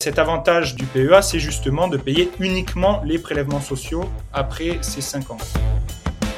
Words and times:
Cet 0.00 0.20
avantage 0.20 0.76
du 0.76 0.84
PEA, 0.86 1.22
c'est 1.22 1.40
justement 1.40 1.88
de 1.88 1.96
payer 1.96 2.30
uniquement 2.38 3.02
les 3.04 3.18
prélèvements 3.18 3.60
sociaux 3.60 4.04
après 4.32 4.78
ces 4.80 5.00
5 5.00 5.32
ans. 5.32 5.38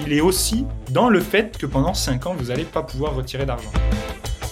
Il 0.01 0.15
est 0.15 0.23
aussi 0.23 0.65
dans 0.89 1.11
le 1.11 1.21
fait 1.21 1.59
que 1.59 1.67
pendant 1.67 1.93
5 1.93 2.25
ans, 2.25 2.35
vous 2.35 2.47
n'allez 2.47 2.65
pas 2.65 2.83
pouvoir 2.83 3.15
retirer 3.15 3.45
d'argent. 3.45 3.71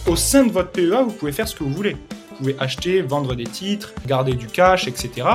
Au 0.06 0.14
sein 0.14 0.44
de 0.44 0.52
votre 0.52 0.72
PEA, 0.72 1.04
vous 1.04 1.12
pouvez 1.12 1.32
faire 1.32 1.48
ce 1.48 1.54
que 1.56 1.64
vous 1.64 1.72
voulez. 1.72 1.96
Vous 2.32 2.36
pouvez 2.36 2.56
acheter, 2.60 3.00
vendre 3.00 3.34
des 3.34 3.46
titres, 3.46 3.94
garder 4.06 4.34
du 4.34 4.46
cash, 4.46 4.86
etc. 4.88 5.26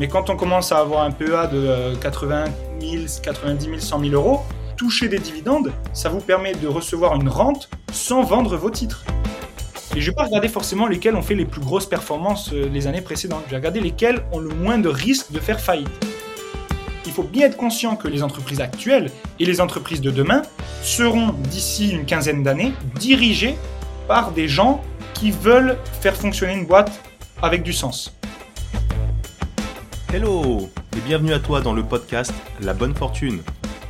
Mais 0.00 0.08
quand 0.08 0.28
on 0.28 0.34
commence 0.34 0.72
à 0.72 0.78
avoir 0.78 1.04
un 1.04 1.12
PEA 1.12 1.46
de 1.46 1.94
80 2.02 2.46
000, 2.80 3.04
90 3.22 3.64
000, 3.64 3.78
100 3.78 4.00
000 4.00 4.12
euros, 4.12 4.40
toucher 4.76 5.06
des 5.06 5.20
dividendes, 5.20 5.72
ça 5.92 6.08
vous 6.08 6.20
permet 6.20 6.52
de 6.56 6.66
recevoir 6.66 7.14
une 7.14 7.28
rente 7.28 7.70
sans 7.92 8.24
vendre 8.24 8.56
vos 8.56 8.70
titres. 8.70 9.04
Et 9.96 10.02
je 10.02 10.10
vais 10.10 10.14
pas 10.14 10.24
regarder 10.24 10.48
forcément 10.48 10.86
lesquels 10.86 11.16
ont 11.16 11.22
fait 11.22 11.34
les 11.34 11.46
plus 11.46 11.62
grosses 11.62 11.86
performances 11.86 12.52
euh, 12.52 12.68
les 12.70 12.86
années 12.86 13.00
précédentes. 13.00 13.44
Je 13.46 13.52
vais 13.52 13.56
regarder 13.56 13.80
lesquels 13.80 14.22
ont 14.30 14.40
le 14.40 14.50
moins 14.50 14.76
de 14.76 14.90
risques 14.90 15.32
de 15.32 15.40
faire 15.40 15.58
faillite. 15.58 15.88
Il 17.06 17.12
faut 17.12 17.22
bien 17.22 17.46
être 17.46 17.56
conscient 17.56 17.96
que 17.96 18.06
les 18.06 18.22
entreprises 18.22 18.60
actuelles 18.60 19.10
et 19.40 19.46
les 19.46 19.58
entreprises 19.58 20.02
de 20.02 20.10
demain 20.10 20.42
seront 20.82 21.32
d'ici 21.32 21.92
une 21.92 22.04
quinzaine 22.04 22.42
d'années 22.42 22.74
dirigées 22.96 23.56
par 24.06 24.32
des 24.32 24.48
gens 24.48 24.82
qui 25.14 25.30
veulent 25.30 25.78
faire 26.02 26.14
fonctionner 26.14 26.52
une 26.52 26.66
boîte 26.66 27.00
avec 27.40 27.62
du 27.62 27.72
sens. 27.72 28.14
Hello 30.12 30.68
et 30.94 31.00
bienvenue 31.06 31.32
à 31.32 31.38
toi 31.38 31.62
dans 31.62 31.72
le 31.72 31.82
podcast 31.82 32.34
La 32.60 32.74
Bonne 32.74 32.94
Fortune, 32.94 33.40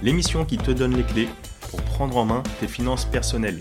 l'émission 0.03 0.45
qui 0.45 0.57
te 0.57 0.71
donne 0.71 0.95
les 0.95 1.03
clés 1.03 1.29
pour 1.69 1.83
prendre 1.83 2.17
en 2.17 2.25
main 2.25 2.45
tes 2.61 2.69
finances 2.69 3.07
personnelles. 3.07 3.61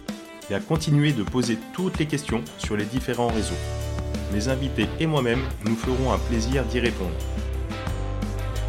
et 0.51 0.53
à 0.53 0.59
continuer 0.59 1.13
de 1.13 1.23
poser 1.23 1.57
toutes 1.73 1.97
les 1.97 2.05
questions 2.05 2.43
sur 2.57 2.75
les 2.75 2.83
différents 2.83 3.29
réseaux. 3.29 3.55
Mes 4.33 4.49
invités 4.49 4.87
et 4.99 5.07
moi-même 5.07 5.39
nous 5.65 5.75
ferons 5.75 6.11
un 6.11 6.19
plaisir 6.19 6.65
d'y 6.65 6.79
répondre. 6.79 7.15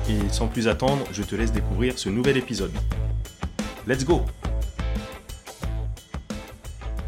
Et 0.09 0.29
sans 0.31 0.47
plus 0.47 0.69
attendre, 0.69 1.05
je 1.13 1.23
te 1.23 1.35
laisse 1.35 1.53
découvrir 1.53 1.99
ce 1.99 2.09
nouvel 2.09 2.37
épisode. 2.37 2.73
Let's 3.87 4.05
go 4.05 4.23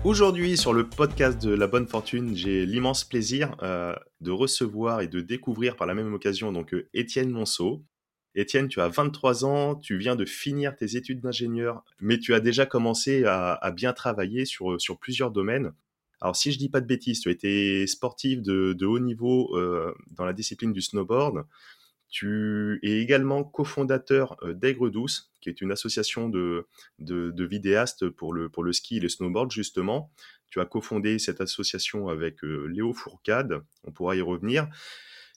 Aujourd'hui 0.02 0.56
sur 0.56 0.74
le 0.74 0.88
podcast 0.88 1.40
de 1.40 1.54
la 1.54 1.66
bonne 1.66 1.86
fortune, 1.86 2.36
j'ai 2.36 2.66
l'immense 2.66 3.04
plaisir 3.04 3.56
euh, 3.62 3.94
de 4.20 4.32
recevoir 4.32 5.00
et 5.00 5.08
de 5.08 5.20
découvrir 5.20 5.76
par 5.76 5.86
la 5.86 5.94
même 5.94 6.12
occasion 6.12 6.52
donc 6.52 6.74
euh, 6.74 6.88
Étienne 6.92 7.30
Monceau, 7.30 7.82
Étienne, 8.34 8.68
tu 8.68 8.80
as 8.80 8.88
23 8.88 9.44
ans, 9.44 9.74
tu 9.76 9.96
viens 9.96 10.16
de 10.16 10.24
finir 10.24 10.74
tes 10.74 10.96
études 10.96 11.20
d'ingénieur, 11.20 11.84
mais 12.00 12.18
tu 12.18 12.34
as 12.34 12.40
déjà 12.40 12.66
commencé 12.66 13.24
à, 13.24 13.72
bien 13.74 13.92
travailler 13.92 14.44
sur, 14.44 14.76
plusieurs 15.00 15.30
domaines. 15.30 15.72
Alors, 16.20 16.34
si 16.34 16.50
je 16.50 16.58
dis 16.58 16.68
pas 16.68 16.80
de 16.80 16.86
bêtises, 16.86 17.20
tu 17.20 17.28
as 17.28 17.32
été 17.32 17.86
sportif 17.86 18.42
de, 18.42 18.84
haut 18.84 18.98
niveau 18.98 19.56
euh, 19.56 19.94
dans 20.10 20.24
la 20.24 20.32
discipline 20.32 20.72
du 20.72 20.80
snowboard. 20.80 21.44
Tu 22.08 22.78
es 22.82 23.00
également 23.00 23.44
cofondateur 23.44 24.36
euh, 24.42 24.54
d'Aigre 24.54 24.88
Douce, 24.88 25.32
qui 25.40 25.48
est 25.48 25.60
une 25.60 25.72
association 25.72 26.28
de, 26.28 26.66
vidéastes 26.98 28.08
pour 28.08 28.32
le, 28.32 28.48
pour 28.48 28.64
le 28.64 28.72
ski 28.72 28.96
et 28.96 29.00
le 29.00 29.08
snowboard, 29.08 29.50
justement. 29.50 30.10
Tu 30.48 30.60
as 30.60 30.64
cofondé 30.64 31.18
cette 31.18 31.40
association 31.40 32.08
avec 32.08 32.42
euh, 32.44 32.66
Léo 32.66 32.92
Fourcade, 32.92 33.62
on 33.84 33.92
pourra 33.92 34.16
y 34.16 34.20
revenir. 34.20 34.68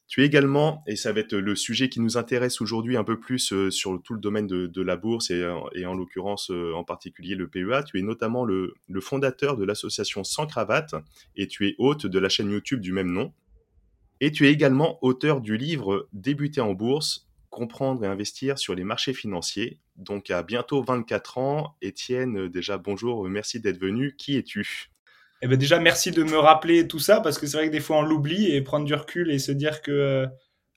Tu 0.07 0.22
es 0.22 0.25
également, 0.25 0.84
et 0.88 0.95
ça 0.95 1.12
va 1.12 1.19
être 1.19 1.35
le 1.35 1.56
sujet 1.56 1.90
qui 1.90 2.00
nous 2.00 2.18
intéresse 2.18 2.62
aujourd'hui 2.62 2.95
un 2.95 3.03
peu 3.03 3.19
plus 3.19 3.51
euh, 3.51 3.69
sur 3.69 4.01
tout 4.01 4.13
le 4.13 4.22
domaine 4.22 4.47
de, 4.47 4.81
la 4.81 4.95
bourse 4.95 5.31
et, 5.31 5.45
en 5.45 5.94
l'occurrence 5.94 6.50
euh, 6.50 6.73
en 6.73 6.85
particulier 6.85 7.35
le 7.35 7.50
PEA, 7.50 7.84
tu 7.85 8.00
es 8.00 8.01
notamment 8.01 8.46
le, 8.46 8.73
fondateur 9.01 9.57
de 9.57 9.66
l'association 9.66 10.23
Sans 10.23 10.47
Cravate 10.47 10.96
et 11.35 11.47
tu 11.47 11.67
es 11.67 11.75
hôte 11.78 12.06
de 12.06 12.19
la 12.19 12.29
chaîne 12.29 12.50
YouTube 12.50 12.79
du 12.79 12.94
même 12.94 13.12
nom. 13.12 13.34
Et 14.22 14.31
tu 14.31 14.47
es 14.47 14.51
également 14.51 14.97
auteur 15.03 15.41
du 15.41 15.57
livre 15.57 16.07
Débuter 16.13 16.62
en 16.62 16.73
bourse, 16.73 17.28
comprendre 17.50 18.03
et 18.06 18.07
investir 18.07 18.57
sur 18.57 18.75
les 18.75 18.85
marchés 18.85 19.13
financiers. 19.13 19.79
Donc 19.97 20.31
à 20.31 20.41
bientôt 20.41 20.81
24 20.84 21.38
ans, 21.38 21.75
Étienne, 21.81 22.47
déjà 22.47 22.78
bonjour, 22.78 23.28
merci 23.28 23.59
d'être 23.59 23.79
venu. 23.79 24.16
Qui 24.16 24.38
es-tu? 24.38 24.90
Eh 25.41 25.47
ben 25.47 25.57
déjà, 25.57 25.79
merci 25.79 26.11
de 26.11 26.23
me 26.23 26.37
rappeler 26.37 26.87
tout 26.87 26.99
ça 26.99 27.21
parce 27.21 27.37
que 27.37 27.45
c'est 27.45 27.57
vrai 27.57 27.67
que 27.67 27.71
des 27.71 27.79
fois 27.79 27.97
on 27.97 28.01
l'oublie 28.01 28.51
et 28.51 28.61
prendre 28.61 28.85
du 28.85 28.93
recul 28.95 29.31
et 29.31 29.37
se 29.37 29.51
dire 29.51 29.81
que 29.81 29.91
euh, 29.91 30.27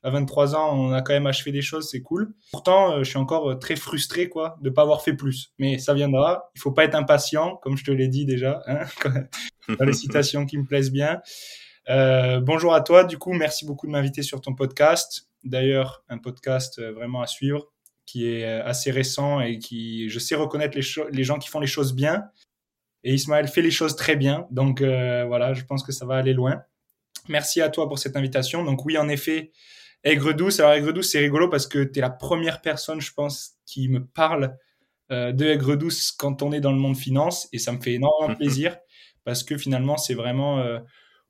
à 0.03 0.11
23 0.11 0.55
ans 0.55 0.77
on 0.79 0.93
a 0.93 1.01
quand 1.01 1.15
même 1.15 1.27
achevé 1.27 1.51
des 1.51 1.63
choses, 1.63 1.89
c'est 1.91 2.03
cool. 2.03 2.35
Pourtant, 2.53 2.93
euh, 2.93 2.99
je 3.03 3.09
suis 3.09 3.19
encore 3.19 3.51
euh, 3.51 3.55
très 3.55 3.77
frustré 3.77 4.29
quoi 4.29 4.59
de 4.61 4.69
pas 4.69 4.83
avoir 4.83 5.03
fait 5.03 5.15
plus. 5.15 5.53
Mais 5.59 5.79
ça 5.79 5.95
viendra. 5.95 6.51
Il 6.57 6.61
faut 6.61 6.73
pas 6.73 6.85
être 6.85 6.95
impatient, 6.95 7.57
comme 7.57 7.77
je 7.77 7.85
te 7.85 7.91
l'ai 7.91 8.09
dit 8.09 8.27
déjà, 8.27 8.63
hein, 8.67 8.81
dans 9.79 9.85
les 9.87 9.93
citations 9.95 10.45
qui 10.45 10.59
me 10.59 10.67
plaisent 10.67 10.93
bien. 10.93 11.21
bonjour 11.89 12.75
à 12.75 12.83
toi. 12.83 13.05
Du 13.05 13.17
coup, 13.17 13.33
merci 13.33 13.65
beaucoup 13.65 13.87
de 13.87 13.93
m'inviter 13.93 14.23
sur 14.23 14.43
ton 14.43 14.55
podcast. 14.55 15.27
D'ailleurs, 15.43 16.05
un 16.11 16.19
podcast 16.19 16.83
vraiment 16.83 17.23
à 17.23 17.27
suivre 17.27 17.73
qui 18.05 18.27
est 18.27 18.45
assez 18.45 18.91
récent 18.91 19.41
et 19.41 19.59
qui, 19.59 20.11
je 20.11 20.19
sais 20.19 20.35
reconnaître 20.35 20.77
les, 20.77 20.85
les 21.13 21.25
gens 21.25 21.39
qui 21.39 21.49
font 21.49 21.61
les 21.61 21.67
choses 21.67 21.95
bien 21.95 22.25
et 23.05 23.15
Ismaël 23.15 23.49
fait 23.49 23.63
les 23.63 23.71
choses 23.71 23.97
très 23.97 24.17
bien. 24.17 24.47
Donc 24.51 24.81
euh, 24.81 25.25
voilà, 25.27 25.55
je 25.55 25.65
pense 25.65 25.83
que 25.83 25.93
ça 25.93 26.07
va 26.07 26.17
aller 26.17 26.33
loin. 26.33 26.63
Merci 27.29 27.61
à 27.61 27.69
toi 27.69 27.89
pour 27.89 27.99
cette 27.99 28.17
invitation. 28.17 28.65
Donc 28.65 28.85
oui, 28.85 28.99
en 28.99 29.09
effet, 29.09 29.53
Aigre 30.05 30.33
Douce. 30.33 30.61
Alors 30.61 30.73
Aigre 30.73 30.93
Douce, 30.93 31.11
c'est 31.11 31.19
rigolo 31.19 31.49
parce 31.49 31.67
que 31.67 31.85
tu 31.85 31.99
es 31.99 32.03
la 32.03 32.11
première 32.11 32.61
personne, 32.61 33.01
je 33.01 33.13
pense, 33.13 33.57
qui 33.67 33.89
me 33.89 34.05
parle 34.05 34.57
euh, 35.11 35.33
de 35.33 35.47
Aigre 35.47 35.77
Douce 35.77 36.13
quand 36.13 36.43
on 36.43 36.53
est 36.53 36.61
dans 36.61 36.73
le 36.73 36.79
monde 36.79 36.97
finance. 36.97 37.49
Et 37.53 37.59
ça 37.59 37.73
me 37.73 37.81
fait 37.81 37.95
énormément 37.95 38.35
plaisir 38.37 38.77
parce 39.25 39.45
que 39.45 39.57
finalement, 39.57 39.97
c'est 39.97 40.15
vraiment 40.15 40.59
euh, 40.61 40.79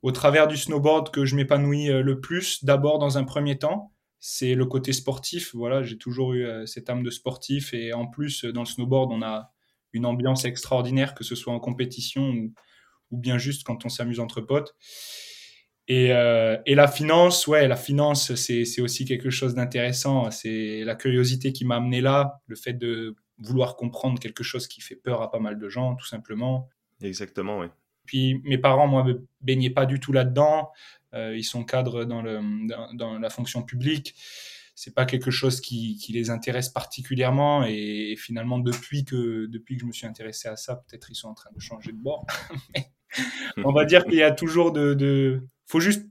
au 0.01 0.11
travers 0.11 0.47
du 0.47 0.57
snowboard 0.57 1.11
que 1.11 1.25
je 1.25 1.35
m'épanouis 1.35 1.87
le 1.87 2.19
plus. 2.19 2.63
D'abord, 2.65 2.99
dans 2.99 3.17
un 3.17 3.23
premier 3.23 3.57
temps, 3.57 3.93
c'est 4.19 4.55
le 4.55 4.65
côté 4.65 4.93
sportif. 4.93 5.53
Voilà, 5.53 5.83
j'ai 5.83 5.97
toujours 5.97 6.33
eu 6.33 6.47
cette 6.65 6.89
âme 6.89 7.03
de 7.03 7.09
sportif. 7.09 7.73
Et 7.73 7.93
en 7.93 8.07
plus, 8.07 8.45
dans 8.45 8.61
le 8.61 8.65
snowboard, 8.65 9.11
on 9.11 9.21
a 9.21 9.50
une 9.93 10.05
ambiance 10.05 10.45
extraordinaire, 10.45 11.13
que 11.15 11.23
ce 11.23 11.35
soit 11.35 11.53
en 11.53 11.59
compétition 11.59 12.29
ou, 12.29 12.53
ou 13.11 13.17
bien 13.17 13.37
juste 13.37 13.63
quand 13.63 13.85
on 13.85 13.89
s'amuse 13.89 14.19
entre 14.19 14.41
potes. 14.41 14.75
Et, 15.87 16.13
euh, 16.13 16.57
et, 16.65 16.75
la 16.75 16.87
finance, 16.87 17.47
ouais, 17.47 17.67
la 17.67 17.75
finance, 17.75 18.33
c'est 18.35 18.81
aussi 18.81 19.05
quelque 19.05 19.29
chose 19.29 19.55
d'intéressant. 19.55 20.31
C'est 20.31 20.83
la 20.85 20.95
curiosité 20.95 21.51
qui 21.51 21.65
m'a 21.65 21.77
amené 21.77 22.01
là, 22.01 22.39
le 22.47 22.55
fait 22.55 22.73
de 22.73 23.15
vouloir 23.39 23.75
comprendre 23.75 24.19
quelque 24.19 24.43
chose 24.43 24.67
qui 24.67 24.79
fait 24.81 24.95
peur 24.95 25.21
à 25.21 25.31
pas 25.31 25.39
mal 25.39 25.57
de 25.57 25.69
gens, 25.69 25.95
tout 25.95 26.05
simplement. 26.05 26.69
Exactement, 27.01 27.59
oui. 27.59 27.67
Puis 28.05 28.41
mes 28.43 28.57
parents, 28.57 28.87
moi, 28.87 29.03
me 29.03 29.25
baignaient 29.41 29.69
pas 29.69 29.85
du 29.85 29.99
tout 29.99 30.11
là-dedans. 30.11 30.69
Euh, 31.13 31.35
ils 31.35 31.43
sont 31.43 31.63
cadres 31.63 32.05
dans, 32.05 32.21
le, 32.21 32.39
dans, 32.67 32.93
dans, 32.93 33.19
la 33.19 33.29
fonction 33.29 33.63
publique 33.63 34.15
c'est 34.83 34.95
pas 34.95 35.05
quelque 35.05 35.29
chose 35.29 35.61
qui, 35.61 36.03
les 36.09 36.31
intéresse 36.31 36.69
particulièrement 36.69 37.63
et, 37.63 38.15
finalement 38.17 38.57
depuis 38.57 39.05
que 39.05 39.45
depuis 39.45 39.75
que 39.75 39.81
je 39.81 39.85
me 39.85 39.91
suis 39.91 40.07
intéressé 40.07 40.47
à 40.47 40.55
ça 40.55 40.77
peut-être 40.77 41.11
ils 41.11 41.15
sont 41.15 41.27
en 41.27 41.35
train 41.35 41.51
de 41.53 41.59
changer 41.59 41.91
de 41.91 41.97
bord. 41.97 42.25
On 43.63 43.73
va 43.73 43.85
dire 43.85 44.05
qu'il 44.05 44.15
y 44.15 44.23
a 44.23 44.31
toujours 44.31 44.71
de, 44.71 44.95
de 44.95 45.47
faut 45.67 45.79
juste 45.79 46.09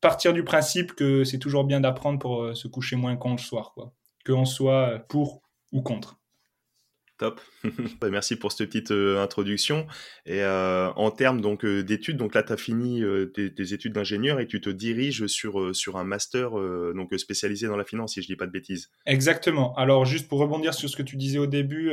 partir 0.00 0.32
du 0.32 0.44
principe 0.44 0.92
que 0.92 1.24
c'est 1.24 1.40
toujours 1.40 1.64
bien 1.64 1.80
d'apprendre 1.80 2.20
pour 2.20 2.42
euh, 2.42 2.54
se 2.54 2.68
coucher 2.68 2.94
moins 2.94 3.16
con 3.16 3.32
le 3.32 3.38
soir 3.38 3.72
quoi. 3.74 3.92
Qu'on 4.24 4.44
soit 4.44 5.04
pour 5.08 5.42
ou 5.72 5.82
contre 5.82 6.20
Top. 7.18 7.40
Bah, 8.00 8.10
merci 8.10 8.36
pour 8.36 8.52
cette 8.52 8.68
petite 8.68 8.90
euh, 8.90 9.22
introduction. 9.22 9.86
Et 10.26 10.42
euh, 10.42 10.90
en 10.96 11.10
termes 11.10 11.40
donc 11.40 11.64
euh, 11.64 11.82
d'études, 11.82 12.16
donc 12.16 12.34
là 12.34 12.42
tu 12.42 12.52
as 12.52 12.56
fini 12.56 13.02
tes, 13.34 13.72
études 13.72 13.92
d'ingénieur 13.92 14.38
et 14.38 14.46
tu 14.46 14.60
te 14.60 14.70
diriges 14.70 15.26
sur 15.26 15.74
sur 15.74 15.96
un 15.96 16.04
master 16.04 16.50
donc 16.94 17.12
spécialisé 17.18 17.66
dans 17.66 17.76
la 17.76 17.84
finance 17.84 18.14
si 18.14 18.22
je 18.22 18.26
dis 18.26 18.36
pas 18.36 18.46
de 18.46 18.52
bêtises. 18.52 18.90
Exactement. 19.06 19.74
Alors 19.76 20.04
juste 20.04 20.28
pour 20.28 20.38
rebondir 20.38 20.74
sur 20.74 20.88
ce 20.88 20.96
que 20.96 21.02
tu 21.02 21.16
disais 21.16 21.38
au 21.38 21.46
début, 21.46 21.90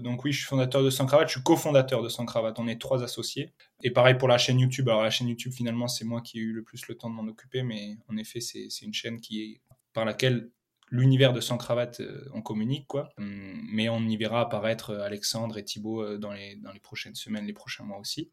donc 0.00 0.24
oui, 0.24 0.32
je 0.32 0.38
suis 0.38 0.46
fondateur 0.46 0.82
de 0.82 0.90
Sans 0.90 1.06
Cravate, 1.06 1.28
je 1.28 1.34
suis 1.34 1.42
cofondateur 1.42 2.02
de 2.02 2.08
Sans 2.08 2.24
Cravate. 2.24 2.58
On 2.58 2.66
est 2.66 2.80
trois 2.80 3.02
associés. 3.02 3.52
Et 3.82 3.90
pareil 3.90 4.14
pour 4.14 4.28
la 4.28 4.38
chaîne 4.38 4.58
YouTube. 4.58 4.88
Alors 4.88 5.02
la 5.02 5.10
chaîne 5.10 5.28
YouTube 5.28 5.52
finalement 5.52 5.88
c'est 5.88 6.04
moi 6.04 6.20
qui 6.22 6.38
ai 6.38 6.42
eu 6.42 6.52
le 6.52 6.62
plus 6.62 6.86
le 6.88 6.96
temps 6.96 7.10
de 7.10 7.14
m'en 7.14 7.26
occuper, 7.28 7.62
mais 7.62 7.96
en 8.08 8.16
effet 8.16 8.40
c'est 8.40 8.68
une 8.82 8.94
chaîne 8.94 9.20
qui 9.20 9.42
est 9.42 9.60
par 9.92 10.04
laquelle 10.04 10.50
l'univers 10.90 11.32
de 11.32 11.40
Sans 11.40 11.56
Cravate, 11.56 12.00
on 12.32 12.42
communique, 12.42 12.86
quoi. 12.86 13.08
Hum, 13.18 13.60
mais 13.72 13.88
on 13.88 14.00
y 14.00 14.16
verra 14.16 14.40
apparaître 14.40 14.94
Alexandre 14.94 15.58
et 15.58 15.64
Thibaut 15.64 16.16
dans 16.18 16.32
les, 16.32 16.56
dans 16.56 16.72
les 16.72 16.80
prochaines 16.80 17.14
semaines, 17.14 17.46
les 17.46 17.52
prochains 17.52 17.84
mois 17.84 17.98
aussi. 17.98 18.30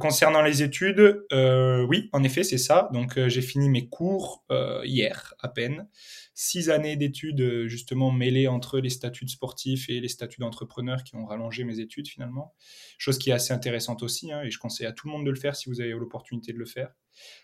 concernant 0.00 0.42
les 0.42 0.62
études, 0.62 1.24
oui, 1.32 2.08
en 2.12 2.22
effet, 2.22 2.44
c'est 2.44 2.58
ça. 2.58 2.88
Donc, 2.92 3.18
j'ai 3.28 3.42
fini 3.42 3.68
mes 3.68 3.88
cours 3.88 4.44
hier, 4.84 5.34
à 5.40 5.48
peine 5.48 5.88
six 6.34 6.68
années 6.68 6.96
d'études 6.96 7.40
euh, 7.40 7.68
justement 7.68 8.10
mêlées 8.10 8.48
entre 8.48 8.80
les 8.80 8.90
statuts 8.90 9.24
de 9.24 9.30
sportif 9.30 9.88
et 9.88 10.00
les 10.00 10.08
statuts 10.08 10.40
d'entrepreneur 10.40 11.04
qui 11.04 11.16
ont 11.16 11.24
rallongé 11.24 11.64
mes 11.64 11.80
études 11.80 12.08
finalement. 12.08 12.54
Chose 12.98 13.18
qui 13.18 13.30
est 13.30 13.32
assez 13.32 13.52
intéressante 13.52 14.02
aussi, 14.02 14.32
hein, 14.32 14.42
et 14.42 14.50
je 14.50 14.58
conseille 14.58 14.86
à 14.86 14.92
tout 14.92 15.06
le 15.06 15.12
monde 15.12 15.24
de 15.24 15.30
le 15.30 15.38
faire 15.38 15.56
si 15.56 15.68
vous 15.68 15.80
avez 15.80 15.90
l'opportunité 15.90 16.52
de 16.52 16.58
le 16.58 16.66
faire. 16.66 16.92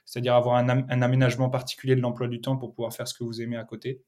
C'est-à-dire 0.04 0.34
avoir 0.34 0.56
un, 0.56 1.02
aménagement 1.02 1.50
particulier 1.50 1.96
de 1.96 2.00
l'emploi 2.00 2.28
du 2.28 2.40
temps 2.40 2.56
pour 2.56 2.74
pouvoir 2.74 2.92
faire 2.92 3.06
ce 3.08 3.14
que 3.14 3.24
vous 3.24 3.40
aimez 3.40 3.56
à 3.56 3.64
côté. 3.64 4.02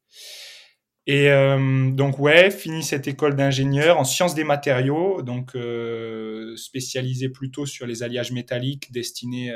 Et 1.06 1.31
euh, 1.31 1.91
donc 1.91 2.20
ouais, 2.20 2.50
fini 2.50 2.82
cette 2.85 3.09
école 3.09 3.35
d'ingénieur 3.35 3.99
en 3.99 4.05
sciences 4.05 4.37
des 4.37 4.44
matériaux, 4.44 5.23
donc 5.23 5.56
euh, 5.56 6.56
spécialisé 6.56 7.29
plutôt 7.29 7.67
sur 7.67 7.87
les 7.87 8.05
alliages 8.05 8.31
métalliques 8.31 8.93
destinés 8.93 9.53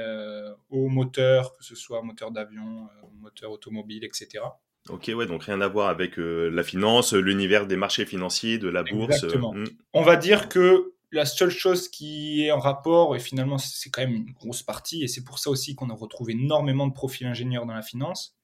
aux 0.70 0.88
moteurs, 0.88 1.56
que 1.56 1.64
ce 1.64 1.76
soit 1.76 2.02
moteur 2.02 2.32
d'avion, 2.32 2.88
moteur 3.20 3.52
automobile, 3.52 4.04
etc. 4.04 4.40
Ok, 4.88 5.10
ouais, 5.14 5.26
donc 5.26 5.44
rien 5.44 5.60
à 5.60 5.68
voir 5.68 5.88
avec 5.88 6.18
euh, 6.18 6.48
la 6.48 6.62
finance, 6.62 7.12
l'univers 7.12 7.66
des 7.66 7.76
marchés 7.76 8.06
financiers, 8.06 8.58
de 8.58 8.68
la 8.68 8.84
bourse. 8.84 9.24
Euh, 9.24 9.26
Exactement. 9.26 9.52
Hmm. 9.52 9.64
On 9.92 10.02
va 10.02 10.16
dire 10.16 10.48
que 10.48 10.92
la 11.12 11.24
seule 11.24 11.50
chose 11.50 11.88
qui 11.88 12.44
est 12.44 12.50
en 12.50 12.58
rapport, 12.58 13.14
et 13.16 13.20
finalement 13.20 13.58
c'est 13.58 13.90
quand 13.90 14.02
même 14.02 14.14
une 14.14 14.32
grosse 14.32 14.62
partie, 14.62 15.02
et 15.04 15.08
c'est 15.08 15.24
pour 15.24 15.38
ça 15.38 15.50
aussi 15.50 15.74
qu'on 15.74 15.90
a 15.90 15.94
retrouvé 15.94 16.32
énormément 16.32 16.86
de 16.86 16.92
profils 16.92 17.26
ingénieurs 17.26 17.66
dans 17.66 17.74
la 17.74 17.82
finance, 17.82 18.36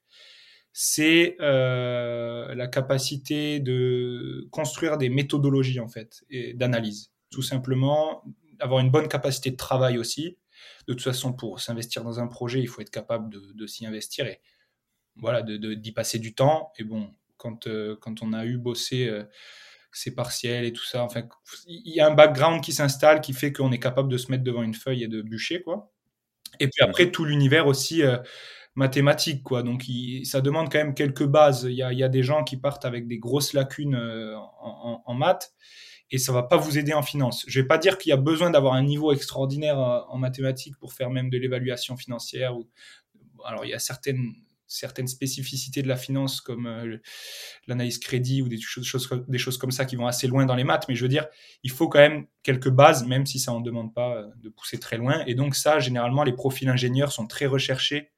c'est 0.73 1.37
euh, 1.41 2.55
la 2.55 2.67
capacité 2.67 3.61
de 3.61 4.49
construire 4.51 4.97
des 4.97 5.09
méthodologies 5.09 5.81
en 5.81 5.89
fait, 5.89 6.25
d'analyse. 6.55 7.13
Tout 7.31 7.43
simplement, 7.43 8.25
avoir 8.59 8.81
une 8.81 8.91
bonne 8.91 9.09
capacité 9.09 9.51
de 9.51 9.57
travail 9.57 9.99
aussi. 9.99 10.39
De 10.87 10.95
toute 10.95 11.03
façon, 11.03 11.33
pour 11.33 11.61
s'investir 11.61 12.05
dans 12.05 12.21
un 12.21 12.27
projet, 12.27 12.61
il 12.61 12.69
faut 12.69 12.81
être 12.81 12.91
capable 12.91 13.29
de, 13.31 13.53
de 13.53 13.67
s'y 13.67 13.85
investir. 13.85 14.27
Et 14.27 14.41
voilà, 15.17 15.43
d'y 15.43 15.59
de, 15.59 15.75
d'y 15.75 15.93
passer 15.93 16.19
du 16.19 16.35
temps. 16.35 16.73
Et 16.79 16.85
bon, 16.85 17.15
quand, 17.37 17.67
euh, 17.67 17.97
quand 18.01 18.23
on 18.23 18.33
a 18.33 18.47
eu 18.47 18.57
bossé 18.57 19.09
euh, 19.09 19.25
ses 19.93 20.15
partiels 20.15 20.65
et 20.65 20.73
tout 20.73 20.85
ça, 20.85 21.03
enfin, 21.03 21.23
il 21.67 21.95
y 21.95 22.01
a 22.01 22.07
un 22.07 22.15
background 22.15 22.63
qui 22.63 22.73
s'installe 22.73 23.21
qui 23.21 23.33
fait 23.33 23.53
qu'on 23.53 23.73
est 23.73 23.79
capable 23.79 24.11
de 24.11 24.17
se 24.17 24.31
mettre 24.31 24.45
devant 24.45 24.63
une 24.63 24.75
feuille 24.75 25.05
et 25.05 25.09
de 25.09 25.23
bûcher, 25.23 25.63
quoi. 25.63 25.93
Et 26.61 26.69
puis 26.69 26.83
après, 26.83 27.11
tout 27.11 27.25
l'univers 27.25 27.67
aussi 27.67 28.03
euh, 28.03 28.19
mathématique, 28.75 29.43
quoi. 29.43 29.63
Donc, 29.63 29.85
ça 30.25 30.41
demande 30.41 30.71
quand 30.71 30.79
même 30.79 30.95
quelques 30.95 31.27
bases. 31.27 31.65
Il 31.69 31.75
y 31.75 31.83
a, 31.83 31.93
y 31.93 32.03
a, 32.03 32.09
des 32.09 32.23
gens 32.23 32.45
qui 32.45 32.57
partent 32.57 32.85
avec 32.85 33.07
des 33.07 33.19
grosses 33.19 33.53
lacunes 33.53 33.97
en, 33.97 35.03
en, 35.05 35.15
maths 35.15 35.53
et 36.11 36.19
ça 36.19 36.33
va 36.33 36.43
pas 36.43 36.57
vous 36.57 36.79
aider 36.79 36.93
en 36.93 37.03
finance. 37.03 37.45
Je 37.49 37.61
vais 37.61 37.67
pas 37.67 37.79
dire 37.79 37.99
qu'il 37.99 38.11
y 38.11 38.13
a 38.13 38.19
besoin 38.19 38.51
d'avoir 38.51 38.75
un 38.75 38.83
niveau 38.83 39.13
extraordinaire 39.13 39.79
en 39.79 40.19
mathématiques 40.19 40.77
pour 40.79 40.93
faire 40.93 41.11
même 41.11 41.31
de 41.31 41.39
l'évaluation 41.39 41.97
financière. 41.97 42.57
Ou... 42.57 42.69
Alors, 43.45 43.65
il 43.65 43.71
y 43.71 43.75
a 43.75 43.79
certaines 43.79 44.35
certaines 44.73 45.07
spécificités 45.07 45.83
de 45.83 45.89
la 45.89 45.97
finance 45.97 46.41
comme 46.41 46.67
euh, 46.67 46.97
l'analyse 47.67 47.99
crédit 47.99 48.43
ou 48.43 48.49
des 48.49 48.59
choses, 48.59 49.09
des 49.29 49.39
choses 49.39 49.59
comme 49.59 49.71
ça 49.71 49.85
qui 49.85 49.97
vont 49.97 50.07
assez 50.07 50.27
loin 50.27 50.47
dans 50.47 50.55
les 50.55 50.65
maths, 50.65 50.87
mais 50.89 50.95
je 50.95 51.03
veux 51.03 51.09
dire, 51.09 51.27
il 51.63 51.71
faut 51.71 51.89
quand 51.89 51.99
même 51.99 52.27
quelques 52.43 52.71
bases, 52.71 53.07
même 53.07 53.27
si 53.27 53.39
ça 53.39 53.53
n'en 53.53 53.61
demande 53.61 53.95
pas 53.95 54.17
euh, 54.17 54.27
de 54.43 54.49
pousser 54.49 54.79
très 54.79 54.97
loin. 54.97 55.25
Et 55.27 55.35
donc 55.35 55.55
ça, 55.55 55.79
généralement, 55.79 56.25
les 56.25 56.33
profils 56.33 56.69
ingénieurs 56.69 57.13
sont 57.13 57.27
très 57.27 57.47
recherchés 57.47 58.13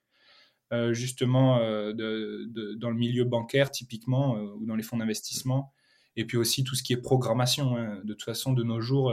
euh, 0.72 0.94
justement 0.94 1.58
dans 1.58 2.90
le 2.90 2.94
milieu 2.94 3.24
bancaire 3.24 3.70
typiquement 3.70 4.36
ou 4.36 4.64
dans 4.66 4.76
les 4.76 4.82
fonds 4.82 4.96
d'investissement. 4.96 5.72
Et 6.16 6.24
puis 6.24 6.36
aussi 6.36 6.62
tout 6.62 6.76
ce 6.76 6.82
qui 6.82 6.92
est 6.92 6.96
programmation. 6.96 7.76
Hein. 7.76 8.00
De 8.04 8.14
toute 8.14 8.22
façon, 8.22 8.52
de 8.52 8.62
nos 8.62 8.80
jours, 8.80 9.12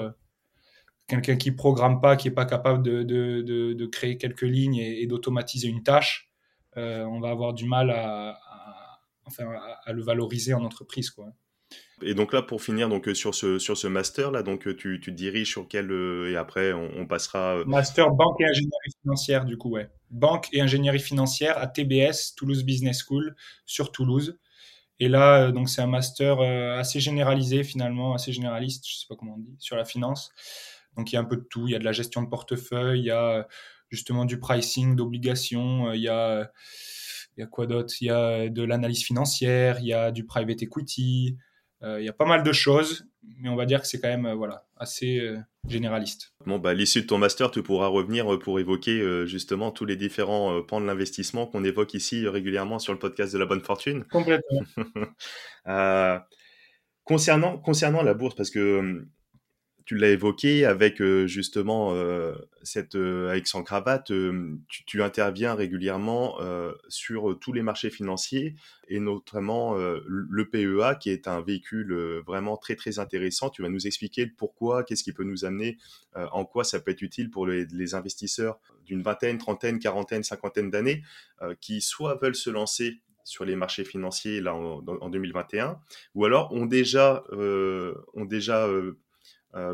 quelqu'un 1.07 1.35
qui 1.35 1.51
programme 1.51 1.99
pas, 1.99 2.15
qui 2.15 2.29
est 2.29 2.31
pas 2.31 2.45
capable 2.45 2.83
de, 2.83 3.85
créer 3.87 4.17
quelques 4.17 4.41
lignes 4.43 4.77
et 4.77 5.05
d'automatiser 5.07 5.67
une 5.67 5.83
tâche, 5.83 6.30
on 6.75 7.19
va 7.19 7.29
avoir 7.29 7.53
du 7.53 7.65
mal 7.65 7.89
à, 7.91 8.37
enfin, 9.25 9.45
à, 9.85 9.93
le 9.93 10.01
valoriser 10.03 10.53
en 10.53 10.63
entreprise. 10.63 11.09
Quoi. 11.09 11.33
Et 12.01 12.13
donc 12.13 12.33
là, 12.33 12.41
pour 12.41 12.61
finir 12.61 12.89
donc 12.89 13.07
euh, 13.07 13.13
sur 13.13 13.35
ce 13.35 13.59
sur 13.59 13.77
ce 13.77 13.87
master 13.87 14.31
là, 14.31 14.43
donc 14.43 14.67
euh, 14.67 14.75
tu, 14.75 14.99
tu 15.01 15.11
diriges 15.11 15.49
sur 15.49 15.67
quel 15.67 15.91
et 16.27 16.35
après 16.35 16.73
on, 16.73 17.05
passera. 17.05 17.63
Master 17.65 18.11
banque 18.11 18.41
et 18.41 18.45
ingénierie 18.45 18.91
financière 19.01 19.45
du 19.45 19.57
coup 19.57 19.71
ouais. 19.71 19.89
Banque 20.09 20.47
et 20.51 20.61
ingénierie 20.61 20.99
financière 20.99 21.57
à 21.57 21.67
TBS 21.67 22.35
Toulouse 22.35 22.63
Business 22.63 23.03
School 23.07 23.35
sur 23.65 23.91
Toulouse. 23.91 24.37
Et 24.99 25.07
là 25.07 25.51
donc 25.51 25.69
c'est 25.69 25.81
un 25.81 25.87
master 25.87 26.41
assez 26.41 26.99
généralisé 26.99 27.63
finalement, 27.63 28.13
assez 28.13 28.33
généraliste, 28.33 28.85
je 28.87 28.97
sais 28.97 29.07
pas 29.07 29.15
comment 29.15 29.35
on 29.35 29.39
dit, 29.39 29.55
sur 29.59 29.75
la 29.75 29.85
finance. 29.85 30.31
Donc 30.97 31.11
il 31.11 31.15
y 31.15 31.17
a 31.17 31.21
un 31.21 31.25
peu 31.25 31.37
de 31.37 31.45
tout, 31.49 31.67
il 31.67 31.71
y 31.71 31.75
a 31.75 31.79
de 31.79 31.85
la 31.85 31.93
gestion 31.93 32.21
de 32.21 32.27
portefeuille, 32.27 32.99
il 32.99 33.05
y 33.05 33.11
a 33.11 33.47
justement 33.91 34.25
du 34.25 34.39
pricing 34.39 34.95
d'obligations, 34.95 35.89
euh, 35.89 35.95
il 35.95 36.01
y 36.01 36.09
a 36.09 36.51
il 37.37 37.41
y 37.41 37.43
a 37.43 37.47
quoi 37.47 37.67
d'autre? 37.67 37.93
Il 38.01 38.07
y 38.07 38.09
a 38.09 38.49
de 38.49 38.63
l'analyse 38.63 39.03
financière, 39.03 39.79
il 39.79 39.87
y 39.87 39.93
a 39.93 40.11
du 40.11 40.25
private 40.25 40.63
equity, 40.63 41.37
euh, 41.83 42.01
il 42.01 42.05
y 42.05 42.09
a 42.09 42.13
pas 42.13 42.25
mal 42.25 42.43
de 42.43 42.51
choses, 42.51 43.05
mais 43.37 43.47
on 43.47 43.55
va 43.55 43.65
dire 43.65 43.81
que 43.81 43.87
c'est 43.87 44.01
quand 44.01 44.09
même 44.09 44.25
euh, 44.25 44.35
voilà 44.35 44.65
assez 44.75 45.21
généraliste. 45.67 46.33
Bon, 46.45 46.57
bah, 46.57 46.71
à 46.71 46.73
l'issue 46.73 47.03
de 47.03 47.07
ton 47.07 47.19
master, 47.19 47.51
tu 47.51 47.61
pourras 47.61 47.87
revenir 47.87 48.39
pour 48.39 48.59
évoquer 48.59 49.27
justement 49.27 49.71
tous 49.71 49.85
les 49.85 49.95
différents 49.95 50.63
pans 50.63 50.81
de 50.81 50.87
l'investissement 50.87 51.45
qu'on 51.45 51.63
évoque 51.63 51.93
ici 51.93 52.27
régulièrement 52.27 52.79
sur 52.79 52.91
le 52.91 52.97
podcast 52.97 53.31
de 53.31 53.37
la 53.37 53.45
bonne 53.45 53.61
fortune. 53.61 54.05
Complètement. 54.05 54.61
concernant, 57.03 57.59
concernant 57.59 58.01
la 58.01 58.15
bourse, 58.15 58.33
parce 58.33 58.49
que 58.49 59.05
tu 59.91 59.97
l'as 59.97 60.11
évoqué 60.11 60.63
avec 60.63 61.01
euh, 61.01 61.27
justement 61.27 61.93
euh, 61.95 62.33
cette 62.63 62.95
euh, 62.95 63.29
avec 63.29 63.45
sans 63.45 63.61
cravate, 63.61 64.09
tu, 64.85 65.03
interviens 65.03 65.53
régulièrement 65.53 66.37
sur 66.87 67.37
tous 67.41 67.51
les 67.51 67.61
marchés 67.61 67.89
financiers 67.89 68.55
et 68.87 69.01
notamment 69.01 69.75
le 69.75 70.49
PEA 70.49 70.97
qui 70.97 71.09
est 71.09 71.27
un 71.27 71.41
véhicule 71.41 72.21
vraiment 72.25 72.55
très 72.55 72.75
très 72.75 72.99
intéressant. 72.99 73.49
Tu 73.49 73.63
vas 73.63 73.69
nous 73.69 73.87
expliquer 73.87 74.25
le 74.25 74.31
pourquoi, 74.37 74.83
qu'est-ce 74.83 75.03
qui 75.03 75.11
peut 75.11 75.23
nous 75.23 75.43
amener, 75.43 75.77
en 76.15 76.45
quoi 76.45 76.63
ça 76.63 76.79
peut 76.79 76.91
être 76.91 77.01
utile 77.01 77.29
pour 77.29 77.47
les, 77.47 77.95
investisseurs 77.95 78.59
d'une 78.85 79.01
vingtaine, 79.01 79.39
trentaine, 79.39 79.79
quarantaine, 79.79 80.23
cinquantaine 80.23 80.69
d'années 80.69 81.03
qui 81.59 81.81
soit 81.81 82.17
veulent 82.21 82.35
se 82.35 82.49
lancer 82.49 83.01
sur 83.23 83.43
les 83.43 83.55
marchés 83.55 83.85
financiers 83.85 84.39
là 84.39 84.53
en, 84.55 84.85
en 84.85 85.09
2021 85.09 85.79
ou 86.15 86.25
alors 86.25 86.53
ont 86.53 86.65
déjà 86.65 87.23
ont 87.31 88.25
déjà 88.25 88.67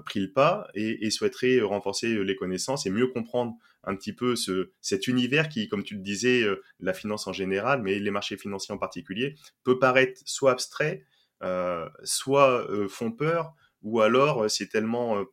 pris 0.06 0.20
le 0.20 0.32
pas 0.32 0.68
et, 0.74 1.10
souhaiterait 1.10 1.62
renforcer 1.62 2.14
euh, 2.14 2.24
les 2.24 2.36
connaissances 2.36 2.86
et 2.86 2.90
mieux 2.90 3.08
comprendre 3.08 3.54
un 3.84 3.96
petit 3.96 4.14
peu 4.14 4.36
ce, 4.36 4.72
cet 4.82 5.08
univers 5.08 5.50
qui, 5.50 5.68
comme 5.68 5.84
tu 5.84 5.96
le 5.96 6.02
disais, 6.02 6.42
euh, 6.42 6.62
la 6.80 6.94
finance 6.94 7.28
en 7.28 7.34
général, 7.34 7.82
mais 7.82 8.00
les 8.00 8.12
marchés 8.12 8.38
financiers 8.38 8.74
en 8.74 8.78
particulier, 8.78 9.36
peut 9.64 9.80
paraître 9.80 10.20
soit 10.26 10.52
abstrait, 10.52 11.06
euh, 11.44 11.88
soit 12.04 12.68
font 12.90 13.12
peur, 13.12 13.54
ou 13.84 14.02
alors 14.02 14.50
c'est 14.50 14.68
tellement, 14.68 15.24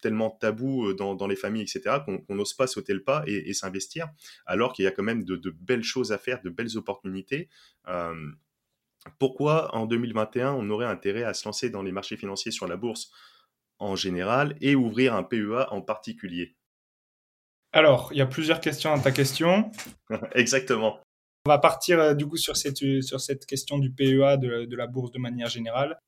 tellement 0.00 0.30
tabou 0.30 0.94
dans, 0.94 1.14
dans, 1.16 1.26
les 1.26 1.36
familles, 1.36 1.62
etc., 1.62 1.96
qu'on 2.06 2.34
n'ose 2.34 2.54
pas 2.54 2.68
sauter 2.68 2.94
le 2.94 3.02
pas 3.02 3.24
et, 3.26 3.52
s'investir, 3.52 4.08
alors 4.46 4.72
qu'il 4.72 4.84
y 4.84 4.88
a 4.88 4.92
quand 4.92 5.02
même 5.02 5.24
de, 5.24 5.50
belles 5.60 5.82
choses 5.82 6.12
à 6.12 6.18
faire, 6.18 6.40
de 6.42 6.48
belles 6.48 6.78
opportunités. 6.78 7.48
pourquoi 9.18 9.74
en 9.74 9.86
2021 9.86 10.52
on 10.52 10.70
aurait 10.70 10.86
intérêt 10.86 11.24
à 11.24 11.34
se 11.34 11.46
lancer 11.46 11.70
dans 11.70 11.82
les 11.82 11.92
marchés 11.92 12.16
financiers 12.16 12.52
sur 12.52 12.68
la 12.68 12.76
bourse 12.76 13.10
en 13.78 13.96
général 13.96 14.56
et 14.60 14.74
ouvrir 14.74 15.14
un 15.14 15.22
PEA 15.22 15.66
en 15.70 15.80
particulier 15.80 16.56
Alors, 17.72 18.08
il 18.12 18.18
y 18.18 18.22
a 18.22 18.26
plusieurs 18.26 18.60
questions 18.60 18.94
dans 18.94 19.02
ta 19.02 19.12
question. 19.12 19.70
Exactement. 20.34 21.00
On 21.46 21.50
va 21.50 21.58
partir 21.58 22.00
euh, 22.00 22.14
du 22.14 22.26
coup 22.26 22.36
sur 22.36 22.56
cette, 22.56 22.82
euh, 22.82 23.00
sur 23.00 23.20
cette 23.20 23.46
question 23.46 23.78
du 23.78 23.90
PEA 23.90 24.36
de, 24.36 24.64
de, 24.64 24.76
la 24.76 24.86
bourse 24.86 25.12
de 25.12 25.18
manière 25.18 25.48
générale. 25.48 25.98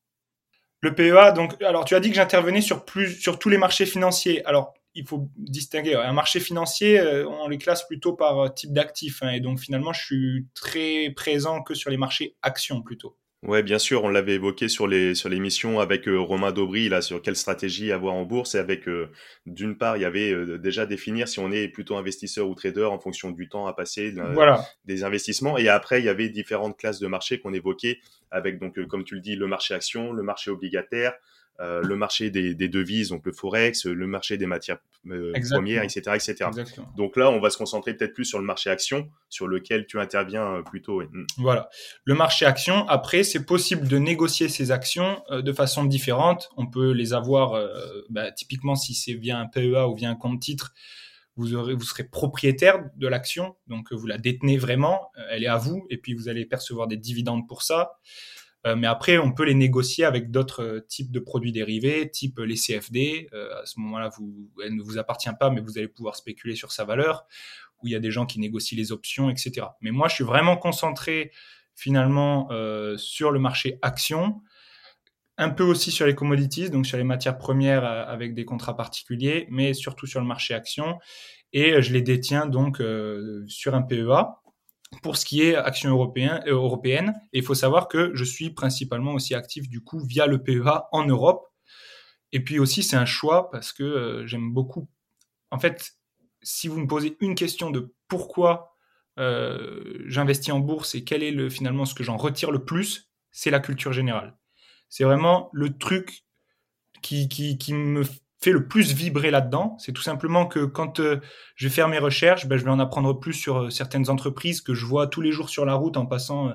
Le 0.81 0.95
PEA, 0.95 1.33
donc, 1.33 1.61
alors 1.62 1.85
tu 1.85 1.95
as 1.95 2.00
dit 2.00 2.11
que 2.11 2.17
j'intervenais 2.17 2.61
sur, 2.61 2.85
plus, 2.85 3.21
sur 3.21 3.39
tous 3.39 3.49
les 3.49 3.59
marchés 3.59 3.87
financiers. 3.87 4.45
Alors, 4.47 4.75
il 4.95 5.07
faut 5.07 5.31
distinguer. 5.37 5.95
Un 5.95 6.12
marché 6.12 6.41
financier, 6.41 6.99
euh, 6.99 7.29
on 7.29 7.49
les 7.49 7.59
classe 7.59 7.87
plutôt 7.87 8.15
par 8.15 8.53
type 8.55 8.73
d'actif. 8.73 9.23
Hein, 9.23 9.31
et 9.31 9.41
donc, 9.41 9.61
finalement, 9.61 9.93
je 9.93 10.05
suis 10.05 10.49
très 10.55 11.11
présent 11.15 11.62
que 11.62 11.75
sur 11.75 11.91
les 11.91 11.97
marchés 11.97 12.35
actions 12.43 12.83
plutôt. 12.83 13.17
Ouais, 13.42 13.62
bien 13.62 13.78
sûr, 13.78 14.04
on 14.04 14.11
l'avait 14.11 14.35
évoqué 14.35 14.68
sur 14.68 14.87
les 14.87 15.14
sur 15.14 15.30
l'émission 15.30 15.80
avec 15.80 16.06
euh, 16.06 16.20
Romain 16.20 16.52
Daubry 16.52 16.90
là 16.90 17.00
sur 17.00 17.23
quelle 17.23 17.37
stratégie 17.37 17.90
avoir 17.90 18.12
en 18.14 18.26
bourse. 18.26 18.54
Et 18.54 18.59
avec 18.59 18.87
euh, 18.87 19.11
d'une 19.47 19.78
part 19.78 19.97
il 19.97 20.02
y 20.02 20.04
avait 20.04 20.30
euh, 20.30 20.59
déjà 20.59 20.85
définir 20.85 21.26
si 21.26 21.38
on 21.38 21.50
est 21.50 21.68
plutôt 21.68 21.97
investisseur 21.97 22.47
ou 22.50 22.54
trader 22.54 22.85
en 22.85 22.99
fonction 22.99 23.30
du 23.30 23.49
temps 23.49 23.66
à 23.66 23.73
passer 23.73 24.14
des 24.85 25.04
investissements. 25.04 25.56
Et 25.56 25.68
après 25.70 26.00
il 26.00 26.04
y 26.04 26.11
avait 26.11 26.28
différentes 26.28 26.76
classes 26.76 27.00
de 27.00 27.06
marché 27.06 27.40
qu'on 27.40 27.54
évoquait 27.54 28.00
avec 28.30 28.59
donc 28.59 28.78
comme 28.88 29.04
tu 29.04 29.14
le 29.14 29.23
dis 29.23 29.37
le 29.37 29.47
marché 29.47 29.73
action, 29.73 30.12
le 30.12 30.23
marché 30.23 30.50
obligataire, 30.50 31.14
euh, 31.61 31.83
le 31.83 31.95
marché 31.95 32.31
des, 32.31 32.55
devises, 32.55 33.11
donc 33.11 33.26
le 33.26 33.33
forex, 33.33 33.85
le 33.85 34.07
marché 34.07 34.38
des 34.38 34.47
matières 34.47 34.79
euh, 35.11 35.35
premières, 35.50 35.83
etc., 35.83 36.12
etc. 36.14 36.50
Donc 36.97 37.19
là, 37.19 37.31
on 37.31 37.38
va 37.38 37.50
se 37.50 37.59
concentrer 37.59 37.93
peut-être 37.95 38.14
plus 38.14 38.25
sur 38.25 38.38
le 38.38 38.47
marché 38.47 38.71
action, 38.71 39.11
sur 39.29 39.47
lequel 39.47 39.87
tu 39.87 40.00
interviens 40.00 40.55
euh, 40.55 40.62
plutôt. 40.62 41.02
Mm. 41.02 41.26
Voilà, 41.37 41.69
le 42.05 42.14
marché 42.14 42.47
action. 42.47 42.88
Après, 42.88 43.25
c'est 43.25 43.45
possible 43.45 43.87
de 43.88 43.99
négocier 43.99 44.49
ces 44.49 44.71
actions 44.71 45.23
de 45.31 45.52
façon 45.52 45.85
différente. 45.85 46.49
On 46.57 46.67
peut 46.67 46.93
les 46.93 47.12
avoir, 47.12 47.62
bah, 48.09 48.33
typiquement, 48.33 48.75
si 48.75 48.95
c'est 48.95 49.12
via 49.12 49.38
un 49.38 49.47
PEA 49.47 49.87
ou 49.87 49.95
via 49.95 50.09
un 50.09 50.17
compte 50.17 50.40
titre. 50.40 50.73
Vous, 51.37 51.55
aurez, 51.55 51.75
vous 51.75 51.85
serez 51.85 52.05
propriétaire 52.05 52.85
de 52.97 53.07
l'action, 53.07 53.57
donc 53.67 53.93
vous 53.93 54.07
la 54.07 54.19
détenez 54.19 54.59
vraiment, 54.59 55.11
elle 55.31 55.45
est 55.45 55.49
à 55.49 55.57
vous, 55.57 55.87
et 55.88 55.97
puis 55.97 56.12
vous 56.12 56.29
allez 56.29 56.45
percevoir 56.45 56.87
des 56.87 56.99
dividendes 56.99 57.47
pour 57.49 57.62
ça. 57.62 57.93
Euh, 58.67 58.76
mais 58.76 58.87
après, 58.87 59.19
on 59.19 59.33
peut 59.33 59.45
les 59.45 59.55
négocier 59.55 60.05
avec 60.05 60.31
d'autres 60.31 60.62
euh, 60.62 60.81
types 60.87 61.11
de 61.11 61.21
produits 61.21 61.52
dérivés, 61.52 62.11
type 62.11 62.38
les 62.40 62.57
CFD. 62.57 63.29
Euh, 63.33 63.62
à 63.62 63.67
ce 63.67 63.81
moment-là, 63.81 64.11
elle 64.64 64.76
ne 64.76 64.83
vous 64.83 64.99
appartient 64.99 65.31
pas, 65.38 65.50
mais 65.50 65.61
vous 65.61 65.79
allez 65.79 65.88
pouvoir 65.88 66.17
spéculer 66.17 66.57
sur 66.57 66.73
sa 66.73 66.85
valeur. 66.85 67.26
Où 67.83 67.87
il 67.87 67.93
y 67.93 67.97
a 67.97 68.00
des 68.00 68.11
gens 68.11 68.26
qui 68.26 68.38
négocient 68.38 68.76
les 68.76 68.93
options, 68.93 69.31
etc. 69.31 69.67
Mais 69.81 69.90
moi, 69.90 70.09
je 70.09 70.17
suis 70.17 70.25
vraiment 70.25 70.59
concentré 70.59 71.33
finalement 71.75 72.50
sur 72.99 73.31
le 73.31 73.38
marché 73.38 73.79
action, 73.81 74.43
un 75.38 75.49
peu 75.49 75.64
aussi 75.64 75.90
sur 75.90 76.05
les 76.05 76.14
commodities, 76.14 76.69
donc 76.69 76.85
sur 76.85 76.99
les 76.99 77.05
matières 77.05 77.38
premières 77.38 77.87
avec 77.87 78.35
des 78.35 78.45
contrats 78.45 78.76
particuliers, 78.76 79.47
mais 79.49 79.73
surtout 79.73 80.07
sur 80.07 80.21
le 80.21 80.26
marché 80.26 80.52
action. 80.52 80.99
Et 81.55 81.81
je 81.81 81.95
les 81.95 82.02
détiens 82.02 82.45
donc 82.45 82.83
sur 83.47 83.75
un 83.75 83.81
PEA 83.81 84.39
pour 85.02 85.16
ce 85.16 85.25
qui 85.25 85.42
est 85.42 85.54
action 85.54 85.90
européen, 85.90 86.42
euh, 86.47 86.52
européenne. 86.52 87.14
Et 87.32 87.38
il 87.38 87.44
faut 87.44 87.54
savoir 87.54 87.88
que 87.88 88.11
je 88.14 88.25
suis 88.25 88.50
principalement 88.50 89.14
aussi 89.14 89.35
actif 89.35 89.68
du 89.68 89.80
coup 89.80 90.00
via 90.00 90.26
le 90.26 90.42
PEA 90.42 90.88
en 90.92 91.04
Europe. 91.06 91.47
Et 92.32 92.40
puis 92.42 92.59
aussi, 92.59 92.82
c'est 92.82 92.97
un 92.97 93.06
choix 93.06 93.50
parce 93.50 93.73
que 93.73 93.82
euh, 93.82 94.26
j'aime 94.26 94.52
beaucoup. 94.52 94.88
En 95.50 95.59
fait, 95.59 95.92
si 96.42 96.68
vous 96.68 96.80
me 96.80 96.87
posez 96.87 97.16
une 97.20 97.35
question 97.35 97.70
de 97.70 97.94
pourquoi 98.09 98.76
euh, 99.18 100.02
j'investis 100.06 100.52
en 100.52 100.61
bourse 100.61 100.94
et 100.94 101.04
quel 101.04 101.23
est 101.23 101.32
le, 101.32 101.50
finalement 101.50 101.85
ce 101.85 101.94
que 101.94 102.04
j'en 102.04 102.16
retire 102.16 102.50
le 102.50 102.64
plus, 102.64 103.11
c'est 103.30 103.50
la 103.50 103.61
culture 103.61 103.92
générale. 103.92 104.37
C'est 104.88 105.04
vraiment 105.04 105.50
le 105.52 105.76
truc 105.76 106.25
qui, 107.02 107.28
qui 107.28 107.73
me 107.73 108.02
fait 108.42 108.52
le 108.52 108.66
plus 108.66 108.94
vibrer 108.94 109.30
là-dedans, 109.30 109.76
c'est 109.78 109.92
tout 109.92 110.02
simplement 110.02 110.47
que 110.47 110.64
quand 110.64 111.00
euh, 111.00 111.20
je 111.56 111.68
vais 111.68 111.75
faire 111.75 111.88
mes 111.88 111.99
recherches, 111.99 112.47
ben, 112.47 112.56
je 112.56 112.64
vais 112.64 112.70
en 112.70 112.78
apprendre 112.78 113.12
plus 113.18 113.35
sur 113.35 113.59
euh, 113.59 113.70
certaines 113.70 114.09
entreprises 114.09 114.62
que 114.62 114.73
je 114.73 114.87
vois 114.87 115.06
tous 115.06 115.20
les 115.20 115.30
jours 115.30 115.50
sur 115.50 115.66
la 115.66 115.75
route 115.75 115.99
en 115.99 116.06
passant, 116.06 116.49
euh, 116.49 116.52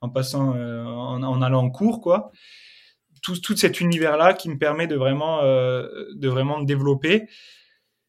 en 0.00 0.08
passant, 0.08 0.54
en, 0.56 1.42
allant 1.42 1.64
en 1.64 1.70
cours, 1.70 2.00
quoi. 2.00 2.30
Tout, 3.22 3.36
tout 3.38 3.56
cet 3.56 3.80
univers-là 3.80 4.32
qui 4.32 4.48
me 4.48 4.56
permet 4.58 4.86
de 4.86 4.94
vraiment, 4.94 5.42
de 5.42 6.28
vraiment 6.28 6.60
me 6.60 6.66
développer. 6.66 7.28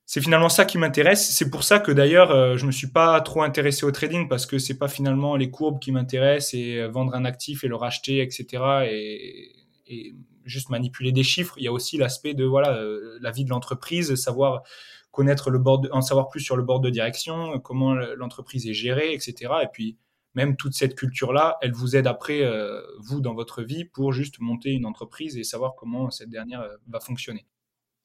C'est 0.05 0.21
finalement 0.21 0.49
ça 0.49 0.65
qui 0.65 0.77
m'intéresse. 0.77 1.31
C'est 1.31 1.49
pour 1.49 1.63
ça 1.63 1.79
que 1.79 1.91
d'ailleurs, 1.91 2.57
je 2.57 2.65
me 2.67 2.71
suis 2.71 2.91
pas 2.91 3.19
trop 3.21 3.41
intéressé 3.41 3.88
au 3.88 3.91
trading 3.91 4.29
parce 4.29 4.45
que 4.45 4.59
c'est 4.59 4.77
pas 4.77 4.88
finalement 4.88 5.35
les 5.35 5.49
courbes 5.49 5.79
qui 5.79 5.91
m'intéressent 5.91 6.53
et 6.53 6.88
vendre 6.89 7.15
un 7.15 7.25
actif 7.25 7.63
et 7.63 7.67
le 7.67 7.75
racheter, 7.75 8.21
etc. 8.21 8.45
Et, 8.88 9.59
et 9.89 10.15
juste 10.46 10.69
manipuler 10.69 11.12
des 11.12 11.24
chiffres. 11.24 11.55
Il 11.58 11.63
y 11.63 11.67
a 11.67 11.72
aussi 11.72 11.98
l'aspect 11.98 12.34
de 12.34 12.46
voilà 12.46 12.77
euh, 12.77 13.17
la 13.22 13.31
vie 13.31 13.43
de 13.43 13.50
l'entreprise, 13.50 14.15
savoir 14.15 14.63
connaître 15.12 15.50
le 15.50 15.60
bord, 15.60 15.86
en 15.91 16.01
savoir 16.01 16.29
plus 16.29 16.39
sur 16.39 16.55
le 16.55 16.63
bord 16.63 16.79
de 16.79 16.89
direction, 16.89 17.60
comment 17.60 17.96
l'entreprise 17.96 18.67
est 18.67 18.74
gérée, 18.74 19.13
etc. 19.13 19.51
Et 19.63 19.67
puis 19.74 19.98
même 20.36 20.55
toute 20.55 20.74
cette 20.74 20.96
culture-là, 20.96 21.58
elle 21.62 21.74
vous 21.74 21.96
aide 21.96 22.08
après 22.08 22.43
euh, 22.43 22.81
vous 23.00 23.19
dans 23.19 23.34
votre 23.34 23.63
vie 23.63 23.86
pour 23.86 24.13
juste 24.13 24.39
monter 24.39 24.72
une 24.72 24.86
entreprise 24.86 25.38
et 25.38 25.43
savoir 25.43 25.75
comment 25.75 26.12
cette 26.12 26.29
dernière 26.29 26.62
euh, 26.62 26.75
va 26.88 27.00
fonctionner. 27.00 27.46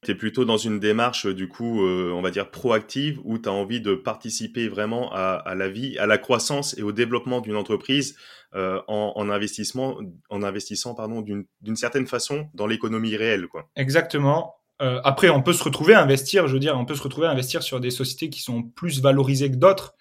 Tu 0.05 0.11
es 0.13 0.15
plutôt 0.15 0.45
dans 0.45 0.57
une 0.57 0.79
démarche, 0.79 1.27
du 1.27 1.49
coup, 1.49 1.81
on 1.83 2.23
va 2.23 2.31
dire 2.31 2.51
proactive, 2.51 3.21
où 3.25 3.39
tu 3.39 3.49
as 3.49 3.53
envie 3.53 3.81
de 3.81 3.95
participer 3.95 4.69
vraiment 4.69 5.13
à, 5.13 5.55
la 5.57 5.69
vie, 5.69 5.99
à 5.99 6.07
la 6.07 6.19
croissance 6.19 6.77
et 6.79 6.83
au 6.83 6.93
développement 6.93 7.41
d'une 7.41 7.57
entreprise 7.57 8.17
euh, 8.57 8.81
en, 8.87 9.31
investissement, 9.31 9.99
en 10.31 10.45
investissant 10.45 10.95
pardon, 10.95 11.23
d'une 11.23 11.77
certaine 11.77 12.07
façon 12.07 12.47
dans 12.55 12.69
l'économie 12.69 13.17
réelle. 13.17 13.49
Quoi. 13.49 13.69
Exactement. 13.75 14.55
Euh, 14.81 15.01
après, 15.03 15.29
on 15.29 15.43
peut 15.43 15.53
se 15.53 15.65
retrouver 15.65 15.95
à 15.95 16.01
investir, 16.01 16.47
je 16.47 16.53
veux 16.53 16.61
dire, 16.61 16.79
on 16.79 16.85
peut 16.85 16.95
se 16.95 17.03
retrouver 17.03 17.27
à 17.27 17.31
investir 17.31 17.65
sur 17.65 17.81
des 17.81 17.91
sociétés 17.91 18.31
qui 18.31 18.41
sont 18.41 18.63
plus 18.63 19.03
valorisées 19.03 19.51
que 19.51 19.57
d'autres 19.57 19.97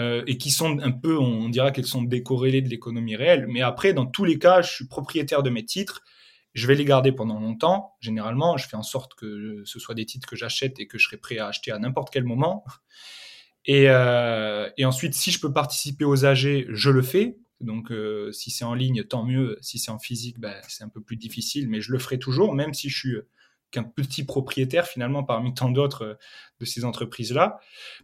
euh, 0.00 0.24
et 0.26 0.36
qui 0.36 0.50
sont 0.50 0.80
un 0.80 0.90
peu, 0.90 1.16
on 1.16 1.48
dira 1.48 1.70
qu'elles 1.70 1.86
sont 1.86 2.02
décorrélées 2.02 2.60
de 2.60 2.68
l'économie 2.68 3.14
réelle. 3.14 3.46
Mais 3.48 3.62
après, 3.62 3.92
dans 3.92 4.06
tous 4.06 4.24
les 4.24 4.40
cas, 4.40 4.62
je 4.62 4.72
suis 4.72 4.88
propriétaire 4.88 5.44
de 5.44 5.50
mes 5.50 5.64
titres. 5.64 6.02
Je 6.56 6.66
vais 6.66 6.74
les 6.74 6.84
garder 6.84 7.12
pendant 7.12 7.38
longtemps. 7.38 7.94
Généralement, 8.00 8.56
je 8.56 8.66
fais 8.66 8.76
en 8.76 8.82
sorte 8.82 9.14
que 9.14 9.62
ce 9.64 9.78
soit 9.78 9.94
des 9.94 10.06
titres 10.06 10.26
que 10.26 10.36
j'achète 10.36 10.80
et 10.80 10.86
que 10.86 10.98
je 10.98 11.04
serai 11.04 11.18
prêt 11.18 11.38
à 11.38 11.46
acheter 11.46 11.70
à 11.70 11.78
n'importe 11.78 12.10
quel 12.10 12.24
moment. 12.24 12.64
Et, 13.66 13.84
et, 13.84 14.84
ensuite, 14.84 15.14
si 15.14 15.30
je 15.30 15.40
peux 15.40 15.52
participer 15.52 16.04
aux 16.04 16.24
AG, 16.24 16.66
je 16.68 16.90
le 16.90 17.02
fais. 17.02 17.36
Donc, 17.60 17.90
euh, 17.90 18.32
si 18.32 18.50
c'est 18.50 18.64
en 18.64 18.74
ligne, 18.74 19.04
tant 19.04 19.24
mieux. 19.24 19.58
Si 19.60 19.78
c'est 19.78 19.90
en 19.90 19.98
physique, 19.98 20.38
ben, 20.38 20.60
c'est 20.68 20.84
un 20.84 20.88
peu 20.88 21.00
plus 21.00 21.16
difficile, 21.16 21.68
mais 21.68 21.80
je 21.80 21.92
le 21.92 21.98
ferai 21.98 22.18
toujours, 22.18 22.54
même 22.54 22.74
si 22.74 22.88
je 22.88 22.98
suis 22.98 23.14
euh, 23.14 23.28
qu'un 23.70 23.82
petit 23.82 24.24
propriétaire 24.24 24.86
finalement 24.86 25.24
parmi 25.24 25.54
tant 25.54 25.70
d'autres 25.70 26.04
euh, 26.04 26.14
de 26.60 26.64
ces 26.64 26.84
entreprises-là. 26.84 27.58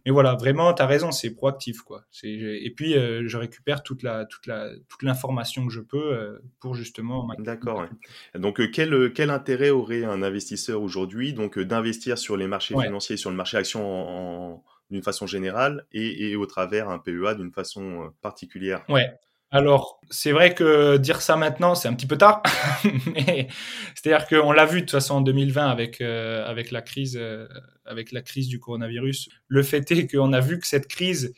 Mais 0.05 0.11
voilà, 0.11 0.35
vraiment, 0.35 0.73
tu 0.73 0.81
as 0.81 0.85
raison, 0.85 1.11
c'est 1.11 1.31
proactif. 1.31 1.81
quoi. 1.81 2.05
Et 2.23 2.71
puis, 2.75 2.93
je 2.93 3.37
récupère 3.37 3.81
toute 3.81 4.03
la 4.03 4.25
toute 4.25 4.45
la 4.45 4.69
toute 4.87 5.01
l'information 5.01 5.65
que 5.65 5.73
je 5.73 5.79
peux 5.79 6.39
pour 6.59 6.75
justement... 6.75 7.27
D'accord. 7.39 7.87
Donc, 8.35 8.69
quel, 8.69 9.11
quel 9.13 9.31
intérêt 9.31 9.71
aurait 9.71 10.03
un 10.03 10.21
investisseur 10.21 10.83
aujourd'hui 10.83 11.33
donc 11.33 11.57
d'investir 11.57 12.19
sur 12.19 12.37
les 12.37 12.45
marchés 12.45 12.75
financiers, 12.79 13.17
sur 13.17 13.31
le 13.31 13.35
marché 13.35 13.57
action 13.57 14.61
d'une 14.91 15.01
façon 15.01 15.25
générale 15.25 15.87
et, 15.91 16.29
et, 16.29 16.35
au 16.35 16.45
travers 16.45 16.89
un 16.89 16.99
PEA 16.99 17.33
d'une 17.35 17.51
façon 17.51 18.13
particulière? 18.21 18.85
Ouais. 18.87 19.09
Alors, 19.53 20.01
c'est 20.09 20.31
vrai 20.31 20.55
que 20.55 20.97
dire 20.97 21.21
ça 21.21 21.35
maintenant, 21.35 21.75
c'est 21.75 21.87
un 21.87 21.93
petit 21.93 22.07
peu 22.07 22.17
tard. 22.17 22.41
c'est-à-dire 22.83 24.27
qu'on 24.27 24.51
l'a 24.51 24.65
vu 24.65 24.77
de 24.77 24.81
toute 24.81 24.91
façon 24.91 25.17
en 25.17 25.21
2020 25.21 25.67
avec 25.69 26.01
euh, 26.01 26.43
avec 26.47 26.71
la 26.71 26.81
crise 26.81 27.15
euh, 27.21 27.47
avec 27.85 28.11
la 28.11 28.23
crise 28.23 28.47
du 28.47 28.59
coronavirus. 28.59 29.29
Le 29.47 29.61
fait 29.61 29.91
est 29.91 30.07
qu'on 30.11 30.33
a 30.33 30.39
vu 30.39 30.57
que 30.57 30.65
cette 30.65 30.87
crise 30.87 31.35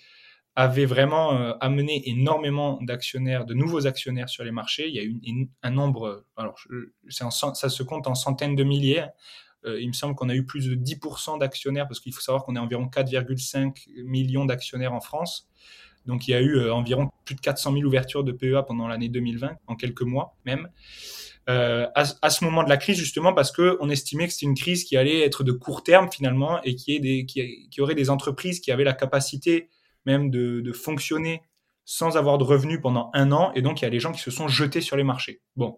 avait 0.56 0.86
vraiment 0.86 1.34
euh, 1.34 1.56
amené 1.60 2.10
énormément 2.10 2.80
d'actionnaires, 2.84 3.44
de 3.44 3.54
nouveaux 3.54 3.86
actionnaires 3.86 4.30
sur 4.30 4.46
les 4.46 4.52
marchés. 4.52 4.88
Il 4.88 4.96
y 4.96 5.00
a 5.00 5.04
eu 5.04 5.50
un 5.62 5.72
nombre, 5.72 6.24
alors 6.38 6.58
ça 7.10 7.70
se 7.70 7.84
compte 7.84 8.08
en 8.08 8.16
centaines 8.16 8.56
de 8.56 8.64
milliers. 8.64 9.08
il 9.66 9.90
me 9.90 9.94
semble 9.94 10.16
qu'on 10.16 10.30
a 10.30 10.36
eu 10.36 10.46
plus 10.46 10.70
de 10.70 10.76
10% 10.76 11.38
d'actionnaires 11.38 11.90
parce 11.90 12.00
qu'il 12.00 12.14
faut 12.14 12.22
savoir 12.22 12.46
qu'on 12.46 12.56
est 12.56 12.60
environ 12.60 12.86
4,5 12.86 13.90
millions 14.06 14.46
d'actionnaires 14.46 14.94
en 14.94 15.02
France. 15.02 15.50
Donc 16.06 16.28
il 16.28 16.32
y 16.32 16.34
a 16.34 16.42
eu 16.42 16.58
euh, 16.58 16.74
environ 16.74 17.10
plus 17.26 17.36
de 17.36 17.42
400 17.42 17.74
000 17.74 17.86
ouvertures 17.86 18.24
de 18.24 18.32
PEA 18.32 18.64
pendant 18.66 18.88
l'année 18.88 19.10
2020, 19.10 19.58
en 19.68 19.76
quelques 19.76 20.02
mois 20.02 20.38
même. 20.46 20.70
Euh, 21.48 21.86
à, 21.94 22.30
ce 22.32 22.44
moment 22.44 22.64
de 22.64 22.70
la 22.70 22.78
crise 22.78 22.98
justement 22.98 23.32
parce 23.32 23.52
que 23.52 23.78
on 23.80 23.92
estimait 23.92 24.26
que 24.26 24.34
c'était 24.34 24.48
une 24.48 24.58
crise 24.58 24.84
qui 24.84 24.98
allait 24.98 25.22
être 25.22 25.44
de 25.44 25.52
court 25.52 25.84
terme 25.84 26.10
finalement 26.12 26.60
et 26.64 26.74
qui, 26.74 26.96
est 26.96 27.80
aurait 27.80 27.94
des 27.94 28.10
entreprises 28.10 28.60
qui 28.60 28.72
avaient 28.72 28.84
la 28.84 28.96
capacité 28.96 29.70
même 30.08 30.32
de, 30.32 30.62
de, 30.62 30.72
fonctionner 30.72 31.44
sans 31.84 32.18
avoir 32.18 32.40
de 32.40 32.44
revenus 32.44 32.80
pendant 32.82 33.12
un 33.14 33.32
an 33.32 33.52
et 33.54 33.62
donc 33.62 33.82
il 33.82 33.86
y 33.86 33.88
a 33.88 33.92
des 33.92 34.00
gens 34.00 34.12
qui 34.12 34.22
se 34.22 34.32
sont 34.32 34.48
jetés 34.48 34.82
sur 34.82 34.98
les 34.98 35.04
marchés. 35.04 35.40
Bon, 35.56 35.78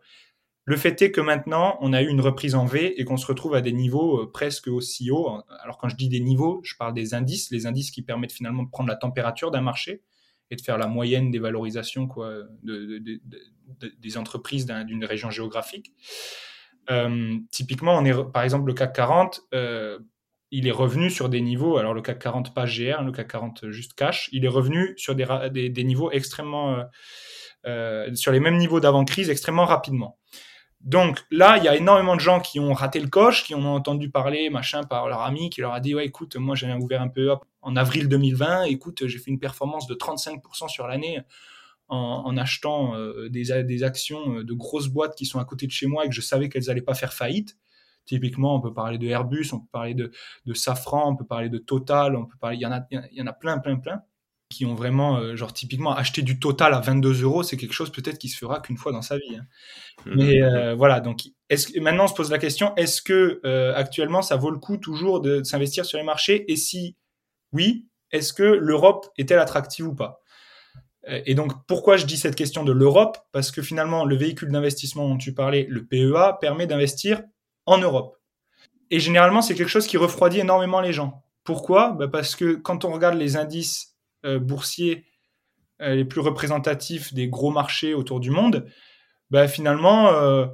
le 0.63 0.75
fait 0.75 1.01
est 1.01 1.11
que 1.11 1.21
maintenant 1.21 1.77
on 1.81 1.91
a 1.91 2.01
eu 2.01 2.07
une 2.07 2.21
reprise 2.21 2.53
en 2.53 2.65
V 2.65 2.99
et 2.99 3.03
qu'on 3.03 3.17
se 3.17 3.25
retrouve 3.25 3.53
à 3.53 3.61
des 3.61 3.73
niveaux 3.73 4.23
euh, 4.23 4.31
presque 4.31 4.67
aussi 4.67 5.11
hauts. 5.11 5.41
Alors 5.61 5.77
quand 5.77 5.87
je 5.89 5.95
dis 5.95 6.07
des 6.09 6.21
niveaux, 6.21 6.61
je 6.63 6.75
parle 6.75 6.93
des 6.93 7.13
indices, 7.13 7.51
les 7.51 7.65
indices 7.65 7.89
qui 7.91 8.01
permettent 8.01 8.33
finalement 8.33 8.63
de 8.63 8.69
prendre 8.69 8.89
la 8.89 8.95
température 8.95 9.49
d'un 9.49 9.61
marché 9.61 10.01
et 10.51 10.55
de 10.55 10.61
faire 10.61 10.77
la 10.77 10.87
moyenne 10.87 11.31
des 11.31 11.39
valorisations 11.39 12.07
quoi, 12.07 12.33
de, 12.63 12.85
de, 12.85 12.99
de, 12.99 13.21
des 13.99 14.17
entreprises 14.17 14.65
d'une 14.65 15.05
région 15.05 15.29
géographique. 15.29 15.93
Euh, 16.89 17.37
typiquement, 17.51 17.97
on 17.97 18.05
est, 18.05 18.31
par 18.31 18.43
exemple, 18.43 18.67
le 18.67 18.73
CAC 18.73 18.93
40, 18.93 19.41
euh, 19.53 19.99
il 20.51 20.67
est 20.67 20.71
revenu 20.71 21.09
sur 21.09 21.27
des 21.27 21.41
niveaux, 21.41 21.77
alors 21.77 21.93
le 21.93 22.01
CAC 22.01 22.19
40 22.19 22.53
pas 22.53 22.65
GR, 22.65 23.01
le 23.03 23.11
CAC 23.11 23.27
40 23.27 23.69
juste 23.71 23.93
cash, 23.93 24.29
il 24.31 24.45
est 24.45 24.49
revenu 24.49 24.93
sur 24.97 25.13
des, 25.15 25.83
niveaux 25.83 26.11
extrêmement, 26.11 26.85
euh 27.65 28.15
sur 28.15 28.31
les 28.31 28.39
mêmes 28.39 28.57
niveaux 28.57 28.79
d'avant-crise 28.79 29.29
extrêmement 29.29 29.65
rapidement. 29.65 30.17
Donc 30.81 31.25
là, 31.31 31.57
il 31.57 31.63
y 31.63 31.67
a 31.67 31.75
énormément 31.75 32.15
de 32.15 32.21
gens 32.21 32.39
qui 32.39 32.59
ont 32.59 32.73
raté 32.73 32.99
le 32.99 33.07
coche, 33.07 33.43
qui 33.43 33.55
ont 33.55 33.73
entendu 33.73 34.09
parler, 34.09 34.49
machin, 34.49 34.83
par 34.83 35.07
leur 35.07 35.21
ami, 35.21 35.49
qui 35.49 35.61
leur 35.61 35.73
a 35.73 35.79
dit, 35.79 35.95
ouais, 35.95 36.05
écoute, 36.05 36.35
moi 36.35 36.55
j'ai 36.55 36.71
ouvert 36.73 37.01
un 37.01 37.09
peu 37.09 37.31
en 37.61 37.75
avril 37.75 38.07
2020, 38.07 38.63
écoute, 38.63 39.05
j'ai 39.07 39.17
fait 39.17 39.31
une 39.31 39.39
performance 39.39 39.87
de 39.87 39.95
35% 39.95 40.69
sur 40.69 40.87
l'année 40.87 41.19
en, 41.89 42.35
achetant 42.37 42.95
euh, 42.95 43.29
des, 43.29 43.63
des, 43.63 43.83
actions 43.83 44.39
euh, 44.39 44.43
de 44.43 44.53
grosses 44.53 44.89
boîtes 44.89 45.15
qui 45.15 45.25
sont 45.25 45.39
à 45.39 45.45
côté 45.45 45.67
de 45.67 45.71
chez 45.71 45.87
moi 45.87 46.05
et 46.05 46.09
que 46.09 46.15
je 46.15 46.21
savais 46.21 46.49
qu'elles 46.49 46.65
n'allaient 46.67 46.81
pas 46.81 46.95
faire 46.95 47.13
faillite. 47.13 47.57
Typiquement, 48.05 48.55
on 48.55 48.61
peut 48.61 48.73
parler 48.73 48.97
de 48.97 49.07
Airbus, 49.07 49.49
on 49.53 49.59
peut 49.59 49.69
parler 49.71 49.93
de, 49.93 50.11
de 50.45 50.53
Safran, 50.53 51.11
on 51.11 51.15
peut 51.15 51.25
parler 51.25 51.49
de 51.49 51.57
Total, 51.57 52.15
on 52.15 52.25
peut 52.25 52.37
parler, 52.39 52.57
il 52.57 52.61
y 52.61 52.65
en 52.65 52.71
a, 52.71 52.85
il 52.91 53.17
y 53.17 53.21
en 53.21 53.27
a 53.27 53.33
plein, 53.33 53.57
plein, 53.59 53.77
plein 53.77 54.03
qui 54.49 54.65
ont 54.65 54.75
vraiment, 54.75 55.17
euh, 55.17 55.35
genre 55.35 55.53
typiquement 55.53 55.93
acheter 55.93 56.21
du 56.21 56.39
total 56.39 56.73
à 56.73 56.79
22 56.79 57.23
euros, 57.23 57.43
c'est 57.43 57.57
quelque 57.57 57.73
chose 57.73 57.91
peut-être 57.91 58.17
qui 58.17 58.29
se 58.29 58.37
fera 58.37 58.59
qu'une 58.59 58.77
fois 58.77 58.91
dans 58.91 59.01
sa 59.01 59.17
vie. 59.17 59.35
Hein. 59.35 59.45
Mmh. 60.05 60.15
Mais 60.15 60.41
euh, 60.41 60.75
voilà, 60.75 60.99
donc 60.99 61.23
est-ce 61.49 61.79
maintenant 61.79 62.05
on 62.05 62.07
se 62.07 62.13
pose 62.13 62.31
la 62.31 62.37
question 62.37 62.75
est-ce 62.75 63.01
que 63.01 63.41
euh, 63.45 63.73
actuellement 63.75 64.21
ça 64.21 64.35
vaut 64.35 64.51
le 64.51 64.59
coup 64.59 64.77
toujours 64.77 65.21
de, 65.21 65.43
s'investir 65.43 65.85
sur 65.85 65.97
les 65.97 66.03
marchés? 66.03 66.51
Et 66.51 66.55
si 66.55 66.95
oui 67.51 67.87
est-ce 68.11 68.31
que 68.31 68.43
l'Europe 68.43 69.07
est-elle 69.17 69.39
attractive 69.39 69.87
ou 69.87 69.95
pas? 69.95 70.21
Et 71.25 71.35
donc, 71.35 71.53
pourquoi 71.67 71.95
je 71.95 72.05
dis 72.05 72.17
cette 72.17 72.35
question 72.35 72.65
de 72.65 72.73
l'Europe? 72.73 73.17
Parce 73.31 73.51
que 73.51 73.61
finalement, 73.61 74.03
le 74.03 74.17
véhicule 74.17 74.51
d'investissement 74.51 75.07
dont 75.07 75.17
tu 75.17 75.33
parlais, 75.33 75.65
le 75.69 75.85
PEA, 75.85 76.37
permet 76.41 76.67
d'investir 76.67 77.21
en 77.65 77.77
Europe. 77.77 78.17
Et 78.91 78.99
généralement, 78.99 79.41
c'est 79.41 79.55
quelque 79.55 79.69
chose 79.69 79.87
qui 79.87 79.95
refroidit 79.95 80.39
énormément 80.39 80.81
les 80.81 80.91
gens. 80.91 81.23
Pourquoi? 81.45 81.91
Bah, 81.91 82.09
Parce 82.09 82.35
que 82.35 82.55
quand 82.55 82.83
on 82.83 82.91
regarde 82.91 83.17
les 83.17 83.37
indices 83.37 83.96
boursiers 84.23 85.05
euh, 85.81 85.95
les 85.95 86.05
plus 86.05 86.21
représentatifs 86.21 87.13
des 87.13 87.27
gros 87.27 87.51
marchés 87.51 87.93
autour 87.93 88.19
du 88.19 88.31
monde, 88.31 88.65
bah, 89.29 89.47
finalement, 89.47 90.07
euh, 90.07 90.47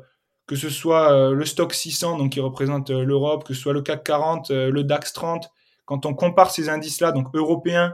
que 0.48 0.56
ce 0.56 0.70
soit 0.70 1.32
le 1.32 1.46
stock 1.46 1.74
600, 1.74 2.18
donc 2.18 2.34
qui 2.34 2.42
représente 2.42 2.90
l'Europe, 2.90 3.46
que 3.46 3.54
ce 3.54 3.62
soit 3.62 3.74
le 3.74 3.82
CAC 3.82 4.04
40, 4.04 4.50
le 4.52 4.84
DAX 4.84 5.14
30, 5.14 5.50
quand 5.86 6.06
on 6.06 6.14
compare 6.14 6.52
ces 6.52 6.68
indices-là, 6.70 7.14
donc 7.14 7.28
européens, 7.34 7.94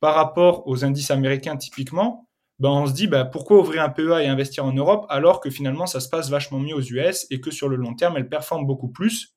par 0.00 0.14
rapport 0.14 0.66
aux 0.66 0.84
indices 0.84 1.10
américains 1.10 1.56
typiquement, 1.56 2.26
ben 2.58 2.70
on 2.70 2.86
se 2.86 2.92
dit 2.92 3.06
ben 3.06 3.24
pourquoi 3.24 3.58
ouvrir 3.58 3.82
un 3.82 3.88
PEA 3.88 4.22
et 4.22 4.26
investir 4.26 4.64
en 4.64 4.72
Europe 4.72 5.06
alors 5.08 5.40
que 5.40 5.50
finalement 5.50 5.86
ça 5.86 6.00
se 6.00 6.08
passe 6.08 6.28
vachement 6.28 6.58
mieux 6.58 6.74
aux 6.74 6.82
US 6.82 7.26
et 7.30 7.40
que 7.40 7.50
sur 7.50 7.68
le 7.68 7.76
long 7.76 7.94
terme 7.94 8.16
elles 8.16 8.28
performent 8.28 8.66
beaucoup 8.66 8.88
plus, 8.88 9.34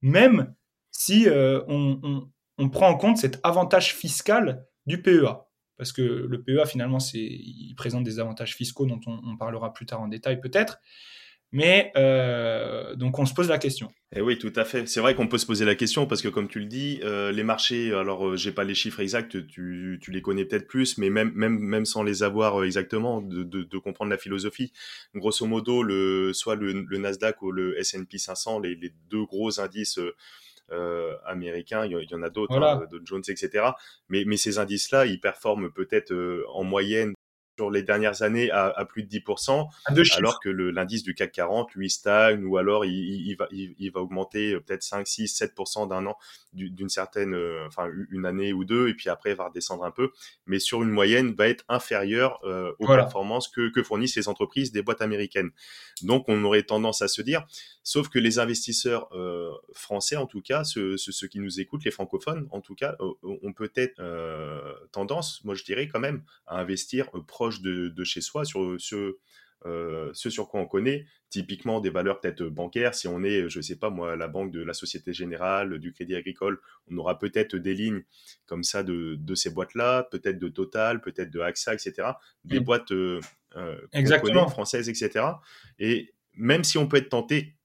même 0.00 0.54
si 0.90 1.28
euh, 1.28 1.62
on, 1.68 2.28
on, 2.58 2.68
prend 2.68 2.88
en 2.88 2.96
compte 2.96 3.18
cet 3.18 3.40
avantage 3.42 3.94
fiscal 3.94 4.66
du 4.86 5.02
PEA. 5.02 5.46
Parce 5.76 5.92
que 5.92 6.02
le 6.02 6.42
PEA 6.42 6.66
finalement 6.66 6.98
il 7.14 7.74
présente 7.76 8.04
des 8.04 8.20
avantages 8.20 8.54
fiscaux 8.54 8.86
dont 8.86 9.00
on, 9.06 9.36
parlera 9.36 9.72
plus 9.72 9.86
tard 9.86 10.00
en 10.00 10.08
détail 10.08 10.40
peut-être. 10.40 10.78
Mais 11.50 11.92
euh, 11.96 12.94
donc 12.94 13.18
on 13.18 13.26
se 13.26 13.34
pose 13.34 13.48
la 13.48 13.58
question. 13.58 13.88
Et 14.14 14.18
eh 14.18 14.20
oui, 14.20 14.38
tout 14.38 14.52
à 14.56 14.64
fait. 14.64 14.86
C'est 14.88 15.00
vrai 15.00 15.14
qu'on 15.14 15.26
peut 15.26 15.38
se 15.38 15.46
poser 15.46 15.64
la 15.64 15.74
question 15.74 16.06
parce 16.06 16.22
que 16.22 16.28
comme 16.28 16.48
tu 16.48 16.60
le 16.60 16.66
dis, 16.66 17.00
euh, 17.02 17.32
les 17.32 17.42
marchés, 17.42 17.92
alors 17.92 18.28
euh, 18.28 18.36
j'ai 18.36 18.52
pas 18.52 18.64
les 18.64 18.74
chiffres 18.74 19.00
exacts, 19.00 19.46
tu, 19.46 19.98
tu 20.02 20.10
les 20.10 20.22
connais 20.22 20.44
peut-être 20.44 20.66
plus, 20.66 20.98
mais 20.98 21.10
même 21.10 21.32
même 21.34 21.58
même 21.58 21.84
sans 21.84 22.02
les 22.02 22.22
avoir 22.22 22.60
euh, 22.60 22.64
exactement, 22.64 23.22
de, 23.22 23.78
comprendre 23.78 24.10
la 24.10 24.18
philosophie. 24.18 24.72
Grosso 25.14 25.46
modo, 25.46 25.82
le 25.82 26.32
soit 26.32 26.56
le, 26.56 26.72
Nasdaq 26.98 27.42
ou 27.42 27.52
le 27.52 27.78
S&P 27.78 28.18
500, 28.18 28.60
les, 28.60 28.74
les, 28.74 28.92
deux 29.10 29.24
gros 29.24 29.60
indices. 29.60 29.98
Euh, 30.70 31.16
américains, 31.26 31.84
il 31.84 31.92
y, 31.92 32.14
en 32.14 32.22
a 32.22 32.30
d'autres, 32.30 32.56
voilà. 32.56 32.82
hein, 32.90 32.98
Jones, 33.04 33.22
etc. 33.28 33.72
Mais, 34.08 34.24
mais 34.26 34.36
ces 34.36 34.58
indices-là, 34.58 35.06
ils 35.06 35.20
performent 35.20 35.70
peut-être 35.70 36.14
en 36.48 36.64
moyenne 36.64 37.12
sur 37.62 37.70
les 37.70 37.84
dernières 37.84 38.22
années 38.22 38.50
à, 38.50 38.72
à 38.76 38.84
plus 38.84 39.04
de 39.04 39.08
10%, 39.08 39.68
alors 40.16 40.40
que 40.40 40.48
l'indice 40.48 41.04
du 41.04 41.14
CAC 41.14 41.30
40, 41.30 41.72
lui, 41.74 41.90
stagne, 41.90 42.44
ou 42.44 42.56
alors 42.56 42.84
il, 42.84 42.92
il, 42.92 43.36
va, 43.36 43.46
il, 43.52 43.76
il, 43.78 43.92
va 43.92 44.00
augmenter 44.00 44.54
euh, 44.54 44.60
peut-être 44.60 44.82
5, 44.82 45.06
6, 45.06 45.40
7% 45.40 45.88
d'un 45.88 46.06
an, 46.06 46.16
d'une 46.52 46.88
certaine, 46.88 47.34
euh, 47.34 47.66
enfin 47.66 47.88
une 48.10 48.26
année 48.26 48.52
ou 48.52 48.64
deux, 48.64 48.88
et 48.88 48.94
puis 48.94 49.08
après 49.08 49.30
il 49.30 49.36
va 49.36 49.46
redescendre 49.46 49.84
un 49.84 49.90
peu, 49.90 50.10
mais 50.46 50.58
sur 50.58 50.82
une 50.82 50.90
moyenne 50.90 51.34
va 51.34 51.48
être 51.48 51.64
inférieure 51.68 52.40
euh, 52.44 52.72
aux 52.78 52.86
voilà. 52.86 53.04
performances 53.04 53.48
que, 53.48 53.70
que 53.70 53.82
fournissent 53.82 54.16
les 54.16 54.28
entreprises 54.28 54.72
des 54.72 54.82
boîtes 54.82 55.02
américaines. 55.02 55.50
Donc 56.02 56.28
on 56.28 56.42
aurait 56.44 56.62
tendance 56.62 57.00
à 57.00 57.08
se 57.08 57.22
dire, 57.22 57.46
sauf 57.82 58.08
que 58.08 58.18
les 58.18 58.38
investisseurs 58.38 59.08
euh, 59.12 59.50
français, 59.72 60.16
en 60.16 60.26
tout 60.26 60.42
cas, 60.42 60.64
ceux, 60.64 60.96
qui 61.30 61.38
nous 61.38 61.60
écoutent, 61.60 61.84
les 61.84 61.90
francophones, 61.90 62.48
en 62.50 62.60
tout 62.60 62.74
cas, 62.74 62.96
ont 63.22 63.52
peut-être 63.52 64.02
tendance, 64.90 65.42
moi 65.44 65.54
je 65.54 65.64
dirais 65.64 65.88
quand 65.88 66.00
même, 66.00 66.22
à 66.46 66.58
investir 66.58 67.10
proche 67.26 67.51
de, 67.60 67.88
de 67.88 68.04
chez 68.04 68.20
soi 68.20 68.44
sur 68.44 68.76
ce, 68.78 69.16
euh, 69.66 70.10
ce 70.12 70.28
sur 70.30 70.48
quoi 70.48 70.60
on 70.60 70.66
connaît, 70.66 71.06
typiquement 71.30 71.80
des 71.80 71.90
valeurs 71.90 72.20
peut-être 72.20 72.42
bancaires. 72.44 72.94
Si 72.94 73.06
on 73.06 73.22
est, 73.22 73.48
je 73.48 73.60
sais 73.60 73.76
pas 73.76 73.90
moi, 73.90 74.16
la 74.16 74.26
banque 74.26 74.50
de 74.50 74.62
la 74.62 74.74
Société 74.74 75.12
Générale, 75.12 75.78
du 75.78 75.92
Crédit 75.92 76.16
Agricole, 76.16 76.60
on 76.90 76.96
aura 76.98 77.18
peut-être 77.18 77.56
des 77.56 77.74
lignes 77.74 78.02
comme 78.46 78.64
ça 78.64 78.82
de, 78.82 79.16
de 79.18 79.34
ces 79.34 79.50
boîtes-là, 79.50 80.04
peut-être 80.10 80.38
de 80.38 80.48
Total, 80.48 81.00
peut-être 81.00 81.30
de 81.30 81.40
AXA, 81.40 81.74
etc. 81.74 82.08
Des 82.44 82.60
mmh. 82.60 82.64
boîtes 82.64 82.92
euh, 82.92 83.20
euh, 83.56 84.48
françaises, 84.48 84.88
etc. 84.88 85.26
Et 85.78 86.12
même 86.34 86.64
si 86.64 86.76
on 86.78 86.88
peut 86.88 86.96
être 86.96 87.10
tenté 87.10 87.56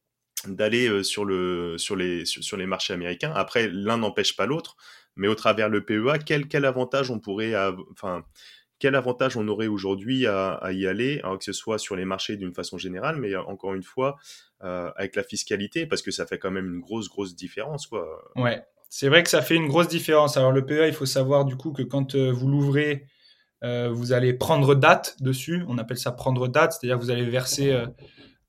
d'aller 0.48 0.88
euh, 0.88 1.02
sur, 1.02 1.26
le, 1.26 1.78
sur, 1.78 1.96
les, 1.96 2.26
sur, 2.26 2.44
sur, 2.44 2.58
les 2.58 2.68
marchés 2.68 2.94
américains, 2.94 3.34
après, 3.36 3.68
l'un 3.68 3.98
n'empêche 3.98 4.36
pas 4.36 4.46
l'autre, 4.46 4.78
mais 5.16 5.28
au 5.28 5.36
travers 5.36 5.68
le 5.68 5.84
PEA, 5.84 6.20
quel, 6.24 6.48
quel 6.48 6.64
avantage 6.64 7.10
on 7.10 7.20
pourrait, 7.20 7.56
enfin, 7.92 8.24
quel 8.80 8.96
avantage 8.96 9.38
on 9.38 9.48
aurait 9.48 9.68
aujourd'hui 9.68 10.28
à, 10.28 10.60
y 10.72 10.86
aller, 10.88 11.20
alors 11.24 11.38
que 11.38 11.44
ce 11.44 11.54
soit 11.54 11.80
sur 11.80 11.96
les 11.96 12.06
marchés 12.06 12.38
d'une 12.38 12.54
façon 12.54 12.78
générale, 12.78 13.18
mais 13.18 13.36
encore 13.36 13.74
une 13.74 13.84
fois, 13.84 14.18
euh, 14.64 14.92
avec 14.96 15.16
la 15.16 15.24
fiscalité, 15.24 15.86
parce 15.86 16.02
que 16.02 16.12
ça 16.12 16.26
fait 16.26 16.38
quand 16.38 16.52
même 16.52 16.74
une 16.74 16.80
grosse, 16.80 17.10
grosse 17.10 17.36
différence. 17.36 17.88
Quoi. 17.88 18.06
Ouais, 18.36 18.64
c'est 18.90 19.10
vrai 19.10 19.24
que 19.24 19.30
ça 19.30 19.42
fait 19.42 19.56
une 19.56 19.68
grosse 19.68 19.88
différence. 19.88 20.38
Alors 20.38 20.52
le 20.52 20.66
PEA, 20.66 20.88
il 20.88 20.94
faut 20.94 21.06
savoir 21.06 21.46
du 21.46 21.56
coup 21.56 21.72
que 21.72 21.82
quand 21.82 22.16
euh, 22.16 22.32
vous 22.32 22.48
l'ouvrez, 22.48 23.08
euh, 23.64 23.90
vous 23.92 24.14
allez 24.14 24.34
prendre 24.34 24.76
date 24.76 25.18
dessus, 25.20 25.64
on 25.68 25.78
appelle 25.78 25.98
ça 25.98 26.12
prendre 26.12 26.48
date, 26.48 26.74
c'est-à-dire 26.74 27.00
vous 27.00 27.10
allez 27.10 27.26
verser 27.26 27.72
euh, 27.72 27.88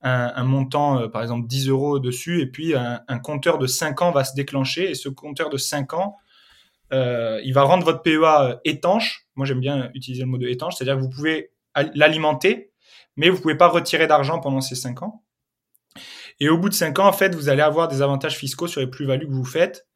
un, 0.02 0.44
montant, 0.44 1.00
euh, 1.00 1.08
par 1.08 1.22
exemple 1.22 1.46
10 1.46 1.68
euros 1.68 1.98
dessus, 1.98 2.40
et 2.40 2.46
puis 2.46 2.74
un, 2.74 3.00
un, 3.08 3.18
compteur 3.18 3.58
de 3.58 3.66
5 3.66 4.02
ans 4.02 4.10
va 4.10 4.24
se 4.24 4.34
déclencher, 4.34 4.90
et 4.90 4.94
ce 4.94 5.08
compteur 5.08 5.48
de 5.48 5.56
5 5.56 5.94
ans, 5.94 6.16
euh, 6.92 7.40
il 7.44 7.52
va 7.52 7.62
rendre 7.62 7.84
votre 7.84 8.02
PEA 8.02 8.60
étanche. 8.64 9.26
Moi, 9.36 9.46
j'aime 9.46 9.60
bien 9.60 9.90
utiliser 9.94 10.22
le 10.22 10.28
mot 10.28 10.38
de 10.38 10.48
étanche, 10.48 10.74
c'est-à-dire 10.76 10.96
que 10.96 11.02
vous 11.02 11.10
pouvez 11.10 11.52
l'alimenter, 11.94 12.72
mais 13.16 13.28
vous 13.28 13.40
pouvez 13.40 13.56
pas 13.56 13.68
retirer 13.68 14.06
d'argent 14.06 14.40
pendant 14.40 14.60
ces 14.60 14.74
5 14.74 15.02
ans. 15.02 15.22
Et 16.40 16.48
au 16.48 16.58
bout 16.58 16.68
de 16.68 16.74
5 16.74 16.98
ans, 16.98 17.06
en 17.06 17.12
fait, 17.12 17.34
vous 17.34 17.48
allez 17.48 17.62
avoir 17.62 17.88
des 17.88 18.02
avantages 18.02 18.36
fiscaux 18.36 18.66
sur 18.68 18.80
les 18.80 18.86
plus-values 18.86 19.26
que 19.26 19.32
vous 19.32 19.44
faites. 19.44 19.86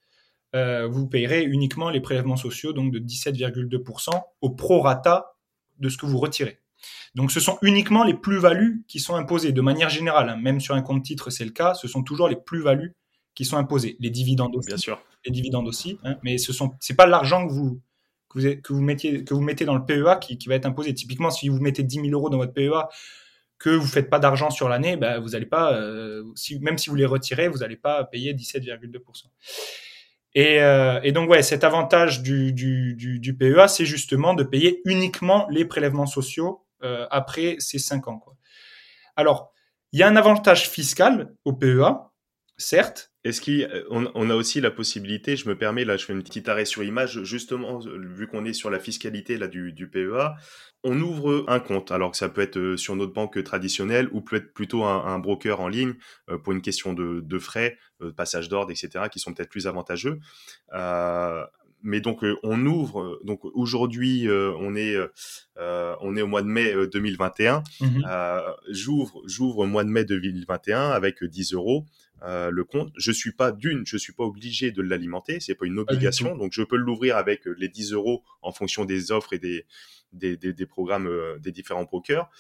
Euh, 0.55 0.87
vous 0.87 1.07
payerez 1.09 1.45
uniquement 1.45 1.89
les 1.89 2.01
prélèvements 2.01 2.37
sociaux, 2.37 2.73
donc 2.73 2.93
de 2.93 2.99
17,2% 2.99 4.11
au 4.41 4.51
prorata 4.51 5.37
de 5.79 5.89
ce 5.89 5.97
que 5.97 6.07
vous 6.07 6.19
retirez. 6.19 6.59
Donc 7.15 7.31
ce 7.31 7.41
sont 7.41 7.59
uniquement 7.63 8.05
les 8.05 8.15
plus-values 8.15 8.85
qui 8.89 9.01
sont 9.01 9.15
imposées 9.15 9.53
de 9.53 9.61
manière 9.61 9.89
générale. 9.89 10.29
Hein. 10.29 10.37
Même 10.37 10.61
sur 10.61 10.75
un 10.75 10.83
compte 10.83 11.05
titre, 11.05 11.31
c'est 11.31 11.45
le 11.45 11.53
cas. 11.53 11.75
Ce 11.75 11.89
sont 11.89 12.03
toujours 12.03 12.29
les 12.29 12.37
plus-values 12.37 12.95
qui 13.35 13.45
sont 13.45 13.57
imposées. 13.57 13.97
Les 14.01 14.11
dividendes 14.11 14.55
aussi. 14.57 14.69
Bien 14.69 14.77
sûr. 14.77 15.01
Les 15.25 15.33
dividendes 15.33 15.69
aussi. 15.69 15.99
Hein. 16.05 16.17
Mais 16.23 16.39
ce 16.39 16.53
sont, 16.53 16.73
c'est 16.81 16.97
pas 16.97 17.07
l'argent 17.07 17.47
que 17.47 17.53
vous, 17.53 17.81
que 18.29 18.39
vous, 18.39 18.61
que 18.63 18.73
vous, 18.73 19.25
que 19.25 19.35
vous 19.35 19.41
mettez 19.41 19.65
dans 19.65 19.77
le 19.77 19.85
PEA 19.85 20.19
qui, 20.21 20.49
va 20.49 20.55
être 20.55 20.67
imposé. 20.67 20.95
Typiquement, 20.95 21.31
si 21.31 21.49
vous 21.49 21.61
mettez 21.61 21.83
10 21.83 21.97
000 21.97 22.09
euros 22.09 22.31
dans 22.31 22.39
votre 22.39 22.53
PEA, 22.53 22.89
que 23.59 23.71
vous 23.71 23.87
faites 23.87 24.11
pas 24.11 24.19
d'argent 24.19 24.51
sur 24.51 24.69
l'année, 24.69 24.97
bah, 24.97 25.21
vous 25.21 25.37
allez 25.37 25.47
pas, 25.47 25.73
euh, 25.75 26.25
même 26.61 26.79
si 26.79 26.91
vous 26.91 26.97
les 26.97 27.07
retirez, 27.07 27.47
vous 27.49 27.59
n'allez 27.59 27.77
pas 27.77 28.03
payer 28.05 28.35
17,2%. 28.35 29.25
Et, 30.35 30.61
euh, 30.61 31.01
et, 31.03 31.13
donc, 31.13 31.31
ouais, 31.31 31.43
cet 31.43 31.63
avantage 31.63 32.23
du, 32.23 33.37
PEA, 33.39 33.69
c'est 33.69 33.85
justement 33.85 34.35
de 34.35 34.43
payer 34.43 34.81
uniquement 34.85 35.47
les 35.51 35.65
prélèvements 35.65 36.07
sociaux 36.07 36.67
euh, 36.83 37.07
après 37.11 37.57
ces 37.61 37.79
5 37.79 38.09
ans. 38.09 38.21
Alors, 39.15 39.53
il 39.93 40.01
y 40.01 40.03
a 40.03 40.09
un 40.09 40.17
avantage 40.17 40.69
fiscal 40.69 41.35
au 41.45 41.53
PEA, 41.53 42.11
certes. 42.57 43.12
Est-ce 43.25 43.41
qu'on 43.41 44.11
on 44.15 44.31
a 44.31 44.35
aussi 44.35 44.61
la 44.61 44.71
possibilité, 44.71 45.37
je 45.37 45.49
me 45.49 45.57
permets, 45.57 45.85
là 45.85 45.97
je 45.97 46.05
fais 46.05 46.13
une 46.13 46.23
petite 46.25 46.49
arrêt 46.49 46.65
sur 46.65 46.83
image, 46.83 47.23
justement, 47.23 47.79
vu 47.79 48.27
qu'on 48.27 48.45
est 48.45 48.53
sur 48.53 48.69
la 48.69 48.81
fiscalité 48.81 49.39
là, 49.39 49.47
du, 49.47 49.73
du, 49.73 49.89
PEA, 49.89 50.35
on 50.83 51.01
ouvre 51.01 51.45
un 51.47 51.61
compte, 51.61 51.93
alors 51.93 52.11
que 52.11 52.17
ça 52.17 52.29
peut 52.29 52.41
être 52.41 52.75
sur 52.77 52.97
notre 52.97 53.13
banque 53.13 53.43
traditionnelle 53.45 54.09
ou 54.13 54.23
peut 54.23 54.37
être 54.37 54.53
plutôt 54.53 54.83
un, 54.85 55.05
un 55.05 55.21
broker 55.21 55.61
en 55.61 55.69
ligne 55.69 55.95
euh, 56.31 56.39
pour 56.39 56.53
une 56.53 56.63
question 56.63 56.93
de, 56.95 57.21
de 57.21 57.39
frais, 57.39 57.79
euh, 58.01 58.13
passage 58.13 58.49
d'ordre, 58.49 58.73
etc., 58.73 59.05
qui 59.11 59.21
sont 59.21 59.33
peut-être 59.33 59.51
plus 59.51 59.69
avantageux. 59.69 60.19
Euh, 60.75 61.45
mais 61.83 62.01
donc 62.01 62.25
euh, 62.25 62.37
on 62.43 62.65
ouvre. 62.67 63.21
Donc 63.25 63.45
aujourd'hui, 63.45 64.29
euh, 64.29 64.53
on 64.59 64.75
est 64.75 64.97
euh, 65.59 65.97
on 66.01 66.17
est 66.17 66.23
au 66.23 66.27
mois 66.27 66.43
de 66.43 66.49
mai 66.49 66.75
2021. 66.93 67.63
Mmh. 67.81 67.87
j'ouvre 68.71 69.23
j'ouvre 69.27 69.59
au 69.59 69.67
mois 69.67 69.85
de 69.85 69.91
mai 69.91 70.05
2021 70.05 70.91
avec 70.91 71.23
10 71.25 71.55
euros. 71.55 71.87
Le 72.25 72.63
compte, 72.65 72.93
je 72.97 73.11
suis 73.13 73.33
pas 73.33 73.53
d'une, 73.53 73.85
je 73.87 73.97
suis 73.97 74.13
pas 74.13 74.25
obligé 74.25 74.71
de 74.71 74.83
l'alimenter, 74.83 75.41
c'est 75.41 75.55
pas 75.55 75.67
une 75.67 75.79
obligation, 75.79 76.37
donc 76.37 76.53
je 76.53 76.63
peux 76.63 76.77
l'ouvrir 76.77 77.17
avec 77.17 77.45
les 77.59 77.69
10 77.69 77.93
euros 77.93 78.23
en 78.43 78.53
fonction 78.53 78.85
des 78.85 79.11
offres 79.11 79.33
et 79.33 79.39
des 79.39 79.67
des, 80.13 80.37
des, 80.37 80.53
des 80.53 80.67
programmes 80.67 81.11
des 81.41 81.53
différents 81.53 81.85
brokers. 81.85 82.31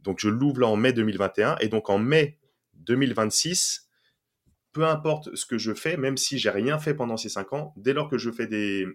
Donc 0.00 0.18
je 0.20 0.28
l'ouvre 0.28 0.60
là 0.60 0.66
en 0.66 0.76
mai 0.76 0.92
2021 0.92 1.56
et 1.60 1.68
donc 1.68 1.88
en 1.88 1.98
mai 1.98 2.38
2026, 2.74 3.88
peu 4.72 4.86
importe 4.86 5.34
ce 5.34 5.46
que 5.46 5.58
je 5.58 5.72
fais, 5.72 5.96
même 5.96 6.16
si 6.16 6.38
j'ai 6.38 6.50
rien 6.50 6.78
fait 6.78 6.94
pendant 6.94 7.16
ces 7.16 7.28
cinq 7.28 7.52
ans, 7.52 7.72
dès 7.76 7.92
lors 7.92 8.08
que 8.08 8.18
je 8.18 8.30
fais 8.30 8.46
des, 8.46 8.86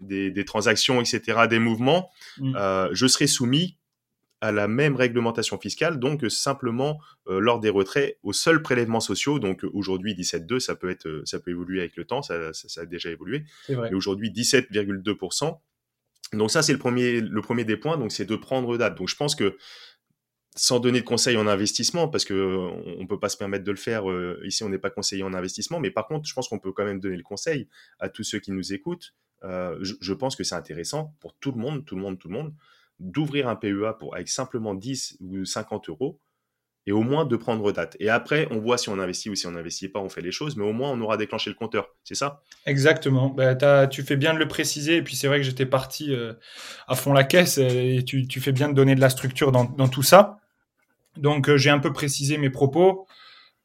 des, 0.00 0.30
des 0.30 0.44
transactions, 0.44 1.00
etc., 1.00 1.46
des 1.48 1.58
mouvements, 1.58 2.10
mmh. 2.38 2.56
euh, 2.56 2.88
je 2.92 3.06
serai 3.06 3.26
soumis 3.26 3.78
à 4.46 4.52
la 4.52 4.68
même 4.68 4.96
réglementation 4.96 5.58
fiscale, 5.58 5.98
donc 5.98 6.24
simplement 6.30 7.00
euh, 7.28 7.40
lors 7.40 7.60
des 7.60 7.70
retraits 7.70 8.18
aux 8.22 8.32
seuls 8.32 8.62
prélèvements 8.62 9.00
sociaux. 9.00 9.38
Donc 9.38 9.64
aujourd'hui 9.72 10.14
17,2, 10.14 10.60
ça 10.60 10.74
peut 10.74 10.90
être, 10.90 11.22
ça 11.24 11.38
peut 11.38 11.50
évoluer 11.50 11.80
avec 11.80 11.96
le 11.96 12.04
temps, 12.04 12.22
ça, 12.22 12.52
ça, 12.52 12.68
ça 12.68 12.80
a 12.82 12.86
déjà 12.86 13.10
évolué. 13.10 13.44
Mais 13.68 13.94
aujourd'hui 13.94 14.30
17,2%. 14.30 15.58
Donc 16.32 16.50
ça 16.50 16.62
c'est 16.62 16.72
le 16.72 16.78
premier, 16.78 17.20
le 17.20 17.40
premier 17.40 17.64
des 17.64 17.76
points, 17.76 17.96
donc 17.96 18.12
c'est 18.12 18.24
de 18.24 18.36
prendre 18.36 18.76
date. 18.76 18.96
Donc 18.96 19.08
je 19.08 19.16
pense 19.16 19.34
que 19.34 19.56
sans 20.56 20.80
donner 20.80 21.00
de 21.00 21.04
conseils 21.04 21.36
en 21.36 21.46
investissement, 21.46 22.08
parce 22.08 22.24
que 22.24 22.34
euh, 22.34 22.96
on 22.98 23.06
peut 23.06 23.20
pas 23.20 23.28
se 23.28 23.36
permettre 23.36 23.64
de 23.64 23.70
le 23.70 23.76
faire. 23.76 24.10
Euh, 24.10 24.40
ici, 24.44 24.64
on 24.64 24.70
n'est 24.70 24.78
pas 24.78 24.90
conseiller 24.90 25.22
en 25.22 25.34
investissement, 25.34 25.78
mais 25.78 25.90
par 25.90 26.06
contre, 26.06 26.26
je 26.26 26.34
pense 26.34 26.48
qu'on 26.48 26.58
peut 26.58 26.72
quand 26.72 26.84
même 26.84 26.98
donner 26.98 27.16
le 27.16 27.22
conseil 27.22 27.68
à 28.00 28.08
tous 28.08 28.24
ceux 28.24 28.40
qui 28.40 28.50
nous 28.50 28.72
écoutent. 28.72 29.14
Euh, 29.44 29.78
je, 29.82 30.14
pense 30.14 30.34
que 30.34 30.44
c'est 30.44 30.54
intéressant 30.54 31.14
pour 31.20 31.34
tout 31.34 31.52
le 31.52 31.58
monde, 31.58 31.84
tout 31.84 31.94
le 31.94 32.00
monde, 32.00 32.18
tout 32.18 32.28
le 32.28 32.34
monde, 32.34 32.54
d'ouvrir 32.98 33.48
un 33.48 33.56
PEA 33.56 33.94
pour, 33.98 34.14
avec 34.14 34.28
simplement 34.28 34.74
10 34.74 35.18
ou 35.20 35.44
50 35.44 35.88
euros 35.88 36.18
et 36.88 36.92
au 36.92 37.02
moins 37.02 37.24
de 37.24 37.36
prendre 37.36 37.72
date. 37.72 37.96
Et 37.98 38.08
après, 38.08 38.46
on 38.52 38.60
voit 38.60 38.78
si 38.78 38.88
on 38.88 38.98
investit 39.00 39.28
ou 39.28 39.34
si 39.34 39.46
on 39.48 39.50
n'investit 39.50 39.88
pas, 39.88 39.98
on 39.98 40.08
fait 40.08 40.20
les 40.20 40.30
choses, 40.30 40.56
mais 40.56 40.64
au 40.64 40.72
moins 40.72 40.90
on 40.92 41.00
aura 41.00 41.16
déclenché 41.16 41.50
le 41.50 41.56
compteur. 41.56 41.88
C'est 42.04 42.14
ça? 42.14 42.42
Exactement. 42.64 43.28
Bah, 43.28 43.86
tu 43.88 44.04
fais 44.04 44.16
bien 44.16 44.34
de 44.34 44.38
le 44.38 44.46
préciser. 44.46 44.96
Et 44.96 45.02
puis 45.02 45.16
c'est 45.16 45.26
vrai 45.26 45.38
que 45.38 45.42
j'étais 45.42 45.66
parti 45.66 46.14
à 46.86 46.94
fond 46.94 47.12
la 47.12 47.24
caisse 47.24 47.58
et 47.58 48.04
tu, 48.06 48.28
tu, 48.28 48.40
fais 48.40 48.52
bien 48.52 48.68
de 48.68 48.74
donner 48.74 48.94
de 48.94 49.00
la 49.00 49.10
structure 49.10 49.50
dans, 49.50 49.64
dans 49.64 49.88
tout 49.88 50.04
ça. 50.04 50.38
Donc, 51.16 51.48
euh, 51.48 51.56
j'ai 51.56 51.70
un 51.70 51.78
peu 51.78 51.92
précisé 51.92 52.38
mes 52.38 52.50
propos. 52.50 53.06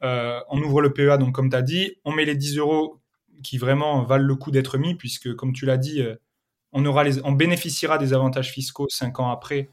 Euh, 0.03 0.39
on 0.49 0.61
ouvre 0.61 0.81
le 0.81 0.93
PEA, 0.93 1.17
donc 1.17 1.33
comme 1.33 1.49
tu 1.49 1.55
as 1.55 1.61
dit, 1.61 1.95
on 2.05 2.11
met 2.11 2.25
les 2.25 2.35
10 2.35 2.57
euros 2.57 2.99
qui 3.43 3.57
vraiment 3.57 4.03
valent 4.03 4.25
le 4.25 4.35
coup 4.35 4.51
d'être 4.51 4.77
mis, 4.77 4.95
puisque 4.95 5.33
comme 5.35 5.53
tu 5.53 5.65
l'as 5.65 5.77
dit, 5.77 6.01
euh, 6.01 6.15
on, 6.73 7.31
bénéficiera 7.31 7.97
des 7.97 8.13
avantages 8.13 8.51
fiscaux 8.51 8.87
5 8.89 9.19
ans 9.19 9.29
après, 9.29 9.69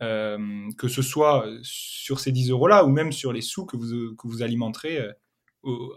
que 0.00 0.88
ce 0.88 1.02
soit 1.02 1.46
sur 1.62 2.20
ces 2.20 2.32
10 2.32 2.50
euros-là 2.50 2.84
ou 2.84 2.88
même 2.88 3.12
sur 3.12 3.32
les 3.32 3.42
sous 3.42 3.66
que 3.66 3.76
vous, 3.76 4.42
alimenterez 4.42 4.98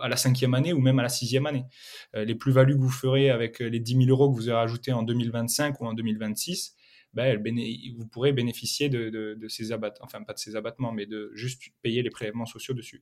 à 0.02 0.10
la 0.10 0.18
cinquième 0.18 0.54
année 0.54 0.74
ou 0.74 0.80
même 0.80 1.00
à 1.00 1.04
la 1.04 1.10
sixième 1.10 1.46
année. 1.46 1.66
les 2.14 2.36
plus-values 2.36 2.76
que 2.76 2.82
vous 2.82 2.90
ferez 2.90 3.30
avec 3.30 3.60
les 3.60 3.80
10 3.80 4.06
000 4.06 4.10
euros 4.10 4.30
que 4.32 4.36
vous 4.36 4.50
aurez 4.50 4.62
ajoutés 4.62 4.92
en 4.92 5.04
2025 5.04 5.80
ou 5.82 5.86
en 5.86 5.94
2026, 5.94 6.76
ben, 7.14 7.44
vous 7.98 8.08
pourrez 8.08 8.32
bénéficier 8.32 8.90
de, 8.90 9.48
ces 9.50 9.72
abattements, 9.72 10.06
enfin 10.06 10.24
pas 10.24 10.34
de 10.34 10.40
ces 10.40 10.56
abattements, 10.56 10.92
mais 10.92 11.06
de 11.06 11.32
juste 11.34 11.64
payer 11.82 12.02
les 12.02 12.10
prélèvements 12.10 12.46
sociaux 12.46 12.74
dessus. 12.74 13.02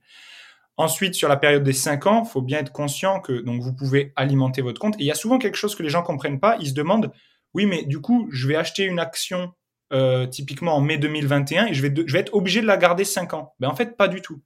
Ensuite, 0.76 1.14
sur 1.14 1.28
la 1.28 1.36
période 1.36 1.62
des 1.62 1.72
5 1.72 2.06
ans, 2.06 2.22
il 2.24 2.28
faut 2.28 2.42
bien 2.42 2.58
être 2.58 2.72
conscient 2.72 3.20
que 3.20 3.32
donc 3.40 3.60
vous 3.60 3.74
pouvez 3.74 4.12
alimenter 4.16 4.62
votre 4.62 4.80
compte. 4.80 4.94
Et 4.96 5.02
il 5.02 5.06
y 5.06 5.10
a 5.10 5.14
souvent 5.14 5.38
quelque 5.38 5.56
chose 5.56 5.74
que 5.74 5.82
les 5.82 5.90
gens 5.90 6.02
comprennent 6.02 6.40
pas. 6.40 6.56
Ils 6.60 6.68
se 6.68 6.74
demandent, 6.74 7.12
oui, 7.54 7.66
mais 7.66 7.84
du 7.84 8.00
coup, 8.00 8.28
je 8.32 8.46
vais 8.48 8.56
acheter 8.56 8.84
une 8.84 8.98
action 8.98 9.52
euh, 9.92 10.26
typiquement 10.26 10.76
en 10.76 10.80
mai 10.80 10.98
2021 10.98 11.66
et 11.66 11.74
je 11.74 11.82
vais, 11.86 11.92
être 12.18 12.34
obligé 12.34 12.60
de 12.60 12.66
la 12.66 12.76
garder 12.76 13.04
5 13.04 13.34
ans. 13.34 13.54
Ben, 13.58 13.68
en 13.68 13.74
fait, 13.74 13.96
pas 13.96 14.08
du 14.08 14.22
tout. 14.22 14.40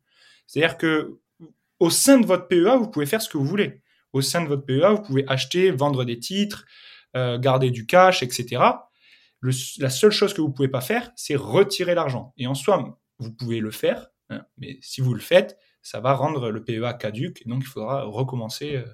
C'est-à-dire 0.47 0.79
que 0.79 1.19
au 1.81 1.91
sein 1.91 2.19
de 2.19 2.27
votre 2.27 2.49
PEA, 2.49 2.77
vous 2.79 2.89
pouvez 2.89 3.07
faire 3.07 3.21
ce 3.21 3.29
que 3.29 3.37
vous 3.37 3.45
voulez. 3.45 3.83
Au 4.13 4.21
sein 4.21 4.43
de 4.43 4.49
votre 4.49 4.65
PEA, 4.65 4.93
vous 4.93 5.03
pouvez 5.03 5.25
acheter, 5.29 5.71
vendre 5.71 6.05
des 6.05 6.19
titres, 6.19 6.65
euh, 7.17 7.39
garder 7.39 7.71
du 7.71 7.87
cash, 7.87 8.23
etc 8.23 8.61
la 9.79 9.91
seule 9.91 10.11
chose 10.11 10.33
que 10.33 10.41
vous 10.41 10.51
pouvez 10.51 10.69
pas 10.69 10.81
faire, 10.81 11.11
c'est 11.17 11.37
retirer 11.37 11.95
l'argent. 11.95 12.33
Et 12.37 12.47
en 12.47 12.55
soi, 12.55 12.99
vous 13.19 13.33
pouvez 13.33 13.61
le 13.61 13.71
faire, 13.71 14.09
hein, 14.31 14.45
mais 14.57 14.79
si 14.81 15.01
vous 15.01 15.15
le 15.15 15.21
faites, 15.21 15.59
ça 15.83 16.01
va 16.01 16.15
rendre 16.15 16.51
le 16.51 16.65
PEA 16.65 16.95
caduque, 16.95 17.43
et 17.43 17.49
donc 17.49 17.63
il 17.63 17.67
faudra 17.67 18.05
recommencer 18.05 18.77
euh, 18.77 18.87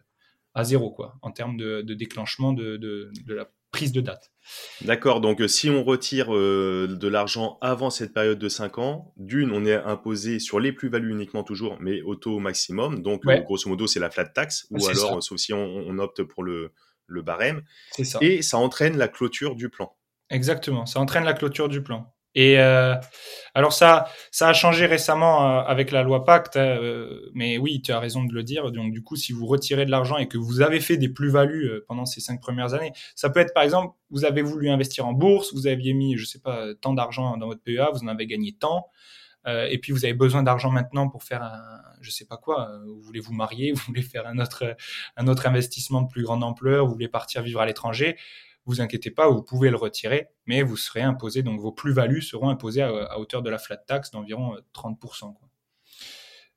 à 0.54 0.64
zéro, 0.64 0.90
quoi, 0.90 1.16
en 1.22 1.30
termes 1.30 1.56
de, 1.56 1.82
déclenchement 1.82 2.52
de, 2.52 3.10
la 3.28 3.48
prise 3.70 3.92
de 3.92 4.00
date. 4.00 4.30
D'accord, 4.83 5.20
donc 5.20 5.40
euh, 5.40 5.48
si 5.48 5.70
on 5.70 5.85
retire 5.85 6.35
euh, 6.35 6.88
de 6.90 7.09
l'argent 7.09 7.59
avant 7.61 7.90
cette 7.90 8.12
période 8.12 8.38
de 8.38 8.48
5 8.48 8.78
ans, 8.78 9.12
d'une, 9.16 9.52
on 9.52 9.64
est 9.64 9.74
imposé 9.74 10.38
sur 10.40 10.59
les 10.59 10.72
plus-values 10.72 11.12
uniquement 11.12 11.44
toujours, 11.44 11.76
mais 11.80 12.02
au 12.02 12.16
taux 12.16 12.38
maximum, 12.38 13.02
donc 13.02 13.22
grosso 13.24 13.68
modo 13.68 13.87
c'est 13.87 14.00
la 14.00 14.11
flat 14.11 14.26
tax, 14.26 14.66
ou 14.70 14.85
alors 14.87 15.22
sauf 15.22 15.38
si 15.38 15.52
on, 15.52 15.98
opte 15.98 16.22
pour 16.22 16.42
le, 16.42 16.72
le 17.06 17.22
barème, 17.22 17.62
ça. 18.02 18.18
et 18.22 18.42
ça 18.42 18.59
entraîne 18.59 18.96
la 18.96 19.09
clôture 19.09 19.54
du 19.54 19.68
plan. 19.68 19.96
Exactement, 20.30 20.87
ça 20.87 21.00
entraîne 21.00 21.24
la 21.24 21.35
clôture 21.35 21.68
du 21.68 21.83
plan. 21.83 22.12
Et 22.34 22.58
euh, 22.58 22.94
alors 23.54 23.72
ça, 23.72 24.08
ça 24.30 24.48
a 24.48 24.52
changé 24.52 24.86
récemment 24.86 25.58
euh, 25.58 25.62
avec 25.62 25.90
la 25.90 26.02
loi 26.02 26.24
Pacte, 26.24 26.56
hein, 26.56 26.78
euh, 26.80 27.30
mais 27.34 27.58
oui, 27.58 27.82
tu 27.82 27.92
as 27.92 27.98
raison 27.98 28.24
de 28.24 28.32
le 28.32 28.42
dire. 28.42 28.70
Donc 28.70 28.92
du 28.92 29.02
coup, 29.02 29.16
si 29.16 29.32
vous 29.32 29.46
retirez 29.46 29.84
de 29.84 29.90
l'argent 29.90 30.16
et 30.16 30.28
que 30.28 30.38
vous 30.38 30.60
avez 30.60 30.80
fait 30.80 30.96
des 30.96 31.08
plus-values 31.08 31.70
pendant 31.88 32.06
ces 32.06 32.20
cinq 32.20 32.40
premières 32.40 32.74
années, 32.74 32.92
ça 33.16 33.30
peut 33.30 33.40
être 33.40 33.52
par 33.52 33.64
exemple, 33.64 33.94
vous 34.10 34.24
avez 34.24 34.42
voulu 34.42 34.70
investir 34.70 35.06
en 35.06 35.12
bourse, 35.12 35.52
vous 35.54 35.66
aviez 35.66 35.92
mis, 35.92 36.16
je 36.16 36.24
sais 36.24 36.40
pas, 36.40 36.68
tant 36.80 36.94
d'argent 36.94 37.36
dans 37.36 37.46
votre 37.46 37.62
PEA, 37.62 37.90
vous 37.92 38.04
en 38.04 38.08
avez 38.08 38.26
gagné 38.26 38.52
tant, 38.52 38.86
et 39.46 39.78
puis 39.78 39.92
vous 39.92 40.04
avez 40.04 40.14
besoin 40.14 40.42
d'argent 40.42 40.70
maintenant 40.70 41.08
pour 41.08 41.24
faire 41.24 41.42
un, 41.42 41.80
je 42.00 42.10
sais 42.10 42.26
pas 42.26 42.36
quoi, 42.36 42.70
vous 42.86 43.00
voulez 43.00 43.20
vous 43.20 43.32
marier, 43.32 43.72
vous 43.74 43.82
voulez 43.86 44.02
faire 44.02 44.26
un 44.26 44.38
autre, 44.38 44.76
un 45.16 45.26
autre 45.28 45.46
investissement 45.46 46.02
de 46.02 46.08
plus 46.08 46.22
grande 46.22 46.44
ampleur, 46.44 46.86
vous 46.86 46.92
voulez 46.92 47.08
partir 47.08 47.42
vivre 47.42 47.60
à 47.60 47.66
l'étranger 47.66 48.16
vous 48.66 48.80
inquiétez 48.80 49.10
pas, 49.10 49.28
vous 49.28 49.42
pouvez 49.42 49.70
le 49.70 49.76
retirer, 49.76 50.28
mais 50.46 50.62
vous 50.62 50.76
serez 50.76 51.02
imposé, 51.02 51.42
donc 51.42 51.60
vos 51.60 51.72
plus-values 51.72 52.22
seront 52.22 52.50
imposées 52.50 52.82
à, 52.82 53.18
hauteur 53.18 53.42
de 53.42 53.50
la 53.50 53.58
flat 53.58 53.76
tax 53.76 54.10
d'environ 54.10 54.56
30%. 54.74 55.24
Euh, 55.24 55.46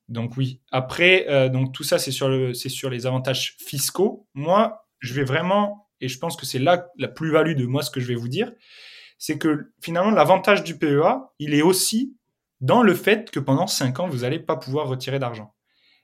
donc 0.09 0.37
oui, 0.37 0.61
après, 0.71 1.25
euh, 1.29 1.49
donc 1.49 1.73
tout 1.73 1.83
ça, 1.83 1.97
c'est 1.97 2.11
sur, 2.11 2.55
sur 2.55 2.89
les 2.89 3.05
avantages 3.05 3.55
fiscaux. 3.59 4.27
Moi, 4.33 4.85
je 4.99 5.13
vais 5.13 5.23
vraiment, 5.23 5.89
et 6.01 6.07
je 6.07 6.19
pense 6.19 6.35
que 6.35 6.45
c'est 6.45 6.59
là 6.59 6.87
la 6.97 7.07
plus-value 7.07 7.55
de 7.55 7.65
moi 7.65 7.81
ce 7.81 7.91
que 7.91 7.99
je 7.99 8.07
vais 8.07 8.15
vous 8.15 8.27
dire, 8.27 8.51
c'est 9.17 9.37
que 9.37 9.71
finalement, 9.81 10.11
l'avantage 10.11 10.63
du 10.63 10.77
PEA, 10.77 11.31
il 11.39 11.53
est 11.53 11.61
aussi 11.61 12.17
dans 12.59 12.83
le 12.83 12.93
fait 12.93 13.31
que 13.31 13.39
pendant 13.39 13.67
5 13.67 13.99
ans, 14.01 14.07
vous 14.07 14.19
n'allez 14.19 14.39
pas 14.39 14.55
pouvoir 14.55 14.87
retirer 14.87 15.19
d'argent. 15.19 15.55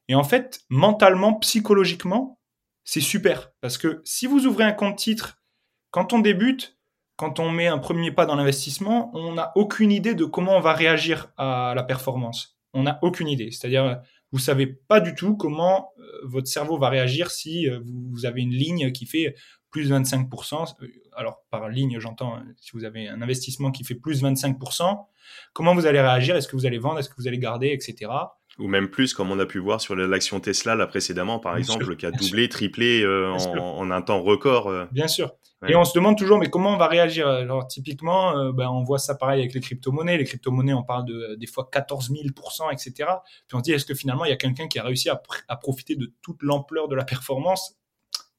Et 0.07 0.15
en 0.15 0.23
fait, 0.23 0.62
mentalement, 0.69 1.35
psychologiquement, 1.35 2.39
c'est 2.83 3.01
super. 3.01 3.51
Parce 3.62 3.77
que 3.77 4.01
si 4.03 4.25
vous 4.25 4.45
ouvrez 4.45 4.63
un 4.63 4.71
compte 4.71 4.97
titre 4.97 5.38
quand 5.91 6.13
on 6.13 6.19
débute, 6.19 6.78
quand 7.15 7.39
on 7.39 7.49
met 7.49 7.67
un 7.67 7.80
premier 7.80 8.12
pas 8.12 8.25
dans 8.25 8.36
l'investissement, 8.36 9.12
on 9.13 9.34
n'a 9.34 9.52
aucune 9.56 9.91
idée 9.91 10.15
de 10.15 10.25
comment 10.25 10.56
on 10.56 10.62
va 10.62 10.73
réagir 10.73 11.34
à 11.38 11.73
la 11.75 11.84
performance. 11.84 12.58
On 12.73 12.84
n'a 12.84 12.99
aucune 13.02 13.28
idée. 13.28 13.52
C'est-à-dire, 13.52 13.99
vous 14.32 14.39
savez 14.39 14.67
pas 14.67 14.99
du 14.99 15.15
tout 15.15 15.36
comment 15.36 15.91
euh, 15.99 16.04
votre 16.23 16.47
cerveau 16.47 16.78
va 16.78 16.89
réagir 16.89 17.32
si 17.32 17.67
euh, 17.67 17.80
vous 18.12 18.25
avez 18.25 18.41
une 18.41 18.52
ligne 18.52 18.91
qui 18.91 19.06
fait 19.06 19.36
plus 19.71 19.91
25%. 19.91 20.75
Alors, 21.15 21.43
par 21.49 21.69
ligne, 21.69 21.99
j'entends, 21.99 22.36
hein, 22.36 22.45
si 22.58 22.71
vous 22.73 22.86
avez 22.86 23.08
un 23.08 23.21
investissement 23.21 23.71
qui 23.71 23.84
fait 23.84 23.95
plus 23.95 24.23
25%, 24.23 25.06
comment 25.54 25.75
vous 25.75 25.86
allez 25.86 26.02
réagir? 26.02 26.36
Est-ce 26.36 26.47
que 26.47 26.56
vous 26.56 26.65
allez 26.65 26.80
vendre? 26.80 26.99
Est-ce 26.99 27.10
que 27.10 27.15
vous 27.17 27.28
allez 27.28 27.39
garder? 27.39 27.67
Etc. 27.67 28.10
Ou 28.58 28.67
même 28.67 28.89
plus, 28.89 29.13
comme 29.13 29.32
on 29.32 29.39
a 29.39 29.45
pu 29.45 29.60
voir 29.60 29.82
sur 29.82 29.95
l'action 29.95 30.39
Tesla 30.39 30.75
là 30.75 30.88
précédemment, 30.88 31.39
par 31.39 31.58
exemple, 31.58 31.95
qui 31.95 32.06
a 32.06 32.12
doublé, 32.12 32.49
triplé 32.49 33.04
euh, 33.04 33.32
en, 33.34 33.91
un 33.91 34.02
temps 34.02 34.21
record. 34.21 34.88
Bien 34.91 35.08
sûr. 35.08 35.34
Et 35.67 35.76
on 35.76 35.84
se 35.84 35.93
demande 35.93 36.17
toujours, 36.17 36.38
mais 36.38 36.50
comment 36.50 36.74
on 36.74 36.78
va 36.78 36.88
réagir? 36.88 37.28
Alors, 37.28 37.67
typiquement, 37.67 38.38
euh, 38.38 38.54
ben, 38.54 38.69
on 38.69 38.84
voit 38.84 38.98
ça 38.98 39.15
pareil 39.15 39.41
avec 39.41 39.54
les 39.54 39.60
crypto-monnaies. 39.60 40.17
Les 40.17 40.24
crypto-monnaies, 40.24 40.74
on 40.74 40.84
parle 40.84 41.04
de 41.06 41.36
des 41.36 41.48
fois 41.48 41.67
14 41.69 42.12
000% 42.12 42.72
etc. 42.72 43.10
Puis 43.48 43.56
on 43.56 43.58
se 43.58 43.63
dit, 43.63 43.74
est-ce 43.74 43.86
que 43.86 43.93
finalement, 43.93 44.24
il 44.24 44.30
y 44.30 44.34
a 44.34 44.38
quelqu'un 44.38 44.69
qui 44.69 44.80
a 44.80 44.84
réussi 44.84 45.10
à, 45.10 45.22
à 45.50 45.58
profiter 45.58 45.98
de 45.98 46.13
toute 46.22 46.41
l'ampleur 46.43 46.88
de 46.88 46.95
la 46.95 47.04
performance? 47.04 47.76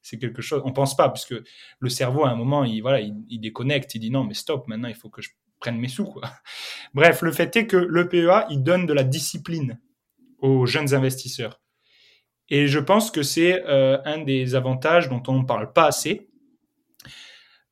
C'est 0.00 0.18
quelque 0.18 0.40
chose. 0.40 0.62
On 0.64 0.72
pense 0.72 0.96
pas, 0.96 1.10
puisque 1.10 1.34
le 1.78 1.88
cerveau, 1.90 2.24
à 2.24 2.30
un 2.30 2.36
moment, 2.36 2.64
il 2.64 2.80
voilà, 2.80 3.00
il, 3.00 3.38
déconnecte. 3.38 3.94
Il 3.94 4.00
dit 4.00 4.10
non, 4.10 4.24
mais 4.24 4.34
stop. 4.34 4.66
Maintenant, 4.66 4.88
il 4.88 4.94
faut 4.94 5.10
que 5.10 5.20
je 5.20 5.28
prenne 5.58 5.78
mes 5.78 5.88
sous. 5.88 6.06
Quoi. 6.06 6.22
Bref, 6.94 7.20
le 7.20 7.32
fait 7.32 7.54
est 7.54 7.66
que 7.66 7.76
le 7.76 8.08
PEA, 8.08 8.46
il 8.48 8.62
donne 8.62 8.86
de 8.86 8.94
la 8.94 9.04
discipline 9.04 9.78
aux 10.38 10.64
jeunes 10.64 10.94
investisseurs. 10.94 11.60
Et 12.48 12.66
je 12.66 12.78
pense 12.78 13.10
que 13.10 13.22
c'est 13.22 13.62
euh, 13.66 13.98
un 14.06 14.18
des 14.24 14.54
avantages 14.54 15.10
dont 15.10 15.22
on 15.28 15.40
ne 15.40 15.44
parle 15.44 15.72
pas 15.74 15.84
assez 15.84 16.29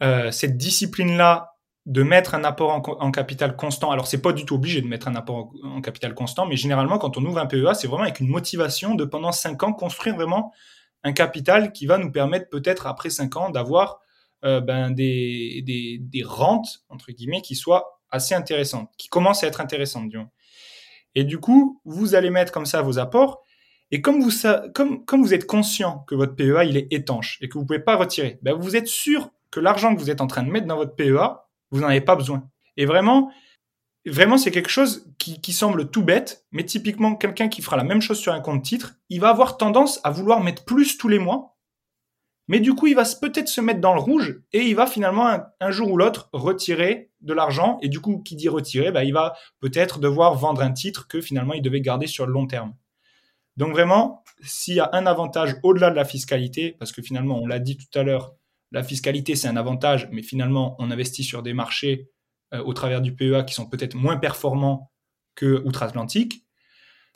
euh, 0.03 0.31
cette 0.31 0.57
discipline-là 0.57 1.55
de 1.87 2.03
mettre 2.03 2.35
un 2.35 2.45
apport 2.45 2.71
en, 2.71 3.11
capital 3.11 3.57
constant. 3.57 3.91
Alors, 3.91 4.07
c'est 4.07 4.21
pas 4.21 4.33
du 4.33 4.45
tout 4.45 4.57
obligé 4.57 4.83
de 4.83 4.87
mettre 4.87 5.09
un 5.09 5.15
apport 5.15 5.53
en, 5.65 5.81
capital 5.81 6.15
constant, 6.15 6.45
mais 6.45 6.57
généralement, 6.57 6.99
quand 6.99 7.17
on 7.17 7.25
ouvre 7.25 7.39
un 7.39 7.47
PEA, 7.47 7.73
c'est 7.73 7.87
vraiment 7.87 8.03
avec 8.03 8.21
une 8.21 8.29
motivation 8.29 8.95
de 8.95 9.07
pendant 9.07 9.33
5 9.33 9.63
ans 9.63 9.73
construire 9.73 10.15
vraiment 10.15 10.53
un 11.03 11.13
capital 11.13 11.73
qui 11.73 11.87
va 11.87 11.97
nous 11.97 12.13
permettre 12.13 12.51
peut-être 12.51 12.87
après 12.87 13.09
5 13.09 13.37
ans 13.37 13.49
d'avoir 13.49 14.01
euh, 14.45 14.61
ben, 14.61 14.91
des, 14.91 16.03
rentes, 16.27 16.85
entre 16.91 17.11
guillemets, 17.11 17.41
qui 17.41 17.57
soient 17.57 18.03
assez 18.11 18.35
intéressantes, 18.35 18.91
qui 18.99 19.09
commencent 19.09 19.43
à 19.43 19.47
être 19.47 19.63
intéressantes, 19.63 20.11
disons. 20.11 20.29
Et 21.15 21.25
du 21.25 21.39
coup, 21.39 21.81
vous 21.87 22.15
allez 22.15 22.29
mettre 22.29 22.53
comme 22.53 22.67
ça 22.67 22.83
vos 22.83 22.99
apports, 22.99 23.43
et 23.91 24.01
comme 24.01 24.21
vous, 24.21 24.31
comme, 24.75 25.05
comme 25.05 25.23
vous 25.23 25.35
êtes 25.35 25.47
conscient 25.47 26.05
que 26.07 26.15
votre 26.15 26.35
PEA, 26.35 26.65
il 26.65 26.77
est 26.77 26.93
étanche 26.93 27.39
et 27.41 27.49
que 27.49 27.59
vous 27.59 27.65
pouvez 27.65 27.79
pas 27.79 27.97
retirer, 27.97 28.39
ben 28.43 28.55
vous 28.55 28.77
êtes 28.77 28.89
sûr 28.89 29.31
que 29.51 29.61
l'argent 29.61 29.95
que 29.95 30.01
vous 30.01 30.11
êtes 30.11 30.21
en 30.21 30.27
train 30.27 30.43
de 30.43 30.51
mettre 30.51 30.67
dans 30.67 30.77
votre 30.77 30.95
PEA, 30.95 31.47
vous 31.71 31.81
n'en 31.81 31.89
avez 31.89 32.01
pas 32.01 32.17
besoin. 32.17 32.49
Et 32.77 32.85
vraiment, 32.85 33.31
vraiment, 34.07 34.39
c'est 34.39 34.51
quelque 34.51 34.69
chose 34.69 35.11
qui, 35.19 35.41
qui, 35.41 35.53
semble 35.53 35.91
tout 35.91 36.03
bête, 36.03 36.47
mais 36.53 36.65
typiquement, 36.65 37.17
quelqu'un 37.17 37.49
qui 37.49 37.63
fera 37.63 37.77
la 37.77 37.85
même 37.85 38.03
chose 38.03 38.19
sur 38.19 38.33
un 38.33 38.41
compte 38.41 38.63
titre, 38.63 38.95
il 39.09 39.21
va 39.21 39.31
avoir 39.31 39.57
tendance 39.57 40.01
à 40.05 40.11
vouloir 40.11 40.41
mettre 40.41 40.65
plus 40.65 40.99
tous 40.99 41.09
les 41.09 41.19
mois, 41.19 41.59
mais 42.49 42.61
du 42.61 42.75
coup, 42.75 42.87
il 42.87 42.95
va 42.95 43.05
peut-être 43.21 43.49
se 43.49 43.61
mettre 43.61 43.81
dans 43.81 43.95
le 43.95 44.01
rouge 44.01 44.41
et 44.53 44.63
il 44.63 44.75
va 44.75 44.87
finalement 44.87 45.39
un, 45.61 45.71
jour 45.71 45.93
ou 45.93 45.99
l'autre 45.99 46.31
retirer 46.33 47.11
de 47.21 47.35
l'argent. 47.35 47.79
Et 47.83 47.89
du 47.89 48.01
coup, 48.01 48.23
qui 48.23 48.37
dit 48.37 48.49
retirer, 48.49 48.91
bah, 48.91 49.05
il 49.05 49.13
va 49.13 49.35
peut-être 49.61 49.99
devoir 49.99 50.35
vendre 50.35 50.63
un 50.63 50.73
titre 50.73 51.07
que 51.09 51.21
finalement 51.21 51.53
il 51.53 51.61
devait 51.61 51.83
garder 51.83 52.07
sur 52.07 52.27
le 52.27 52.33
long 52.33 52.47
terme. 52.47 52.75
Donc 53.59 53.73
vraiment, 53.73 54.23
s'il 54.41 54.75
y 54.77 54.81
a 54.81 54.89
un 54.93 55.05
avantage 55.05 55.57
au-delà 55.65 55.91
de 55.91 55.97
la 55.97 56.05
fiscalité, 56.05 56.77
parce 56.79 56.93
que 56.93 57.03
finalement, 57.03 57.41
on 57.43 57.47
l'a 57.47 57.59
dit 57.59 57.77
tout 57.77 57.99
à 57.99 58.05
l'heure, 58.05 58.35
la 58.71 58.83
fiscalité, 58.83 59.35
c'est 59.35 59.49
un 59.49 59.57
avantage, 59.57 60.09
mais 60.13 60.23
finalement, 60.23 60.77
on 60.79 60.91
investit 60.91 61.25
sur 61.25 61.43
des 61.43 61.55
marchés 61.55 62.09
euh, 62.55 62.63
au 62.63 62.73
travers 62.73 63.01
du 63.03 63.15
PEA 63.15 63.45
qui 63.47 63.55
sont 63.55 63.69
peut-être 63.69 63.95
moins 63.97 64.17
performants 64.17 64.93
que 65.35 65.61
outre-Atlantique. 65.67 66.47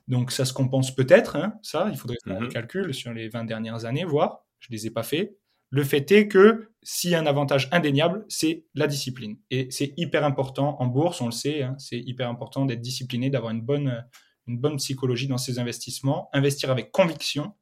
Donc 0.09 0.33
ça 0.33 0.45
se 0.45 0.53
compense 0.53 0.95
peut-être, 0.95 1.37
hein, 1.37 1.55
ça, 1.63 1.89
il 1.93 1.97
faudrait 1.97 2.17
faire 2.25 2.37
un 2.37 2.41
Mhm. 2.41 2.49
calcul 2.53 2.93
sur 2.93 3.13
les 3.13 3.29
20 3.29 3.45
dernières 3.45 3.85
années, 3.85 4.05
voire, 4.05 4.45
je 4.59 4.69
les 4.71 4.87
ai 4.87 4.91
pas 4.91 5.05
fait. 5.05 5.37
Le 5.71 5.85
fait 5.85 6.11
est 6.11 6.27
que 6.29 6.71
s'il 6.83 7.11
y 7.11 7.15
a 7.15 7.21
un 7.21 7.27
avantage 7.27 7.69
indéniable, 7.73 8.25
c'est 8.29 8.65
la 8.75 8.89
discipline. 8.89 9.37
Et 9.51 9.69
c'est 9.71 9.95
hyper 9.97 10.25
important 10.25 10.77
en 10.83 10.87
bourse, 10.87 11.21
on 11.21 11.27
le 11.27 11.33
sait, 11.33 11.63
hein, 11.63 11.77
c'est 11.79 12.01
hyper 12.01 12.29
important 12.29 12.67
d'être 12.67 12.81
discipliné, 12.81 13.31
d'avoir 13.31 13.53
une 13.53 13.63
bonne, 13.63 14.05
une 14.47 14.59
bonne 14.59 14.77
psychologie 14.77 15.29
dans 15.29 15.39
ses 15.39 15.59
investissements, 15.59 16.29
investir 16.33 16.71
avec 16.71 16.91
conviction 16.91 17.55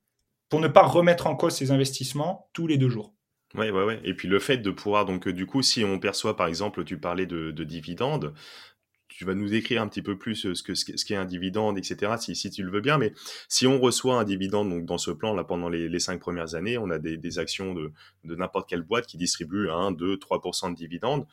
pour 0.49 0.61
ne 0.61 0.69
pas 0.69 0.83
remettre 0.83 1.27
en 1.27 1.37
cause 1.37 1.55
ses 1.55 1.71
investissements 1.71 2.49
tous 2.53 2.67
les 2.67 2.79
deux 2.79 2.89
jours. 2.89 3.15
Ouais, 3.55 3.71
ouais, 3.71 3.85
ouais. 3.85 4.01
Et 4.05 4.15
puis 4.15 4.29
le 4.29 4.39
fait 4.39 4.59
de 4.59 4.71
pouvoir, 4.71 5.07
donc 5.07 5.27
euh, 5.27 5.33
du 5.33 5.47
coup, 5.47 5.63
si 5.63 5.85
on 5.85 5.99
perçoit, 5.99 6.37
par 6.37 6.47
exemple, 6.47 6.85
tu 6.85 6.99
parlais 6.99 7.27
de, 7.27 7.51
de 7.51 7.65
dividendes, 7.65 8.33
tu 9.09 9.25
vas 9.25 9.35
nous 9.35 9.49
décrire 9.49 9.83
un 9.83 9.89
petit 9.89 10.03
peu 10.03 10.17
plus 10.17 10.47
euh, 10.47 10.55
ce 10.55 10.75
ce 10.75 11.05
qu'est 11.05 11.17
un 11.17 11.25
dividende, 11.25 11.77
etc., 11.77 12.13
si, 12.19 12.37
si 12.37 12.51
tu 12.51 12.63
le 12.63 12.71
veux 12.71 12.81
bien. 12.81 12.97
Mais 12.97 13.13
si 13.49 13.67
on 13.67 13.81
reçoit 13.81 14.19
un 14.19 14.25
dividende, 14.25 14.71
donc 14.71 14.87
dans 14.87 14.99
ce 14.99 15.11
plan, 15.11 15.35
là, 15.35 15.45
pendant 15.45 15.69
les, 15.69 15.99
cinq 15.99 16.21
premières 16.21 16.55
années, 16.55 16.79
on 16.79 16.91
a 16.91 16.99
des, 16.99 17.39
actions 17.39 17.75
de, 17.75 17.93
de 18.25 18.35
n'importe 18.37 18.69
quelle 18.69 18.83
boîte 18.83 19.07
qui 19.07 19.17
distribuent 19.17 19.69
1, 19.69 19.93
2, 19.93 20.17
3% 20.17 20.71
de 20.71 20.77
dividendes, 20.77 21.27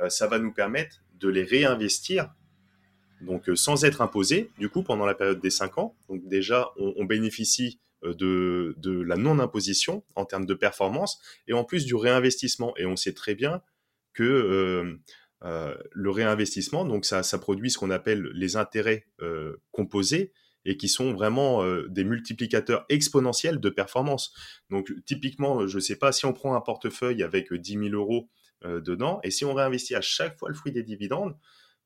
euh, 0.00 0.08
ça 0.08 0.26
va 0.26 0.38
nous 0.38 0.52
permettre 0.52 0.96
de 1.14 1.28
les 1.28 1.44
réinvestir 1.44 2.30
donc 3.20 3.48
euh, 3.48 3.56
sans 3.56 3.84
être 3.84 4.00
imposé, 4.00 4.50
du 4.58 4.68
coup, 4.68 4.82
pendant 4.82 5.06
la 5.06 5.14
période 5.14 5.40
des 5.40 5.50
5 5.50 5.78
ans. 5.78 5.96
Donc 6.08 6.26
déjà, 6.26 6.70
on, 6.76 7.04
bénéficie 7.04 7.80
euh, 8.04 8.14
de, 8.14 9.00
la 9.02 9.16
non-imposition 9.16 10.04
en 10.14 10.24
termes 10.24 10.46
de 10.46 10.54
performance 10.54 11.20
et 11.46 11.52
en 11.52 11.64
plus 11.64 11.84
du 11.84 11.94
réinvestissement. 11.94 12.76
Et 12.76 12.86
on 12.86 12.96
sait 12.96 13.14
très 13.14 13.34
bien 13.34 13.62
que 14.14 14.98
euh, 15.44 15.74
le 15.92 16.10
réinvestissement, 16.10 16.84
donc 16.84 17.04
ça, 17.04 17.22
produit 17.38 17.70
ce 17.70 17.78
qu'on 17.78 17.90
appelle 17.90 18.30
les 18.34 18.56
intérêts 18.56 19.06
composés 19.70 20.32
et 20.64 20.76
qui 20.76 20.88
sont 20.88 21.12
vraiment 21.12 21.64
des 21.86 22.02
multiplicateurs 22.02 22.84
exponentiels 22.88 23.60
de 23.60 23.70
performance. 23.70 24.34
Donc 24.70 24.92
typiquement, 25.06 25.68
je 25.68 25.76
ne 25.76 25.80
sais 25.80 25.94
pas 25.94 26.10
si 26.10 26.26
on 26.26 26.32
prend 26.32 26.56
un 26.56 26.60
portefeuille 26.60 27.22
avec 27.22 27.54
10 27.54 27.72
000 27.72 27.84
euros 27.90 28.28
dedans 28.64 29.20
et 29.22 29.30
si 29.30 29.44
on 29.44 29.54
réinvestit 29.54 29.94
à 29.94 30.00
chaque 30.00 30.36
fois 30.36 30.48
le 30.48 30.56
fruit 30.56 30.72
des 30.72 30.82
dividendes, 30.82 31.36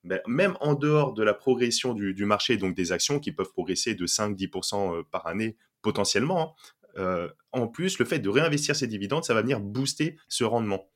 ben, 0.04 0.20
même 0.26 0.56
en 0.60 0.74
dehors 0.74 1.14
de 1.14 1.22
la 1.22 1.32
progression 1.32 1.94
du, 1.94 2.24
marché, 2.24 2.56
donc 2.56 2.74
des 2.74 2.90
actions 2.90 3.20
qui 3.20 3.30
peuvent 3.30 3.52
progresser 3.52 3.94
de 3.94 4.06
5-10% 4.06 4.98
euh, 4.98 5.02
par 5.10 5.26
année 5.26 5.56
potentiellement, 5.80 6.40
hein, 6.40 6.98
euh, 6.98 7.28
en 7.52 7.68
plus, 7.68 7.98
le 7.98 8.04
fait 8.04 8.18
de 8.18 8.28
réinvestir 8.28 8.76
ces 8.76 8.86
dividendes, 8.86 9.24
ça 9.24 9.32
va 9.32 9.42
venir 9.42 9.60
booster 9.60 10.16
ce 10.28 10.44
rendement. 10.44 10.88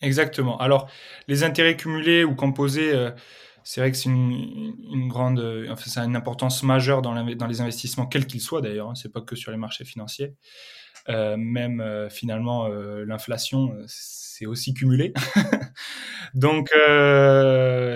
Exactement. 0.00 0.58
Alors, 0.58 0.88
les 1.26 1.42
intérêts 1.42 1.76
cumulés 1.76 2.22
ou 2.22 2.34
composés, 2.34 2.92
euh, 2.92 3.10
c'est 3.64 3.80
vrai 3.80 3.90
que 3.90 3.96
c'est 3.96 4.10
une, 4.10 5.08
grande, 5.08 5.40
enfin, 5.70 5.90
ça 5.90 6.02
a 6.02 6.04
une 6.04 6.16
importance 6.16 6.62
majeure 6.62 7.00
dans, 7.00 7.14
les 7.24 7.60
investissements, 7.60 8.06
quels 8.06 8.26
qu'ils 8.26 8.42
soient 8.42 8.60
d'ailleurs. 8.60 8.90
Hein, 8.90 8.94
c'est 8.94 9.12
pas 9.12 9.22
que 9.22 9.34
sur 9.34 9.50
les 9.50 9.56
marchés 9.56 9.84
financiers. 9.84 10.34
Même 11.08 12.08
finalement, 12.10 12.68
l'inflation, 12.68 13.74
c'est 13.86 14.46
aussi 14.46 14.74
cumulé. 14.74 15.14
Donc, 16.34 16.68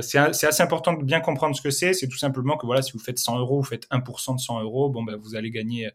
c'est 0.03 0.19
assez 0.19 0.63
important 0.63 0.95
de 0.95 1.05
bien 1.05 1.21
comprendre 1.21 1.55
ce 1.57 1.63
que 1.63 1.71
c'est. 1.71 1.93
C'est 1.93 2.09
tout 2.09 2.17
simplement 2.19 2.57
que 2.57 2.67
voilà, 2.67 2.83
si 2.83 2.93
vous 2.93 2.99
faites 2.99 3.19
100 3.19 3.39
euros, 3.39 3.61
vous 3.61 3.67
faites 3.67 3.87
1% 3.91 4.37
de 4.37 4.41
100 4.41 4.63
euros, 4.63 4.91
bon 4.91 5.03
ben 5.03 5.17
vous 5.17 5.35
allez 5.35 5.51
gagner 5.51 5.91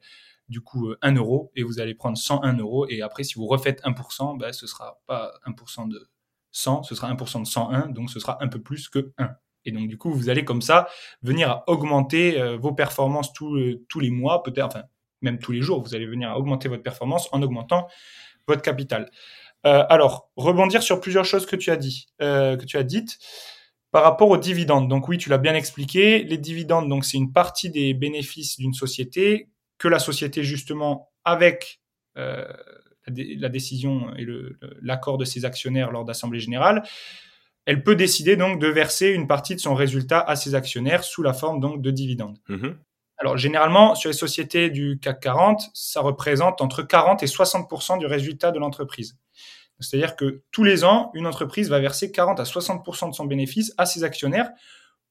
du 0.49 0.61
coup 0.61 0.93
1 1.01 1.15
euro 1.15 1.51
et 1.55 1.63
vous 1.63 1.79
allez 1.79 1.95
prendre 1.95 2.17
101 2.17 2.57
euros. 2.57 2.85
Et 2.89 3.01
après, 3.01 3.23
si 3.23 3.35
vous 3.35 3.47
refaites 3.47 3.81
1%, 3.83 4.37
ben, 4.37 4.51
ce 4.51 4.67
sera 4.67 5.01
pas 5.07 5.33
1% 5.45 5.87
de 5.87 6.09
100, 6.51 6.83
ce 6.83 6.95
sera 6.95 7.09
1% 7.11 7.41
de 7.41 7.47
101, 7.47 7.87
donc 7.87 8.09
ce 8.09 8.19
sera 8.19 8.41
un 8.43 8.47
peu 8.47 8.61
plus 8.61 8.89
que 8.89 9.11
1. 9.17 9.29
Et 9.65 9.71
donc, 9.71 9.87
du 9.87 9.97
coup, 9.97 10.11
vous 10.11 10.29
allez 10.29 10.43
comme 10.43 10.61
ça 10.61 10.87
venir 11.21 11.49
à 11.49 11.63
augmenter 11.69 12.39
euh, 12.39 12.57
vos 12.57 12.73
performances 12.73 13.31
tous 13.33 13.55
les 13.99 14.09
mois, 14.11 14.43
peut-être, 14.43 14.65
enfin, 14.65 14.83
même 15.21 15.39
tous 15.39 15.53
les 15.53 15.61
jours, 15.61 15.81
vous 15.81 15.95
allez 15.95 16.05
venir 16.05 16.29
à 16.29 16.37
augmenter 16.37 16.67
votre 16.67 16.83
performance 16.83 17.29
en 17.31 17.41
augmentant 17.41 17.87
votre 18.47 18.61
capital. 18.61 19.09
Euh, 19.65 19.83
alors, 19.89 20.29
rebondir 20.35 20.83
sur 20.83 20.99
plusieurs 20.99 21.25
choses 21.25 21.45
que 21.45 21.55
tu 21.55 21.71
as 21.71 21.77
dit, 21.77 22.07
euh, 22.21 22.57
que 22.57 22.65
tu 22.65 22.77
as 22.77 22.83
dites 22.83 23.17
par 23.91 24.03
rapport 24.03 24.29
aux 24.29 24.37
dividendes. 24.37 24.89
Donc 24.89 25.07
oui, 25.07 25.17
tu 25.17 25.29
l'as 25.29 25.37
bien 25.37 25.55
expliqué. 25.55 26.23
Les 26.23 26.37
dividendes, 26.37 26.89
donc 26.89 27.05
c'est 27.05 27.17
une 27.17 27.31
partie 27.31 27.69
des 27.69 27.93
bénéfices 27.93 28.57
d'une 28.57 28.73
société 28.73 29.49
que 29.77 29.87
la 29.87 29.99
société 29.99 30.43
justement 30.43 31.11
avec 31.23 31.81
euh, 32.17 32.45
la, 33.07 33.23
la, 33.37 33.49
décision 33.49 34.13
et 34.15 34.25
l'accord 34.81 35.17
de 35.17 35.25
ses 35.25 35.45
actionnaires 35.45 35.91
lors 35.91 36.05
d'assemblée 36.05 36.39
générale, 36.39 36.83
elle 37.65 37.83
peut 37.83 37.95
décider 37.95 38.35
donc 38.35 38.59
de 38.59 38.67
verser 38.67 39.09
une 39.09 39.27
partie 39.27 39.55
de 39.55 39.59
son 39.59 39.75
résultat 39.75 40.19
à 40.19 40.35
ses 40.35 40.55
actionnaires 40.55 41.03
sous 41.03 41.23
la 41.23 41.33
forme 41.33 41.59
donc 41.59 41.81
de 41.81 41.91
dividendes. 41.91 42.37
Mmh. 42.49 42.69
Alors 43.17 43.37
généralement 43.37 43.95
sur 43.95 44.09
les 44.09 44.15
sociétés 44.15 44.69
du 44.69 44.99
CAC 44.99 45.21
40, 45.21 45.69
ça 45.73 46.01
représente 46.01 46.61
entre 46.61 46.83
40 46.83 47.23
et 47.23 47.27
60% 47.27 47.99
du 47.99 48.05
résultat 48.05 48.51
de 48.51 48.59
l'entreprise. 48.59 49.17
C'est-à-dire 49.83 50.15
que 50.15 50.41
tous 50.51 50.63
les 50.63 50.83
ans, 50.83 51.11
une 51.13 51.27
entreprise 51.27 51.69
va 51.69 51.79
verser 51.79 52.11
40 52.11 52.39
à 52.39 52.43
60% 52.43 53.09
de 53.09 53.15
son 53.15 53.25
bénéfice 53.25 53.73
à 53.77 53.85
ses 53.85 54.03
actionnaires 54.03 54.49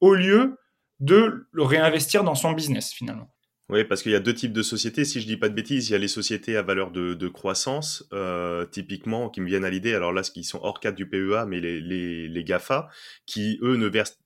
au 0.01 0.15
lieu 0.15 0.59
de 1.01 1.47
le 1.51 1.63
réinvestir 1.63 2.25
dans 2.25 2.35
son 2.35 2.53
business 2.53 2.93
finalement. 2.93 3.29
Oui, 3.69 3.85
parce 3.85 4.03
qu'il 4.03 4.13
y 4.13 4.17
a 4.17 4.21
deux 4.21 4.35
types 4.35 4.53
de 4.53 4.63
sociétés. 4.63 5.05
Si 5.05 5.21
je 5.21 5.27
dis 5.27 5.37
pas 5.37 5.49
de 5.49 5.55
bêtises, 5.55 5.89
il 5.89 5.93
y 5.93 5.95
a 5.95 5.99
les 5.99 6.09
sociétés 6.09 6.57
à 6.57 6.63
valeur 6.63 6.91
de, 6.91 7.29
croissance, 7.29 8.07
euh, 8.13 8.67
typiquement, 8.67 9.31
qui 9.31 9.41
me 9.41 9.47
viennent 9.47 9.65
à 9.65 9.71
l'idée. 9.71 9.95
Alors 9.95 10.13
là, 10.13 10.23
ce 10.23 10.31
qui 10.31 10.45
sont 10.45 10.61
hors 10.63 10.79
cadre 10.79 10.97
du 10.97 11.09
PEA, 11.09 11.47
mais 11.47 11.61
les 11.61 12.45
GAFA, 12.45 12.89
qui 13.25 13.59
eux 13.63 13.77
ne 13.77 13.87
versent 13.87 14.19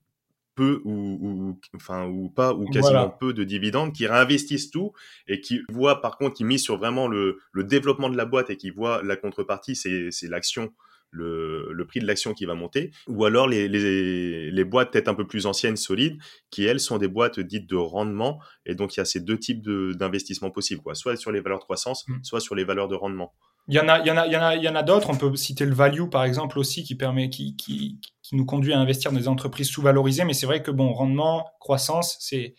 peu 0.56 0.80
ou, 0.84 1.18
ou, 1.20 1.60
enfin 1.76 2.06
ou 2.08 2.28
pas 2.28 2.52
ou 2.52 2.64
quasiment 2.66 2.90
voilà. 2.90 3.16
peu 3.20 3.32
de 3.32 3.44
dividendes, 3.44 3.92
qui 3.92 4.06
réinvestissent 4.06 4.70
tout 4.70 4.92
et 5.28 5.40
qui 5.40 5.60
voient 5.68 6.00
par 6.00 6.18
contre, 6.18 6.34
qui 6.34 6.44
misent 6.44 6.64
sur 6.64 6.78
vraiment 6.78 7.06
le, 7.06 7.38
le 7.52 7.62
développement 7.62 8.10
de 8.10 8.16
la 8.16 8.24
boîte 8.24 8.50
et 8.50 8.56
qui 8.56 8.70
voient 8.70 9.02
la 9.04 9.16
contrepartie, 9.16 9.76
c'est 9.76 10.10
l'action 10.28 10.72
le, 11.12 11.72
le, 11.72 11.86
prix 11.86 12.00
de 12.00 12.06
l'action 12.06 12.34
qui 12.34 12.44
va 12.44 12.54
monter, 12.54 12.90
ou 13.06 13.24
alors 13.24 13.48
les, 13.48 13.68
les, 13.68 14.50
les 14.50 14.64
boîtes 14.64 14.92
peut-être 14.92 15.08
un 15.08 15.14
peu 15.14 15.26
plus 15.26 15.46
anciennes, 15.46 15.76
solides, 15.76 16.18
qui 16.50 16.64
elles 16.64 16.80
sont 16.80 16.98
des 16.98 17.08
boîtes 17.08 17.40
dites 17.40 17.70
de 17.70 17.76
rendement, 17.76 18.40
et 18.66 18.74
donc 18.74 18.96
il 18.96 18.98
y 18.98 19.00
a 19.00 19.04
ces 19.04 19.20
deux 19.20 19.38
types 19.38 19.62
d'investissements 19.66 20.50
possibles, 20.50 20.82
quoi, 20.82 20.94
soit 20.94 21.16
sur 21.16 21.32
les 21.32 21.40
valeurs 21.40 21.60
de 21.60 21.64
croissance, 21.64 22.06
mmh. 22.08 22.14
soit 22.22 22.40
sur 22.40 22.54
les 22.54 22.64
valeurs 22.64 22.88
de 22.88 22.96
rendement. 22.96 23.32
Il 23.68 23.74
y 23.74 23.81
en 23.81 23.88
a, 23.88 23.98
il 24.00 24.07
y 24.07 24.11
en 24.11 24.16
a, 24.16 24.26
il 24.26 24.33
y 24.33 24.37
en 24.37 24.42
a, 24.42 24.57
il 24.57 24.62
y 24.62 24.68
en 24.68 24.74
a 24.74 24.83
d'autres. 24.83 25.11
On 25.11 25.16
peut 25.16 25.35
citer 25.37 25.64
le 25.64 25.74
value 25.74 26.09
par 26.11 26.24
exemple 26.24 26.59
aussi, 26.59 26.85
qui 26.85 26.94
permet, 26.94 27.31
qui, 27.31 27.57
qui, 27.57 28.00
qui 28.22 28.37
nous 28.37 28.44
conduit 28.44 28.72
à 28.72 28.79
investir 28.79 29.12
dans 29.12 29.18
des 29.18 29.29
entreprises 29.29 29.68
sous-valorisées. 29.68 30.24
Mais 30.24 30.35
c'est 30.35 30.46
vrai 30.46 30.62
que 30.62 30.70
bon, 30.70 30.92
rendement, 30.92 31.50
croissance, 31.61 32.16
c'est 32.20 32.55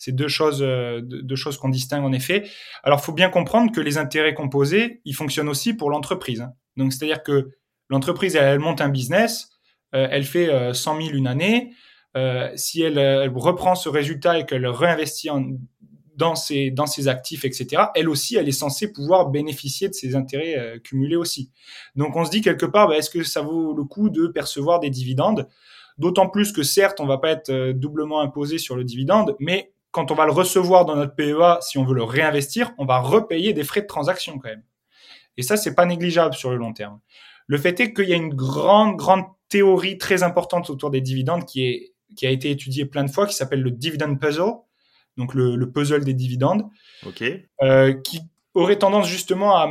c'est 0.00 0.12
deux 0.12 0.28
choses, 0.28 0.62
euh, 0.62 1.00
deux 1.02 1.34
choses 1.34 1.58
qu'on 1.58 1.70
distingue 1.70 2.04
en 2.04 2.12
effet. 2.12 2.48
Alors, 2.84 3.00
faut 3.00 3.12
bien 3.12 3.30
comprendre 3.30 3.72
que 3.72 3.80
les 3.80 3.98
intérêts 3.98 4.32
composés, 4.32 5.00
ils 5.04 5.14
fonctionnent 5.14 5.48
aussi 5.48 5.74
pour 5.74 5.90
l'entreprise. 5.90 6.40
Hein. 6.40 6.52
Donc, 6.76 6.92
c'est-à-dire 6.92 7.24
que 7.24 7.48
L'entreprise, 7.88 8.36
elle, 8.36 8.44
elle, 8.44 8.58
monte 8.58 8.80
un 8.80 8.88
business, 8.88 9.50
euh, 9.94 10.08
elle 10.10 10.24
fait 10.24 10.48
euh, 10.48 10.72
100 10.74 11.02
000 11.02 11.16
une 11.16 11.26
année. 11.26 11.72
Euh, 12.16 12.50
si 12.56 12.82
elle, 12.82 12.98
elle, 12.98 13.30
reprend 13.34 13.74
ce 13.74 13.88
résultat 13.88 14.38
et 14.38 14.46
qu'elle 14.46 14.66
réinvestit 14.66 15.30
en, 15.30 15.44
dans, 16.18 16.34
ses, 16.34 16.70
dans 16.70 16.86
ses 16.86 17.06
actifs, 17.06 17.44
etc., 17.44 17.84
elle 17.94 18.08
aussi, 18.08 18.36
elle 18.36 18.48
est 18.48 18.52
censée 18.52 18.92
pouvoir 18.92 19.28
bénéficier 19.28 19.88
de 19.88 19.94
ses 19.94 20.16
intérêts 20.16 20.58
euh, 20.58 20.78
cumulés 20.78 21.16
aussi. 21.16 21.50
Donc, 21.94 22.16
on 22.16 22.24
se 22.24 22.30
dit 22.30 22.40
quelque 22.40 22.66
part, 22.66 22.88
bah, 22.88 22.96
est-ce 22.96 23.08
que 23.08 23.22
ça 23.22 23.40
vaut 23.40 23.72
le 23.72 23.84
coup 23.84 24.10
de 24.10 24.26
percevoir 24.26 24.80
des 24.80 24.90
dividendes? 24.90 25.48
D'autant 25.96 26.28
plus 26.28 26.52
que 26.52 26.64
certes, 26.64 26.98
on 27.00 27.06
va 27.06 27.18
pas 27.18 27.30
être 27.30 27.50
euh, 27.50 27.72
doublement 27.72 28.20
imposé 28.20 28.58
sur 28.58 28.74
le 28.74 28.82
dividende, 28.82 29.36
mais 29.38 29.72
quand 29.92 30.10
on 30.10 30.14
va 30.14 30.26
le 30.26 30.32
recevoir 30.32 30.84
dans 30.84 30.96
notre 30.96 31.14
PEA, 31.14 31.60
si 31.60 31.78
on 31.78 31.84
veut 31.84 31.94
le 31.94 32.02
réinvestir, 32.02 32.72
on 32.78 32.84
va 32.84 32.98
repayer 32.98 33.52
des 33.52 33.64
frais 33.64 33.82
de 33.82 33.86
transaction 33.86 34.38
quand 34.38 34.48
même. 34.48 34.64
Et 35.36 35.42
ça, 35.42 35.56
c'est 35.56 35.74
pas 35.74 35.86
négligeable 35.86 36.34
sur 36.34 36.50
le 36.50 36.56
long 36.56 36.72
terme. 36.72 36.98
Le 37.46 37.58
fait 37.58 37.78
est 37.78 37.94
qu'il 37.94 38.08
y 38.08 38.12
a 38.12 38.16
une 38.16 38.34
grande, 38.34 38.96
grande 38.96 39.24
théorie 39.48 39.98
très 39.98 40.24
importante 40.24 40.68
autour 40.68 40.90
des 40.90 41.00
dividendes 41.00 41.44
qui, 41.44 41.64
est, 41.64 41.94
qui 42.16 42.26
a 42.26 42.30
été 42.30 42.50
étudiée 42.50 42.86
plein 42.86 43.04
de 43.04 43.10
fois, 43.10 43.26
qui 43.26 43.34
s'appelle 43.34 43.62
le 43.62 43.70
dividend 43.70 44.16
puzzle, 44.16 44.54
donc 45.18 45.34
le, 45.34 45.56
le 45.56 45.70
puzzle 45.70 46.04
des 46.04 46.14
dividendes, 46.14 46.64
okay. 47.04 47.48
euh, 47.62 47.92
qui 47.92 48.20
aurait 48.54 48.78
tendance 48.78 49.08
justement 49.08 49.56
à 49.56 49.68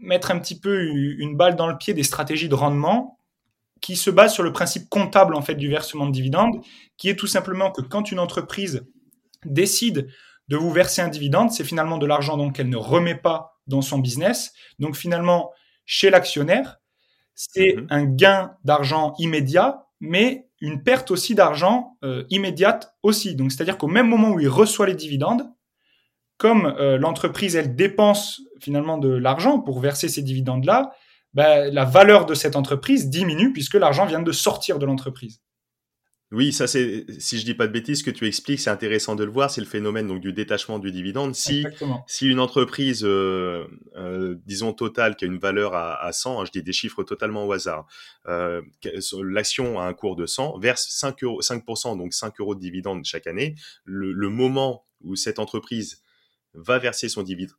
mettre 0.00 0.30
un 0.30 0.38
petit 0.38 0.58
peu 0.58 0.82
une 0.82 1.36
balle 1.36 1.56
dans 1.56 1.66
le 1.66 1.76
pied 1.76 1.94
des 1.94 2.04
stratégies 2.04 2.48
de 2.48 2.54
rendement 2.54 3.18
qui 3.80 3.96
se 3.96 4.10
basent 4.10 4.34
sur 4.34 4.42
le 4.42 4.52
principe 4.52 4.88
comptable 4.88 5.34
en 5.34 5.42
fait 5.42 5.54
du 5.54 5.68
versement 5.68 6.06
de 6.06 6.12
dividendes, 6.12 6.60
qui 6.96 7.08
est 7.08 7.16
tout 7.16 7.26
simplement 7.26 7.70
que 7.70 7.80
quand 7.82 8.12
une 8.12 8.18
entreprise 8.18 8.86
décide 9.44 10.08
de 10.48 10.56
vous 10.56 10.70
verser 10.70 11.00
un 11.00 11.08
dividende, 11.08 11.50
c'est 11.50 11.64
finalement 11.64 11.96
de 11.96 12.06
l'argent 12.06 12.36
donc 12.36 12.56
qu'elle 12.56 12.68
ne 12.68 12.76
remet 12.76 13.14
pas 13.14 13.58
dans 13.66 13.82
son 13.82 13.98
business. 13.98 14.52
Donc 14.78 14.96
finalement, 14.96 15.52
chez 15.86 16.10
l'actionnaire, 16.10 16.78
c'est 17.34 17.74
mmh. 17.76 17.86
un 17.90 18.04
gain 18.04 18.56
d'argent 18.64 19.14
immédiat, 19.18 19.86
mais 20.00 20.46
une 20.60 20.82
perte 20.82 21.10
aussi 21.10 21.34
d'argent 21.34 21.96
euh, 22.04 22.24
immédiate 22.30 22.94
aussi. 23.02 23.34
Donc, 23.34 23.52
c'est-à-dire 23.52 23.78
qu'au 23.78 23.88
même 23.88 24.08
moment 24.08 24.30
où 24.30 24.40
il 24.40 24.48
reçoit 24.48 24.86
les 24.86 24.94
dividendes, 24.94 25.50
comme 26.36 26.66
euh, 26.78 26.98
l'entreprise, 26.98 27.56
elle 27.56 27.74
dépense 27.76 28.42
finalement 28.60 28.98
de 28.98 29.08
l'argent 29.08 29.60
pour 29.60 29.80
verser 29.80 30.08
ces 30.08 30.22
dividendes-là, 30.22 30.92
bah, 31.34 31.68
la 31.70 31.84
valeur 31.84 32.26
de 32.26 32.34
cette 32.34 32.56
entreprise 32.56 33.08
diminue 33.08 33.52
puisque 33.52 33.74
l'argent 33.74 34.06
vient 34.06 34.22
de 34.22 34.32
sortir 34.32 34.78
de 34.78 34.86
l'entreprise. 34.86 35.40
Oui, 36.32 36.52
ça 36.52 36.68
c'est, 36.68 37.06
si 37.18 37.40
je 37.40 37.44
dis 37.44 37.54
pas 37.54 37.66
de 37.66 37.72
bêtises, 37.72 38.00
ce 38.00 38.04
que 38.04 38.10
tu 38.12 38.24
expliques, 38.24 38.60
c'est 38.60 38.70
intéressant 38.70 39.16
de 39.16 39.24
le 39.24 39.32
voir, 39.32 39.50
c'est 39.50 39.60
le 39.60 39.66
phénomène 39.66 40.06
donc 40.06 40.20
du 40.20 40.32
détachement 40.32 40.78
du 40.78 40.92
dividende. 40.92 41.34
Si, 41.34 41.66
si 42.06 42.28
une 42.28 42.38
entreprise, 42.38 43.02
euh, 43.04 43.66
euh, 43.96 44.36
disons 44.46 44.72
totale, 44.72 45.16
qui 45.16 45.24
a 45.24 45.28
une 45.28 45.38
valeur 45.38 45.74
à, 45.74 46.00
à 46.00 46.12
100, 46.12 46.40
hein, 46.40 46.44
je 46.44 46.52
dis 46.52 46.62
des 46.62 46.72
chiffres 46.72 47.02
totalement 47.02 47.46
au 47.46 47.52
hasard, 47.52 47.86
euh, 48.28 48.62
l'action 49.24 49.80
a 49.80 49.84
un 49.86 49.92
cours 49.92 50.14
de 50.14 50.26
100, 50.26 50.60
verse 50.60 50.86
5 50.90 51.24
euros, 51.24 51.40
5%, 51.40 51.98
donc 51.98 52.14
5 52.14 52.38
euros 52.38 52.54
de 52.54 52.60
dividende 52.60 53.04
chaque 53.04 53.26
année, 53.26 53.56
le, 53.84 54.12
le 54.12 54.28
moment 54.28 54.86
où 55.00 55.16
cette 55.16 55.40
entreprise 55.40 56.00
va 56.54 56.78
verser 56.78 57.08
son 57.08 57.24
dividende, 57.24 57.56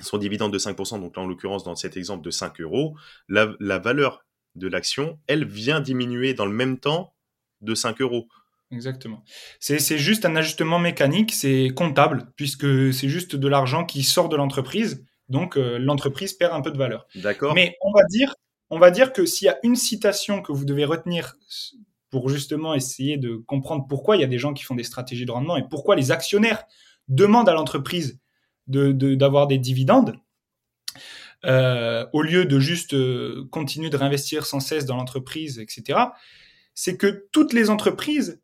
son 0.00 0.16
dividende 0.16 0.52
de 0.52 0.58
5%, 0.58 0.98
donc 0.98 1.14
là 1.14 1.22
en 1.22 1.26
l'occurrence 1.26 1.62
dans 1.62 1.76
cet 1.76 1.98
exemple 1.98 2.24
de 2.24 2.30
5 2.30 2.58
euros, 2.62 2.96
la, 3.28 3.54
la 3.60 3.78
valeur 3.78 4.24
de 4.54 4.66
l'action, 4.66 5.18
elle 5.26 5.44
vient 5.44 5.80
diminuer 5.80 6.32
dans 6.32 6.46
le 6.46 6.52
même 6.52 6.78
temps 6.78 7.13
de 7.64 7.74
5 7.74 8.00
euros. 8.00 8.28
Exactement. 8.70 9.22
C'est 9.60 9.98
juste 9.98 10.24
un 10.24 10.36
ajustement 10.36 10.78
mécanique, 10.78 11.32
c'est 11.32 11.70
comptable, 11.74 12.26
puisque 12.36 12.92
c'est 12.92 13.08
juste 13.08 13.36
de 13.36 13.48
l'argent 13.48 13.84
qui 13.84 14.02
sort 14.02 14.28
de 14.28 14.36
l'entreprise, 14.36 15.04
donc 15.28 15.56
euh, 15.56 15.78
l'entreprise 15.78 16.32
perd 16.32 16.52
un 16.52 16.60
peu 16.60 16.70
de 16.70 16.78
valeur. 16.78 17.06
D'accord. 17.14 17.54
Mais 17.54 17.76
on 17.82 17.92
va 17.92 18.04
dire, 18.10 18.34
on 18.70 18.78
va 18.78 18.90
dire 18.90 19.12
que 19.12 19.26
s'il 19.26 19.46
y 19.46 19.48
a 19.48 19.58
une 19.62 19.76
citation 19.76 20.42
que 20.42 20.52
vous 20.52 20.64
devez 20.64 20.84
retenir 20.84 21.36
pour 22.10 22.28
justement 22.28 22.74
essayer 22.74 23.16
de 23.16 23.36
comprendre 23.36 23.86
pourquoi 23.88 24.16
il 24.16 24.20
y 24.20 24.24
a 24.24 24.28
des 24.28 24.38
gens 24.38 24.54
qui 24.54 24.64
font 24.64 24.74
des 24.74 24.84
stratégies 24.84 25.26
de 25.26 25.32
rendement 25.32 25.56
et 25.56 25.64
pourquoi 25.68 25.96
les 25.96 26.10
actionnaires 26.10 26.64
demandent 27.08 27.48
à 27.48 27.54
l'entreprise 27.54 28.18
d'avoir 28.66 29.46
de, 29.46 29.54
des 29.54 29.58
dividendes, 29.58 30.16
euh, 31.44 32.06
au 32.12 32.22
lieu 32.22 32.46
de 32.46 32.58
juste 32.58 32.94
euh, 32.94 33.46
continuer 33.50 33.90
de 33.90 33.96
réinvestir 33.96 34.46
sans 34.46 34.60
cesse 34.60 34.86
dans 34.86 34.96
l'entreprise, 34.96 35.58
etc., 35.58 35.98
c'est 36.74 36.96
que 36.96 37.28
toutes 37.32 37.52
les 37.52 37.70
entreprises 37.70 38.42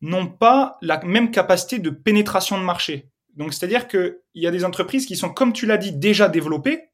n'ont 0.00 0.28
pas 0.28 0.78
la 0.82 1.02
même 1.04 1.30
capacité 1.30 1.78
de 1.78 1.90
pénétration 1.90 2.58
de 2.58 2.64
marché. 2.64 3.10
Donc, 3.34 3.52
c'est-à-dire 3.52 3.88
qu'il 3.88 4.18
y 4.34 4.46
a 4.46 4.50
des 4.50 4.64
entreprises 4.64 5.06
qui 5.06 5.16
sont, 5.16 5.30
comme 5.30 5.52
tu 5.52 5.66
l'as 5.66 5.76
dit, 5.76 5.92
déjà 5.92 6.28
développées, 6.28 6.90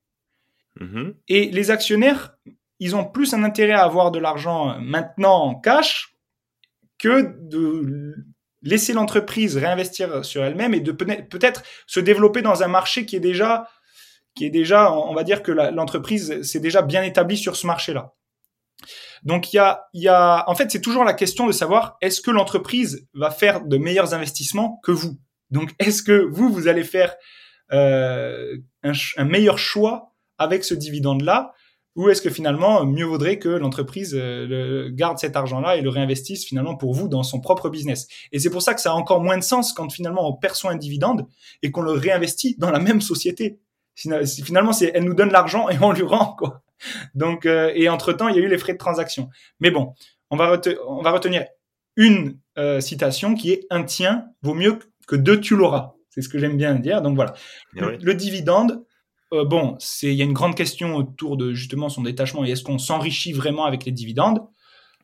mm-hmm. 0.81 1.15
et 1.29 1.51
les 1.51 1.71
actionnaires, 1.71 2.37
ils 2.79 2.97
ont 2.97 3.05
plus 3.05 3.33
un 3.35 3.45
intérêt 3.45 3.75
à 3.75 3.85
avoir 3.85 4.11
de 4.11 4.19
l'argent 4.19 4.79
maintenant 4.81 5.45
en 5.45 5.55
cash 5.55 6.17
que 6.99 7.37
de 7.41 8.15
laisser 8.63 8.93
l'entreprise 8.93 9.57
réinvestir 9.57 10.25
sur 10.25 10.45
elle-même 10.45 10.75
et 10.75 10.81
de 10.81 10.93
peut-être 10.93 11.63
se 11.87 12.01
développer 12.01 12.43
dans 12.43 12.63
un 12.63 12.69
marché 12.69 13.07
qui 13.07 13.17
est 13.17 13.21
déjà, 13.21 13.69
qui 14.35 14.47
est 14.47 14.51
déjà, 14.51 14.93
on 14.93 15.15
va 15.15 15.25
dire 15.25 15.43
que 15.43 15.53
l'entreprise 15.53 16.43
s'est 16.43 16.61
déjà 16.61 16.83
bien 16.83 17.03
établie 17.03 17.37
sur 17.37 17.57
ce 17.57 17.67
marché-là. 17.67 18.15
Donc 19.23 19.53
il 19.53 19.57
y 19.57 19.59
a, 19.59 19.85
il 19.93 20.03
y 20.03 20.09
a, 20.09 20.45
en 20.49 20.55
fait, 20.55 20.71
c'est 20.71 20.81
toujours 20.81 21.05
la 21.05 21.15
question 21.15 21.47
de 21.47 21.53
savoir 21.53 21.97
est-ce 22.01 22.21
que 22.21 22.31
l'entreprise 22.31 23.07
va 23.15 23.31
faire 23.31 23.65
de 23.65 23.77
meilleurs 23.77 24.15
investissements 24.15 24.81
que 24.83 24.93
vous? 24.93 25.19
Donc 25.51 25.71
est-ce 25.79 26.03
que 26.03 26.13
vous, 26.13 26.51
vous 26.51 26.69
allez 26.69 26.85
faire 26.85 27.15
euh, 27.73 28.57
un, 28.83 28.93
un, 29.17 29.25
meilleur 29.25 29.59
choix 29.59 30.15
avec 30.39 30.65
ce 30.65 30.75
dividende-là? 30.75 31.53
Ou 31.95 32.09
est-ce 32.09 32.23
que 32.23 32.31
finalement, 32.31 32.87
mieux 32.87 33.05
vaudrait 33.05 33.39
que 33.39 33.51
l'entreprise 33.51 34.15
euh, 34.15 34.89
garde 34.93 35.19
cet 35.19 35.37
argent-là 35.37 35.77
et 35.77 35.83
le 35.83 35.91
réinvestisse 35.91 36.47
finalement 36.47 36.75
pour 36.75 36.95
vous 36.95 37.07
dans 37.07 37.23
son 37.23 37.41
propre 37.41 37.69
business? 37.69 38.09
Et 38.33 38.39
c'est 38.39 38.49
pour 38.49 38.63
ça 38.63 38.73
que 38.73 38.81
ça 38.81 38.93
a 38.93 38.95
encore 38.95 39.21
moins 39.21 39.37
de 39.37 39.43
sens 39.43 39.75
quand 39.75 39.91
finalement 39.93 40.27
on 40.27 40.33
perçoit 40.33 40.73
un 40.73 40.77
dividende 40.77 41.27
et 41.63 41.71
qu'on 41.71 41.83
le 41.83 41.93
réinvestit 41.93 42.57
dans 42.59 42.71
la 42.71 42.79
même 42.79 43.03
société. 43.03 43.61
Finalement, 43.95 44.73
c'est 44.73 44.91
elle 44.95 45.05
nous 45.05 45.15
donne 45.15 45.31
l'argent 45.31 45.69
et 45.69 45.77
on 45.83 45.93
lui 45.93 46.03
rend 46.03 46.35
quoi. 46.35 46.62
Donc, 47.15 47.47
euh, 47.47 47.73
et 47.75 47.89
entre-temps, 47.89 48.29
il 48.29 48.37
y 48.37 48.39
a 48.39 48.43
eu 48.43 48.49
les 48.49 48.59
frais 48.59 48.73
de 48.73 48.79
transaction. 48.79 49.31
Mais 49.61 49.71
bon, 49.71 49.95
on 50.31 50.37
va, 50.37 50.61
on 50.87 51.03
va 51.03 51.11
retenir 51.11 51.45
une 51.97 52.39
euh, 52.59 52.81
citation 52.81 53.35
qui 53.35 53.53
est 53.53 53.67
un 53.71 53.85
tien 53.85 54.27
vaut 54.43 54.55
mieux 54.55 54.79
que 55.07 55.17
deux 55.17 55.41
tu 55.41 55.57
l'auras. 55.57 55.95
C'est 56.11 56.23
ce 56.23 56.29
que 56.29 56.39
j'aime 56.39 56.57
bien 56.57 56.75
dire. 56.75 57.03
Donc 57.03 57.15
voilà. 57.15 57.35
Eh 57.77 57.81
le, 57.81 58.15
dividende, 58.15 58.85
euh, 59.33 59.45
bon, 59.45 59.77
c'est 59.79 60.09
il 60.09 60.15
y 60.15 60.23
a 60.23 60.25
une 60.25 60.33
grande 60.33 60.55
question 60.55 60.97
autour 60.97 61.37
de 61.37 61.53
justement 61.53 61.89
son 61.89 62.03
détachement 62.03 62.45
et 62.45 62.51
est-ce 62.51 62.63
qu'on 62.63 62.79
s'enrichit 62.79 63.33
vraiment 63.33 63.65
avec 63.65 63.85
les 63.85 63.93
dividendes? 63.93 64.41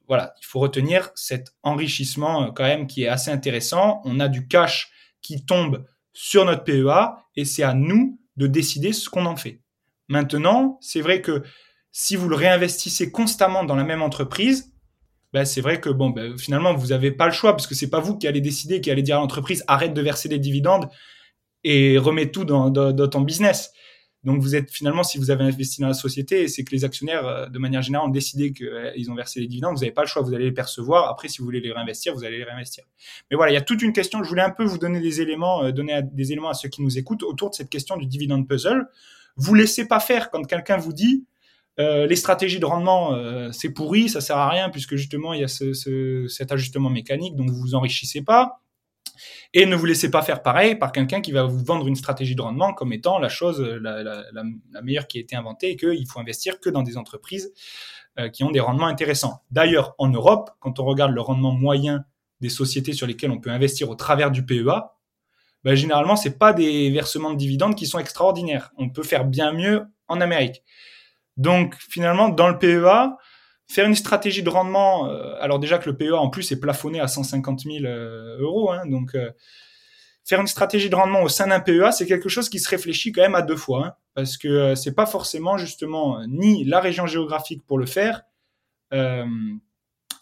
Voilà, 0.07 0.35
il 0.41 0.47
faut 0.47 0.61
retenir 0.61 1.11
cet 1.15 1.55
enrichissement 1.63 2.51
quand 2.53 2.65
même 2.65 2.87
qui 2.87 3.05
est 3.05 3.09
assez 3.09 3.31
intéressant. 3.31 4.01
On 4.05 4.21
a 4.21 4.29
du 4.29 4.49
cash 4.49 4.91
qui 5.21 5.45
tombe 5.45 5.85
sur 6.15 6.45
notre 6.47 6.65
PEA 6.65 7.17
et 7.37 7.45
c'est 7.45 7.63
à 7.63 7.75
nous 7.75 8.19
de 8.37 8.47
décider 8.47 8.93
ce 8.93 9.11
qu'on 9.11 9.27
en 9.27 9.37
fait. 9.37 9.61
Maintenant, 10.09 10.79
c'est 10.81 11.03
vrai 11.03 11.21
que 11.21 11.43
si 12.01 12.15
vous 12.15 12.29
le 12.29 12.37
réinvestissez 12.37 13.11
constamment 13.11 13.65
dans 13.65 13.75
la 13.75 13.83
même 13.83 14.03
entreprise, 14.03 14.73
ben 15.33 15.45
c'est 15.45 15.61
vrai 15.61 15.81
que 15.81 15.91
ben, 15.91 16.39
finalement, 16.39 16.73
vous 16.73 16.87
n'avez 16.87 17.11
pas 17.11 17.27
le 17.27 17.33
choix 17.33 17.55
parce 17.55 17.67
que 17.67 17.75
c'est 17.75 17.91
pas 17.91 17.99
vous 17.99 18.17
qui 18.17 18.29
allez 18.29 18.41
décider, 18.41 18.81
qui 18.81 18.93
allez 18.93 19.03
dire 19.03 19.17
à 19.17 19.19
l'entreprise 19.19 19.65
arrête 19.67 19.95
de 19.95 20.01
verser 20.01 20.29
des 20.29 20.39
dividendes 20.39 20.89
et 21.65 21.99
remets 21.99 22.31
tout 22.31 22.45
dans, 22.45 22.71
ton 23.09 23.21
business. 23.23 23.73
Donc 24.23 24.41
vous 24.41 24.55
êtes 24.55 24.71
finalement, 24.71 25.03
si 25.03 25.19
vous 25.19 25.33
avez 25.33 25.43
investi 25.43 25.81
dans 25.81 25.89
la 25.89 25.93
société, 25.93 26.47
c'est 26.47 26.63
que 26.63 26.71
les 26.71 26.85
actionnaires, 26.85 27.27
euh, 27.27 27.47
de 27.49 27.59
manière 27.59 27.83
générale, 27.83 28.07
ont 28.07 28.13
décidé 28.13 28.53
qu'ils 28.53 28.69
euh, 28.69 29.11
ont 29.11 29.17
versé 29.17 29.41
les 29.41 29.49
dividendes. 29.49 29.75
Vous 29.75 29.81
n'avez 29.81 29.93
pas 29.93 30.03
le 30.03 30.09
choix, 30.09 30.23
vous 30.23 30.35
allez 30.35 30.45
les 30.45 30.53
percevoir. 30.53 31.11
Après, 31.11 31.27
si 31.27 31.39
vous 31.39 31.47
voulez 31.47 31.61
les 31.61 31.73
réinvestir, 31.73 32.15
vous 32.15 32.23
allez 32.23 32.39
les 32.39 32.45
réinvestir. 32.45 32.85
Mais 33.29 33.37
voilà, 33.37 33.51
il 33.51 33.55
y 33.55 33.59
a 33.59 33.63
toute 33.63 33.83
une 33.83 33.93
question. 33.93 34.23
Je 34.23 34.29
voulais 34.29 34.43
un 34.43 34.51
peu 34.51 34.65
vous 34.65 34.79
donner 34.79 35.01
des 35.01 35.21
éléments, 35.21 35.65
euh, 35.65 35.73
donner 35.73 36.01
des 36.13 36.31
éléments 36.31 36.51
à 36.51 36.55
ceux 36.55 36.69
qui 36.69 36.81
nous 36.81 36.97
écoutent 36.97 37.25
autour 37.25 37.51
de 37.51 37.57
cette 37.57 37.71
question 37.71 37.97
du 37.97 38.07
dividende 38.07 38.47
puzzle. 38.47 38.87
Vous 39.35 39.55
laissez 39.57 39.89
pas 39.89 39.99
faire 39.99 40.31
quand 40.31 40.45
quelqu'un 40.45 40.77
vous 40.77 40.93
dit 40.93 41.27
euh, 41.79 42.07
les 42.07 42.17
stratégies 42.17 42.59
de 42.59 42.67
rendement, 42.67 43.15
euh, 43.15 43.51
c'est 43.53 43.71
pourri, 43.71 44.09
ça 44.09 44.21
sert 44.21 44.37
à 44.37 44.49
rien 44.49 44.69
puisque 44.71 44.97
justement 44.97 45.33
il 45.33 45.41
y 45.41 45.45
a 45.45 45.49
ce, 45.49 46.27
cet 46.29 46.53
ajustement 46.53 46.91
mécanique, 46.91 47.37
donc 47.37 47.51
vous 47.51 47.61
vous 47.61 47.75
enrichissez 47.75 48.23
pas. 48.23 48.61
Et 49.55 49.67
ne 49.67 49.75
vous 49.75 49.87
laissez 49.87 50.11
pas 50.11 50.23
faire 50.23 50.43
pareil 50.43 50.77
par 50.77 50.93
quelqu'un 50.93 51.21
qui 51.21 51.33
va 51.33 51.43
vous 51.43 51.65
vendre 51.65 51.89
une 51.89 51.97
stratégie 51.97 52.35
de 52.37 52.43
rendement 52.43 52.73
comme 52.73 52.93
étant 52.93 53.19
la 53.19 53.29
chose 53.29 53.61
la, 53.61 54.03
la, 54.03 54.83
meilleure 54.83 55.09
qui 55.09 55.19
a 55.19 55.21
été 55.21 55.35
inventée 55.35 55.71
et 55.71 55.77
qu'il 55.77 56.07
faut 56.07 56.21
investir 56.21 56.61
que 56.61 56.71
dans 56.71 56.83
des 56.83 56.97
entreprises 56.97 57.53
euh, 58.19 58.29
qui 58.29 58.43
ont 58.43 58.51
des 58.51 58.59
rendements 58.59 58.87
intéressants. 58.87 59.43
D'ailleurs, 59.53 59.95
en 59.99 60.09
Europe, 60.09 60.51
quand 60.59 60.81
on 60.81 60.85
regarde 60.85 61.13
le 61.13 61.21
rendement 61.21 61.53
moyen 61.53 62.05
des 62.41 62.49
sociétés 62.49 62.93
sur 62.93 63.07
lesquelles 63.07 63.31
on 63.31 63.39
peut 63.39 63.51
investir 63.51 63.91
au 63.91 63.95
travers 63.95 64.33
du 64.33 64.45
PEA, 64.45 64.91
ben, 65.63 65.75
généralement, 65.77 66.17
c'est 66.17 66.37
pas 66.37 66.53
des 66.53 66.91
versements 66.91 67.33
de 67.33 67.37
dividendes 67.37 67.77
qui 67.77 67.87
sont 67.87 68.01
extraordinaires. 68.01 68.73
On 68.77 68.89
peut 68.89 69.05
faire 69.05 69.25
bien 69.25 69.53
mieux 69.53 69.85
en 70.09 70.21
Amérique. 70.21 70.65
Donc, 71.39 71.77
finalement, 71.77 72.29
dans 72.29 72.49
le 72.49 72.59
PEA, 72.59 73.17
faire 73.71 73.87
une 73.87 73.95
stratégie 73.95 74.43
de 74.43 74.51
rendement, 74.51 75.09
euh, 75.09 75.35
alors 75.41 75.59
déjà 75.59 75.79
que 75.79 75.89
le 75.89 75.97
PEA 75.97 76.13
en 76.13 76.29
plus 76.29 76.51
est 76.53 76.61
plafonné 76.61 77.01
à 77.01 77.07
150 77.07 77.61
000 77.61 77.85
euh, 77.85 78.39
euros, 78.41 78.73
hein, 78.73 78.87
donc 78.87 79.15
euh, 79.15 79.31
faire 80.25 80.41
une 80.41 80.47
stratégie 80.47 80.91
de 80.91 80.97
rendement 80.97 81.23
au 81.23 81.29
sein 81.29 81.47
d'un 81.47 81.61
PEA, 81.61 81.93
c'est 81.93 82.07
quelque 82.07 82.29
chose 82.29 82.49
qui 82.49 82.59
se 82.59 82.69
réfléchit 82.69 83.13
quand 83.13 83.23
même 83.23 83.35
à 83.35 83.43
deux 83.43 83.57
fois, 83.57 83.87
hein, 83.87 83.93
parce 84.15 84.37
que 84.37 84.75
c'est 84.75 84.95
pas 84.95 85.07
forcément 85.07 85.59
justement 85.59 86.19
ni 86.27 86.65
la 86.65 86.81
région 86.81 87.07
géographique 87.07 87.65
pour 87.67 87.79
le 87.79 87.87
faire, 87.87 88.23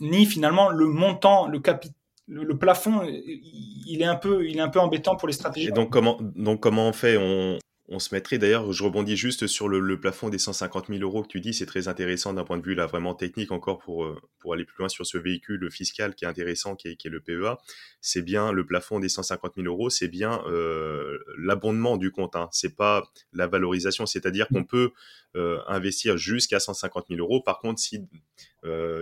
ni 0.00 0.26
finalement 0.26 0.68
le 0.70 0.86
montant, 0.86 1.46
le 1.46 1.60
capital 1.60 1.94
le, 2.28 2.58
plafond, 2.58 3.02
il 3.06 4.02
est 4.02 4.06
un 4.06 4.16
peu, 4.16 4.48
il 4.48 4.56
est 4.56 4.60
un 4.60 4.68
peu 4.68 4.80
embêtant 4.80 5.14
pour 5.14 5.28
les 5.28 5.34
stratégies. 5.34 5.68
Et 5.68 5.72
donc 5.72 5.90
comment, 5.90 6.18
donc 6.20 6.60
comment 6.60 6.88
on 6.88 6.92
fait? 6.92 7.16
On, 7.16 7.56
on 7.88 7.98
se 7.98 8.14
mettrait 8.14 8.38
d'ailleurs, 8.38 8.72
je 8.72 8.82
rebondis 8.82 9.16
juste 9.16 9.46
sur 9.46 9.68
le, 9.68 10.00
plafond 10.00 10.28
des 10.28 10.38
150 10.38 10.88
000 10.88 11.00
euros 11.00 11.22
que 11.22 11.28
tu 11.28 11.40
dis, 11.40 11.54
c'est 11.54 11.66
très 11.66 11.88
intéressant 11.88 12.32
d'un 12.32 12.44
point 12.44 12.58
de 12.58 12.64
vue 12.64 12.74
là 12.74 12.86
vraiment 12.86 13.14
technique 13.14 13.52
encore 13.52 13.78
pour 13.78 14.04
euh, 14.04 14.20
pour 14.40 14.54
aller 14.54 14.64
plus 14.64 14.78
loin 14.78 14.88
sur 14.88 15.06
ce 15.06 15.18
véhicule 15.18 15.70
fiscal 15.70 16.14
qui 16.14 16.24
est 16.24 16.28
intéressant, 16.28 16.74
qui 16.74 16.88
est, 16.88 17.04
le 17.04 17.20
PEA. 17.20 17.56
C'est 18.00 18.22
bien 18.22 18.50
le 18.50 18.66
plafond 18.66 18.98
des 18.98 19.08
150 19.08 19.54
000 19.56 19.66
euros, 19.66 19.90
c'est 19.90 20.08
bien 20.08 20.42
euh, 20.46 21.18
l'abondement 21.38 21.96
du 21.96 22.10
compte, 22.10 22.34
hein. 22.34 22.48
c'est 22.52 22.74
pas 22.74 23.04
la 23.32 23.46
valorisation, 23.46 24.04
c'est-à-dire 24.06 24.48
qu'on 24.48 24.64
peut 24.64 24.90
euh, 25.36 25.60
investir 25.68 26.16
jusqu'à 26.16 26.58
150 26.58 27.06
000 27.08 27.20
euros. 27.20 27.40
Par 27.42 27.58
contre, 27.58 27.80
si 27.80 28.04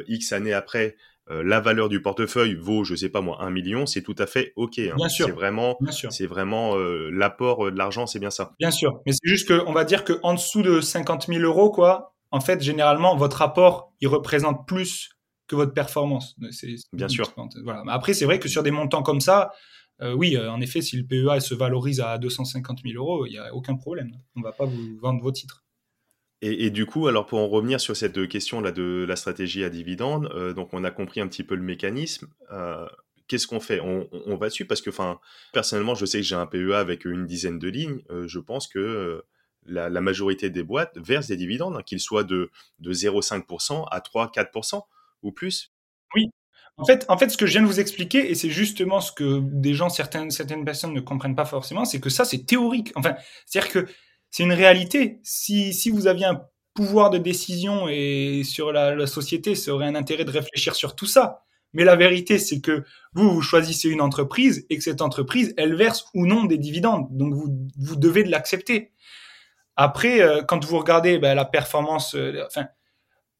X 0.08 0.32
années 0.32 0.52
après 0.52 0.94
euh, 1.30 1.42
la 1.42 1.58
valeur 1.60 1.88
du 1.88 2.02
portefeuille 2.02 2.54
vaut, 2.54 2.84
je 2.84 2.94
sais 2.94 3.08
pas 3.08 3.22
moi, 3.22 3.42
un 3.42 3.50
million, 3.50 3.86
c'est 3.86 4.02
tout 4.02 4.14
à 4.18 4.26
fait 4.26 4.52
ok. 4.56 4.78
Hein. 4.78 4.92
Bien 4.96 5.08
sûr. 5.08 5.26
C'est 5.26 5.32
vraiment, 5.32 5.78
c'est 6.10 6.26
vraiment 6.26 6.76
euh, 6.76 7.10
l'apport 7.10 7.66
euh, 7.66 7.70
de 7.70 7.78
l'argent, 7.78 8.06
c'est 8.06 8.18
bien 8.18 8.30
ça. 8.30 8.52
Bien 8.58 8.70
sûr, 8.70 9.00
mais 9.06 9.12
c'est 9.12 9.26
juste 9.26 9.48
qu'on 9.48 9.72
va 9.72 9.84
dire 9.84 10.04
que 10.04 10.18
en 10.22 10.34
dessous 10.34 10.60
de 10.60 10.82
50 10.82 11.28
000 11.28 11.40
euros, 11.40 11.70
quoi, 11.70 12.14
en 12.30 12.40
fait, 12.40 12.60
généralement, 12.60 13.16
votre 13.16 13.40
apport, 13.40 13.94
il 14.00 14.08
représente 14.08 14.66
plus 14.66 15.10
que 15.46 15.56
votre 15.56 15.72
performance. 15.72 16.36
bien 16.92 17.08
sûr. 17.08 17.32
Voilà. 17.62 17.82
Après, 17.88 18.12
c'est 18.12 18.26
vrai 18.26 18.38
que 18.38 18.48
sur 18.48 18.62
des 18.62 18.70
montants 18.70 19.02
comme 19.02 19.20
ça, 19.20 19.52
oui, 20.02 20.36
en 20.36 20.60
effet, 20.60 20.82
si 20.82 20.96
le 20.96 21.06
PEA 21.06 21.40
se 21.40 21.54
valorise 21.54 22.00
à 22.00 22.18
250 22.18 22.80
000 22.84 23.02
euros, 23.02 23.26
il 23.26 23.30
n'y 23.30 23.38
a 23.38 23.54
aucun 23.54 23.76
problème. 23.76 24.10
On 24.36 24.40
ne 24.40 24.44
va 24.44 24.52
pas 24.52 24.64
vous 24.64 24.98
vendre 25.00 25.22
vos 25.22 25.32
titres. 25.32 25.63
Et, 26.46 26.68
du 26.68 26.84
coup, 26.84 27.08
alors 27.08 27.24
pour 27.24 27.38
en 27.38 27.48
revenir 27.48 27.80
sur 27.80 27.96
cette 27.96 28.28
question 28.28 28.60
là 28.60 28.70
de 28.70 29.06
la 29.08 29.16
stratégie 29.16 29.64
à 29.64 29.70
dividende, 29.70 30.30
euh, 30.34 30.52
donc 30.52 30.74
on 30.74 30.84
a 30.84 30.90
compris 30.90 31.22
un 31.22 31.26
petit 31.26 31.42
peu 31.42 31.54
le 31.54 31.62
mécanisme. 31.62 32.28
Euh, 32.52 32.86
qu'est-ce 33.28 33.46
qu'on 33.46 33.60
fait? 33.60 33.80
On, 33.80 34.36
va 34.36 34.48
dessus 34.48 34.66
parce 34.66 34.82
que, 34.82 34.90
enfin, 34.90 35.20
personnellement, 35.54 35.94
je 35.94 36.04
sais 36.04 36.18
que 36.18 36.24
j'ai 36.24 36.34
un 36.34 36.44
PEA 36.44 36.74
avec 36.74 37.06
une 37.06 37.24
dizaine 37.24 37.58
de 37.58 37.68
lignes. 37.68 38.02
Euh, 38.10 38.28
je 38.28 38.38
pense 38.40 38.68
que 38.68 39.24
la, 39.64 39.88
majorité 40.02 40.50
des 40.50 40.62
boîtes 40.62 40.98
versent 40.98 41.28
des 41.28 41.38
dividendes, 41.38 41.76
hein, 41.78 41.82
qu'ils 41.82 42.00
soient 42.00 42.24
de, 42.24 42.50
de 42.78 42.92
0,5% 42.92 43.86
à 43.90 44.00
3-4% 44.00 44.82
ou 45.22 45.32
plus. 45.32 45.72
Oui, 46.14 46.26
En 46.76 46.84
fait, 46.84 47.06
en 47.08 47.16
fait, 47.16 47.30
ce 47.30 47.38
que 47.38 47.46
je 47.46 47.52
viens 47.52 47.62
de 47.62 47.66
vous 47.66 47.80
expliquer, 47.80 48.30
et 48.30 48.34
c'est 48.34 48.50
justement 48.50 49.00
ce 49.00 49.12
que 49.12 49.40
des 49.40 49.72
gens, 49.72 49.88
certaines, 49.88 50.30
certaines 50.30 50.66
personnes 50.66 50.92
ne 50.92 51.00
comprennent 51.00 51.36
pas 51.36 51.46
forcément, 51.46 51.86
c'est 51.86 52.00
que 52.00 52.10
ça, 52.10 52.26
c'est 52.26 52.44
théorique. 52.44 52.92
Enfin, 52.96 53.14
c'est-à-dire 53.46 53.72
que 53.72 53.88
c'est 54.34 54.42
une 54.42 54.52
réalité. 54.52 55.20
Si, 55.22 55.72
si 55.72 55.90
vous 55.90 56.08
aviez 56.08 56.26
un 56.26 56.42
pouvoir 56.74 57.10
de 57.10 57.18
décision 57.18 57.86
et 57.88 58.42
sur 58.42 58.72
la, 58.72 59.06
société, 59.06 59.54
ça 59.54 59.72
aurait 59.72 59.86
un 59.86 59.94
intérêt 59.94 60.24
de 60.24 60.32
réfléchir 60.32 60.74
sur 60.74 60.96
tout 60.96 61.06
ça. 61.06 61.44
Mais 61.72 61.84
la 61.84 61.94
vérité, 61.94 62.40
c'est 62.40 62.60
que 62.60 62.82
vous, 63.12 63.30
vous 63.30 63.42
choisissez 63.42 63.88
une 63.88 64.00
entreprise 64.00 64.66
et 64.70 64.76
que 64.76 64.82
cette 64.82 65.02
entreprise, 65.02 65.54
elle 65.56 65.76
verse 65.76 66.06
ou 66.14 66.26
non 66.26 66.46
des 66.46 66.58
dividendes. 66.58 67.06
Donc, 67.12 67.32
vous, 67.32 67.68
vous 67.78 67.94
devez 67.94 68.24
de 68.24 68.30
l'accepter. 68.32 68.90
Après, 69.76 70.20
euh, 70.20 70.42
quand 70.42 70.64
vous 70.64 70.78
regardez 70.78 71.20
ben, 71.20 71.36
la 71.36 71.44
performance, 71.44 72.16
euh, 72.16 72.42
enfin, 72.44 72.66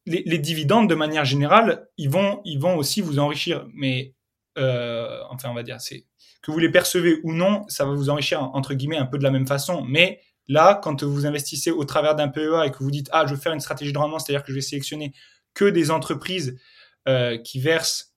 les, 0.05 0.23
les, 0.25 0.39
dividendes, 0.39 0.89
de 0.89 0.95
manière 0.95 1.25
générale, 1.25 1.89
ils 1.97 2.09
vont, 2.09 2.39
ils 2.45 2.57
vont 2.57 2.77
aussi 2.77 3.01
vous 3.01 3.19
enrichir. 3.19 3.67
Mais, 3.73 4.13
euh, 4.57 5.19
enfin, 5.29 5.49
on 5.49 5.55
va 5.55 5.63
dire, 5.63 5.81
c'est 5.81 6.05
que 6.41 6.51
vous 6.51 6.59
les 6.59 6.71
percevez 6.71 7.19
ou 7.23 7.33
non, 7.33 7.65
ça 7.67 7.83
va 7.83 7.91
vous 7.91 8.09
enrichir, 8.09 8.41
entre 8.41 8.73
guillemets, 8.75 8.95
un 8.95 9.05
peu 9.05 9.17
de 9.17 9.23
la 9.23 9.31
même 9.31 9.45
façon. 9.45 9.83
Mais 9.83 10.21
là, 10.47 10.79
quand 10.81 11.03
vous 11.03 11.25
investissez 11.25 11.71
au 11.71 11.83
travers 11.85 12.15
d'un 12.15 12.27
PEA 12.27 12.65
et 12.65 12.71
que 12.71 12.79
vous 12.79 12.91
dites, 12.91 13.09
ah, 13.11 13.25
je 13.25 13.33
veux 13.33 13.39
faire 13.39 13.53
une 13.53 13.59
stratégie 13.59 13.93
de 13.93 13.97
rendement, 13.97 14.19
c'est-à-dire 14.19 14.43
que 14.43 14.51
je 14.51 14.55
vais 14.55 14.61
sélectionner 14.61 15.13
que 15.53 15.65
des 15.65 15.91
entreprises 15.91 16.57
euh, 17.07 17.37
qui 17.37 17.59
versent, 17.59 18.13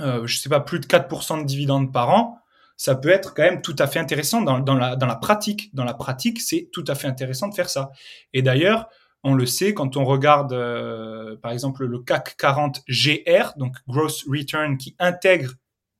euh, 0.00 0.26
je 0.26 0.36
sais 0.36 0.48
pas, 0.48 0.60
plus 0.60 0.80
de 0.80 0.86
4% 0.86 1.40
de 1.40 1.46
dividendes 1.46 1.92
par 1.92 2.10
an, 2.10 2.38
ça 2.76 2.96
peut 2.96 3.10
être 3.10 3.34
quand 3.34 3.42
même 3.42 3.62
tout 3.62 3.76
à 3.78 3.86
fait 3.86 4.00
intéressant 4.00 4.42
dans, 4.42 4.58
dans, 4.58 4.74
la, 4.74 4.96
dans 4.96 5.06
la 5.06 5.16
pratique. 5.16 5.74
Dans 5.74 5.84
la 5.84 5.94
pratique, 5.94 6.40
c'est 6.40 6.68
tout 6.72 6.84
à 6.88 6.94
fait 6.94 7.06
intéressant 7.06 7.48
de 7.48 7.54
faire 7.54 7.70
ça. 7.70 7.92
Et 8.32 8.42
d'ailleurs, 8.42 8.88
on 9.22 9.34
le 9.34 9.46
sait 9.46 9.72
quand 9.72 9.96
on 9.96 10.04
regarde, 10.04 10.52
euh, 10.52 11.36
par 11.36 11.52
exemple, 11.52 11.86
le 11.86 11.98
CAC 12.00 12.36
40 12.36 12.82
GR, 12.88 13.52
donc 13.56 13.76
Gross 13.88 14.24
Return, 14.28 14.76
qui 14.76 14.94
intègre 14.98 15.52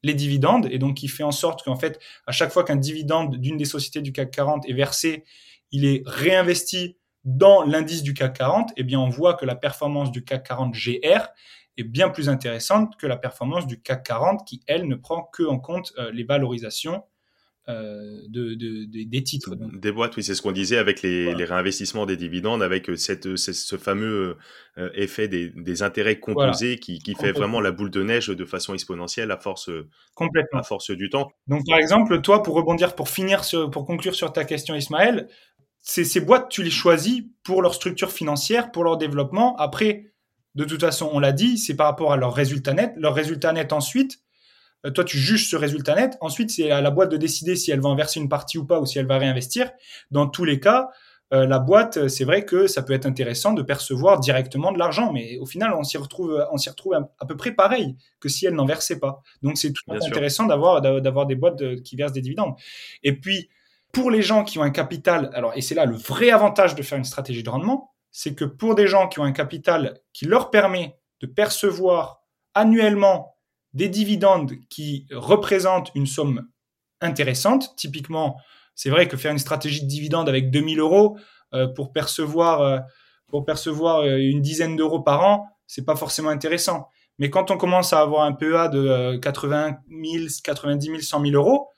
les 0.03 0.15
dividendes 0.15 0.69
et 0.71 0.79
donc 0.79 0.97
qui 0.97 1.09
fait 1.09 1.23
en 1.23 1.33
sorte 1.33 1.63
qu'en 1.65 1.77
fait, 1.77 1.99
à 2.27 2.33
chaque 2.33 2.53
fois 2.53 2.65
qu'un 2.65 2.77
dividende 2.77 3.37
d'une 3.37 3.57
des 3.57 3.65
sociétés 3.65 4.03
du 4.03 4.13
CAC 4.13 4.31
40 4.31 4.69
est 4.69 4.75
versé, 4.75 5.25
il 5.73 5.85
est 5.85 6.03
réinvesti 6.07 6.97
dans 7.25 7.63
l'indice 7.63 8.03
du 8.03 8.15
CAC 8.15 8.37
40, 8.37 8.73
eh 8.77 8.83
bien, 8.83 9.01
on 9.01 9.09
voit 9.09 9.35
que 9.35 9.47
la 9.47 9.57
performance 9.57 10.13
du 10.13 10.25
CAC 10.25 10.47
40 10.47 10.75
GR 10.75 11.29
est 11.77 11.85
bien 11.85 12.11
plus 12.11 12.29
intéressante 12.29 12.97
que 12.97 13.07
la 13.07 13.17
performance 13.17 13.67
du 13.67 13.81
CAC 13.81 14.05
40 14.05 14.47
qui, 14.47 14.63
elle, 14.67 14.87
ne 14.87 14.95
prend 14.95 15.23
que 15.33 15.43
en 15.43 15.59
compte 15.59 15.93
euh, 15.99 16.11
les 16.13 16.25
valorisations 16.25 17.03
euh, 17.67 18.21
de, 18.29 18.53
de, 18.53 18.85
de, 18.85 19.09
des 19.09 19.23
titres. 19.23 19.55
Donc. 19.55 19.81
Des 19.81 19.91
boîtes, 19.91 20.15
oui, 20.19 20.23
c'est 20.23 20.35
ce 20.35 20.43
qu'on 20.43 20.53
disait 20.53 20.77
avec 20.77 21.01
les, 21.01 21.25
voilà. 21.25 21.39
les, 21.39 21.45
réinvestissements 21.47 22.05
des 22.05 22.19
dividendes, 22.19 22.63
avec 22.63 22.91
euh, 22.91 22.97
cette, 22.97 23.39
ce 23.39 23.77
fameux 23.79 24.37
euh, 24.77 24.91
effet 24.93 25.29
des, 25.29 25.49
des, 25.49 25.83
intérêts 25.83 26.21
composés 26.21 26.67
voilà. 26.67 26.77
qui, 26.77 26.99
qui 26.99 27.15
fait 27.15 27.33
vraiment 27.33 27.63
la 27.63 27.73
boule 27.73 27.89
de 27.89 28.03
neige 28.03 28.27
de 28.27 28.45
façon 28.45 28.75
exponentielle 28.75 29.31
à 29.31 29.39
force, 29.39 29.71
Complètement. 30.15 30.61
À 30.61 30.63
force 30.63 30.91
du 30.91 31.09
temps. 31.09 31.33
Donc, 31.47 31.63
par 31.67 31.79
exemple, 31.79 32.21
toi, 32.21 32.43
pour 32.43 32.55
rebondir, 32.55 32.95
pour 32.95 33.09
finir, 33.09 33.45
sur, 33.45 33.71
pour 33.71 33.87
conclure 33.87 34.15
sur 34.15 34.31
ta 34.31 34.45
question, 34.45 34.75
Ismaël, 34.75 35.29
ces, 35.85 36.05
ces 36.05 36.21
boîtes, 36.21 36.49
tu 36.49 36.63
les 36.63 36.71
choisis 36.71 37.23
pour 37.45 37.61
leur 37.61 37.75
structure 37.75 38.11
financière, 38.11 38.73
pour 38.73 38.85
leur 38.85 38.97
développement. 38.97 39.55
Après, 39.59 40.15
de 40.55 40.65
toute 40.65 40.81
façon, 40.81 41.11
on 41.13 41.19
l'a 41.19 41.33
dit, 41.33 41.59
c'est 41.59 41.77
par 41.77 41.87
rapport 41.87 42.11
à 42.11 42.17
leur 42.17 42.35
résultat 42.35 42.73
net. 42.73 42.95
Leur 42.97 43.15
résultat 43.15 43.53
net 43.53 43.73
ensuite, 43.73 44.21
euh, 44.87 44.91
toi, 44.91 45.05
tu 45.05 45.19
juges 45.19 45.49
ce 45.49 45.57
résultat 45.57 45.95
net. 45.95 46.17
Ensuite, 46.23 46.51
c'est 46.51 46.71
à 46.71 46.81
la 46.81 46.91
boîte 46.91 47.11
de 47.11 47.19
décider 47.19 47.55
si 47.55 47.71
elle 47.71 47.81
va 47.81 47.91
en 47.91 47.97
verser 47.97 48.19
une 48.19 48.31
partie 48.31 48.57
ou 48.57 48.65
pas 48.65 48.81
ou 48.81 48.87
si 48.87 48.99
elle 48.99 49.07
va 49.07 49.19
réinvestir. 49.19 49.71
Dans 50.11 50.27
tous 50.27 50.47
les 50.47 50.59
cas, 50.59 50.89
euh, 51.35 51.47
la 51.47 51.59
boîte, 51.59 52.09
c'est 52.09 52.25
vrai 52.25 52.47
que 52.47 52.67
ça 52.67 52.83
peut 52.83 52.95
être 52.95 53.07
intéressant 53.07 53.53
de 53.53 53.61
percevoir 53.61 54.21
directement 54.21 54.73
de 54.73 54.79
l'argent, 54.79 55.13
mais 55.13 55.37
au 55.39 55.47
final, 55.47 55.75
on 55.75 55.83
s'y 55.83 55.99
retrouve, 55.99 56.47
on 56.51 56.57
s'y 56.57 56.71
retrouve 56.71 56.95
à, 56.95 57.27
peu 57.27 57.37
près 57.37 57.53
pareil 57.53 57.95
que 58.21 58.31
si 58.31 58.47
elle 58.47 58.55
n'en 58.55 58.65
versait 58.65 59.01
pas. 59.01 59.21
Donc, 59.43 59.59
c'est 59.59 59.73
tout 59.73 59.83
Bien 59.87 60.01
intéressant 60.01 60.47
d'avoir, 60.47 60.81
d'avoir 60.81 61.27
des 61.27 61.35
boîtes 61.35 61.59
de, 61.59 61.75
qui 61.75 61.97
versent 61.97 62.13
des 62.13 62.23
dividendes. 62.23 62.55
Et 63.03 63.19
puis, 63.21 63.51
pour 63.95 64.11
les 64.11 64.21
gens 64.21 64.45
qui 64.45 64.59
ont 64.59 64.63
un 64.63 64.71
capital, 64.71 65.31
alors, 65.33 65.53
et 65.55 65.63
c'est 65.63 65.75
là 65.75 65.87
le 65.87 65.97
vrai 65.97 66.31
avantage 66.31 66.75
de 66.75 66.83
faire 66.83 66.99
une 66.99 67.05
stratégie 67.05 67.43
de 67.43 67.49
rendement, 67.49 67.95
c'est 68.11 68.35
que 68.35 68.45
pour 68.45 68.75
des 68.75 68.87
gens 68.87 69.09
qui 69.09 69.21
ont 69.21 69.25
un 69.25 69.33
capital 69.33 70.01
qui 70.13 70.27
leur 70.27 70.51
permet 70.51 70.97
de 71.21 71.27
percevoir 71.27 72.21
annuellement 72.53 73.37
des 73.73 73.89
dividendes 73.89 74.53
qui 74.69 75.07
représentent 75.11 75.91
une 75.95 76.07
somme 76.07 76.47
intéressante, 77.01 77.75
typiquement, 77.77 78.37
c'est 78.75 78.91
vrai 78.91 79.09
que 79.09 79.17
faire 79.17 79.33
une 79.33 79.39
stratégie 79.39 79.83
de 79.83 79.89
dividende 79.89 80.29
avec 80.29 80.51
2000 80.51 80.81
euros 80.81 81.17
euh, 81.55 81.69
pour 81.69 81.93
percevoir 81.93 82.61
euh, 82.61 82.79
pour 83.29 83.45
percevoir 83.45 84.01
euh, 84.01 84.17
une 84.17 84.43
dizaine 84.43 84.77
d'euros 84.77 85.01
par 85.01 85.25
an, 85.25 85.47
c'est 85.67 85.85
pas 85.85 85.97
forcément 85.97 86.31
intéressant. 86.31 86.89
Mais 87.19 87.31
quand 87.31 87.51
on 87.51 87.57
commence 87.57 87.93
à 87.93 88.01
avoir 88.01 88.25
un 88.25 88.33
PEA 88.33 88.69
de 88.69 89.17
80 89.17 89.77
000, 89.89 90.27
90 90.43 90.87
000, 90.87 90.99
100 91.01 91.21
000 91.21 91.35
euros, 91.35 91.69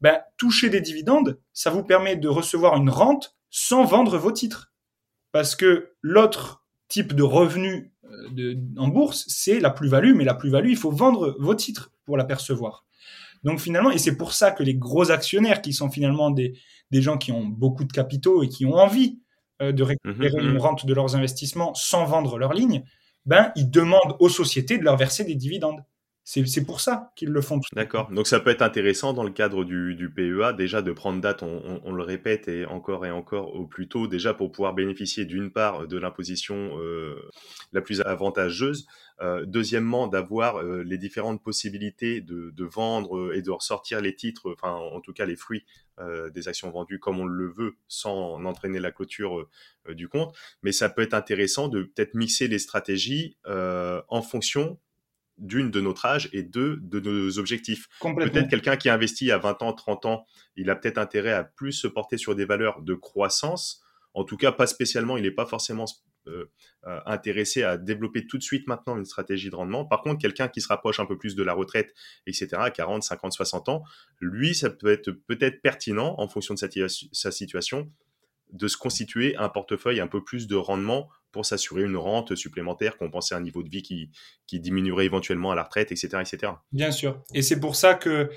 ben, 0.00 0.20
toucher 0.36 0.70
des 0.70 0.80
dividendes, 0.80 1.38
ça 1.52 1.70
vous 1.70 1.82
permet 1.82 2.16
de 2.16 2.28
recevoir 2.28 2.76
une 2.76 2.90
rente 2.90 3.36
sans 3.50 3.84
vendre 3.84 4.18
vos 4.18 4.32
titres. 4.32 4.72
Parce 5.32 5.56
que 5.56 5.92
l'autre 6.02 6.64
type 6.88 7.14
de 7.14 7.22
revenu 7.22 7.92
de, 8.30 8.58
en 8.78 8.88
bourse, 8.88 9.24
c'est 9.28 9.60
la 9.60 9.70
plus-value, 9.70 10.14
mais 10.14 10.24
la 10.24 10.34
plus-value, 10.34 10.70
il 10.70 10.76
faut 10.76 10.90
vendre 10.90 11.36
vos 11.38 11.54
titres 11.54 11.90
pour 12.04 12.16
la 12.16 12.24
percevoir. 12.24 12.84
Donc 13.42 13.60
finalement, 13.60 13.90
et 13.90 13.98
c'est 13.98 14.16
pour 14.16 14.32
ça 14.32 14.50
que 14.50 14.62
les 14.62 14.74
gros 14.74 15.10
actionnaires, 15.10 15.62
qui 15.62 15.72
sont 15.72 15.90
finalement 15.90 16.30
des, 16.30 16.58
des 16.90 17.02
gens 17.02 17.18
qui 17.18 17.32
ont 17.32 17.44
beaucoup 17.44 17.84
de 17.84 17.92
capitaux 17.92 18.42
et 18.42 18.48
qui 18.48 18.66
ont 18.66 18.74
envie 18.74 19.20
euh, 19.62 19.72
de 19.72 19.82
récupérer 19.82 20.42
mmh, 20.42 20.50
une 20.50 20.58
rente 20.58 20.86
de 20.86 20.94
leurs 20.94 21.16
investissements 21.16 21.74
sans 21.74 22.04
vendre 22.04 22.38
leur 22.38 22.52
ligne, 22.52 22.84
ben, 23.24 23.52
ils 23.56 23.70
demandent 23.70 24.16
aux 24.20 24.28
sociétés 24.28 24.78
de 24.78 24.84
leur 24.84 24.96
verser 24.96 25.24
des 25.24 25.34
dividendes. 25.34 25.80
C'est 26.28 26.64
pour 26.64 26.80
ça 26.80 27.12
qu'ils 27.14 27.28
le 27.28 27.40
font. 27.40 27.60
D'accord. 27.72 28.10
Donc 28.10 28.26
ça 28.26 28.40
peut 28.40 28.50
être 28.50 28.62
intéressant 28.62 29.12
dans 29.12 29.22
le 29.22 29.30
cadre 29.30 29.64
du, 29.64 29.94
du 29.94 30.10
PEA, 30.10 30.52
déjà 30.56 30.82
de 30.82 30.90
prendre 30.90 31.20
date, 31.20 31.44
on, 31.44 31.80
on, 31.84 31.92
le 31.92 32.02
répète, 32.02 32.48
et 32.48 32.66
encore 32.66 33.06
et 33.06 33.12
encore 33.12 33.54
au 33.54 33.64
plus 33.64 33.86
tôt, 33.86 34.08
déjà 34.08 34.34
pour 34.34 34.50
pouvoir 34.50 34.74
bénéficier 34.74 35.24
d'une 35.24 35.52
part 35.52 35.86
de 35.86 35.96
l'imposition 35.96 36.80
euh, 36.80 37.14
la 37.72 37.80
plus 37.80 38.00
avantageuse, 38.00 38.88
euh, 39.20 39.46
deuxièmement 39.46 40.08
d'avoir 40.08 40.56
euh, 40.56 40.82
les 40.82 40.98
différentes 40.98 41.44
possibilités 41.44 42.20
de, 42.20 42.50
de, 42.50 42.64
vendre 42.64 43.32
et 43.32 43.40
de 43.40 43.50
ressortir 43.52 44.00
les 44.00 44.16
titres, 44.16 44.52
enfin 44.52 44.72
en 44.72 45.00
tout 45.00 45.12
cas 45.12 45.26
les 45.26 45.36
fruits 45.36 45.64
des 46.34 46.46
actions 46.46 46.70
vendues 46.70 46.98
comme 46.98 47.20
on 47.20 47.24
le 47.24 47.50
veut, 47.50 47.76
sans 47.88 48.44
entraîner 48.44 48.80
la 48.80 48.92
clôture 48.92 49.48
du 49.88 50.08
compte. 50.08 50.36
Mais 50.62 50.70
ça 50.70 50.90
peut 50.90 51.00
être 51.00 51.14
intéressant 51.14 51.68
de 51.68 51.84
peut-être 51.84 52.12
mixer 52.12 52.48
les 52.48 52.58
stratégies 52.58 53.38
en 53.46 54.20
fonction 54.20 54.78
d'une 55.38 55.70
de 55.70 55.80
notre 55.80 56.06
âge 56.06 56.28
et 56.32 56.42
deux 56.42 56.78
de 56.78 57.00
nos 57.00 57.38
objectifs. 57.38 57.88
Peut-être 58.00 58.48
quelqu'un 58.48 58.76
qui 58.76 58.88
a 58.88 58.94
investi 58.94 59.30
à 59.30 59.38
20 59.38 59.62
ans, 59.62 59.72
30 59.72 60.06
ans, 60.06 60.26
il 60.56 60.70
a 60.70 60.76
peut-être 60.76 60.98
intérêt 60.98 61.32
à 61.32 61.44
plus 61.44 61.72
se 61.72 61.86
porter 61.86 62.16
sur 62.16 62.34
des 62.34 62.44
valeurs 62.44 62.82
de 62.82 62.94
croissance. 62.94 63.82
En 64.14 64.24
tout 64.24 64.36
cas, 64.36 64.52
pas 64.52 64.66
spécialement, 64.66 65.16
il 65.16 65.24
n'est 65.24 65.30
pas 65.30 65.46
forcément 65.46 65.84
euh, 66.28 66.50
euh, 66.86 67.00
intéressé 67.04 67.64
à 67.64 67.76
développer 67.76 68.26
tout 68.26 68.38
de 68.38 68.42
suite 68.42 68.66
maintenant 68.66 68.96
une 68.96 69.04
stratégie 69.04 69.50
de 69.50 69.56
rendement. 69.56 69.84
Par 69.84 70.02
contre, 70.02 70.20
quelqu'un 70.20 70.48
qui 70.48 70.60
se 70.60 70.68
rapproche 70.68 71.00
un 71.00 71.06
peu 71.06 71.18
plus 71.18 71.34
de 71.34 71.42
la 71.42 71.52
retraite, 71.52 71.94
etc., 72.26 72.48
à 72.58 72.70
40, 72.70 73.02
50, 73.02 73.32
60 73.32 73.68
ans, 73.68 73.82
lui, 74.20 74.54
ça 74.54 74.70
peut 74.70 74.90
être 74.90 75.10
peut-être 75.10 75.60
pertinent 75.60 76.14
en 76.18 76.28
fonction 76.28 76.54
de 76.54 76.58
sa, 76.58 76.68
sa 77.12 77.30
situation 77.30 77.90
de 78.52 78.68
se 78.68 78.76
constituer 78.76 79.36
un 79.36 79.48
portefeuille 79.48 80.00
un 80.00 80.06
peu 80.06 80.22
plus 80.22 80.46
de 80.46 80.54
rendement 80.54 81.08
pour 81.36 81.44
s'assurer 81.44 81.82
une 81.82 81.98
rente 81.98 82.34
supplémentaire, 82.34 82.96
compenser 82.96 83.34
un 83.34 83.42
niveau 83.42 83.62
de 83.62 83.68
vie 83.68 83.82
qui, 83.82 84.08
qui 84.46 84.58
diminuerait 84.58 85.04
éventuellement 85.04 85.50
à 85.50 85.54
la 85.54 85.64
retraite, 85.64 85.92
etc. 85.92 86.08
etc. 86.20 86.54
Bien 86.72 86.90
sûr. 86.90 87.22
Et 87.34 87.42
c'est 87.42 87.60
pour 87.60 87.76
ça 87.76 87.92
que, 87.92 88.30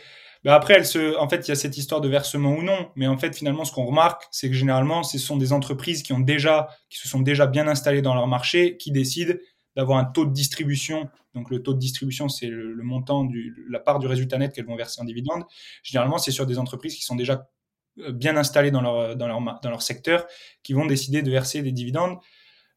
ben 0.43 0.51
après, 0.51 0.73
elle 0.73 0.85
se, 0.85 1.17
en 1.17 1.29
fait, 1.29 1.47
il 1.47 1.49
y 1.49 1.51
a 1.53 1.55
cette 1.55 1.77
histoire 1.77 2.01
de 2.01 2.09
versement 2.09 2.51
ou 2.51 2.61
non, 2.61 2.91
mais 2.97 3.07
en 3.07 3.17
fait, 3.17 3.33
finalement, 3.33 3.63
ce 3.63 3.71
qu'on 3.71 3.85
remarque, 3.85 4.23
c'est 4.31 4.49
que 4.49 4.55
généralement, 4.55 5.03
ce 5.03 5.17
sont 5.17 5.37
des 5.37 5.53
entreprises 5.53 6.03
qui 6.03 6.11
ont 6.11 6.19
déjà, 6.19 6.67
qui 6.89 6.99
se 6.99 7.07
sont 7.07 7.21
déjà 7.21 7.47
bien 7.47 7.69
installées 7.69 8.01
dans 8.01 8.15
leur 8.15 8.27
marché, 8.27 8.75
qui 8.75 8.91
décident 8.91 9.35
d'avoir 9.77 9.97
un 9.97 10.05
taux 10.05 10.25
de 10.25 10.33
distribution. 10.33 11.09
Donc, 11.35 11.49
le 11.49 11.63
taux 11.63 11.73
de 11.73 11.79
distribution, 11.79 12.27
c'est 12.27 12.47
le, 12.47 12.73
le, 12.73 12.83
montant 12.83 13.23
du, 13.23 13.65
la 13.69 13.79
part 13.79 13.99
du 13.99 14.07
résultat 14.07 14.37
net 14.37 14.53
qu'elles 14.53 14.65
vont 14.65 14.75
verser 14.75 14.99
en 15.01 15.05
dividende. 15.05 15.43
Généralement, 15.83 16.17
c'est 16.17 16.31
sur 16.31 16.45
des 16.45 16.59
entreprises 16.59 16.95
qui 16.95 17.03
sont 17.03 17.15
déjà 17.15 17.47
euh, 18.01 18.11
bien 18.11 18.35
installées 18.35 18.71
dans 18.71 18.81
leur, 18.81 19.15
dans 19.15 19.27
leur, 19.27 19.39
dans 19.39 19.69
leur 19.69 19.81
secteur, 19.81 20.25
qui 20.63 20.73
vont 20.73 20.85
décider 20.85 21.21
de 21.21 21.31
verser 21.31 21.61
des 21.61 21.71
dividendes. 21.71 22.17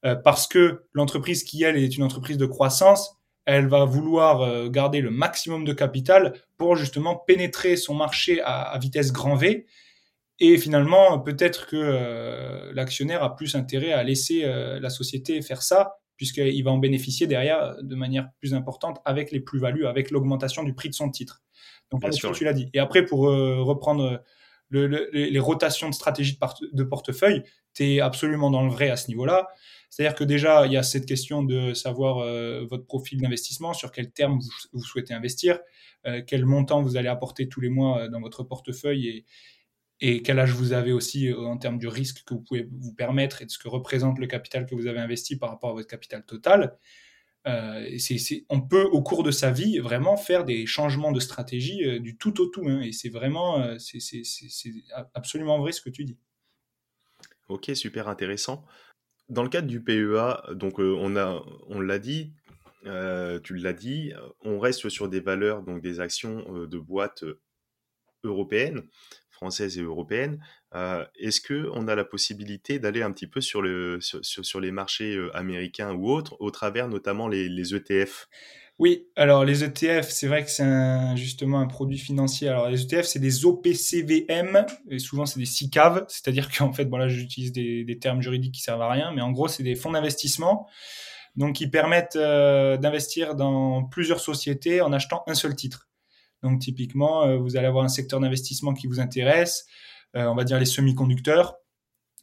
Euh, 0.05 0.17
parce 0.17 0.47
que 0.47 0.85
l'entreprise 0.93 1.45
qui, 1.45 1.63
elle, 1.63 1.77
est 1.77 1.97
une 1.97 2.03
entreprise 2.03 2.37
de 2.37 2.47
croissance, 2.47 3.23
elle 3.45 3.69
va 3.69 3.85
vouloir 3.85 4.43
euh, 4.43 4.69
garder 4.69 5.01
le 5.01 5.11
maximum 5.11 5.65
de 5.65 5.73
capital 5.73 6.35
pour 6.59 6.77
justement 6.77 7.17
pénétrer 7.17 7.77
son 7.77 7.95
marché 7.95 8.41
à, 8.43 8.63
à 8.63 8.79
vitesse 8.79 9.13
grand 9.13 9.35
V. 9.35 9.67
Et 10.39 10.59
finalement, 10.59 11.19
peut-être 11.21 11.67
que 11.67 11.77
euh, 11.77 12.73
l'actionnaire 12.75 13.23
a 13.23 13.37
plus 13.37 13.55
intérêt 13.55 13.93
à 13.93 14.03
laisser 14.03 14.45
euh, 14.45 14.81
la 14.81 14.91
société 14.91 15.41
faire 15.43 15.63
ça, 15.63 15.97
puisqu'il 16.17 16.63
va 16.63 16.71
en 16.71 16.79
bénéficier 16.79 17.27
derrière 17.27 17.77
de 17.83 17.95
manière 17.95 18.29
plus 18.39 18.55
importante 18.55 19.01
avec 19.05 19.33
les 19.33 19.41
plus-values, 19.41 19.87
avec 19.87 20.11
l'augmentation 20.11 20.63
du 20.63 20.75
prix 20.75 20.89
de 20.89 20.95
son 20.95 21.11
titre. 21.11 21.43
Donc, 21.91 22.01
Bien 22.01 22.13
sûr. 22.13 22.33
tu 22.33 22.45
l'as 22.45 22.53
dit. 22.53 22.69
Et 22.75 22.79
après, 22.79 23.05
pour 23.05 23.21
reprendre 23.21 24.23
les 24.71 25.39
rotations 25.39 25.91
de 25.91 25.95
stratégie 25.95 26.39
de, 26.73 26.85
portefeuille, 26.85 27.43
tu 27.75 27.85
es 27.85 28.01
absolument 28.01 28.51
dans 28.51 28.65
le 28.65 28.71
vrai 28.71 28.89
à 28.89 28.97
ce 28.97 29.09
niveau-là. 29.09 29.49
C'est-à-dire 29.93 30.15
que 30.15 30.25
déjà, 30.25 30.65
il 30.65 30.73
y 30.73 30.79
a 30.79 30.83
cette 30.83 31.05
question 31.05 31.43
de 31.43 31.75
savoir 31.75 32.21
euh, 32.21 32.65
votre 32.65 32.87
profil 32.87 33.21
d'investissement, 33.21 33.75
sur 33.75 33.93
quel 33.93 34.11
terme 34.11 34.39
vous, 34.73 34.83
souhaitez 34.83 35.13
investir, 35.13 35.61
euh, 36.07 36.23
quel 36.27 36.47
montant 36.47 36.81
vous 36.81 36.97
allez 36.97 37.09
apporter 37.09 37.47
tous 37.47 37.61
les 37.61 37.69
mois 37.69 38.01
euh, 38.01 38.09
dans 38.09 38.23
votre 38.23 38.43
portefeuille 38.43 39.27
et, 40.01 40.23
quel 40.23 40.39
âge 40.39 40.53
vous 40.53 40.73
avez 40.73 40.93
aussi 40.93 41.31
en 41.33 41.59
termes 41.59 41.79
du 41.79 41.89
risque 41.89 42.25
que 42.25 42.33
vous 42.35 42.41
pouvez 42.41 42.67
vous 42.73 42.95
permettre 42.95 43.43
et 43.43 43.45
de 43.45 43.51
ce 43.51 43.59
que 43.59 43.69
représente 43.69 44.19
le 44.19 44.27
capital 44.27 44.67
que 44.67 44.75
vous 44.75 44.89
avez 44.89 44.99
investi 44.99 45.37
par 45.37 45.51
rapport 45.51 45.71
à 45.71 45.75
votre 45.75 45.87
capital 45.87 46.25
total. 46.25 46.77
On 47.45 48.61
peut 48.69 48.83
au 48.83 49.01
cours 49.01 49.23
de 49.23 49.31
sa 49.31 49.53
vie 49.53 49.79
vraiment 49.79 50.17
faire 50.17 50.45
des 50.45 50.67
changements 50.67 51.13
de 51.13 51.21
stratégie 51.21 52.01
du 52.01 52.17
tout 52.17 52.41
au 52.41 52.47
tout. 52.47 52.65
Hein, 52.67 52.81
et 52.81 52.91
c'est 52.91 53.11
vraiment, 53.11 53.79
c'est 53.79 54.23
absolument 55.15 55.61
vrai 55.61 55.71
ce 55.71 55.81
que 55.81 55.91
tu 55.91 56.03
dis. 56.03 56.19
Ok, 57.49 57.71
super 57.75 58.09
intéressant. 58.09 58.65
Dans 59.29 59.43
le 59.43 59.49
cadre 59.49 59.69
du 59.69 59.83
PEA, 59.83 60.55
donc 60.55 60.79
on 60.79 61.17
a, 61.17 61.43
on 61.69 61.81
l'a 61.81 61.99
dit, 61.99 62.33
tu 62.85 63.57
l'as 63.57 63.73
dit, 63.73 64.13
on 64.43 64.59
reste 64.59 64.89
sur 64.89 65.09
des 65.09 65.21
valeurs, 65.21 65.63
donc 65.63 65.81
des 65.81 66.01
actions 66.01 66.67
de 66.67 66.79
boîtes 66.79 67.25
européennes 68.25 68.83
française 69.43 69.77
et 69.77 69.83
européenne. 69.83 70.39
Euh, 70.75 71.05
est-ce 71.17 71.41
qu'on 71.41 71.89
a 71.89 71.97
la 71.97 72.05
possibilité 72.05 72.79
d'aller 72.79 73.03
un 73.03 73.11
petit 73.11 73.27
peu 73.27 73.41
sur, 73.41 73.61
le, 73.61 73.99
sur, 74.01 74.61
les 74.61 74.71
marchés 74.71 75.17
euh, 75.17 75.37
américains 75.37 75.93
ou 75.93 76.09
autres, 76.09 76.37
au 76.41 76.53
travers 76.53 76.87
notamment 76.87 77.27
les, 77.27 77.75
ETF 77.75 78.29
oui, 78.83 79.07
alors 79.15 79.45
les 79.45 79.63
ETF, 79.63 80.11
c'est 80.11 80.27
vrai 80.27 80.45
que 80.45 80.51
c'est 80.51 80.65
justement 81.15 81.61
un 81.61 81.69
produit 81.69 81.99
financier. 81.99 82.49
Alors 82.49 82.69
les 82.69 82.83
ETF, 82.83 83.05
c'est 83.07 83.21
des 83.21 83.47
OPCVM, 83.47 84.67
et 84.91 84.99
souvent 84.99 85.25
c'est 85.25 85.39
des 85.39 85.47
SICAV, 85.47 86.05
c'est-à-dire 86.09 86.51
qu'en 86.51 86.73
fait, 86.73 86.87
bon 86.87 86.97
là 86.97 87.07
j'utilise 87.07 87.53
des, 87.53 87.99
termes 88.01 88.21
juridiques 88.23 88.57
qui 88.57 88.61
servent 88.61 88.83
à 88.83 88.91
rien, 88.91 89.13
mais 89.15 89.23
en 89.23 89.31
gros 89.31 89.47
c'est 89.47 89.63
des 89.63 89.77
fonds 89.77 89.93
d'investissement, 89.93 90.67
donc 91.37 91.55
qui 91.55 91.69
permettent 91.69 92.17
euh, 92.17 92.77
d'investir 92.77 93.37
dans 93.37 93.85
plusieurs 93.85 94.19
sociétés 94.19 94.81
en 94.81 94.93
achetant 94.93 95.23
un 95.29 95.35
seul 95.35 95.55
titre. 95.55 95.89
Donc 96.43 96.59
typiquement, 96.59 97.23
euh, 97.23 97.37
vous 97.37 97.57
allez 97.57 97.69
avoir 97.69 97.85
un 97.85 97.89
secteur 97.89 98.19
d'investissement 98.19 98.75
qui 98.75 98.89
vous 98.89 98.99
intéresse, 98.99 99.65
euh, 100.17 100.27
on 100.27 100.35
va 100.35 100.43
dire 100.43 100.59
les 100.59 100.65
semi-conducteurs. 100.65 101.55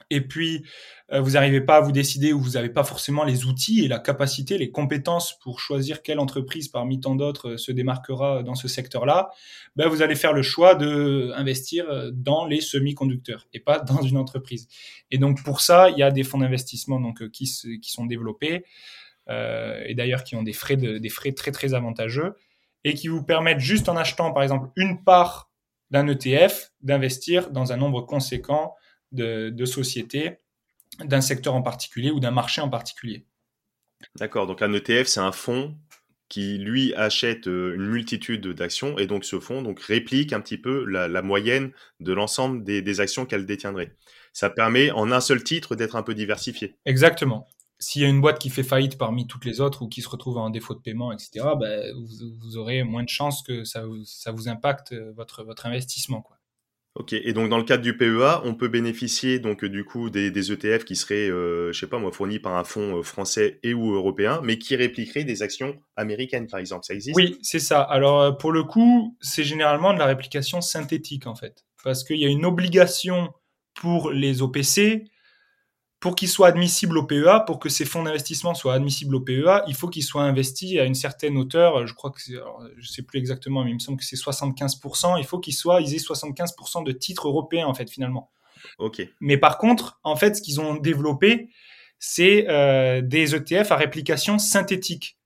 Et 0.10 0.22
puis, 0.22 0.66
euh, 1.12 1.22
vous 1.22 1.32
n'arrivez 1.32 1.62
pas 1.62 1.78
à 1.78 1.82
vous 1.82 1.91
décider 1.91 2.34
ou 2.34 2.39
vous 2.41 2.51
n'avez 2.51 2.70
pas 2.70 2.84
forcément 2.84 3.24
les 3.24 3.45
outils 3.45 3.86
et 3.86 3.88
la 3.88 3.99
capacité, 3.99 4.57
les 4.57 4.72
compétences 4.72 5.38
pour 5.39 5.60
choisir 5.60 6.01
quelle 6.01 6.20
entreprise 6.20 6.68
parmi 6.68 6.99
tant 6.99 7.16
d'autres 7.16 7.57
se 7.57 7.72
démarquera 7.72 8.43
dans 8.43 8.55
ce 8.55 8.68
secteur-là, 8.68 9.30
ben 9.76 9.88
vous 9.88 10.01
allez 10.01 10.16
faire 10.16 10.34
le 10.34 10.41
choix 10.41 10.76
de 10.76 11.32
investir 11.36 12.12
dans 12.12 12.45
les 12.45 12.62
semi-conducteurs 12.62 13.47
et 13.53 13.60
pas 13.60 13.80
dans 13.80 14.01
une 14.01 14.18
entreprise. 14.18 14.68
Et 15.12 15.18
donc 15.18 15.43
pour 15.43 15.62
ça, 15.62 15.89
il 15.89 15.97
y 15.97 16.03
a 16.03 16.12
des 16.12 16.24
fonds 16.24 16.39
d'investissement 16.39 16.99
donc 16.99 17.30
qui, 17.30 17.45
qui 17.82 17.91
sont 17.91 18.05
développés 18.05 18.64
euh, 19.30 19.84
et 19.86 19.93
d'ailleurs 19.93 20.24
qui 20.24 20.36
ont 20.36 20.43
des 20.43 20.53
frais 20.53 20.76
de, 20.76 20.97
des 20.97 21.10
frais 21.10 21.34
très 21.34 21.51
très 21.51 21.74
avantageux 21.76 22.36
et 22.84 22.95
qui 22.95 23.07
vous 23.07 23.24
permettent 23.24 23.60
juste 23.60 23.88
en 23.88 23.95
achetant 23.95 24.32
par 24.32 24.41
exemple 24.41 24.70
une 24.76 25.03
part 25.03 25.51
d'un 25.91 26.07
ETF 26.07 26.72
d'investir 26.82 27.51
dans 27.51 27.72
un 27.72 27.78
nombre 27.78 28.01
conséquent 28.01 28.74
de, 29.12 29.66
sociétés 29.66 30.39
d'un 31.03 31.22
secteur 31.22 31.55
en 31.55 31.62
particulier 31.62 32.12
ou 32.12 32.20
d'un 32.20 32.32
marché 32.32 32.62
en 32.62 32.70
particulier. 32.70 33.26
D'accord, 34.16 34.47
donc 34.47 34.62
un 34.62 34.74
ETF 34.74 35.07
c'est 35.07 35.20
un 35.20 35.32
fonds 35.32 35.78
qui 36.30 36.57
lui 36.57 36.93
achète 36.93 37.47
euh, 37.47 37.76
une 37.76 37.88
multitude 37.88 38.47
d'actions 38.47 38.97
et 38.97 39.07
donc 39.07 39.26
ce 39.26 39.39
fonds 39.39 39.62
donc 39.62 39.80
réplique 39.80 40.32
un 40.32 40.41
petit 40.41 40.57
peu 40.57 40.86
la, 40.86 41.22
moyenne 41.22 41.72
de 41.99 42.14
l'ensemble 42.14 42.64
des, 42.64 42.82
des 42.82 43.01
actions 43.01 43.26
qu'elle 43.26 43.45
détiendrait. 43.45 43.95
Ça 44.32 44.49
permet 44.49 44.91
en 44.91 45.12
un 45.12 45.22
seul 45.22 45.43
titre 45.43 45.76
d'être 45.76 45.95
un 45.95 46.03
peu 46.03 46.14
diversifié. 46.14 46.78
Exactement 46.86 47.47
s'il 47.80 48.01
y 48.01 48.05
a 48.05 48.10
une 48.10 48.20
boîte 48.20 48.39
qui 48.39 48.49
fait 48.49 48.64
faillite 48.64 48.97
parmi 48.97 49.26
toutes 49.26 49.45
les 49.45 49.62
autres 49.62 49.82
ou 49.82 49.88
qui 49.88 50.01
se 50.01 50.10
retrouve 50.10 50.38
en 50.38 50.49
défaut 50.49 50.76
de 50.76 50.82
paiement, 50.82 51.14
etc., 51.14 51.45
ben, 51.57 51.93
vous, 51.95 52.57
aurez 52.57 52.84
moins 52.84 53.03
de 53.03 53.10
chances 53.10 53.41
que 53.41 53.64
ça, 53.64 53.84
ça 54.05 54.32
vous 54.32 54.49
impacte 54.49 54.91
euh, 54.91 55.12
votre, 55.16 55.43
votre 55.43 55.66
investissement. 55.66 56.22
Quoi. 56.22 56.39
Ok, 56.96 57.14
et 57.14 57.34
donc 57.34 57.50
dans 57.50 57.58
le 57.58 57.64
cadre 57.64 57.84
du 57.84 57.96
PEA, 57.96 58.42
on 58.44 58.56
peut 58.56 58.68
bénéficier 58.68 59.40
donc 59.40 59.64
du 59.64 59.86
coup 59.86 60.10
des, 60.10 60.52
ETF 60.52 60.84
qui 60.86 60.96
seraient, 60.96 61.30
euh, 61.30 61.72
je 61.72 61.80
sais 61.80 61.88
pas 61.88 62.00
moi, 62.00 62.12
fournis 62.12 62.40
par 62.40 62.56
un 62.58 62.64
fonds 62.64 62.98
euh, 62.98 63.04
français 63.04 63.60
et 63.64 63.74
ou 63.74 63.94
européen, 63.94 64.42
mais 64.44 64.58
qui 64.58 64.76
répliqueraient 64.76 65.24
des 65.24 65.44
actions 65.44 65.80
américaines, 65.96 66.48
par 66.48 66.60
exemple. 66.60 66.86
Ça 66.86 66.94
existe? 66.94 67.16
Oui, 67.16 67.38
c'est 67.42 67.60
ça. 67.60 67.82
Alors 67.82 68.38
pour 68.38 68.52
le 68.52 68.64
coup, 68.64 69.16
c'est 69.22 69.44
généralement 69.44 69.94
de 69.94 70.00
la 70.00 70.06
réplication 70.06 70.62
synthétique 70.62 71.28
en 71.28 71.36
fait, 71.36 71.64
parce 71.84 72.04
qu'il 72.04 72.18
y 72.18 72.26
a 72.26 72.30
une 72.30 72.46
obligation 72.46 73.34
pour 73.76 74.12
les 74.12 74.42
OPC 74.42 75.06
pour 76.00 76.16
qu'ils 76.16 76.30
soient 76.30 76.47
admissibles 76.47 76.97
au 76.97 77.04
PEA, 77.04 77.43
pour 77.45 77.60
que 77.60 77.68
ces 77.68 77.84
fonds 77.84 78.04
d'investissement 78.04 78.54
soient 78.54 78.74
admissibles 78.74 79.16
au 79.16 79.20
PEA, 79.20 79.64
il 79.68 79.76
faut 79.76 79.89
qu'ils 79.89 80.04
soient 80.04 80.24
investis 80.24 80.80
à 80.80 80.86
une 80.86 80.95
certaine 80.95 81.38
hauteur. 81.38 81.86
Je 81.88 81.93
crois 81.93 82.12
que 82.12 82.22
c'est, 82.22 82.36
je 82.78 82.88
sais 82.88 83.02
plus 83.02 83.20
exactement, 83.20 83.64
mais 83.66 83.72
il 83.72 83.76
me 83.76 83.80
semble 83.80 83.97
que 83.97 84.06
c'est 84.06 84.16
75%. 84.16 85.20
Il 85.20 85.26
faut 85.26 85.39
qu'ils 85.39 85.54
soient, 85.54 85.82
ils 85.82 85.93
aient 85.93 85.97
75% 85.97 86.86
de 86.86 86.91
titres 86.93 87.28
européens, 87.28 87.68
en 87.68 87.74
fait, 87.74 87.89
finalement. 87.89 88.32
Ok. 88.78 89.02
Mais 89.20 89.38
par 89.38 89.58
contre, 89.58 90.00
en 90.04 90.16
fait, 90.16 90.36
ce 90.38 90.41
qu'ils 90.41 90.62
ont 90.62 90.76
développé, 90.76 91.50
c'est 92.00 92.45
euh, 92.50 93.02
des 93.02 93.36
ETF 93.36 93.72
à 93.72 93.76
réplication 93.76 94.39
synthétique. 94.39 95.18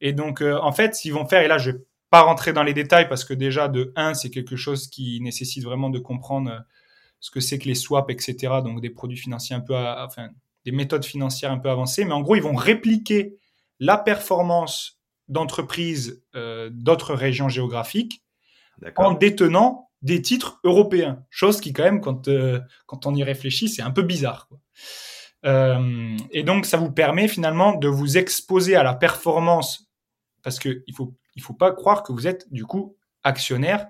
Et 0.00 0.14
donc, 0.14 0.40
euh, 0.40 0.58
en 0.58 0.72
fait, 0.72 0.94
s'ils 0.94 1.12
vont 1.12 1.26
faire, 1.26 1.42
et 1.42 1.48
là, 1.48 1.58
je 1.58 1.72
vais 1.72 1.78
pas 2.08 2.22
rentrer 2.22 2.54
dans 2.54 2.62
les 2.62 2.74
détails 2.74 3.08
parce 3.08 3.24
que 3.24 3.34
déjà, 3.34 3.68
de 3.68 3.92
1, 3.96 4.14
c'est 4.14 4.30
quelque 4.30 4.56
chose 4.56 4.88
qui 4.88 5.20
nécessite 5.20 5.64
vraiment 5.64 5.90
de 5.90 5.98
comprendre 5.98 6.62
ce 7.26 7.30
que 7.32 7.40
c'est 7.40 7.58
que 7.58 7.66
les 7.66 7.74
swaps, 7.74 8.08
etc. 8.08 8.54
Donc 8.62 8.80
des 8.80 8.88
produits 8.88 9.18
financiers 9.18 9.56
un 9.56 9.60
peu, 9.60 9.74
enfin 9.76 10.28
des 10.64 10.70
méthodes 10.70 11.04
financières 11.04 11.50
un 11.50 11.58
peu 11.58 11.68
avancées. 11.68 12.04
Mais 12.04 12.12
en 12.12 12.20
gros, 12.20 12.36
ils 12.36 12.42
vont 12.42 12.54
répliquer 12.54 13.36
la 13.80 13.98
performance 13.98 15.00
d'entreprises 15.26 16.22
euh, 16.36 16.70
d'autres 16.72 17.14
régions 17.14 17.48
géographiques 17.48 18.22
en 18.94 19.12
détenant 19.12 19.90
des 20.02 20.22
titres 20.22 20.60
européens. 20.62 21.24
Chose 21.28 21.60
qui 21.60 21.72
quand 21.72 21.82
même, 21.82 22.00
quand, 22.00 22.28
euh, 22.28 22.60
quand 22.86 23.06
on 23.06 23.14
y 23.16 23.24
réfléchit, 23.24 23.68
c'est 23.68 23.82
un 23.82 23.90
peu 23.90 24.02
bizarre. 24.02 24.48
Euh, 25.44 26.16
et 26.30 26.44
donc, 26.44 26.64
ça 26.64 26.76
vous 26.76 26.92
permet 26.92 27.26
finalement 27.26 27.74
de 27.74 27.88
vous 27.88 28.18
exposer 28.18 28.76
à 28.76 28.84
la 28.84 28.94
performance, 28.94 29.90
parce 30.44 30.60
qu'il 30.60 30.84
ne 30.86 30.94
faut, 30.94 31.12
il 31.34 31.42
faut 31.42 31.54
pas 31.54 31.72
croire 31.72 32.04
que 32.04 32.12
vous 32.12 32.28
êtes 32.28 32.52
du 32.52 32.64
coup 32.64 32.96
actionnaire 33.24 33.88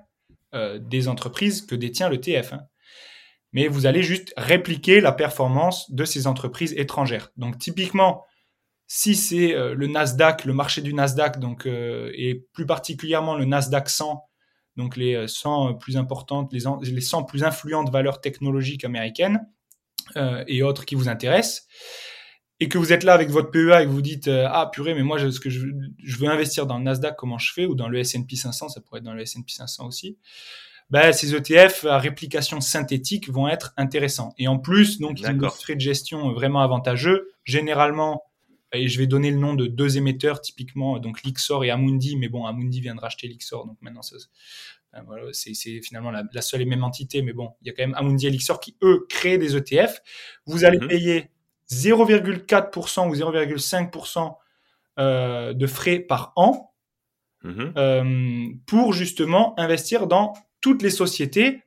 des 0.80 1.07
entreprises 1.09 1.61
que 1.61 1.74
détient 1.74 2.09
le 2.09 2.18
TF. 2.18 2.55
Hein 2.55 2.66
mais 3.57 3.68
vous 3.68 3.86
allez 3.86 4.02
juste 4.02 4.34
répliquer 4.36 5.00
la 5.00 5.12
performance 5.12 5.90
de 5.90 6.04
ces 6.04 6.26
entreprises 6.26 6.74
étrangères. 6.76 7.32
Donc 7.38 7.59
typiquement, 7.59 8.22
si 8.86 9.16
c'est 9.16 9.54
euh, 9.54 9.74
le 9.74 9.86
Nasdaq, 9.86 10.44
le 10.44 10.52
marché 10.52 10.82
du 10.82 10.92
Nasdaq, 10.92 11.40
donc 11.40 11.64
euh, 11.64 12.12
et 12.14 12.34
plus 12.52 12.66
particulièrement 12.66 13.34
le 13.34 13.46
Nasdaq 13.46 13.88
100, 13.88 14.22
donc 14.76 14.98
les 14.98 15.26
100 15.26 15.70
euh, 15.70 15.72
plus 15.72 15.96
importantes, 15.96 16.52
les, 16.52 16.64
les 16.82 17.00
100 17.00 17.24
plus 17.24 17.44
influentes 17.44 17.90
valeurs 17.90 18.20
technologiques 18.20 18.84
américaines 18.84 19.40
et 20.46 20.62
autres 20.62 20.84
qui 20.84 20.94
vous 20.94 21.09
intéressent, 21.09 21.66
et 22.61 22.68
que 22.68 22.78
vous 22.78 22.92
êtes 22.92 23.04
là 23.04 23.14
avec 23.14 23.30
votre 23.30 23.50
PEA 23.50 23.82
et 23.82 23.86
que 23.86 23.90
vous 23.90 24.02
dites 24.02 24.28
ah 24.28 24.70
purée 24.70 24.94
mais 24.94 25.02
moi 25.02 25.18
ce 25.18 25.40
que 25.40 25.50
je, 25.50 25.66
je, 26.04 26.16
veux 26.18 26.28
investir 26.28 26.66
dans 26.66 26.78
le 26.78 26.84
Nasdaq 26.84 27.16
comment 27.16 27.38
je 27.38 27.52
fais? 27.52 27.66
ou 27.66 27.74
dans 27.74 27.88
le 27.88 27.98
S&P 27.98 28.36
500 28.36 28.68
ça 28.68 28.80
pourrait 28.82 28.98
être 28.98 29.04
dans 29.04 29.14
le 29.14 29.22
S&P 29.22 29.50
500 29.50 29.86
aussi 29.86 30.16
ben, 30.91 31.12
ces 31.12 31.34
ETF 31.34 31.84
à 31.87 31.99
réplication 31.99 32.61
synthétique 32.61 33.28
vont 33.28 33.49
être 33.49 33.74
intéressants. 33.76 34.34
Et 34.39 34.47
en 34.47 34.59
plus, 34.59 34.99
donc, 35.01 35.20
ils 35.20 35.28
ont 35.28 35.32
des 35.32 35.49
frais 35.49 35.74
de 35.74 35.80
gestion 35.80 36.32
vraiment 36.32 36.61
avantageux. 36.61 37.32
Généralement, 37.45 38.22
et 38.72 38.89
je 38.89 38.99
vais 38.99 39.07
donner 39.07 39.30
le 39.30 39.39
nom 39.39 39.55
de 39.55 39.66
deux 39.66 39.97
émetteurs, 39.97 40.41
typiquement 40.41 40.99
donc 40.99 41.22
Lixor 41.22 41.64
et 41.64 41.70
Amundi, 41.70 42.16
mais 42.16 42.28
bon, 42.28 42.47
Amundi 42.47 42.80
vient 42.80 42.95
de 42.95 43.01
racheter 43.01 43.28
Lixor, 43.28 43.66
donc 43.66 43.78
maintenant 43.80 44.03
ben, 44.93 45.05
c'est 45.32 45.80
finalement 45.82 46.11
la, 46.11 46.43
seule 46.43 46.62
et 46.62 46.64
même 46.64 46.84
entité, 46.84 47.22
mais 47.22 47.32
bon, 47.32 47.51
il 47.61 47.68
y 47.68 47.70
a 47.70 47.74
quand 47.74 47.82
même 47.82 47.95
Amundi 47.95 48.26
et 48.26 48.30
Lixor 48.30 48.61
qui, 48.61 48.76
eux, 48.82 49.07
créent 49.09 49.39
des 49.39 49.57
ETF. 49.57 50.01
Vous 50.47 50.64
allez 50.64 50.78
mhm. 50.78 50.89
payer 50.89 51.30
0,4% 51.70 53.09
ou 53.09 53.14
0,5% 53.14 54.37
euh, 54.99 55.53
de 55.53 55.66
frais 55.66 55.99
par 55.99 56.32
an 56.37 56.74
mhm. 57.45 57.72
euh, 57.76 58.49
pour 58.66 58.93
justement 58.93 59.59
investir 59.59 60.07
dans 60.07 60.32
toutes 60.67 60.83
les 60.83 60.91
sociétés 60.91 61.62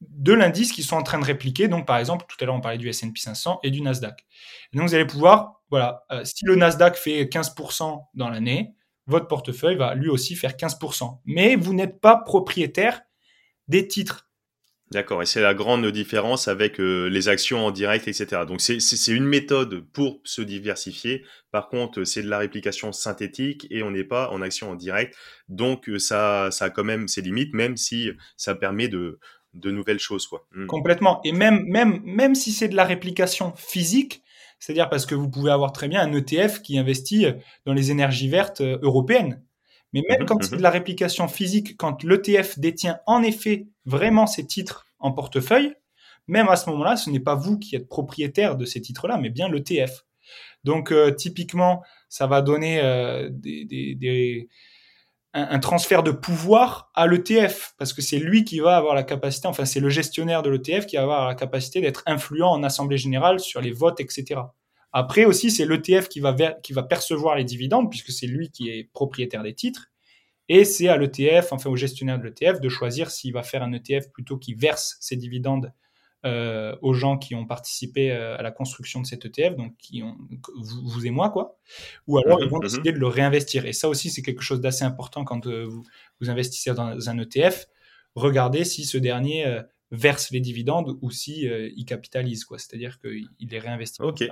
de 0.00 0.32
l'indice 0.32 0.72
qui 0.72 0.82
sont 0.82 0.96
en 0.96 1.04
train 1.04 1.20
de 1.20 1.24
répliquer. 1.24 1.68
Donc, 1.68 1.86
par 1.86 1.98
exemple, 1.98 2.24
tout 2.26 2.36
à 2.40 2.44
l'heure, 2.46 2.56
on 2.56 2.60
parlait 2.60 2.78
du 2.78 2.88
S&P 2.88 3.12
500 3.14 3.60
et 3.62 3.70
du 3.70 3.80
Nasdaq. 3.80 4.26
donc, 4.72 4.88
vous 4.88 4.94
allez 4.96 5.06
pouvoir, 5.06 5.62
voilà, 5.70 6.04
euh, 6.10 6.24
si 6.24 6.44
le 6.44 6.56
Nasdaq 6.56 6.96
fait 6.96 7.26
15% 7.26 8.08
dans 8.14 8.28
l'année, 8.28 8.74
votre 9.06 9.28
portefeuille 9.28 9.76
va 9.76 9.94
lui 9.94 10.08
aussi 10.08 10.34
faire 10.34 10.56
15%. 10.56 11.20
Mais 11.26 11.54
vous 11.54 11.74
n'êtes 11.74 12.00
pas 12.00 12.16
propriétaire 12.16 13.02
des 13.68 13.86
titres. 13.86 14.28
D'accord, 14.92 15.22
et 15.22 15.26
c'est 15.26 15.40
la 15.40 15.54
grande 15.54 15.86
différence 15.86 16.48
avec 16.48 16.80
euh, 16.80 17.06
les 17.08 17.28
actions 17.28 17.64
en 17.64 17.70
direct, 17.70 18.08
etc. 18.08 18.42
Donc 18.44 18.60
c'est 18.60 19.12
une 19.12 19.24
méthode 19.24 19.84
pour 19.92 20.20
se 20.24 20.42
diversifier. 20.42 21.24
Par 21.52 21.68
contre, 21.68 22.02
c'est 22.02 22.24
de 22.24 22.28
la 22.28 22.38
réplication 22.38 22.90
synthétique 22.90 23.68
et 23.70 23.84
on 23.84 23.92
n'est 23.92 24.04
pas 24.04 24.30
en 24.30 24.42
action 24.42 24.70
en 24.70 24.74
direct. 24.74 25.14
Donc 25.48 25.88
euh, 25.88 26.00
ça, 26.00 26.48
ça 26.50 26.64
a 26.64 26.70
quand 26.70 26.82
même 26.82 27.06
ses 27.06 27.22
limites, 27.22 27.54
même 27.54 27.76
si 27.76 28.10
ça 28.36 28.56
permet 28.56 28.88
de, 28.88 29.20
nouvelles 29.54 30.00
choses, 30.00 30.26
quoi. 30.26 30.48
Hmm. 30.52 30.66
Complètement. 30.66 31.20
Et 31.22 31.30
même, 31.30 31.64
même, 31.66 32.00
même 32.04 32.34
si 32.34 32.50
c'est 32.50 32.68
de 32.68 32.76
la 32.76 32.84
réplication 32.84 33.52
physique, 33.56 34.24
c'est-à-dire 34.58 34.90
parce 34.90 35.06
que 35.06 35.14
vous 35.14 35.30
pouvez 35.30 35.52
avoir 35.52 35.72
très 35.72 35.86
bien 35.86 36.02
un 36.02 36.12
ETF 36.12 36.62
qui 36.62 36.78
investit 36.78 37.26
dans 37.64 37.74
les 37.74 37.92
énergies 37.92 38.28
vertes 38.28 38.60
euh, 38.60 38.78
européennes. 38.82 39.40
Mais 39.92 40.02
même 40.08 40.20
mhm, 40.20 40.26
quand 40.26 40.42
c'est 40.42 40.52
mhm. 40.52 40.58
de 40.58 40.62
la 40.62 40.70
réplication 40.70 41.28
physique, 41.28 41.76
quand 41.76 42.02
l'ETF 42.04 42.58
détient 42.58 43.00
en 43.06 43.22
effet 43.22 43.66
vraiment 43.84 44.26
ces 44.26 44.46
titres 44.46 44.86
en 44.98 45.12
portefeuille, 45.12 45.74
même 46.26 46.48
à 46.48 46.56
ce 46.56 46.70
moment-là, 46.70 46.96
ce 46.96 47.10
n'est 47.10 47.20
pas 47.20 47.34
vous 47.34 47.58
qui 47.58 47.74
êtes 47.74 47.88
propriétaire 47.88 48.56
de 48.56 48.64
ces 48.64 48.80
titres-là, 48.80 49.18
mais 49.18 49.30
bien 49.30 49.48
l'ETF. 49.48 50.04
Donc 50.64 50.92
euh, 50.92 51.10
typiquement, 51.10 51.82
ça 52.08 52.26
va 52.26 52.42
donner 52.42 52.80
euh, 52.80 53.28
des, 53.30 54.48
un, 55.32 55.58
transfert 55.58 56.02
de 56.02 56.10
pouvoir 56.10 56.90
à 56.94 57.06
l'ETF, 57.06 57.74
parce 57.78 57.92
que 57.92 58.02
c'est 58.02 58.18
lui 58.18 58.44
qui 58.44 58.60
va 58.60 58.76
avoir 58.76 58.94
la 58.94 59.02
capacité, 59.02 59.48
enfin 59.48 59.64
c'est 59.64 59.80
le 59.80 59.88
gestionnaire 59.88 60.42
de 60.42 60.50
l'ETF 60.50 60.86
qui 60.86 60.96
va 60.96 61.02
avoir 61.02 61.26
la 61.26 61.34
capacité 61.34 61.80
d'être 61.80 62.02
influent 62.06 62.50
en 62.50 62.62
Assemblée 62.62 62.98
générale 62.98 63.40
sur 63.40 63.60
les 63.60 63.72
votes, 63.72 64.00
etc. 64.00 64.40
Après 64.92 65.24
aussi, 65.24 65.50
c'est 65.50 65.66
l'ETF 65.66 66.08
qui 66.08 66.20
va, 66.20 66.34
qui 66.34 66.72
va 66.72 66.82
percevoir 66.82 67.36
les 67.36 67.44
dividendes, 67.44 67.90
puisque 67.90 68.10
c'est 68.10 68.26
lui 68.26 68.50
qui 68.50 68.70
est 68.70 68.90
propriétaire 68.92 69.42
des 69.42 69.54
titres. 69.54 69.90
Et 70.48 70.64
c'est 70.64 70.88
à 70.88 70.96
l'ETF, 70.96 71.52
enfin 71.52 71.70
au 71.70 71.76
gestionnaire 71.76 72.18
de 72.18 72.24
l'ETF, 72.24 72.60
de 72.60 72.68
choisir 72.68 73.10
s'il 73.10 73.32
va 73.32 73.44
faire 73.44 73.62
un 73.62 73.72
ETF 73.72 74.10
plutôt 74.12 74.36
qui 74.36 74.54
verse 74.54 74.96
ses 75.00 75.14
dividendes 75.16 75.72
euh, 76.26 76.76
aux 76.82 76.92
gens 76.92 77.16
qui 77.16 77.34
ont 77.34 77.46
participé 77.46 78.12
euh, 78.12 78.36
à 78.36 78.42
la 78.42 78.50
construction 78.50 79.00
de 79.00 79.06
cet 79.06 79.24
ETF, 79.24 79.56
donc 79.56 79.74
qui 79.78 80.02
ont 80.02 80.18
vous, 80.58 81.06
et 81.06 81.10
moi, 81.10 81.30
quoi. 81.30 81.56
Ou 82.08 82.18
alors 82.18 82.42
ils 82.42 82.48
vont 82.50 82.58
mhm, 82.58 82.64
mhm. 82.64 82.68
décider 82.68 82.92
de 82.92 82.98
le 82.98 83.06
réinvestir. 83.06 83.64
Et 83.64 83.72
ça 83.72 83.88
aussi, 83.88 84.10
c'est 84.10 84.20
quelque 84.20 84.42
chose 84.42 84.60
d'assez 84.60 84.84
important 84.84 85.24
quand 85.24 85.46
euh, 85.46 85.64
vous, 85.64 85.82
vous, 86.20 86.28
investissez 86.28 86.74
dans 86.74 87.08
un 87.08 87.18
ETF. 87.18 87.68
Regardez 88.16 88.64
si 88.64 88.84
ce 88.84 88.98
dernier 88.98 89.60
verse 89.92 90.30
les 90.30 90.40
dividendes 90.40 90.98
ou 91.00 91.10
si 91.10 91.46
il 91.46 91.84
capitalise, 91.84 92.44
quoi. 92.44 92.58
C'est-à-dire 92.58 92.98
qu'il 92.98 93.28
les 93.48 93.58
réinvestit. 93.60 94.02
Ok. 94.02 94.24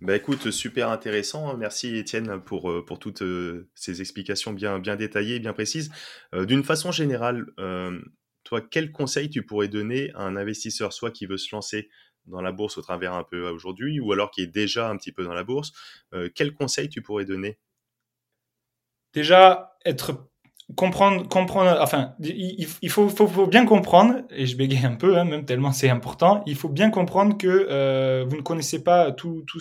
Bah 0.00 0.16
écoute, 0.16 0.50
super 0.50 0.88
intéressant. 0.88 1.54
Merci 1.58 1.94
Étienne 1.96 2.40
pour, 2.40 2.70
euh, 2.70 2.82
pour 2.82 2.98
toutes 2.98 3.20
euh, 3.20 3.68
ces 3.74 4.00
explications 4.00 4.54
bien, 4.54 4.78
bien 4.78 4.96
détaillées, 4.96 5.40
bien 5.40 5.52
précises. 5.52 5.90
Euh, 6.34 6.46
d'une 6.46 6.64
façon 6.64 6.90
générale, 6.90 7.46
toi, 8.44 8.62
quel 8.62 8.92
conseil 8.92 9.28
tu 9.28 9.44
pourrais 9.44 9.68
donner 9.68 10.10
à 10.14 10.22
un 10.22 10.36
investisseur, 10.36 10.94
soit 10.94 11.10
qui 11.10 11.26
veut 11.26 11.36
se 11.36 11.54
lancer 11.54 11.90
dans 12.24 12.40
la 12.40 12.50
bourse 12.50 12.78
au 12.78 12.82
travers 12.82 13.12
un 13.12 13.24
peu 13.24 13.46
aujourd'hui, 13.50 14.00
ou 14.00 14.12
alors 14.12 14.30
qui 14.30 14.40
est 14.40 14.46
déjà 14.46 14.88
un 14.88 14.96
petit 14.96 15.12
peu 15.12 15.24
dans 15.24 15.34
la 15.34 15.44
bourse, 15.44 15.72
quel 16.34 16.54
conseil 16.54 16.88
tu 16.88 17.02
pourrais 17.02 17.26
donner? 17.26 17.58
Déjà, 19.12 19.76
être 19.84 20.30
comprendre, 20.76 21.28
comprendre, 21.28 21.78
enfin, 21.80 22.14
il, 22.20 22.66
faut, 22.88 23.10
faut, 23.10 23.26
faut, 23.26 23.46
bien 23.46 23.66
comprendre, 23.66 24.22
et 24.30 24.46
je 24.46 24.56
bégaye 24.56 24.86
un 24.86 24.96
peu, 24.96 25.18
hein, 25.18 25.24
même 25.24 25.44
tellement 25.44 25.72
c'est 25.72 25.90
important, 25.90 26.42
il 26.46 26.56
faut 26.56 26.70
bien 26.70 26.90
comprendre 26.90 27.36
que 27.36 28.24
vous 28.24 28.36
ne 28.36 28.42
connaissez 28.42 28.82
pas 28.82 29.12
tout, 29.12 29.44
tout, 29.46 29.60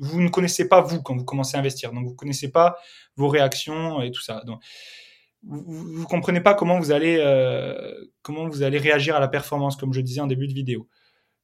vous 0.00 0.20
ne 0.20 0.28
connaissez 0.28 0.66
pas 0.66 0.80
vous 0.80 1.02
quand 1.02 1.14
vous 1.14 1.24
commencez 1.24 1.56
à 1.56 1.60
investir. 1.60 1.92
Donc 1.92 2.04
vous 2.04 2.12
ne 2.12 2.16
connaissez 2.16 2.50
pas 2.50 2.76
vos 3.16 3.28
réactions 3.28 4.00
et 4.00 4.10
tout 4.10 4.22
ça. 4.22 4.42
Donc 4.46 4.60
vous, 5.42 6.00
ne 6.00 6.04
comprenez 6.04 6.40
pas 6.40 6.54
comment 6.54 6.78
vous 6.78 6.90
allez 6.90 7.18
euh, 7.20 7.94
comment 8.22 8.48
vous 8.48 8.62
allez 8.62 8.78
réagir 8.78 9.14
à 9.14 9.20
la 9.20 9.28
performance, 9.28 9.76
comme 9.76 9.92
je 9.92 10.00
disais 10.00 10.20
en 10.20 10.26
début 10.26 10.48
de 10.48 10.54
vidéo. 10.54 10.88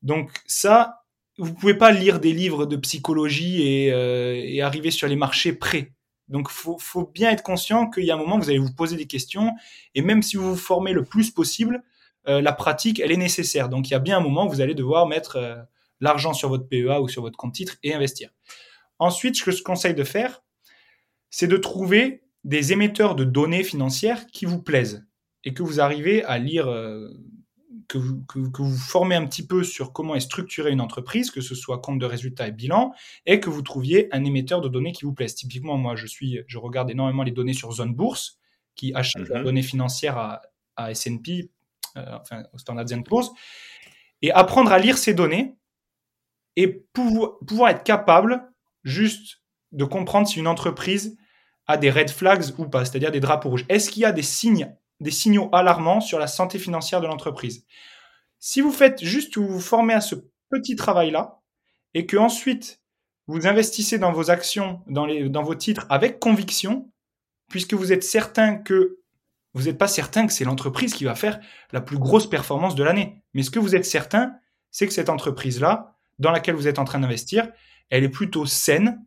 Donc 0.03 0.31
ça, 0.47 1.03
vous 1.39 1.55
pouvez 1.55 1.75
pas 1.75 1.93
lire 1.93 2.19
des 2.19 2.33
livres 2.33 2.67
de 2.67 2.77
psychologie 2.77 3.63
et, 3.63 3.93
euh, 3.93 4.65
arriver 4.65 4.91
sur 4.91 5.07
les 5.07 5.17
marchés 5.17 5.53
prêts. 5.53 5.93
Donc 6.29 6.51
faut, 6.51 6.79
faut 6.79 7.07
bien 7.07 7.31
être 7.31 7.43
conscient 7.43 7.89
qu'il 7.89 8.05
y 8.05 8.11
a 8.11 8.15
un 8.15 8.19
moment 8.19 8.39
vous 8.39 8.49
allez 8.49 8.59
vous 8.59 8.75
poser 8.75 8.97
des 8.97 9.07
questions 9.07 9.53
et 9.95 10.03
même 10.03 10.23
si 10.23 10.37
vous 10.37 10.51
vous 10.51 10.57
formez 10.57 10.93
le 10.93 11.05
plus 11.05 11.31
possible, 11.31 11.85
euh, 12.27 12.41
la 12.41 12.53
pratique 12.53 13.01
elle 13.01 13.13
est 13.13 13.19
nécessaire. 13.19 13.69
Donc 13.69 13.89
il 13.89 13.93
y 13.93 13.95
a 13.95 14.01
bien 14.01 14.17
un 14.17 14.23
moment 14.23 14.47
où 14.47 14.49
vous 14.49 14.61
allez 14.61 14.75
devoir 14.75 15.07
mettre 15.07 15.67
l'argent 16.01 16.33
sur 16.33 16.49
votre 16.49 16.69
PEA 16.69 17.01
ou 17.01 17.09
sur 17.09 17.23
votre 17.23 17.37
compte 17.37 17.55
titre 17.55 17.77
et 17.83 17.95
investir. 17.95 18.31
Ensuite, 18.99 19.37
ce 19.37 19.45
que 19.45 19.51
je 19.51 19.63
conseille 19.63 19.95
de 19.95 20.05
faire, 20.05 20.43
c'est 21.31 21.47
de 21.47 21.57
trouver 21.57 22.23
des 22.45 22.73
émetteurs 22.73 23.15
de 23.15 23.25
données 23.25 23.65
financières 23.65 24.27
qui 24.27 24.45
vous 24.45 24.63
plaisent 24.63 25.07
et 25.45 25.53
que 25.53 25.63
vous 25.63 25.81
arrivez 25.81 26.25
à 26.25 26.39
lire, 26.39 26.69
euh, 26.69 27.09
que, 27.89 27.99
vous, 27.99 28.25
vous, 28.35 28.77
formez 28.77 29.15
un 29.15 29.27
petit 29.27 29.47
peu 29.47 29.65
sur 29.65 29.93
comment 29.93 30.15
est 30.15 30.21
structurée 30.21 30.71
une 30.71 30.81
entreprise, 30.81 31.31
que 31.31 31.41
ce 31.41 31.55
soit 31.55 31.81
compte 31.81 31.99
de 31.99 32.07
résultats 32.07 32.49
et 32.49 32.53
bilan, 32.53 32.93
et 33.27 33.41
que 33.41 33.51
vous 33.51 33.63
trouviez 33.63 34.09
un 34.15 34.25
émetteur 34.25 34.61
de 34.61 34.69
données 34.69 34.93
qui 34.93 35.05
vous 35.05 35.13
plaise. 35.13 35.35
Typiquement, 35.35 35.77
moi, 35.77 35.97
je, 35.97 36.07
suis, 36.07 36.41
je 36.47 36.59
regarde 36.59 36.91
énormément 36.91 37.23
les 37.23 37.33
données 37.33 37.53
sur 37.53 37.73
Zone 37.73 37.95
Bourse, 37.95 38.39
qui 38.75 38.93
achète 38.95 39.29
les 39.29 39.39
mhm. 39.39 39.45
données 39.45 39.63
financières 39.63 40.19
à, 40.19 40.43
à 40.77 40.91
S&P, 40.91 41.51
euh, 41.97 42.19
enfin 42.21 42.45
au 42.53 42.59
Standard 42.59 42.87
Poor's, 43.05 43.31
et 44.23 44.31
apprendre 44.33 44.73
à 44.73 44.79
lire 44.79 44.99
ces 44.99 45.15
données 45.15 45.57
et 46.57 46.87
pouvoir, 46.93 47.71
être 47.71 47.85
capable 47.85 48.51
juste 48.83 49.43
de 49.73 49.85
comprendre 49.85 50.27
si 50.27 50.39
une 50.39 50.47
entreprise 50.47 51.17
a 51.67 51.77
des 51.77 51.91
red 51.91 52.11
flags 52.11 52.45
ou 52.59 52.69
pas, 52.69 52.85
c'est-à-dire 52.85 53.11
des 53.11 53.21
drapeaux 53.21 53.51
rouges. 53.51 53.67
Est-ce 53.69 53.91
qu'il 53.91 54.03
y 54.03 54.07
a 54.07 54.13
des 54.13 54.23
signes, 54.23 54.75
des 55.01 55.11
signaux 55.11 55.51
alarmants 55.53 56.01
sur 56.01 56.19
la 56.19 56.27
santé 56.27 56.59
financière 56.59 57.01
de 57.01 57.07
l'entreprise? 57.07 57.67
Si 58.39 58.61
vous 58.61 58.73
faites 58.73 59.03
juste 59.03 59.37
vous 59.37 59.49
vous 59.49 59.61
formez 59.61 59.95
à 59.95 60.01
ce 60.01 60.15
petit 60.51 60.77
travail-là 60.77 61.41
et 61.95 62.07
que 62.07 62.17
ensuite 62.17 62.81
vous 63.27 63.47
investissez 63.47 63.99
dans 63.99 64.13
vos 64.13 64.31
actions, 64.31 64.83
dans, 64.87 65.05
les, 65.05 65.29
dans 65.29 65.43
vos 65.43 65.57
titres 65.57 65.87
avec 65.91 66.21
conviction, 66.21 66.91
puisque 67.49 67.75
vous 67.75 67.93
êtes 67.93 68.05
certain 68.05 68.57
que 68.57 69.01
vous 69.57 69.65
n'êtes 69.65 69.79
pas 69.79 69.89
certain 69.89 70.27
que 70.27 70.35
c'est 70.35 70.45
l'entreprise 70.45 70.93
qui 70.93 71.05
va 71.05 71.15
faire 71.15 71.41
la 71.73 71.81
plus 71.81 71.99
grosse 71.99 72.29
performance 72.29 72.75
de 72.75 72.85
l'année. 72.85 73.23
Mais 73.33 73.43
ce 73.43 73.51
que 73.51 73.59
vous 73.59 73.75
êtes 73.75 73.87
certain, 73.87 74.35
c'est 74.71 74.87
que 74.87 74.93
cette 74.93 75.09
entreprise-là, 75.09 75.96
dans 76.19 76.31
laquelle 76.31 76.55
vous 76.55 76.69
êtes 76.69 76.79
en 76.79 76.85
train 76.85 76.99
d'investir, 76.99 77.49
elle 77.91 78.05
est 78.05 78.09
plutôt 78.09 78.47
saine 78.47 79.05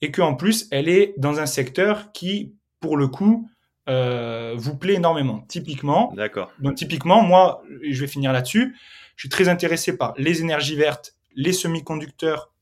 et 0.00 0.10
qu'en 0.10 0.34
plus, 0.34 0.68
elle 0.70 0.88
est 0.88 1.14
dans 1.16 1.40
un 1.40 1.46
secteur 1.46 2.12
qui, 2.12 2.54
pour 2.80 2.96
le 2.96 3.08
coup, 3.08 3.48
euh, 3.88 4.54
vous 4.56 4.76
plaît 4.76 4.94
énormément. 4.94 5.44
Typiquement, 5.48 6.12
D'accord. 6.16 6.52
Donc, 6.60 6.76
typiquement, 6.76 7.22
moi, 7.22 7.62
je 7.82 8.00
vais 8.00 8.06
finir 8.06 8.32
là-dessus, 8.32 8.76
je 9.16 9.22
suis 9.22 9.28
très 9.28 9.48
intéressé 9.48 9.96
par 9.96 10.14
les 10.16 10.40
énergies 10.40 10.76
vertes, 10.76 11.14
les 11.34 11.52
semi-conducteurs 11.52 12.52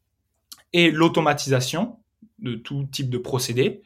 et 0.72 0.90
l'automatisation 0.90 1.98
de 2.38 2.54
tout 2.54 2.86
type 2.90 3.10
de 3.10 3.18
procédés. 3.18 3.82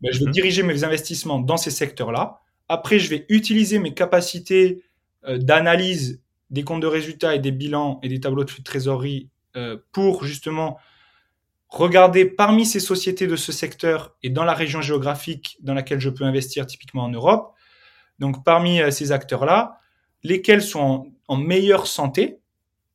Ben, 0.00 0.12
je 0.12 0.20
vais 0.20 0.26
mhm. 0.26 0.32
diriger 0.32 0.62
mes 0.62 0.84
investissements 0.84 1.38
dans 1.38 1.56
ces 1.56 1.70
secteurs-là. 1.70 2.40
Après, 2.68 2.98
je 2.98 3.08
vais 3.08 3.26
utiliser 3.28 3.78
mes 3.78 3.94
capacités 3.94 4.82
euh, 5.26 5.38
d'analyse 5.38 6.22
des 6.50 6.64
comptes 6.64 6.80
de 6.80 6.86
résultats 6.86 7.34
et 7.34 7.38
des 7.38 7.50
bilans 7.50 7.98
et 8.02 8.08
des 8.08 8.20
tableaux 8.20 8.44
de 8.44 8.52
trésorerie 8.64 9.28
pour 9.92 10.24
justement 10.24 10.78
regarder 11.68 12.24
parmi 12.24 12.64
ces 12.64 12.80
sociétés 12.80 13.26
de 13.26 13.36
ce 13.36 13.52
secteur 13.52 14.16
et 14.22 14.30
dans 14.30 14.44
la 14.44 14.54
région 14.54 14.80
géographique 14.80 15.58
dans 15.60 15.74
laquelle 15.74 16.00
je 16.00 16.10
peux 16.10 16.24
investir, 16.24 16.66
typiquement 16.66 17.04
en 17.04 17.10
Europe, 17.10 17.54
donc 18.18 18.44
parmi 18.44 18.80
euh, 18.80 18.90
ces 18.90 19.12
acteurs-là, 19.12 19.78
lesquels 20.24 20.62
sont 20.62 21.12
en, 21.28 21.36
meilleure 21.36 21.86
santé, 21.86 22.38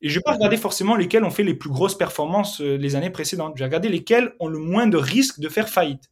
et 0.02 0.08
je 0.08 0.16
vais 0.16 0.22
pas 0.22 0.32
mhm. 0.32 0.38
regarder 0.38 0.56
forcément 0.56 0.96
lesquels 0.96 1.24
ont 1.24 1.30
fait 1.30 1.44
les 1.44 1.54
plus 1.54 1.70
grosses 1.70 1.96
performances 1.96 2.60
euh, 2.60 2.76
les 2.76 2.96
années 2.96 3.10
précédentes, 3.10 3.52
je 3.54 3.60
vais 3.60 3.66
regarder 3.66 3.88
lesquels 3.88 4.34
ont 4.40 4.48
le 4.48 4.58
moins 4.58 4.86
de 4.86 4.96
risques 4.96 5.38
de 5.38 5.48
faire 5.48 5.68
faillite. 5.68 6.10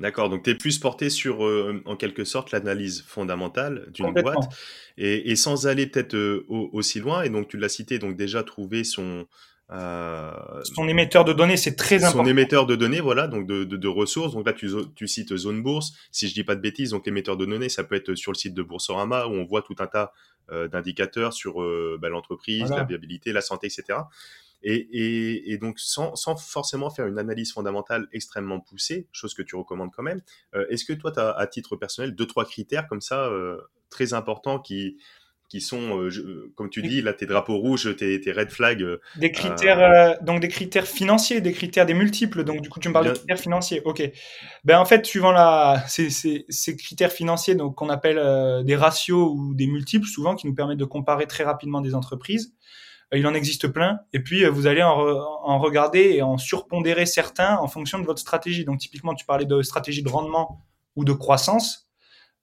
D'accord, 0.00 0.30
donc 0.30 0.42
tu 0.42 0.50
es 0.50 0.54
plus 0.56 0.78
porté 0.80 1.10
sur, 1.10 1.42
en 1.84 1.94
quelque 1.94 2.24
sorte, 2.24 2.50
l'analyse 2.50 3.04
fondamentale 3.06 3.86
d'une 3.92 4.12
boîte, 4.12 4.48
et, 4.96 5.36
sans 5.36 5.68
aller 5.68 5.86
peut-être 5.86 6.44
aussi 6.48 6.98
loin, 6.98 7.22
et 7.22 7.28
donc 7.28 7.46
tu 7.46 7.56
l'as 7.56 7.68
cité, 7.68 8.00
donc 8.00 8.16
déjà 8.16 8.42
trouver 8.42 8.82
son, 8.82 9.02
euh, 9.20 9.24
son 9.70 10.88
émetteur 10.88 11.24
de 11.24 11.32
données, 11.32 11.56
c'est 11.56 11.76
très 11.76 12.04
important. 12.04 12.24
Son 12.24 12.30
émetteur 12.30 12.66
de 12.66 12.76
données, 12.76 13.00
voilà, 13.00 13.26
donc 13.26 13.46
de, 13.46 13.64
de, 13.64 13.88
ressources. 13.88 14.34
Donc 14.34 14.46
là, 14.46 14.52
tu, 14.52 14.70
tu, 14.94 15.08
cites 15.08 15.34
Zone 15.36 15.62
Bourse. 15.62 15.92
Si 16.10 16.28
je 16.28 16.34
dis 16.34 16.44
pas 16.44 16.54
de 16.54 16.60
bêtises, 16.60 16.90
donc 16.90 17.06
l'émetteur 17.06 17.36
de 17.36 17.46
données, 17.46 17.68
ça 17.68 17.84
peut 17.84 17.94
être 17.94 18.14
sur 18.14 18.32
le 18.32 18.36
site 18.36 18.54
de 18.54 18.62
Boursorama 18.62 19.26
où 19.26 19.32
on 19.32 19.44
voit 19.44 19.62
tout 19.62 19.76
un 19.78 19.86
tas 19.86 20.12
euh, 20.50 20.68
d'indicateurs 20.68 21.32
sur 21.32 21.62
euh, 21.62 21.98
bah, 22.00 22.08
l'entreprise, 22.08 22.68
la 22.70 22.84
viabilité, 22.84 23.32
la 23.32 23.40
santé, 23.40 23.66
etc. 23.68 24.00
Et, 24.62 24.74
et, 24.74 25.52
et 25.52 25.58
donc, 25.58 25.80
sans, 25.80 26.14
sans, 26.16 26.36
forcément 26.36 26.90
faire 26.90 27.06
une 27.06 27.18
analyse 27.18 27.52
fondamentale 27.52 28.06
extrêmement 28.12 28.60
poussée, 28.60 29.08
chose 29.10 29.34
que 29.34 29.42
tu 29.42 29.56
recommandes 29.56 29.90
quand 29.90 30.04
même, 30.04 30.20
est-ce 30.68 30.84
que 30.84 30.92
toi, 30.92 31.10
tu 31.10 31.18
as 31.18 31.30
à 31.30 31.46
titre 31.46 31.76
personnel 31.76 32.14
deux, 32.14 32.26
trois 32.26 32.44
critères 32.44 32.86
comme 32.86 33.00
ça 33.00 33.28
très 33.90 34.14
importants 34.14 34.60
qui, 34.60 34.98
qui 35.52 35.60
sont, 35.60 35.98
euh, 35.98 36.08
euh, 36.08 36.50
comme 36.54 36.70
tu 36.70 36.80
dis, 36.80 37.02
là, 37.02 37.12
tes 37.12 37.26
drapeaux 37.26 37.58
rouges, 37.58 37.94
tes, 37.94 38.18
tes 38.22 38.32
red 38.32 38.50
flags. 38.50 38.80
Euh, 38.80 39.02
des 39.16 39.30
critères, 39.30 40.16
donc 40.22 40.40
des 40.40 40.48
critères 40.48 40.86
financiers, 40.86 41.42
des 41.42 41.52
critères 41.52 41.84
des 41.84 41.92
multiples. 41.92 42.42
Donc, 42.42 42.62
du 42.62 42.70
coup, 42.70 42.80
tu 42.80 42.88
me 42.88 42.94
parles 42.94 43.08
de 43.08 43.12
critères 43.12 43.38
financiers. 43.38 43.82
OK. 43.84 44.02
Ben, 44.64 44.78
en 44.78 44.86
fait, 44.86 45.04
suivant 45.04 45.30
la, 45.30 45.84
ces, 45.88 46.08
ces, 46.08 46.46
ces 46.48 46.74
critères 46.74 47.12
financiers, 47.12 47.54
donc, 47.54 47.74
qu'on 47.74 47.90
appelle 47.90 48.64
des 48.64 48.76
ratios 48.76 49.30
ou 49.30 49.52
des 49.54 49.66
multiples, 49.66 50.06
souvent, 50.06 50.36
qui 50.36 50.46
nous 50.46 50.54
permettent 50.54 50.78
de 50.78 50.86
comparer 50.86 51.26
très 51.26 51.44
rapidement 51.44 51.82
des 51.82 51.94
entreprises. 51.94 52.54
il 53.12 53.26
en 53.26 53.34
existe 53.34 53.68
plein. 53.68 53.98
Et 54.14 54.20
puis, 54.20 54.46
vous 54.46 54.66
allez 54.66 54.82
en, 54.82 54.96
en, 54.96 55.58
regarder 55.58 56.14
et 56.14 56.22
en 56.22 56.38
surpondérer 56.38 57.04
certains 57.04 57.58
en 57.58 57.68
fonction 57.68 57.98
de 57.98 58.06
votre 58.06 58.20
stratégie. 58.20 58.64
Donc, 58.64 58.78
typiquement, 58.78 59.12
tu 59.12 59.26
parlais 59.26 59.44
de 59.44 59.60
stratégie 59.60 60.02
de 60.02 60.08
rendement 60.08 60.64
ou 60.96 61.04
de 61.04 61.12
croissance. 61.12 61.91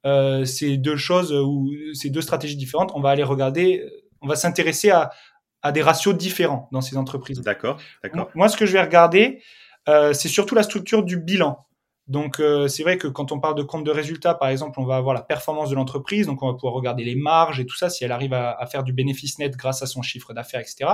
Euh, 0.06 0.46
ces 0.46 0.78
deux 0.78 0.96
choses 0.96 1.34
ou 1.34 1.70
ces 1.94 2.10
deux 2.10 2.22
stratégies 2.22 2.56
différentes, 2.56 2.92
on 2.96 3.02
va 3.02 3.10
aller 3.10 3.24
regarder 3.24 3.84
on 4.22 4.28
va 4.28 4.36
s'intéresser 4.36 4.90
à, 4.92 5.12
à 5.62 5.72
des 5.72 5.82
ratios 5.82 6.16
différents 6.16 6.70
dans 6.72 6.82
ces 6.82 6.98
entreprises. 6.98 7.42
D'accord, 7.42 7.78
d'accord. 8.04 8.30
Moi, 8.36 8.50
ce 8.50 8.58
que 8.58 8.66
je 8.66 8.74
vais 8.74 8.82
regarder, 8.82 9.42
euh, 9.88 10.14
c'est 10.14 10.28
surtout 10.28 10.56
la 10.56 10.64
structure 10.64 11.04
du 11.04 11.18
bilan. 11.18 11.66
Donc, 12.08 12.40
euh, 12.40 12.68
c'est 12.68 12.82
vrai 12.82 12.98
que 12.98 13.08
quand 13.08 13.32
on 13.32 13.40
parle 13.40 13.56
de 13.56 13.62
compte 13.62 13.84
de 13.84 13.92
résultat, 13.92 14.34
par 14.34 14.50
exemple, 14.50 14.80
on 14.80 14.86
va 14.86 14.96
avoir 14.96 15.14
la 15.14 15.22
performance 15.22 15.70
de 15.70 15.76
l'entreprise, 15.76 16.26
donc 16.26 16.42
on 16.42 16.48
va 16.48 16.54
pouvoir 16.54 16.74
regarder 16.74 17.04
les 17.04 17.16
marges 17.16 17.60
et 17.60 17.68
tout 17.68 17.76
ça, 17.76 17.90
si 17.90 18.04
elle 18.04 18.12
arrive 18.12 18.34
à, 18.34 18.52
à 18.52 18.66
faire 18.66 18.84
du 18.84 18.94
bénéfice 18.94 19.38
net 19.38 19.56
grâce 19.56 19.84
à 19.84 19.86
son 19.86 20.02
chiffre 20.02 20.34
d'affaires, 20.34 20.60
etc. 20.60 20.90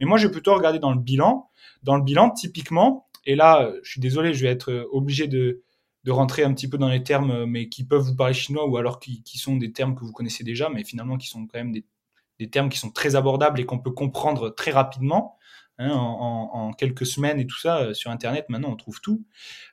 Mais 0.00 0.06
moi, 0.06 0.18
je 0.18 0.26
vais 0.26 0.32
plutôt 0.32 0.54
regarder 0.54 0.80
dans 0.80 0.90
le 0.90 0.98
bilan. 0.98 1.50
Dans 1.84 1.96
le 1.96 2.02
bilan, 2.02 2.30
typiquement, 2.30 3.06
et 3.26 3.36
là, 3.36 3.70
je 3.82 3.90
suis 3.90 4.00
désolé, 4.00 4.34
je 4.34 4.42
vais 4.42 4.50
être 4.50 4.88
obligé 4.90 5.28
de, 5.28 5.62
de 6.06 6.12
rentrer 6.12 6.44
un 6.44 6.54
petit 6.54 6.68
peu 6.68 6.78
dans 6.78 6.88
les 6.88 7.02
termes, 7.02 7.44
mais 7.46 7.68
qui 7.68 7.84
peuvent 7.84 8.02
vous 8.02 8.14
parler 8.14 8.32
chinois 8.32 8.66
ou 8.66 8.76
alors 8.76 9.00
qui, 9.00 9.22
sont 9.38 9.56
des 9.56 9.72
termes 9.72 9.96
que 9.96 10.04
vous 10.04 10.12
connaissez 10.12 10.44
déjà, 10.44 10.70
mais 10.70 10.84
finalement 10.84 11.18
qui 11.18 11.26
sont 11.26 11.46
quand 11.46 11.58
même 11.58 11.72
des, 11.72 12.48
termes 12.48 12.68
qui 12.68 12.78
sont 12.78 12.90
très 12.90 13.16
abordables 13.16 13.60
et 13.60 13.66
qu'on 13.66 13.80
peut 13.80 13.90
comprendre 13.90 14.50
très 14.50 14.70
rapidement. 14.70 15.36
Hein, 15.78 15.90
en, 15.90 16.50
en, 16.54 16.72
quelques 16.72 17.04
semaines 17.04 17.38
et 17.38 17.46
tout 17.46 17.58
ça 17.58 17.80
euh, 17.80 17.92
sur 17.92 18.10
Internet. 18.10 18.46
Maintenant, 18.48 18.70
on 18.70 18.76
trouve 18.76 18.98
tout. 19.02 19.26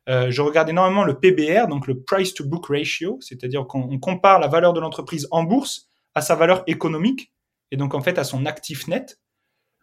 Euh, 0.10 0.32
je 0.32 0.42
regarde 0.42 0.68
énormément 0.68 1.06
le 1.06 1.18
PBR, 1.18 1.70
donc 1.70 1.88
le 1.88 2.04
Price 2.04 2.34
to 2.34 2.44
Book 2.46 2.66
Ratio, 2.68 3.20
c'est-à-dire 3.22 3.66
qu'on 3.68 3.98
compare 4.00 4.42
la 4.42 4.50
valeur 4.50 4.74
de 4.74 4.82
l'entreprise 4.82 5.30
en 5.32 5.44
bourse 5.44 5.88
à 6.14 6.20
sa 6.20 6.36
valeur 6.36 6.64
économique 6.68 7.34
et 7.72 7.78
donc 7.78 7.94
en 7.94 8.02
fait 8.02 8.18
à 8.18 8.26
son 8.26 8.46
actif 8.46 8.90
net. 8.90 9.18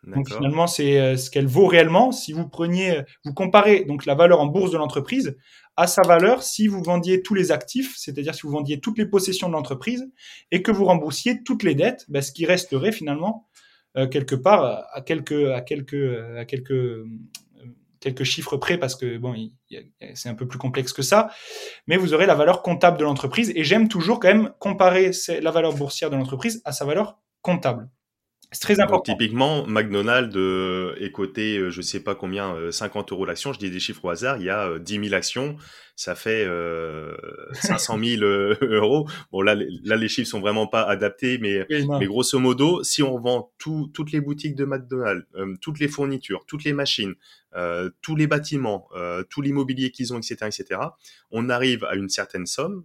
Donc 0.07 0.29
finalement, 0.29 0.67
c'est 0.67 0.99
euh, 0.99 1.17
ce 1.17 1.31
qu'elle 1.31 1.47
vaut 1.47 1.67
réellement. 1.67 2.11
Si 2.13 2.33
vous 2.33 2.49
preniez, 2.49 3.03
vous 3.25 3.35
comparez 3.35 3.85
donc 3.85 4.07
la 4.07 4.15
valeur 4.15 4.41
en 4.41 4.47
bourse 4.47 4.71
de 4.71 4.79
l'entreprise 4.79 5.37
à 5.77 5.87
sa 5.87 6.03
valeur 6.03 6.43
si 6.43 6.69
vous 6.69 6.83
vendiez 6.83 7.23
tous 7.23 7.35
les 7.35 7.53
actifs, 7.53 7.95
c'est-à-dire 7.97 8.35
si 8.35 8.43
vous 8.43 8.51
vendiez 8.51 8.81
toutes 8.81 8.99
les 8.99 9.07
possessions 9.07 9.49
de 9.49 9.53
l'entreprise 9.53 10.11
et 10.51 10.63
que 10.63 10.71
vous 10.71 10.85
remboursiez 10.85 11.43
toutes 11.43 11.63
les 11.63 11.75
dettes, 11.75 12.07
ben, 12.09 12.23
ce 12.23 12.33
qui 12.33 12.47
resterait 12.47 12.93
finalement 12.93 13.49
euh, 13.97 14.07
quelque 14.07 14.35
part 14.35 14.87
à 14.93 15.01
quelques 15.01 15.51
à 15.51 15.61
quelques 15.61 16.19
à 16.37 16.45
quelques 16.45 16.71
euh, 16.71 17.07
quelques 17.99 18.25
chiffres 18.25 18.57
près 18.57 18.79
parce 18.79 18.97
que 18.97 19.19
bon 19.19 19.35
c'est 20.15 20.29
un 20.29 20.35
peu 20.35 20.49
plus 20.49 20.59
complexe 20.59 20.93
que 20.93 21.03
ça 21.03 21.29
mais 21.87 21.99
vous 21.99 22.15
aurez 22.15 22.25
la 22.25 22.35
valeur 22.35 22.63
comptable 22.63 22.97
de 22.97 23.05
l'entreprise 23.05 23.53
et 23.55 23.65
j'aime 23.65 23.89
toujours 23.89 24.21
quand 24.21 24.29
même 24.29 24.53
comparer 24.59 25.11
la 25.43 25.51
valeur 25.51 25.75
boursière 25.75 26.09
de 26.09 26.17
l'entreprise 26.17 26.63
à 26.65 26.73
sa 26.73 26.87
valeur 26.87 27.19
comptable 27.43 27.91
c'est 28.53 28.63
très 28.63 28.81
important. 28.81 29.13
typiquement, 29.13 29.65
McDonald's 29.67 30.35
euh, 30.37 30.97
est 30.99 31.13
coté, 31.13 31.57
euh, 31.57 31.71
je 31.71 31.81
sais 31.83 32.01
pas 32.01 32.17
combien, 32.17 32.71
50 32.73 33.13
euros 33.13 33.25
l'action. 33.25 33.53
Je 33.53 33.61
dis 33.61 33.71
des 33.71 33.79
chiffres 33.79 34.05
au 34.05 34.11
hasard. 34.11 34.39
Il 34.39 34.45
y 34.45 34.51
a 34.51 34.79
10 34.79 35.05
000 35.05 35.15
actions, 35.15 35.57
ça 35.95 36.17
fait 36.17 36.49
500 37.53 37.99
000 38.03 38.23
euros. 38.23 39.09
Bon 39.31 39.43
là, 39.43 39.55
là 39.55 39.97
les 39.97 40.09
chiffres 40.09 40.29
sont 40.29 40.41
vraiment 40.41 40.67
pas 40.67 40.83
adaptés, 40.83 41.39
mais, 41.39 41.65
mais 41.71 42.07
grosso 42.07 42.39
modo, 42.41 42.83
si 42.83 43.05
on 43.05 43.19
vend 43.21 43.53
tout, 43.59 43.89
toutes 43.95 44.11
les 44.11 44.21
boutiques 44.21 44.57
de 44.57 44.65
McDonald's, 44.65 45.25
euh, 45.37 45.55
toutes 45.61 45.79
les 45.79 45.89
fournitures, 45.89 46.45
toutes 46.47 46.65
les 46.65 46.73
machines, 46.73 47.15
tous 48.03 48.17
les 48.17 48.27
bâtiments, 48.27 48.89
tout 49.29 49.43
l'immobilier 49.43 49.91
qu'ils 49.91 50.13
ont, 50.15 50.19
etc., 50.19 50.37
etc., 50.47 50.81
on 51.31 51.49
arrive 51.49 51.85
à 51.85 51.95
une 51.95 52.09
certaine 52.09 52.47
somme 52.47 52.85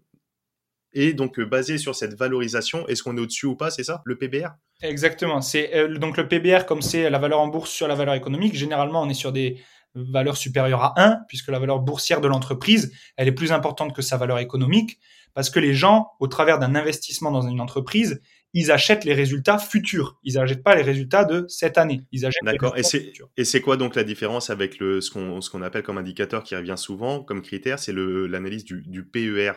et 0.95 1.13
donc, 1.13 1.37
euh, 1.39 1.45
basé 1.45 1.77
sur 1.77 1.93
cette 1.93 2.17
valorisation, 2.17 2.87
est-ce 2.87 3.03
qu'on 3.03 3.17
est 3.17 3.19
au-dessus 3.19 3.45
ou 3.45 3.55
pas, 3.55 3.69
c'est 3.69 3.83
ça, 3.83 4.01
le 4.05 4.17
PBR 4.17 4.47
Exactement. 4.81 5.41
C'est 5.41 5.75
euh, 5.75 5.97
donc 5.97 6.17
le 6.17 6.27
PBR, 6.27 6.65
comme 6.65 6.81
c'est 6.81 7.09
la 7.09 7.19
valeur 7.19 7.41
en 7.41 7.47
bourse 7.47 7.69
sur 7.69 7.87
la 7.87 7.95
valeur 7.95 8.15
économique, 8.15 8.55
généralement, 8.55 9.01
on 9.01 9.09
est 9.09 9.13
sur 9.13 9.33
des 9.33 9.61
valeurs 9.93 10.37
supérieures 10.37 10.83
à 10.83 10.93
1, 10.97 11.19
puisque 11.27 11.49
la 11.49 11.59
valeur 11.59 11.79
boursière 11.79 12.21
de 12.21 12.27
l'entreprise, 12.27 12.93
elle 13.17 13.27
est 13.27 13.33
plus 13.33 13.51
importante 13.51 13.93
que 13.93 14.01
sa 14.01 14.17
valeur 14.17 14.39
économique, 14.39 14.99
parce 15.33 15.49
que 15.49 15.59
les 15.59 15.73
gens, 15.73 16.11
au 16.19 16.27
travers 16.27 16.59
d'un 16.59 16.75
investissement 16.75 17.29
dans 17.29 17.47
une 17.47 17.59
entreprise, 17.59 18.21
ils 18.53 18.71
achètent 18.71 19.03
les 19.03 19.13
résultats 19.13 19.57
futurs. 19.57 20.17
Ils 20.23 20.35
n'achètent 20.35 20.63
pas 20.63 20.75
les 20.75 20.81
résultats 20.81 21.25
de 21.25 21.45
cette 21.49 21.77
année. 21.77 22.03
Ils 22.13 22.25
achètent 22.25 22.43
D'accord. 22.43 22.73
Et 22.77 23.43
c'est 23.43 23.61
quoi 23.61 23.75
donc 23.75 23.95
la 23.95 24.05
différence 24.05 24.49
avec 24.49 24.79
le, 24.79 25.01
ce 25.01 25.11
qu'on 25.11 25.61
appelle 25.61 25.83
comme 25.83 25.97
indicateur 25.97 26.41
qui 26.41 26.55
revient 26.55 26.77
souvent 26.77 27.21
comme 27.21 27.41
critère 27.41 27.79
C'est 27.79 27.91
l'analyse 27.93 28.63
du, 28.63 28.81
du 28.87 29.03
PER. 29.03 29.51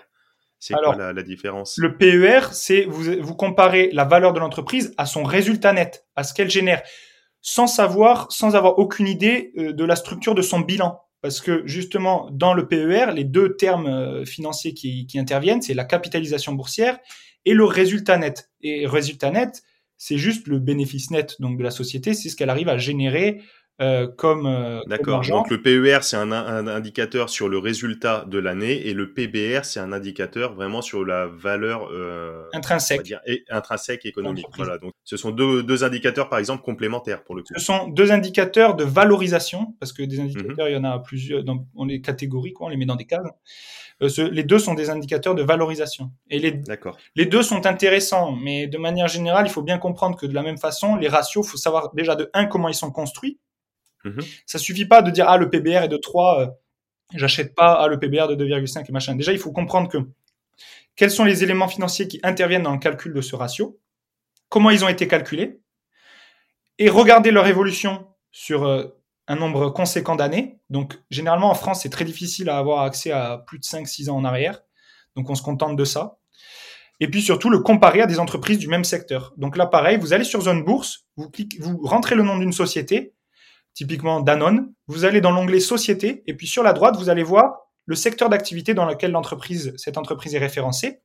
C'est 0.59 0.75
quoi 0.75 0.97
la, 0.97 1.23
différence? 1.23 1.77
Le 1.79 1.97
PER, 1.97 2.53
c'est 2.53 2.85
vous, 2.85 3.05
vous 3.21 3.35
comparez 3.35 3.91
la 3.93 4.05
valeur 4.05 4.33
de 4.33 4.41
l'entreprise 4.41 4.93
à 4.97 5.07
son 5.07 5.23
résultat 5.23 5.73
net, 5.73 6.07
à 6.17 6.25
ce 6.25 6.35
qu'elle 6.35 6.51
génère, 6.51 6.83
sans 7.41 7.67
savoir, 7.67 8.31
sans 8.33 8.57
avoir 8.57 8.79
aucune 8.79 9.07
idée 9.07 9.53
euh, 9.57 9.73
de 9.73 9.85
la 9.85 9.97
structure 9.97 10.35
de 10.35 10.43
son 10.43 10.61
bilan. 10.61 11.01
Parce 11.21 11.41
que 11.41 11.63
justement, 11.67 12.29
dans 12.33 12.55
le 12.55 12.69
PER, 12.69 13.13
les 13.15 13.25
deux 13.25 13.57
termes 13.57 13.87
euh, 13.87 14.25
financiers 14.25 14.75
qui, 14.75 15.07
qui 15.07 15.19
interviennent, 15.19 15.63
c'est 15.63 15.75
la 15.75 15.85
capitalisation 15.85 16.53
boursière 16.53 16.99
et 17.45 17.55
le 17.55 17.65
résultat 17.65 18.19
net. 18.19 18.51
Et 18.61 18.87
résultat 18.87 19.31
net, 19.31 19.63
c'est 19.97 20.19
juste 20.19 20.47
le 20.47 20.59
bénéfice 20.59 21.11
net 21.11 21.37
donc 21.41 21.59
de 21.59 21.63
la 21.63 21.71
société, 21.71 22.15
c'est 22.15 22.29
ce 22.29 22.37
qu'elle 22.37 22.51
arrive 22.51 22.69
à 22.69 22.79
générer 22.79 23.43
euh, 23.81 24.09
comme 24.09 24.47
euh, 24.47 24.81
D'accord. 24.89 25.25
Donc 25.29 25.51
le 25.51 25.63
PER 25.63 25.99
c'est 26.03 26.17
un, 26.17 26.33
un, 26.33 26.67
indicateur 26.67 27.31
sur 27.31 27.49
le 27.49 27.59
résultat 27.59 28.25
de 28.27 28.39
l'année 28.39 28.89
et 28.89 28.93
le 28.93 29.13
PBR 29.13 29.65
c'est 29.65 29.79
un 29.79 29.93
indicateur 29.93 30.55
vraiment 30.55 30.83
sur 30.83 31.05
la 31.05 31.27
valeur 31.27 31.89
euh, 31.93 32.43
intrinsèque, 32.53 33.03
dire, 33.03 33.21
et, 33.25 33.45
intrinsèque 33.49 34.05
économique. 34.05 34.47
Voilà. 34.57 34.79
Donc 34.79 34.95
ce 35.05 35.17
sont 35.17 35.31
deux, 35.31 35.63
deux, 35.63 35.85
indicateurs 35.85 36.29
par 36.29 36.41
exemple 36.41 36.65
complémentaires 36.65 37.23
pour 37.23 37.37
le 37.37 37.43
coup. 37.43 37.53
Ce 37.55 37.65
sont 37.65 37.87
deux 37.87 38.11
indicateurs 38.11 38.75
de 38.75 38.83
valorisation 38.83 39.77
parce 39.79 39.93
que 39.93 40.03
des 40.03 40.19
indicateurs 40.19 40.67
mhm. 40.67 40.73
il 40.73 40.75
y 40.75 40.77
en 40.77 40.85
a 40.85 40.99
plusieurs. 40.99 41.45
Dans, 41.45 41.65
on 41.77 41.85
les 41.85 42.01
catégorie 42.01 42.53
quoi, 42.53 42.67
on 42.67 42.71
les 42.71 42.77
met 42.77 42.87
dans 42.87 42.97
des 42.97 43.07
cases. 43.07 43.27
Euh, 44.03 44.09
ce, 44.09 44.23
les 44.23 44.43
deux 44.43 44.59
sont 44.59 44.75
des 44.75 44.91
indicateurs 44.91 45.35
de 45.35 45.43
valorisation. 45.43 46.11
Et 46.31 46.39
les, 46.39 46.61
les 47.17 47.27
deux 47.27 47.43
sont 47.43 47.67
intéressants, 47.67 48.33
mais 48.33 48.67
de 48.67 48.79
manière 48.79 49.09
générale, 49.09 49.47
il 49.47 49.51
faut 49.51 49.63
bien 49.63 49.79
comprendre 49.79 50.17
que 50.17 50.27
de 50.27 50.35
la 50.35 50.43
même 50.43 50.59
façon, 50.59 50.97
les 50.97 51.09
ratios, 51.09 51.47
faut 51.47 51.57
savoir 51.57 51.93
déjà 51.95 52.15
de 52.15 52.31
un 52.35 52.47
comment 52.47 52.69
ils 52.69 52.75
sont 52.75 52.91
construits 52.91 53.39
Mhm. 54.05 54.21
Ça 54.47 54.59
suffit 54.59 54.87
pas 54.87 55.03
de 55.03 55.11
dire 55.11 55.27
ah 55.29 55.37
le 55.37 55.51
PBR 55.51 55.85
est 55.85 55.89
de 55.89 55.97
3, 55.97 56.41
euh, 56.41 56.47
j'achète 57.15 57.55
pas 57.55 57.75
ah 57.75 57.89
le 57.89 57.99
PBR 57.99 58.29
de 58.29 58.35
2,5 58.37 58.85
et 58.89 58.93
machin. 58.93 59.15
Déjà, 59.15 59.33
il 59.33 59.39
faut 59.39 59.53
comprendre 59.53 59.89
que 59.89 59.99
quels 60.97 61.11
sont 61.11 61.25
les 61.25 61.45
éléments 61.45 61.69
financiers 61.69 62.09
qui 62.09 62.21
interviennent 62.23 62.65
dans 62.65 62.73
le 62.73 62.79
calcul 62.79 63.13
de 63.13 63.21
ce 63.21 63.37
ratio, 63.37 63.79
comment 64.49 64.71
ils 64.71 64.85
ont 64.85 64.89
été 64.89 65.07
calculés 65.07 65.61
et 66.79 66.89
regarder 66.89 67.31
leur 67.31 67.47
évolution 67.47 68.07
sur 68.31 68.65
euh, 68.65 68.85
un 69.27 69.37
nombre 69.37 69.71
conséquent 69.71 70.17
d'années. 70.17 70.59
Donc 70.71 70.99
généralement 71.11 71.51
en 71.51 71.55
France, 71.55 71.83
c'est 71.83 71.91
très 71.91 72.05
difficile 72.05 72.49
à 72.49 72.59
avoir 72.59 72.83
accès 72.83 73.11
à 73.11 73.45
plus 73.47 73.59
de 73.59 73.65
5 73.65 73.87
6 73.87 74.09
ans 74.09 74.17
en 74.17 74.25
arrière. 74.25 74.63
Donc 75.17 75.29
on 75.31 75.35
se 75.35 75.43
contente 75.43 75.77
de 75.77 75.85
ça. 75.85 76.19
Et 77.01 77.09
puis 77.09 77.23
surtout 77.23 77.51
le 77.51 77.61
comparer 77.61 78.01
à 78.01 78.07
des 78.07 78.19
entreprises 78.19 78.59
du 78.59 78.69
même 78.69 78.85
secteur. 78.85 79.33
Donc 79.37 79.57
là 79.57 79.67
pareil, 79.67 79.99
vous 79.99 80.13
allez 80.13 80.25
sur 80.25 80.41
zone 80.41 80.65
bourse, 80.65 81.07
vous 81.17 81.31
rentrez 81.85 82.15
le 82.15 82.23
nom 82.23 82.39
d'une 82.39 82.53
société 82.53 83.15
typiquement 83.79 84.21
Danone, 84.21 84.73
vous 84.89 85.05
allez 85.05 85.21
dans 85.21 85.31
l'onglet 85.31 85.61
Société, 85.61 86.25
et 86.27 86.35
puis 86.35 86.49
sur 86.49 86.65
la 86.65 86.73
droite, 86.73 86.97
vous 86.97 87.11
allez 87.11 87.23
voir 87.23 87.61
le 87.87 87.95
secteur 87.95 88.29
d'activité 88.29 88.75
dans 88.75 88.85
lequel 88.85 89.13
l'entreprise, 89.13 89.73
cette 89.77 89.97
entreprise 89.97 90.35
est 90.35 90.41
référencée. 90.41 90.99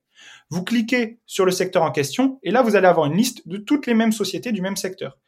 Vous 0.50 0.64
cliquez 0.64 1.20
sur 1.28 1.46
le 1.46 1.52
secteur 1.52 1.84
en 1.84 1.92
question, 1.92 2.40
et 2.42 2.50
là, 2.50 2.64
vous 2.64 2.76
allez 2.76 2.88
avoir 2.88 3.06
une 3.06 3.16
liste 3.16 3.48
de 3.48 3.58
toutes 3.58 3.86
les 3.86 3.94
mêmes 3.94 4.12
sociétés 4.12 4.52
du 4.52 4.64
même 4.64 4.76
secteur. 4.76 5.20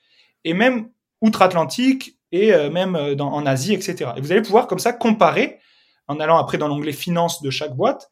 Et 0.43 0.55
même 0.55 0.89
outre-Atlantique, 1.21 2.17
et 2.31 2.51
euh, 2.51 2.71
même 2.71 2.95
euh, 2.95 3.15
en 3.19 3.45
Asie, 3.45 3.75
etc. 3.75 4.13
Et 4.17 4.21
vous 4.21 4.31
allez 4.31 4.41
pouvoir 4.41 4.65
comme 4.65 4.79
ça 4.79 4.91
comparer, 4.91 5.59
en 6.07 6.19
allant 6.19 6.37
après 6.37 6.57
dans 6.57 6.67
l'onglet 6.67 6.93
Finance 6.93 7.43
de 7.43 7.51
chaque 7.51 7.75
boîte, 7.75 8.11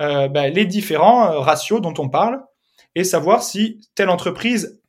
euh, 0.00 0.28
ben, 0.28 0.50
les 0.50 0.64
différents 0.64 1.42
ratios 1.42 1.82
dont 1.82 1.94
on 1.98 2.08
parle, 2.08 2.42
et 2.94 3.04
savoir 3.04 3.42
si 3.42 3.86
telle 3.94 4.08
entreprise 4.08 4.81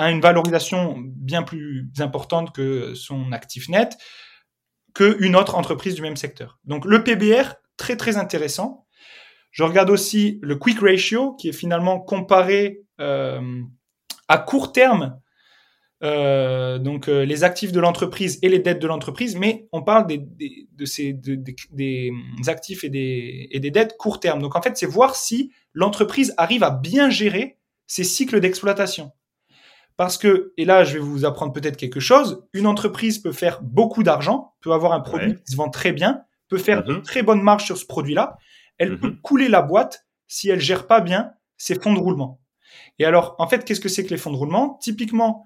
a 0.00 0.10
une 0.10 0.20
valorisation 0.20 0.96
bien 0.98 1.42
plus 1.42 1.90
importante 1.98 2.54
que 2.54 2.94
son 2.94 3.32
actif 3.32 3.68
net 3.68 3.96
qu'une 4.94 5.36
autre 5.36 5.54
entreprise 5.54 5.94
du 5.94 6.02
même 6.02 6.16
secteur. 6.16 6.58
Donc 6.64 6.84
le 6.84 7.04
PBR, 7.04 7.54
très 7.76 7.96
très 7.96 8.16
intéressant. 8.16 8.86
Je 9.50 9.62
regarde 9.62 9.90
aussi 9.90 10.38
le 10.42 10.56
quick 10.56 10.80
ratio, 10.80 11.34
qui 11.34 11.48
est 11.48 11.52
finalement 11.52 12.00
comparé 12.00 12.82
euh, 13.00 13.62
à 14.28 14.38
court 14.38 14.72
terme, 14.72 15.20
euh, 16.02 16.78
donc 16.78 17.08
euh, 17.08 17.24
les 17.24 17.44
actifs 17.44 17.72
de 17.72 17.80
l'entreprise 17.80 18.38
et 18.42 18.48
les 18.48 18.58
dettes 18.58 18.80
de 18.80 18.86
l'entreprise, 18.86 19.36
mais 19.36 19.68
on 19.72 19.82
parle 19.82 20.06
des, 20.06 20.26
des 21.70 22.48
actifs 22.48 22.84
et 22.84 22.88
des, 22.88 23.48
et 23.50 23.60
des 23.60 23.70
dettes 23.70 23.96
court 23.98 24.18
terme. 24.18 24.40
Donc 24.40 24.56
en 24.56 24.62
fait, 24.62 24.76
c'est 24.76 24.86
voir 24.86 25.14
si 25.14 25.52
l'entreprise 25.74 26.32
arrive 26.36 26.62
à 26.64 26.70
bien 26.70 27.10
gérer 27.10 27.58
ses 27.86 28.04
cycles 28.04 28.40
d'exploitation. 28.40 29.12
Parce 30.00 30.16
que, 30.16 30.54
et 30.56 30.64
là, 30.64 30.82
je 30.82 30.94
vais 30.94 30.98
vous 30.98 31.26
apprendre 31.26 31.52
peut-être 31.52 31.76
quelque 31.76 32.00
chose, 32.00 32.42
une 32.54 32.66
entreprise 32.66 33.18
peut 33.18 33.32
faire 33.32 33.60
beaucoup 33.60 34.02
d'argent, 34.02 34.54
peut 34.62 34.72
avoir 34.72 34.94
un 34.94 35.00
produit 35.00 35.34
qui 35.34 35.52
se 35.52 35.56
vend 35.56 35.68
très 35.68 35.92
bien, 35.92 36.22
peut 36.48 36.56
faire 36.56 36.88
une 36.88 36.96
mhm. 36.96 37.02
très 37.02 37.22
bonne 37.22 37.42
marge 37.42 37.66
sur 37.66 37.76
ce 37.76 37.84
produit-là. 37.84 38.38
Elle 38.78 38.98
peut 38.98 39.10
mhm. 39.10 39.20
couler 39.20 39.48
la 39.48 39.60
boîte 39.60 40.06
si 40.26 40.48
elle 40.48 40.58
gère 40.58 40.86
pas 40.86 41.02
bien 41.02 41.32
ses 41.58 41.78
fonds 41.78 41.92
de 41.92 41.98
roulement. 41.98 42.40
Et 42.98 43.04
alors, 43.04 43.36
en 43.38 43.46
fait, 43.46 43.62
qu'est-ce 43.62 43.82
que 43.82 43.90
c'est 43.90 44.02
que 44.02 44.08
les 44.08 44.16
fonds 44.16 44.30
de 44.30 44.38
roulement? 44.38 44.78
Typiquement, 44.80 45.44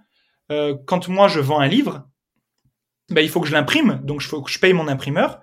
euh, 0.52 0.76
quand 0.86 1.08
moi 1.08 1.26
je 1.26 1.40
vends 1.40 1.58
un 1.58 1.66
livre, 1.66 2.08
ben, 3.10 3.22
il 3.22 3.28
faut 3.28 3.40
que 3.40 3.48
je 3.48 3.54
l'imprime, 3.54 4.02
donc 4.04 4.22
il 4.22 4.28
faut 4.28 4.40
que 4.40 4.52
je 4.52 4.60
paye 4.60 4.72
mon 4.72 4.86
imprimeur. 4.86 5.40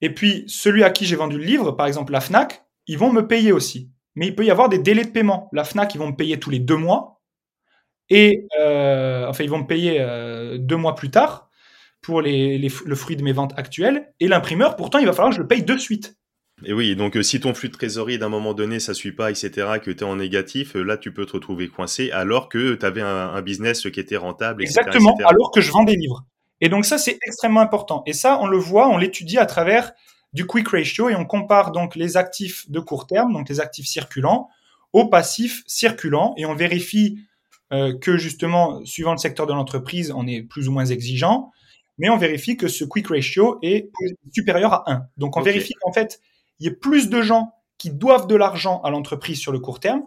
Et 0.00 0.12
puis, 0.12 0.42
celui 0.48 0.82
à 0.82 0.90
qui 0.90 1.06
j'ai 1.06 1.14
vendu 1.14 1.38
le 1.38 1.44
livre, 1.44 1.70
par 1.70 1.86
exemple 1.86 2.12
la 2.12 2.20
FNAC, 2.20 2.64
ils 2.88 2.98
vont 2.98 3.12
me 3.12 3.24
payer 3.24 3.52
aussi. 3.52 3.92
Mais 4.16 4.26
il 4.26 4.34
peut 4.34 4.44
y 4.44 4.50
avoir 4.50 4.68
des 4.68 4.78
délais 4.78 5.04
de 5.04 5.10
paiement. 5.10 5.48
La 5.52 5.62
FNAC, 5.62 5.94
ils 5.94 5.98
vont 5.98 6.08
me 6.08 6.16
payer 6.16 6.40
tous 6.40 6.50
les 6.50 6.58
deux 6.58 6.74
mois 6.76 7.21
Et 8.14 8.46
euh, 8.60 9.26
enfin, 9.26 9.42
ils 9.42 9.48
vont 9.50 9.58
me 9.60 9.66
payer 9.66 9.96
euh, 10.00 10.58
deux 10.58 10.76
mois 10.76 10.94
plus 10.94 11.10
tard 11.10 11.48
pour 12.02 12.20
les, 12.20 12.58
les- 12.58 12.70
le 12.84 12.94
fruit 12.94 13.16
de 13.16 13.22
mes 13.22 13.32
ventes 13.32 13.54
actuelles. 13.56 14.12
Et 14.20 14.28
l'imprimeur, 14.28 14.76
pourtant, 14.76 14.98
il 14.98 15.06
va 15.06 15.12
falloir 15.12 15.30
que 15.30 15.36
je 15.36 15.40
le 15.40 15.48
paye 15.48 15.62
de 15.62 15.76
suite. 15.78 16.16
Et 16.64 16.74
oui, 16.74 16.94
donc 16.94 17.16
euh, 17.16 17.22
si 17.22 17.40
ton 17.40 17.54
flux 17.54 17.70
de 17.70 17.74
trésorerie 17.74 18.18
d'un 18.18 18.28
moment 18.28 18.52
donné, 18.54 18.80
ça 18.80 18.92
suit 18.92 19.12
pas, 19.12 19.30
etc., 19.30 19.78
que 19.82 19.90
tu 19.90 20.00
es 20.00 20.06
en 20.06 20.16
négatif, 20.16 20.76
euh, 20.76 20.82
là, 20.82 20.96
tu 20.98 21.12
peux 21.12 21.24
te 21.26 21.32
retrouver 21.32 21.68
coincé 21.68 22.10
alors 22.10 22.48
que 22.48 22.74
tu 22.74 22.84
avais 22.86 23.00
un, 23.00 23.06
un 23.34 23.42
business 23.42 23.82
qui 23.90 23.98
était 23.98 24.16
rentable, 24.18 24.62
etc. 24.62 24.80
Exactement, 24.80 25.14
etc. 25.14 25.28
alors 25.30 25.50
que 25.50 25.60
je 25.60 25.72
vends 25.72 25.84
des 25.84 25.96
livres. 25.96 26.24
Et 26.60 26.68
donc 26.68 26.84
ça, 26.84 26.98
c'est 26.98 27.18
extrêmement 27.26 27.60
important. 27.60 28.02
Et 28.06 28.12
ça, 28.12 28.38
on 28.42 28.46
le 28.46 28.58
voit, 28.58 28.88
on 28.90 28.98
l'étudie 28.98 29.38
à 29.38 29.46
travers 29.46 29.92
du 30.32 30.46
quick 30.46 30.68
ratio 30.68 31.08
et 31.08 31.16
on 31.16 31.24
compare 31.24 31.72
donc 31.72 31.96
les 31.96 32.16
actifs 32.16 32.70
de 32.70 32.78
court 32.80 33.06
terme, 33.06 33.32
donc 33.32 33.48
les 33.48 33.58
actifs 33.60 33.86
circulants, 33.86 34.48
aux 34.92 35.08
passifs 35.08 35.62
circulants 35.66 36.34
et 36.36 36.46
on 36.46 36.54
vérifie 36.54 37.18
euh, 37.72 37.96
que 37.98 38.16
justement, 38.16 38.84
suivant 38.84 39.12
le 39.12 39.18
secteur 39.18 39.46
de 39.46 39.52
l'entreprise, 39.52 40.12
on 40.14 40.26
est 40.26 40.42
plus 40.42 40.68
ou 40.68 40.72
moins 40.72 40.86
exigeant, 40.86 41.50
mais 41.98 42.08
on 42.08 42.16
vérifie 42.16 42.56
que 42.56 42.68
ce 42.68 42.84
quick 42.84 43.08
ratio 43.08 43.58
est 43.62 43.90
supérieur 44.32 44.72
à 44.72 44.92
1. 44.92 45.02
Donc 45.16 45.36
on 45.36 45.42
vérifie 45.42 45.74
qu'en 45.80 45.92
fait, 45.92 46.20
il 46.58 46.66
y 46.66 46.68
ait 46.68 46.74
plus 46.74 47.08
de 47.08 47.22
gens 47.22 47.52
qui 47.78 47.90
doivent 47.90 48.26
de 48.26 48.36
l'argent 48.36 48.80
à 48.82 48.90
l'entreprise 48.90 49.38
sur 49.38 49.52
le 49.52 49.58
court 49.58 49.80
terme 49.80 50.02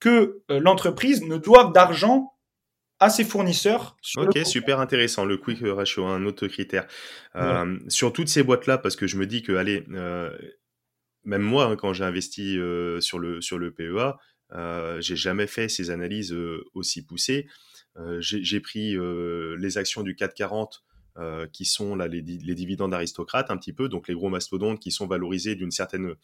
que 0.00 0.42
euh, 0.50 0.58
l'entreprise 0.58 1.22
ne 1.22 1.36
doive 1.36 1.72
d'argent 1.72 2.32
à 2.98 3.10
ses 3.10 3.24
fournisseurs 3.24 3.96
sur 4.00 4.22
Ok, 4.22 4.38
super 4.44 4.78
intéressant, 4.80 5.24
le 5.24 5.36
quick 5.36 5.58
ratio, 5.62 6.06
un 6.06 6.24
autre 6.24 6.46
critère. 6.46 6.86
Euh, 7.34 7.78
Sur 7.88 8.12
toutes 8.12 8.28
ces 8.28 8.44
boîtes-là, 8.44 8.78
parce 8.78 8.94
que 8.94 9.08
je 9.08 9.16
me 9.16 9.26
dis 9.26 9.42
que, 9.42 9.52
allez, 9.52 9.84
même 11.24 11.42
moi, 11.42 11.66
hein, 11.66 11.76
quand 11.76 11.92
j'ai 11.92 12.04
investi 12.04 12.58
euh, 12.58 13.00
sur, 13.00 13.18
le, 13.18 13.40
sur 13.40 13.58
le 13.58 13.72
PEA, 13.72 14.16
euh, 14.52 15.00
j'ai 15.00 15.16
jamais 15.16 15.46
fait 15.46 15.68
ces 15.68 15.90
analyses 15.90 16.32
euh, 16.32 16.64
aussi 16.74 17.04
poussées. 17.04 17.46
Euh, 17.98 18.18
j'ai 18.20 18.60
pris 18.60 18.96
les 19.58 19.78
actions 19.78 20.02
du 20.02 20.14
440 20.14 20.82
euh, 21.18 21.46
qui 21.46 21.66
sont 21.66 21.94
là 21.94 22.08
les, 22.08 22.22
di- 22.22 22.38
les 22.38 22.54
dividendes 22.54 22.94
aristocrates 22.94 23.50
un 23.50 23.58
petit 23.58 23.74
peu, 23.74 23.90
donc 23.90 24.08
les 24.08 24.14
gros 24.14 24.30
mastodontes 24.30 24.80
qui 24.80 24.90
sont 24.90 25.06
valorisés 25.06 25.54
d'une 25.56 25.70
certaine 25.70 26.14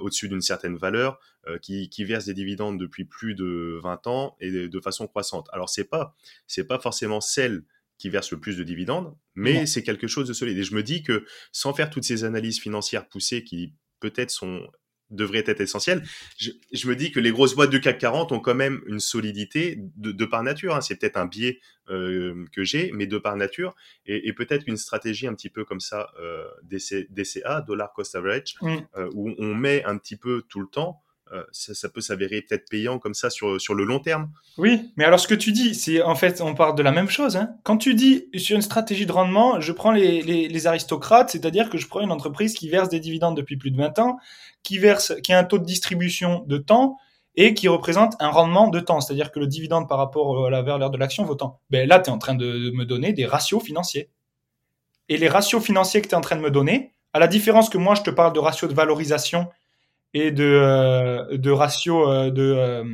au-dessus 0.00 0.28
d'une 0.28 0.40
certaine 0.40 0.76
valeur, 0.76 1.18
qui, 1.60 1.90
qui 1.90 2.04
versent 2.04 2.24
des 2.24 2.32
dividendes 2.34 2.78
depuis 2.80 3.04
plus 3.04 3.34
de 3.34 3.78
20 3.82 4.06
ans 4.06 4.36
et 4.40 4.50
de, 4.50 4.66
de 4.68 4.80
façon 4.80 5.06
croissante. 5.06 5.48
Alors 5.52 5.68
c'est 5.68 5.84
pas 5.84 6.14
c'est 6.46 6.64
pas 6.64 6.78
forcément 6.78 7.20
celle 7.20 7.64
qui 7.98 8.08
verse 8.08 8.32
le 8.32 8.40
plus 8.40 8.56
de 8.56 8.64
dividendes, 8.64 9.14
mais 9.34 9.66
c'est 9.66 9.82
quelque 9.82 10.06
chose 10.06 10.26
de 10.26 10.32
solide. 10.32 10.56
Et 10.58 10.64
je 10.64 10.74
me 10.74 10.82
dis 10.82 11.02
que 11.02 11.24
sans 11.52 11.74
faire 11.74 11.90
toutes 11.90 12.04
ces 12.04 12.24
analyses 12.24 12.58
financières 12.58 13.06
poussées 13.08 13.44
qui 13.44 13.74
peut-être 14.00 14.30
sont 14.30 14.66
devraient 15.12 15.44
être 15.46 15.60
essentielles, 15.60 16.02
je, 16.38 16.50
je 16.72 16.88
me 16.88 16.96
dis 16.96 17.12
que 17.12 17.20
les 17.20 17.30
grosses 17.30 17.54
boîtes 17.54 17.70
du 17.70 17.80
CAC 17.80 17.98
40 17.98 18.32
ont 18.32 18.40
quand 18.40 18.54
même 18.54 18.80
une 18.86 19.00
solidité 19.00 19.76
de, 19.96 20.10
de 20.12 20.24
par 20.24 20.42
nature. 20.42 20.74
hein. 20.74 20.80
C'est 20.80 20.96
peut-être 20.96 21.16
un 21.16 21.26
biais 21.26 21.60
euh, 21.90 22.44
que 22.52 22.64
j'ai, 22.64 22.90
mais 22.92 23.06
de 23.06 23.18
par 23.18 23.36
nature, 23.36 23.74
et, 24.06 24.28
et 24.28 24.32
peut-être 24.32 24.64
une 24.66 24.76
stratégie 24.76 25.26
un 25.26 25.34
petit 25.34 25.50
peu 25.50 25.64
comme 25.64 25.80
ça, 25.80 26.10
euh, 26.20 26.44
DC, 26.64 27.06
DCA, 27.10 27.60
Dollar 27.62 27.92
Cost 27.92 28.14
Average, 28.14 28.54
Mm. 28.62 28.76
euh, 28.96 29.10
où 29.14 29.34
on 29.38 29.54
met 29.54 29.84
un 29.84 29.98
petit 29.98 30.16
peu 30.16 30.42
tout 30.48 30.60
le 30.60 30.68
temps. 30.68 31.01
Euh, 31.32 31.44
ça, 31.52 31.88
peut 31.88 32.00
s'avérer 32.00 32.42
peut-être 32.42 32.68
payant 32.68 32.98
comme 32.98 33.14
ça 33.14 33.30
sur, 33.30 33.60
sur 33.60 33.74
le 33.74 33.84
long 33.84 34.00
terme. 34.00 34.30
Oui, 34.58 34.92
mais 34.96 35.04
alors 35.04 35.18
ce 35.18 35.26
que 35.26 35.34
tu 35.34 35.52
dis, 35.52 35.74
c'est 35.74 36.02
en 36.02 36.14
fait, 36.14 36.40
on 36.42 36.54
parle 36.54 36.74
de 36.74 36.82
la 36.82 36.92
même 36.92 37.08
chose. 37.08 37.36
Hein. 37.36 37.50
Quand 37.64 37.78
tu 37.78 37.94
dis 37.94 38.26
sur 38.36 38.56
une 38.56 38.62
stratégie 38.62 39.06
de 39.06 39.12
rendement, 39.12 39.60
je 39.60 39.72
prends 39.72 39.92
les, 39.92 40.20
les, 40.22 40.66
aristocrates, 40.66 41.30
c'est-à-dire 41.30 41.70
que 41.70 41.78
je 41.78 41.88
prends 41.88 42.00
une 42.00 42.12
entreprise 42.12 42.54
qui 42.54 42.68
verse 42.68 42.88
des 42.88 43.00
dividendes 43.00 43.36
depuis 43.36 43.56
plus 43.56 43.70
de 43.70 43.78
20 43.78 43.98
ans, 43.98 44.18
qui 44.62 44.78
verse, 44.78 45.14
qui 45.22 45.32
a 45.32 45.38
un 45.38 45.44
taux 45.44 45.58
de 45.58 45.64
distribution 45.64 46.44
de 46.46 46.58
temps 46.58 46.98
et 47.34 47.54
qui 47.54 47.66
représente 47.68 48.14
un 48.20 48.28
rendement 48.28 48.68
de 48.68 48.80
temps, 48.80 49.00
c'est-à-dire 49.00 49.32
que 49.32 49.40
le 49.40 49.46
dividende 49.46 49.88
par 49.88 49.98
rapport 49.98 50.46
à 50.46 50.50
la 50.50 50.60
valeur 50.60 50.90
de 50.90 50.98
l'action 50.98 51.24
vaut 51.24 51.34
tant. 51.34 51.60
Ben 51.70 51.88
là, 51.88 51.98
tu 51.98 52.10
es 52.10 52.12
en 52.12 52.18
train 52.18 52.34
de 52.34 52.70
me 52.74 52.84
donner 52.84 53.12
des 53.12 53.24
ratios 53.24 53.62
financiers. 53.62 54.10
Et 55.08 55.16
les 55.16 55.28
ratios 55.28 55.62
financiers 55.62 56.02
que 56.02 56.08
tu 56.08 56.12
es 56.12 56.16
en 56.16 56.20
train 56.20 56.36
de 56.36 56.42
me 56.42 56.50
donner, 56.50 56.92
à 57.14 57.18
la 57.18 57.26
différence 57.26 57.68
que 57.68 57.78
moi, 57.78 57.94
je 57.94 58.02
te 58.02 58.10
parle 58.10 58.32
de 58.32 58.38
ratio 58.38 58.68
de 58.68 58.74
valorisation 58.74 59.48
et 60.14 60.30
de, 60.30 60.44
euh, 60.44 61.36
de 61.38 61.50
ratio 61.50 62.08
euh, 62.10 62.30
de, 62.30 62.42
euh, 62.42 62.84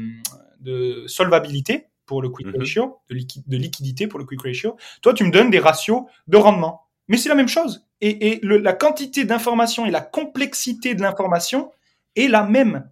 de 0.60 1.04
solvabilité 1.06 1.86
pour 2.06 2.22
le 2.22 2.28
quick 2.30 2.46
Mhm. 2.48 2.56
ratio, 2.58 2.98
de, 3.10 3.14
liqui- 3.14 3.42
de 3.46 3.56
liquidité 3.56 4.06
pour 4.06 4.18
le 4.18 4.24
quick 4.24 4.42
ratio. 4.42 4.76
Toi, 5.02 5.14
tu 5.14 5.24
me 5.24 5.30
donnes 5.30 5.50
des 5.50 5.58
ratios 5.58 6.04
de 6.26 6.36
rendement. 6.36 6.82
Mais 7.08 7.16
c'est 7.16 7.28
la 7.28 7.34
même 7.34 7.48
chose. 7.48 7.84
Et, 8.00 8.28
et 8.28 8.40
le- 8.42 8.58
la 8.58 8.72
quantité 8.72 9.24
d'information 9.24 9.84
et 9.86 9.90
la 9.90 10.00
complexité 10.00 10.94
de 10.94 11.02
l'information 11.02 11.70
est 12.16 12.28
la 12.28 12.44
même. 12.44 12.88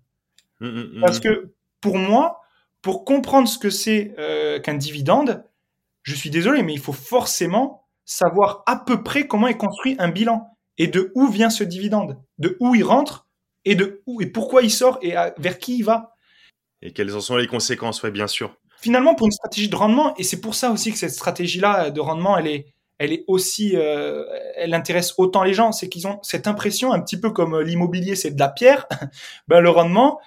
Mm, 0.61 0.66
mm, 0.66 0.97
mm. 0.97 1.01
Parce 1.01 1.20
que 1.20 1.53
pour 1.81 1.97
moi, 1.99 2.41
pour 2.83 3.05
comprendre 3.05 3.49
ce 3.49 3.59
que 3.59 3.70
c'est 3.70 4.14
euh, 4.18 4.59
qu'un 4.61 4.74
dividende, 4.74 5.45
je 6.03 6.14
suis 6.14 6.31
désolé, 6.31 6.62
mais 6.62 6.72
il 6.72 6.79
faut 6.81 6.93
forcément 6.93 7.85
savoir 8.05 8.62
à 8.66 8.77
peu 8.77 9.03
près 9.03 9.27
comment 9.27 9.49
est 9.49 9.57
construit 9.57 9.97
un 9.99 10.09
bilan 10.09 10.49
et 10.79 10.87
de 10.87 11.11
où 11.14 11.27
vient 11.29 11.51
ce 11.51 11.64
dividende, 11.64 12.18
de 12.39 12.57
où 12.61 12.74
il 12.74 12.85
rentre 12.85 13.26
et 13.67 13.75
de 13.75 14.03
où 14.07 14.23
et 14.23 14.27
pourquoi 14.27 14.62
il 14.62 14.71
sort 14.71 14.99
et 15.03 15.14
à- 15.14 15.35
vers 15.37 15.59
qui 15.59 15.79
il 15.79 15.83
va. 15.83 16.14
Et 16.83 16.93
quelles 16.93 17.14
en 17.14 17.21
sont 17.21 17.37
les 17.37 17.47
conséquences 17.47 18.03
Ouais, 18.03 18.11
bien 18.11 18.27
sûr. 18.27 18.57
Finalement, 18.81 19.14
pour 19.14 19.27
une 19.27 19.33
stratégie 19.33 19.69
de 19.69 19.77
rendement, 19.77 20.14
et 20.17 20.23
c'est 20.23 20.41
pour 20.41 20.55
ça 20.55 20.71
aussi 20.71 20.93
que 20.93 20.99
cette 20.99 21.11
stratégie-là 21.11 21.91
de 21.91 22.01
rendement, 22.01 22.37
elle 22.39 22.47
est, 22.47 22.67
elle 22.99 23.12
est 23.12 23.25
aussi, 23.27 23.73
euh, 23.75 24.25
elle 24.57 24.73
intéresse 24.75 25.14
autant 25.19 25.43
les 25.43 25.53
gens, 25.55 25.73
c'est 25.73 25.89
qu'ils 25.89 26.07
ont 26.07 26.19
cette 26.23 26.47
impression, 26.47 26.93
un 26.93 27.01
petit 27.01 27.19
peu 27.19 27.31
comme 27.31 27.55
euh, 27.57 27.62
l'immobilier, 27.62 28.14
c'est 28.17 28.31
de 28.31 28.39
la 28.39 28.49
pierre. 28.49 28.87
ben 29.49 29.61
le 29.61 29.69
rendement, 29.71 30.21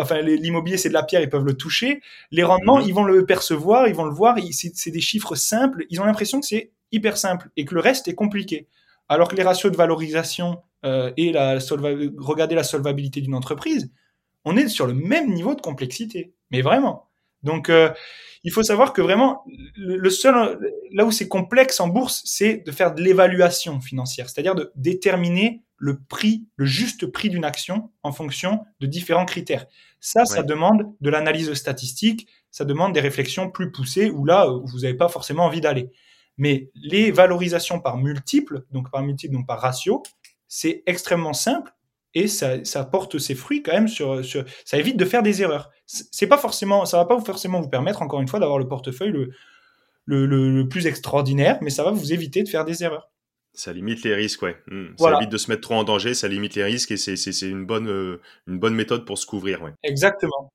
enfin 0.00 0.20
l'immobilier, 0.22 0.78
c'est 0.78 0.88
de 0.88 0.94
la 0.94 1.02
pierre, 1.02 1.20
ils 1.20 1.28
peuvent 1.30 1.44
le 1.44 1.56
toucher. 1.56 2.00
Les 2.30 2.42
rendements, 2.44 2.78
Mhm. 2.78 2.84
ils 2.88 2.94
vont 2.94 3.04
le 3.04 3.26
percevoir, 3.26 3.86
ils 3.88 3.94
vont 3.94 4.04
le 4.04 4.14
voir. 4.14 4.36
c'est 4.52 4.90
des 4.90 5.00
chiffres 5.00 5.34
simples. 5.34 5.84
Ils 5.90 6.00
ont 6.00 6.04
l'impression 6.04 6.40
que 6.40 6.46
c'est 6.46 6.70
hyper 6.92 7.16
simple 7.18 7.50
et 7.56 7.64
que 7.64 7.74
le 7.74 7.80
reste 7.80 8.08
est 8.08 8.14
compliqué. 8.14 8.66
Alors 9.08 9.28
que 9.28 9.36
les 9.36 9.42
ratios 9.42 9.70
de 9.72 9.76
valorisation 9.76 10.62
euh, 10.84 11.12
et 11.16 11.32
la 11.32 11.58
solva- 11.58 12.12
regarder 12.18 12.54
la 12.54 12.64
solvabilité 12.64 13.20
d'une 13.20 13.34
entreprise, 13.34 13.90
on 14.44 14.56
est 14.56 14.68
sur 14.68 14.86
le 14.86 14.94
même 14.94 15.32
niveau 15.32 15.54
de 15.54 15.60
complexité. 15.60 16.32
Mais 16.50 16.62
vraiment. 16.62 17.08
Donc, 17.42 17.68
euh, 17.68 17.90
il 18.44 18.52
faut 18.52 18.62
savoir 18.62 18.92
que 18.92 19.02
vraiment, 19.02 19.44
le 19.76 20.10
seul, 20.10 20.58
là 20.92 21.04
où 21.04 21.12
c'est 21.12 21.28
complexe 21.28 21.80
en 21.80 21.88
bourse, 21.88 22.22
c'est 22.24 22.64
de 22.64 22.72
faire 22.72 22.94
de 22.94 23.02
l'évaluation 23.02 23.80
financière, 23.80 24.28
c'est-à-dire 24.28 24.54
de 24.54 24.72
déterminer 24.74 25.62
le 25.76 26.00
prix, 26.00 26.46
le 26.56 26.66
juste 26.66 27.06
prix 27.06 27.30
d'une 27.30 27.44
action 27.44 27.90
en 28.02 28.10
fonction 28.10 28.64
de 28.80 28.86
différents 28.86 29.24
critères. 29.26 29.66
Ça, 30.00 30.24
ça 30.24 30.42
demande 30.42 30.92
de 31.00 31.10
l'analyse 31.10 31.52
statistique, 31.54 32.28
ça 32.50 32.64
demande 32.64 32.92
des 32.92 33.00
réflexions 33.00 33.50
plus 33.50 33.70
poussées 33.70 34.10
où 34.10 34.24
là, 34.24 34.50
où 34.50 34.66
vous 34.66 34.80
n'avez 34.80 34.94
pas 34.94 35.08
forcément 35.08 35.44
envie 35.44 35.60
d'aller. 35.60 35.90
Mais 36.36 36.70
les 36.74 37.10
valorisations 37.10 37.80
par 37.80 37.96
multiples, 37.96 38.64
donc 38.70 38.90
par 38.90 39.02
multiples, 39.02 39.34
donc 39.34 39.46
par 39.46 39.60
ratio, 39.60 40.02
c'est 40.48 40.82
extrêmement 40.86 41.32
simple 41.32 41.72
et 42.14 42.26
ça, 42.26 42.64
ça 42.64 42.84
porte 42.84 43.18
ses 43.18 43.34
fruits 43.34 43.62
quand 43.62 43.72
même 43.72 43.88
sur, 43.88 44.24
sur, 44.24 44.44
ça 44.64 44.78
évite 44.78 44.96
de 44.96 45.04
faire 45.04 45.22
des 45.22 45.42
erreurs. 45.42 45.70
C'est 45.86 46.26
pas 46.26 46.38
forcément, 46.38 46.84
ça 46.84 46.96
va 46.96 47.04
pas 47.04 47.20
forcément 47.20 47.60
vous 47.60 47.68
permettre 47.68 48.02
encore 48.02 48.20
une 48.20 48.28
fois 48.28 48.40
d'avoir 48.40 48.58
le 48.58 48.66
portefeuille 48.66 49.12
le, 49.12 49.30
le, 50.06 50.26
le, 50.26 50.50
le 50.50 50.68
plus 50.68 50.86
extraordinaire, 50.86 51.58
mais 51.60 51.70
ça 51.70 51.84
va 51.84 51.90
vous 51.90 52.12
éviter 52.12 52.42
de 52.42 52.48
faire 52.48 52.64
des 52.64 52.82
erreurs. 52.82 53.10
Ça 53.52 53.72
limite 53.72 54.04
les 54.04 54.14
risques, 54.14 54.42
ouais. 54.42 54.56
Mm. 54.68 54.94
Voilà. 54.98 55.16
Ça 55.16 55.22
évite 55.22 55.32
de 55.32 55.38
se 55.38 55.50
mettre 55.50 55.62
trop 55.62 55.74
en 55.74 55.84
danger, 55.84 56.14
ça 56.14 56.28
limite 56.28 56.54
les 56.54 56.64
risques 56.64 56.90
et 56.90 56.96
c'est 56.96 57.48
une 57.48 57.66
bonne, 57.66 57.88
euh, 57.88 58.20
une 58.46 58.58
bonne 58.58 58.74
méthode 58.74 59.04
pour 59.04 59.18
se 59.18 59.26
couvrir, 59.26 59.62
ouais. 59.62 59.72
Exactement. 59.82 60.50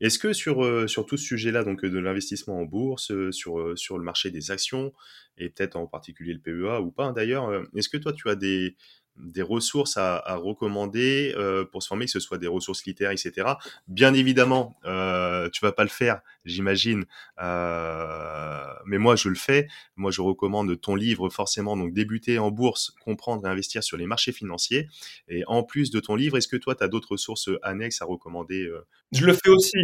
Est-ce 0.00 0.18
que 0.18 0.32
sur, 0.32 0.64
euh, 0.64 0.86
sur 0.86 1.06
tout 1.06 1.16
ce 1.16 1.24
sujet-là, 1.24 1.64
donc 1.64 1.84
euh, 1.84 1.90
de 1.90 1.98
l'investissement 1.98 2.58
en 2.58 2.64
bourse, 2.64 3.10
euh, 3.10 3.32
sur, 3.32 3.58
euh, 3.58 3.74
sur 3.76 3.98
le 3.98 4.04
marché 4.04 4.30
des 4.30 4.50
actions, 4.50 4.92
et 5.36 5.48
peut-être 5.50 5.76
en 5.76 5.86
particulier 5.86 6.34
le 6.34 6.40
PEA 6.40 6.80
ou 6.80 6.90
pas 6.90 7.06
hein, 7.06 7.12
d'ailleurs, 7.12 7.50
est-ce 7.74 7.88
que 7.88 7.96
toi 7.96 8.12
tu 8.12 8.28
as 8.28 8.36
des, 8.36 8.76
des 9.18 9.42
ressources 9.42 9.96
à, 9.96 10.36
recommander 10.36 11.34
euh, 11.36 11.64
pour 11.64 11.82
se 11.82 11.88
former, 11.88 12.04
que 12.06 12.10
ce 12.10 12.20
soit 12.20 12.38
des 12.38 12.46
ressources 12.46 12.84
littéraires, 12.84 13.12
etc. 13.12 13.48
Bien 13.88 14.14
évidemment, 14.14 14.76
euh, 14.84 15.48
tu 15.50 15.64
vas 15.64 15.72
pas 15.72 15.82
le 15.82 15.88
faire, 15.88 16.20
j'imagine, 16.44 17.04
euh, 17.40 18.64
mais 18.86 18.98
moi 18.98 19.16
je 19.16 19.28
le 19.28 19.34
fais. 19.34 19.68
Moi 19.96 20.10
je 20.10 20.20
recommande 20.20 20.80
ton 20.80 20.94
livre 20.94 21.28
forcément, 21.30 21.76
donc 21.76 21.92
débuter 21.92 22.38
en 22.38 22.50
bourse, 22.50 22.94
comprendre 23.04 23.46
et 23.46 23.50
investir 23.50 23.82
sur 23.82 23.96
les 23.96 24.06
marchés 24.06 24.32
financiers. 24.32 24.88
Et 25.28 25.42
en 25.46 25.62
plus 25.62 25.90
de 25.90 26.00
ton 26.00 26.14
livre, 26.14 26.36
est-ce 26.36 26.48
que 26.48 26.56
toi 26.56 26.74
tu 26.74 26.84
as 26.84 26.88
d'autres 26.88 27.12
ressources 27.12 27.50
annexes 27.62 28.02
à 28.02 28.04
recommander 28.04 28.64
euh, 28.64 28.86
Je 29.12 29.24
le 29.24 29.32
fais 29.32 29.50
aussi. 29.50 29.78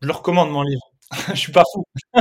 Je 0.00 0.06
le 0.06 0.12
recommande 0.12 0.50
mon 0.50 0.62
livre. 0.62 0.82
je 1.30 1.38
suis 1.38 1.52
pas 1.52 1.64
fou. 1.72 1.84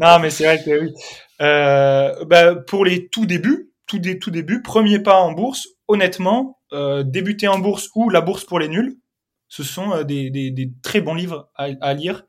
non, 0.00 0.18
mais 0.18 0.30
c'est 0.30 0.44
vrai 0.44 0.62
que 0.62 0.80
oui. 0.80 0.94
Bah, 1.38 2.54
pour 2.56 2.84
les 2.84 3.08
tout 3.08 3.26
débuts, 3.26 3.73
tout, 3.86 4.00
tout 4.20 4.30
début, 4.30 4.62
premier 4.62 4.98
pas 4.98 5.20
en 5.20 5.32
bourse, 5.32 5.68
honnêtement, 5.88 6.58
euh, 6.72 7.02
débuter 7.02 7.48
en 7.48 7.58
bourse 7.58 7.90
ou 7.94 8.10
la 8.10 8.20
bourse 8.20 8.44
pour 8.44 8.58
les 8.58 8.68
nuls, 8.68 8.98
ce 9.48 9.62
sont 9.62 9.92
euh, 9.92 10.04
des, 10.04 10.30
des, 10.30 10.50
des, 10.50 10.70
très 10.82 11.00
bons 11.00 11.14
livres 11.14 11.50
à, 11.54 11.68
à 11.80 11.94
lire 11.94 12.24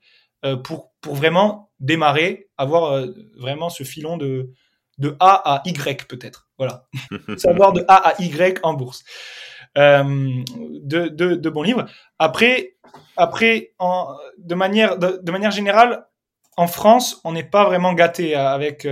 euh, 0.45 0.56
pour, 0.58 0.91
pour 1.01 1.16
vraiment 1.16 1.72
démarrer, 1.80 2.49
avoir 2.58 2.93
euh, 2.93 3.08
vraiment 3.38 3.70
ce 3.70 3.84
filon 3.84 4.18
de, 4.18 4.51
de 4.97 5.16
A 5.20 5.56
à 5.56 5.62
Y 5.66 6.08
peut-être. 6.08 6.47
Voilà. 6.58 6.88
Savoir 7.38 7.74
de 7.74 7.84
A 7.88 8.10
à 8.10 8.22
Y 8.22 8.60
en 8.64 8.74
bourse. 8.74 9.03
Euh, 9.78 10.03
de, 10.84 11.08
de, 11.08 11.36
de 11.36 11.49
bons 11.49 11.64
livres. 11.64 11.86
Après, 12.20 12.76
après 13.18 13.74
en, 13.80 14.16
de, 14.38 14.56
manière, 14.56 14.97
de, 14.97 15.20
de 15.22 15.32
manière 15.32 15.51
générale, 15.51 16.06
en 16.58 16.68
France, 16.68 17.20
on 17.24 17.34
n'est 17.34 17.43
pas 17.43 17.66
vraiment 17.66 17.93
gâté 17.93 18.36
avec, 18.36 18.88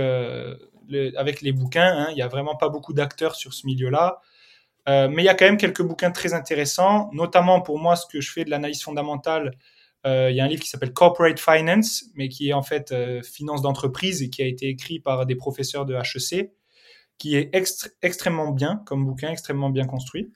avec 1.16 1.40
les 1.40 1.52
bouquins. 1.52 1.92
Hein. 1.96 2.06
Il 2.10 2.14
n'y 2.14 2.22
a 2.22 2.28
vraiment 2.28 2.56
pas 2.56 2.68
beaucoup 2.68 2.92
d'acteurs 2.92 3.34
sur 3.36 3.54
ce 3.54 3.66
milieu-là. 3.66 4.20
mais 4.86 5.22
il 5.22 5.24
y 5.24 5.28
a 5.28 5.34
quand 5.34 5.46
même 5.46 5.56
quelques 5.56 5.82
bouquins 5.82 6.10
très 6.10 6.34
intéressants, 6.34 7.10
notamment 7.12 7.60
pour 7.60 7.78
moi, 7.78 7.96
ce 7.96 8.06
que 8.06 8.20
je 8.20 8.30
fais 8.30 8.44
de 8.44 8.50
l'analyse 8.50 8.82
fondamentale. 8.82 9.52
il 10.04 10.34
y 10.34 10.40
a 10.40 10.44
un 10.44 10.48
livre 10.48 10.62
qui 10.62 10.68
s'appelle 10.68 10.92
Corporate 10.92 11.38
Finance, 11.38 12.04
mais 12.14 12.28
qui 12.28 12.50
est 12.50 12.52
en 12.52 12.62
fait 12.62 12.94
finance 13.22 13.62
d'entreprise 13.62 14.22
et 14.22 14.30
qui 14.30 14.42
a 14.42 14.46
été 14.46 14.68
écrit 14.68 15.00
par 15.00 15.26
des 15.26 15.36
professeurs 15.36 15.86
de 15.86 15.94
HEC, 15.94 16.50
qui 17.18 17.36
est 17.36 17.50
extrêmement 18.02 18.50
bien 18.50 18.82
comme 18.86 19.04
bouquin, 19.04 19.30
extrêmement 19.30 19.70
bien 19.70 19.86
construit. 19.86 20.32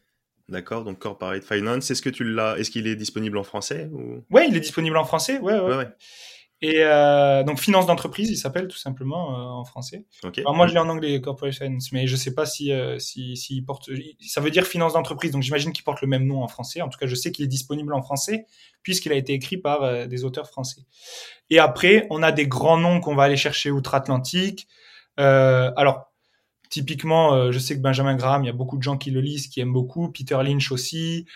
D'accord, 0.49 0.83
donc 0.83 0.99
Corporate 0.99 1.45
Finance, 1.45 1.91
est-ce 1.91 2.01
que 2.01 2.09
tu 2.09 2.25
l'as, 2.25 2.57
est-ce 2.59 2.71
qu'il 2.71 2.87
est 2.87 2.97
disponible 2.97 3.37
en 3.37 3.43
français 3.43 3.91
ou... 3.93 4.25
Ouais, 4.31 4.49
il 4.49 4.57
est 4.57 4.61
disponible 4.61 4.97
en 4.97 5.05
français, 5.05 5.39
ouais, 5.41 5.61
ouais. 5.61 5.77
ouais, 5.77 5.89
Et 6.61 6.83
euh, 6.83 7.45
donc 7.45 7.61
finance 7.61 7.87
d'entreprise, 7.87 8.31
il 8.31 8.37
s'appelle 8.37 8.67
tout 8.67 8.77
simplement 8.77 9.33
euh, 9.33 9.45
en 9.45 9.65
français. 9.65 10.07
Alors 10.39 10.55
moi, 10.55 10.67
je 10.67 10.73
l'ai 10.73 10.81
en 10.81 10.89
anglais, 10.89 11.21
Corporate 11.21 11.55
Finance, 11.55 11.93
mais 11.93 12.07
je 12.07 12.17
sais 12.17 12.35
pas 12.35 12.47
si, 12.47 12.73
euh, 12.73 12.99
si, 12.99 13.37
si 13.37 13.63
porte. 13.63 13.89
Ça 14.27 14.41
veut 14.41 14.51
dire 14.51 14.67
finance 14.67 14.95
d'entreprise, 14.95 15.31
donc 15.31 15.43
j'imagine 15.43 15.73
qu'il 15.73 15.85
porte 15.85 16.01
le 16.01 16.09
même 16.09 16.27
nom 16.27 16.43
en 16.43 16.49
français. 16.49 16.83
En 16.83 16.89
tout 16.89 16.99
cas, 16.99 17.07
je 17.07 17.15
sais 17.15 17.31
qu'il 17.31 17.45
est 17.45 17.49
disponible 17.49 17.95
en 17.95 18.03
français 18.03 18.47
puisqu'il 18.83 19.13
a 19.13 19.17
été 19.17 19.35
écrit 19.35 19.59
par 19.59 20.09
des 20.09 20.25
auteurs 20.25 20.49
français. 20.49 20.83
Et 21.51 21.59
après, 21.59 22.07
on 22.11 22.23
a 22.23 22.33
des 22.33 22.47
grands 22.47 22.79
noms 22.79 23.01
qu'on 23.01 23.15
va 23.15 23.25
aller 23.25 23.37
chercher 23.37 23.71
outre-Atlantique. 23.71 24.67
alors 25.17 26.09
Typiquement, 26.69 27.35
euh, 27.35 27.51
je 27.51 27.59
sais 27.59 27.75
que 27.77 27.81
Benjamin 27.81 28.15
Graham, 28.15 28.45
il 28.45 28.47
y 28.47 28.51
a 28.51 28.55
beaucoup 28.55 28.77
de 28.77 28.83
gens 28.83 28.99
qui 28.99 29.11
le 29.11 29.21
lisent, 29.21 29.49
qui 29.49 29.61
aiment 29.61 29.73
beaucoup. 29.73 30.11
Peter 30.11 30.39
Lynch 30.43 30.71
aussi. 30.71 31.27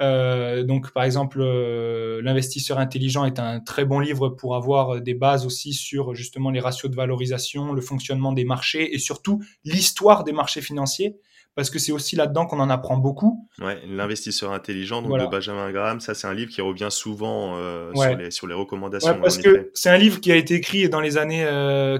Euh, 0.00 0.62
donc, 0.62 0.92
par 0.92 1.04
exemple, 1.04 1.38
euh, 1.40 2.20
l'investisseur 2.22 2.78
intelligent 2.78 3.24
est 3.24 3.38
un 3.38 3.60
très 3.60 3.84
bon 3.84 3.98
livre 3.98 4.28
pour 4.28 4.56
avoir 4.56 5.00
des 5.00 5.14
bases 5.14 5.46
aussi 5.46 5.72
sur 5.72 6.14
justement 6.14 6.50
les 6.50 6.60
ratios 6.60 6.90
de 6.90 6.96
valorisation, 6.96 7.72
le 7.72 7.80
fonctionnement 7.80 8.32
des 8.32 8.44
marchés 8.44 8.94
et 8.94 8.98
surtout 8.98 9.42
l'histoire 9.64 10.24
des 10.24 10.32
marchés 10.32 10.60
financiers. 10.60 11.16
Parce 11.54 11.70
que 11.70 11.78
c'est 11.78 11.92
aussi 11.92 12.16
là-dedans 12.16 12.44
qu'on 12.44 12.60
en 12.60 12.68
apprend 12.68 12.98
beaucoup. 12.98 13.48
Ouais, 13.62 13.80
l'investisseur 13.88 14.52
intelligent 14.52 15.00
donc 15.00 15.18
de 15.18 15.24
Benjamin 15.24 15.72
Graham, 15.72 16.00
ça 16.00 16.12
c'est 16.12 16.26
un 16.26 16.34
livre 16.34 16.50
qui 16.50 16.60
revient 16.60 16.88
souvent 16.90 17.56
sur, 17.94 18.14
les, 18.14 18.30
sur 18.30 18.46
les 18.46 18.52
recommandations. 18.52 19.12
Ouais, 19.12 19.20
parce 19.22 19.38
que 19.38 19.70
c'est 19.72 19.88
un 19.88 19.96
livre 19.96 20.20
qui 20.20 20.30
a 20.30 20.36
été 20.36 20.52
écrit 20.52 20.90
dans 20.90 21.00
les 21.00 21.16
années 21.16 21.46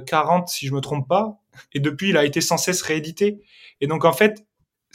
40, 0.07 0.49
si 0.49 0.67
je 0.67 0.75
me 0.75 0.83
trompe 0.83 1.09
pas, 1.09 1.41
et 1.73 1.81
depuis, 1.81 2.11
il 2.11 2.17
a 2.17 2.25
été 2.25 2.41
sans 2.41 2.57
cesse 2.57 2.83
réédité. 2.83 3.41
Et 3.81 3.87
donc, 3.87 4.05
en 4.05 4.13
fait, 4.13 4.46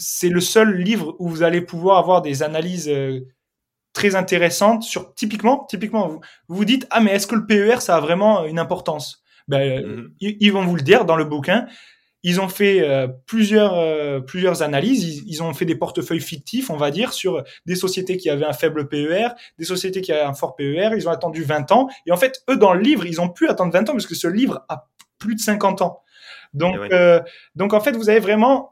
c'est 0.02 0.30
le 0.30 0.42
seul 0.42 0.78
livre 0.78 1.16
où 1.20 1.30
vous 1.30 1.44
allez 1.44 1.62
pouvoir 1.62 2.00
avoir 2.00 2.22
des 2.22 2.42
analyses 2.42 2.90
euh, 2.90 3.22
très 3.94 4.16
intéressantes 4.16 4.84
sur, 4.84 5.14
typiquement, 5.14 5.66
typiquement, 5.70 6.08
vous 6.08 6.22
vous 6.48 6.66
dites, 6.66 6.88
ah, 6.90 7.02
mais 7.02 7.12
est-ce 7.12 7.28
que 7.28 7.36
le 7.36 7.46
PER, 7.46 7.82
ça 7.82 7.98
a 7.98 8.00
vraiment 8.00 8.46
une 8.46 8.58
importance? 8.58 9.24
Ben, 9.48 9.86
mhm. 9.86 10.14
ils, 10.20 10.52
vont 10.52 10.66
vous 10.66 10.76
le 10.76 10.82
dire 10.82 11.06
dans 11.06 11.16
le 11.16 11.26
bouquin. 11.26 11.68
Ils 12.24 12.40
ont 12.40 12.48
fait 12.48 12.82
euh, 12.82 13.08
plusieurs, 13.26 13.74
euh, 13.76 14.20
plusieurs 14.20 14.64
analyses. 14.64 15.24
Ils, 15.28 15.44
ont 15.44 15.54
fait 15.54 15.66
des 15.66 15.76
portefeuilles 15.76 16.20
fictifs, 16.20 16.70
on 16.70 16.78
va 16.78 16.90
dire, 16.90 17.14
sur 17.14 17.44
des 17.66 17.76
sociétés 17.76 18.18
qui 18.18 18.30
avaient 18.30 18.46
un 18.46 18.54
faible 18.54 18.88
PER, 18.88 19.30
des 19.60 19.66
sociétés 19.66 20.02
qui 20.02 20.12
avaient 20.12 20.22
un 20.22 20.34
fort 20.34 20.56
PER. 20.56 20.92
Ils 20.96 21.08
ont 21.08 21.12
attendu 21.12 21.44
20 21.44 21.72
ans. 21.72 21.90
Et 22.08 22.12
en 22.12 22.18
fait, 22.18 22.44
eux, 22.50 22.58
dans 22.58 22.74
le 22.74 22.82
livre, 22.82 23.06
ils 23.06 23.22
ont 23.22 23.30
pu 23.30 23.48
attendre 23.50 23.74
20 23.74 23.90
ans 23.90 23.94
parce 23.94 24.08
que 24.08 24.16
ce 24.16 24.28
livre 24.28 24.64
a 24.70 24.88
plus 25.20 25.36
de 25.36 25.42
50 25.42 25.82
ans. 25.82 26.02
Donc, 26.54 26.76
euh, 26.92 27.22
donc 27.56 27.74
en 27.74 27.80
fait, 27.80 27.94
vous 27.94 28.10
avez 28.10 28.20
vraiment 28.20 28.72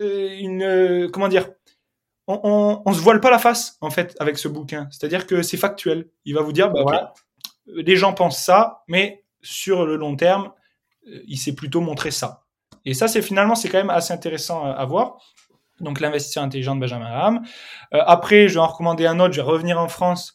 une 0.00 0.62
euh, 0.62 1.08
comment 1.08 1.28
dire 1.28 1.50
on, 2.26 2.40
on, 2.44 2.82
on, 2.84 2.92
se 2.92 3.00
voile 3.00 3.20
pas 3.20 3.30
la 3.30 3.38
face 3.38 3.78
en 3.80 3.90
fait 3.90 4.14
avec 4.20 4.38
ce 4.38 4.48
bouquin. 4.48 4.86
C'est-à-dire 4.90 5.26
que 5.26 5.42
c'est 5.42 5.56
factuel. 5.56 6.08
Il 6.24 6.34
va 6.34 6.42
vous 6.42 6.52
dire, 6.52 6.70
bah 6.70 6.82
voilà, 6.82 7.14
les 7.66 7.96
gens 7.96 8.12
pensent 8.12 8.42
ça, 8.42 8.82
mais 8.86 9.24
sur 9.42 9.86
le 9.86 9.96
long 9.96 10.14
terme, 10.14 10.52
il 11.26 11.38
s'est 11.38 11.54
plutôt 11.54 11.80
montré 11.80 12.10
ça. 12.10 12.44
Et 12.84 12.92
ça, 12.92 13.08
c'est 13.08 13.22
finalement, 13.22 13.54
c'est 13.54 13.68
quand 13.68 13.78
même 13.78 13.90
assez 13.90 14.12
intéressant 14.12 14.64
à, 14.64 14.84
voir. 14.84 15.18
Donc 15.80 16.00
l'investisseur 16.00 16.42
intelligent 16.42 16.74
de 16.74 16.80
Benjamin 16.80 17.08
Graham. 17.08 17.42
après, 17.92 18.48
je 18.48 18.54
vais 18.54 18.60
en 18.60 18.66
recommander 18.66 19.06
un 19.06 19.20
autre. 19.20 19.32
Je 19.32 19.40
vais 19.40 19.46
revenir 19.46 19.80
en 19.80 19.88
France. 19.88 20.34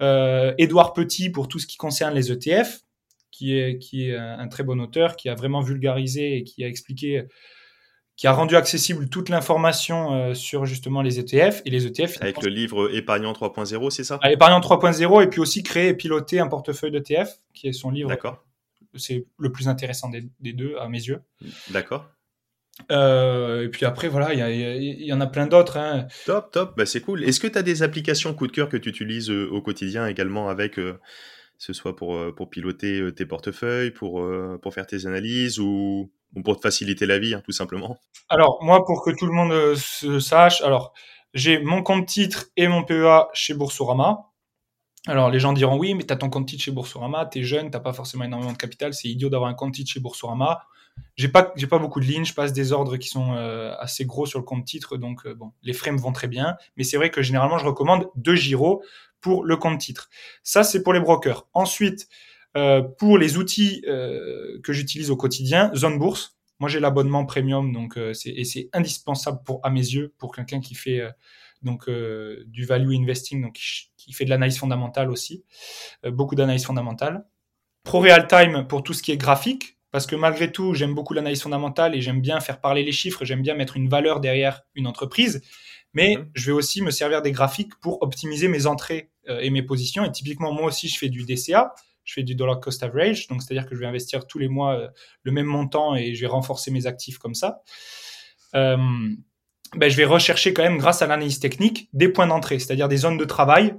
Euh, 0.00 0.54
Édouard 0.58 0.92
Petit 0.92 1.30
pour 1.30 1.48
tout 1.48 1.58
ce 1.58 1.66
qui 1.66 1.76
concerne 1.76 2.14
les 2.14 2.30
ETF 2.30 2.80
qui 3.30 3.58
est, 3.58 3.78
qui 3.78 4.10
est 4.10 4.16
un 4.16 4.46
très 4.48 4.62
bon 4.62 4.80
auteur, 4.80 5.16
qui 5.16 5.28
a 5.28 5.34
vraiment 5.34 5.60
vulgarisé 5.60 6.36
et 6.36 6.44
qui 6.44 6.62
a 6.64 6.68
expliqué, 6.68 7.24
qui 8.22 8.28
a 8.28 8.32
rendu 8.32 8.54
accessible 8.54 9.08
toute 9.08 9.30
l'information 9.30 10.14
euh, 10.14 10.34
sur 10.34 10.64
justement 10.64 11.02
les 11.02 11.18
ETF 11.18 11.60
et 11.64 11.70
les 11.70 11.88
ETF. 11.88 12.18
Avec 12.20 12.40
le 12.40 12.50
livre 12.50 12.88
Épargnant 12.94 13.32
3.0, 13.32 13.90
c'est 13.90 14.04
ça? 14.04 14.20
Ah, 14.22 14.30
Épargnant 14.30 14.60
3.0 14.60 15.24
et 15.24 15.26
puis 15.26 15.40
aussi 15.40 15.64
créer 15.64 15.88
et 15.88 15.94
piloter 15.94 16.38
un 16.38 16.46
portefeuille 16.46 16.92
d'ETF, 16.92 17.40
qui 17.52 17.66
est 17.66 17.72
son 17.72 17.90
livre. 17.90 18.08
D'accord. 18.08 18.44
C'est 18.94 19.26
le 19.40 19.50
plus 19.50 19.66
intéressant 19.66 20.08
des, 20.08 20.52
deux 20.52 20.76
à 20.78 20.88
mes 20.88 21.02
yeux. 21.02 21.20
D'accord. 21.70 22.10
Euh, 22.92 23.64
et 23.64 23.68
puis 23.68 23.86
après, 23.86 24.06
voilà, 24.06 24.32
il 24.32 25.02
y, 25.04 25.12
en 25.12 25.20
a 25.20 25.26
plein 25.26 25.48
d'autres. 25.48 25.76
Hein. 25.76 26.06
Top, 26.24 26.52
top, 26.52 26.76
bah, 26.76 26.86
c'est 26.86 27.00
cool. 27.00 27.24
Est-ce 27.24 27.40
que 27.40 27.48
tu 27.48 27.58
as 27.58 27.62
des 27.62 27.82
applications 27.82 28.34
coup 28.34 28.46
de 28.46 28.52
cœur 28.52 28.68
que 28.68 28.76
tu 28.76 28.88
utilises 28.88 29.30
euh, 29.30 29.48
au 29.50 29.60
quotidien 29.60 30.06
également 30.06 30.48
avec 30.48 30.78
ce 31.62 31.72
soit 31.72 31.94
pour, 31.94 32.16
euh, 32.16 32.34
pour 32.34 32.50
piloter 32.50 32.98
euh, 32.98 33.12
tes 33.12 33.24
portefeuilles, 33.24 33.92
pour, 33.92 34.20
euh, 34.20 34.58
pour 34.60 34.74
faire 34.74 34.84
tes 34.84 35.06
analyses 35.06 35.60
ou, 35.60 36.10
pour 36.44 36.56
te 36.56 36.60
faciliter 36.60 37.06
la 37.06 37.20
vie, 37.20 37.34
hein, 37.34 37.42
tout 37.44 37.52
simplement 37.52 38.00
Alors, 38.28 38.58
moi, 38.64 38.84
pour 38.84 39.04
que 39.04 39.10
tout 39.12 39.26
le 39.26 39.32
monde 39.32 39.76
se 39.76 40.18
sache, 40.18 40.60
alors, 40.62 40.92
j'ai 41.34 41.60
mon 41.60 41.84
compte 41.84 42.06
titre 42.06 42.46
et 42.56 42.66
mon 42.66 42.82
PEA 42.82 43.28
chez 43.32 43.54
Boursorama. 43.54 44.32
Alors, 45.06 45.30
les 45.30 45.38
gens 45.38 45.52
diront 45.52 45.78
oui, 45.78 45.94
mais 45.94 46.02
tu 46.02 46.12
as 46.12 46.16
ton 46.16 46.30
compte 46.30 46.48
titre 46.48 46.64
chez 46.64 46.72
Boursorama, 46.72 47.26
tu 47.26 47.38
es 47.38 47.42
jeune, 47.44 47.70
tu 47.70 47.80
pas 47.80 47.92
forcément 47.92 48.24
énormément 48.24 48.52
de 48.52 48.58
capital, 48.58 48.92
c'est 48.92 49.08
idiot 49.08 49.28
d'avoir 49.28 49.48
un 49.48 49.54
compte 49.54 49.74
titre 49.74 49.90
chez 49.92 50.00
Boursorama. 50.00 50.62
J'ai 51.16 51.28
pas, 51.28 51.52
j'ai 51.54 51.68
pas 51.68 51.78
beaucoup 51.78 52.00
de 52.00 52.06
lignes, 52.06 52.24
je 52.24 52.34
passe 52.34 52.52
des 52.52 52.72
ordres 52.72 52.96
qui 52.96 53.08
sont 53.08 53.32
assez 53.78 54.04
gros 54.04 54.26
sur 54.26 54.38
le 54.38 54.44
compte 54.44 54.64
titre, 54.64 54.96
donc 54.96 55.26
bon, 55.28 55.52
les 55.62 55.72
frais 55.72 55.92
me 55.92 55.98
vont 55.98 56.12
très 56.12 56.28
bien. 56.28 56.56
Mais 56.76 56.84
c'est 56.84 56.96
vrai 56.96 57.10
que 57.10 57.22
généralement, 57.22 57.58
je 57.58 57.66
recommande 57.66 58.08
deux 58.16 58.34
gyros 58.34 58.82
pour 59.22 59.44
le 59.44 59.56
compte 59.56 59.80
titre. 59.80 60.10
Ça, 60.42 60.64
c'est 60.64 60.82
pour 60.82 60.92
les 60.92 61.00
brokers. 61.00 61.48
Ensuite, 61.54 62.08
euh, 62.56 62.82
pour 62.82 63.16
les 63.16 63.38
outils 63.38 63.82
euh, 63.88 64.60
que 64.62 64.74
j'utilise 64.74 65.10
au 65.10 65.16
quotidien, 65.16 65.70
Zone 65.74 65.98
Bourse. 65.98 66.36
Moi, 66.58 66.68
j'ai 66.68 66.80
l'abonnement 66.80 67.24
premium, 67.24 67.72
donc 67.72 67.96
euh, 67.96 68.12
c'est 68.12 68.30
et 68.30 68.44
c'est 68.44 68.68
indispensable 68.72 69.38
pour 69.44 69.60
à 69.64 69.70
mes 69.70 69.80
yeux 69.80 70.12
pour 70.18 70.34
quelqu'un 70.34 70.60
qui 70.60 70.74
fait 70.74 71.00
donc 71.62 71.88
du 71.88 72.64
value 72.64 72.92
investing, 72.92 73.40
donc 73.40 73.54
qui, 73.54 74.12
fait 74.12 74.24
de 74.24 74.30
l'analyse 74.30 74.58
fondamentale 74.58 75.10
aussi, 75.10 75.44
beaucoup 76.04 76.34
d'analyse 76.34 76.64
fondamentale. 76.64 77.24
Pro 77.84 78.00
Real 78.00 78.26
Time 78.26 78.66
pour 78.66 78.82
tout 78.82 78.94
ce 78.94 79.02
qui 79.02 79.12
est 79.12 79.16
graphique, 79.16 79.78
parce 79.92 80.06
que 80.06 80.16
malgré 80.16 80.50
tout, 80.50 80.74
j'aime 80.74 80.92
beaucoup 80.92 81.14
l'analyse 81.14 81.40
fondamentale 81.40 81.94
et 81.94 82.00
j'aime 82.00 82.20
bien 82.20 82.40
faire 82.40 82.60
parler 82.60 82.82
les 82.82 82.90
chiffres, 82.90 83.24
j'aime 83.24 83.42
bien 83.42 83.54
mettre 83.54 83.76
une 83.76 83.88
valeur 83.88 84.18
derrière 84.18 84.62
une 84.74 84.88
entreprise 84.88 85.40
mais 85.94 86.16
mhm. 86.16 86.30
je 86.34 86.46
vais 86.46 86.52
aussi 86.52 86.82
me 86.82 86.90
servir 86.90 87.22
des 87.22 87.32
graphiques 87.32 87.74
pour 87.80 88.02
optimiser 88.02 88.48
mes 88.48 88.66
entrées 88.66 89.10
et 89.28 89.50
mes 89.50 89.62
positions. 89.62 90.04
Et 90.04 90.10
typiquement, 90.10 90.52
moi 90.52 90.66
aussi, 90.66 90.88
je 90.88 90.98
fais 90.98 91.08
du 91.08 91.24
DCA, 91.24 91.72
je 92.04 92.14
fais 92.14 92.22
du 92.22 92.34
dollar 92.34 92.60
cost 92.60 92.82
average, 92.82 93.28
donc 93.28 93.42
c'est-à-dire 93.42 93.66
que 93.66 93.74
je 93.74 93.80
vais 93.80 93.86
investir 93.86 94.26
tous 94.26 94.38
les 94.38 94.48
mois 94.48 94.74
euh, 94.74 94.88
le 95.22 95.32
même 95.32 95.46
montant 95.46 95.94
et 95.94 96.14
je 96.14 96.20
vais 96.20 96.26
renforcer 96.26 96.70
mes 96.70 96.86
actifs 96.86 97.18
comme 97.18 97.34
ça. 97.34 97.62
Euh, 98.54 98.76
ben, 99.74 99.90
je 99.90 99.96
vais 99.96 100.04
rechercher 100.04 100.52
quand 100.52 100.62
même, 100.62 100.76
grâce 100.76 101.00
à 101.00 101.06
l'analyse 101.06 101.38
technique, 101.38 101.88
des 101.92 102.08
points 102.08 102.26
d'entrée, 102.26 102.58
c'est-à-dire 102.58 102.88
des 102.88 102.98
zones 102.98 103.16
de 103.16 103.24
travail. 103.24 103.74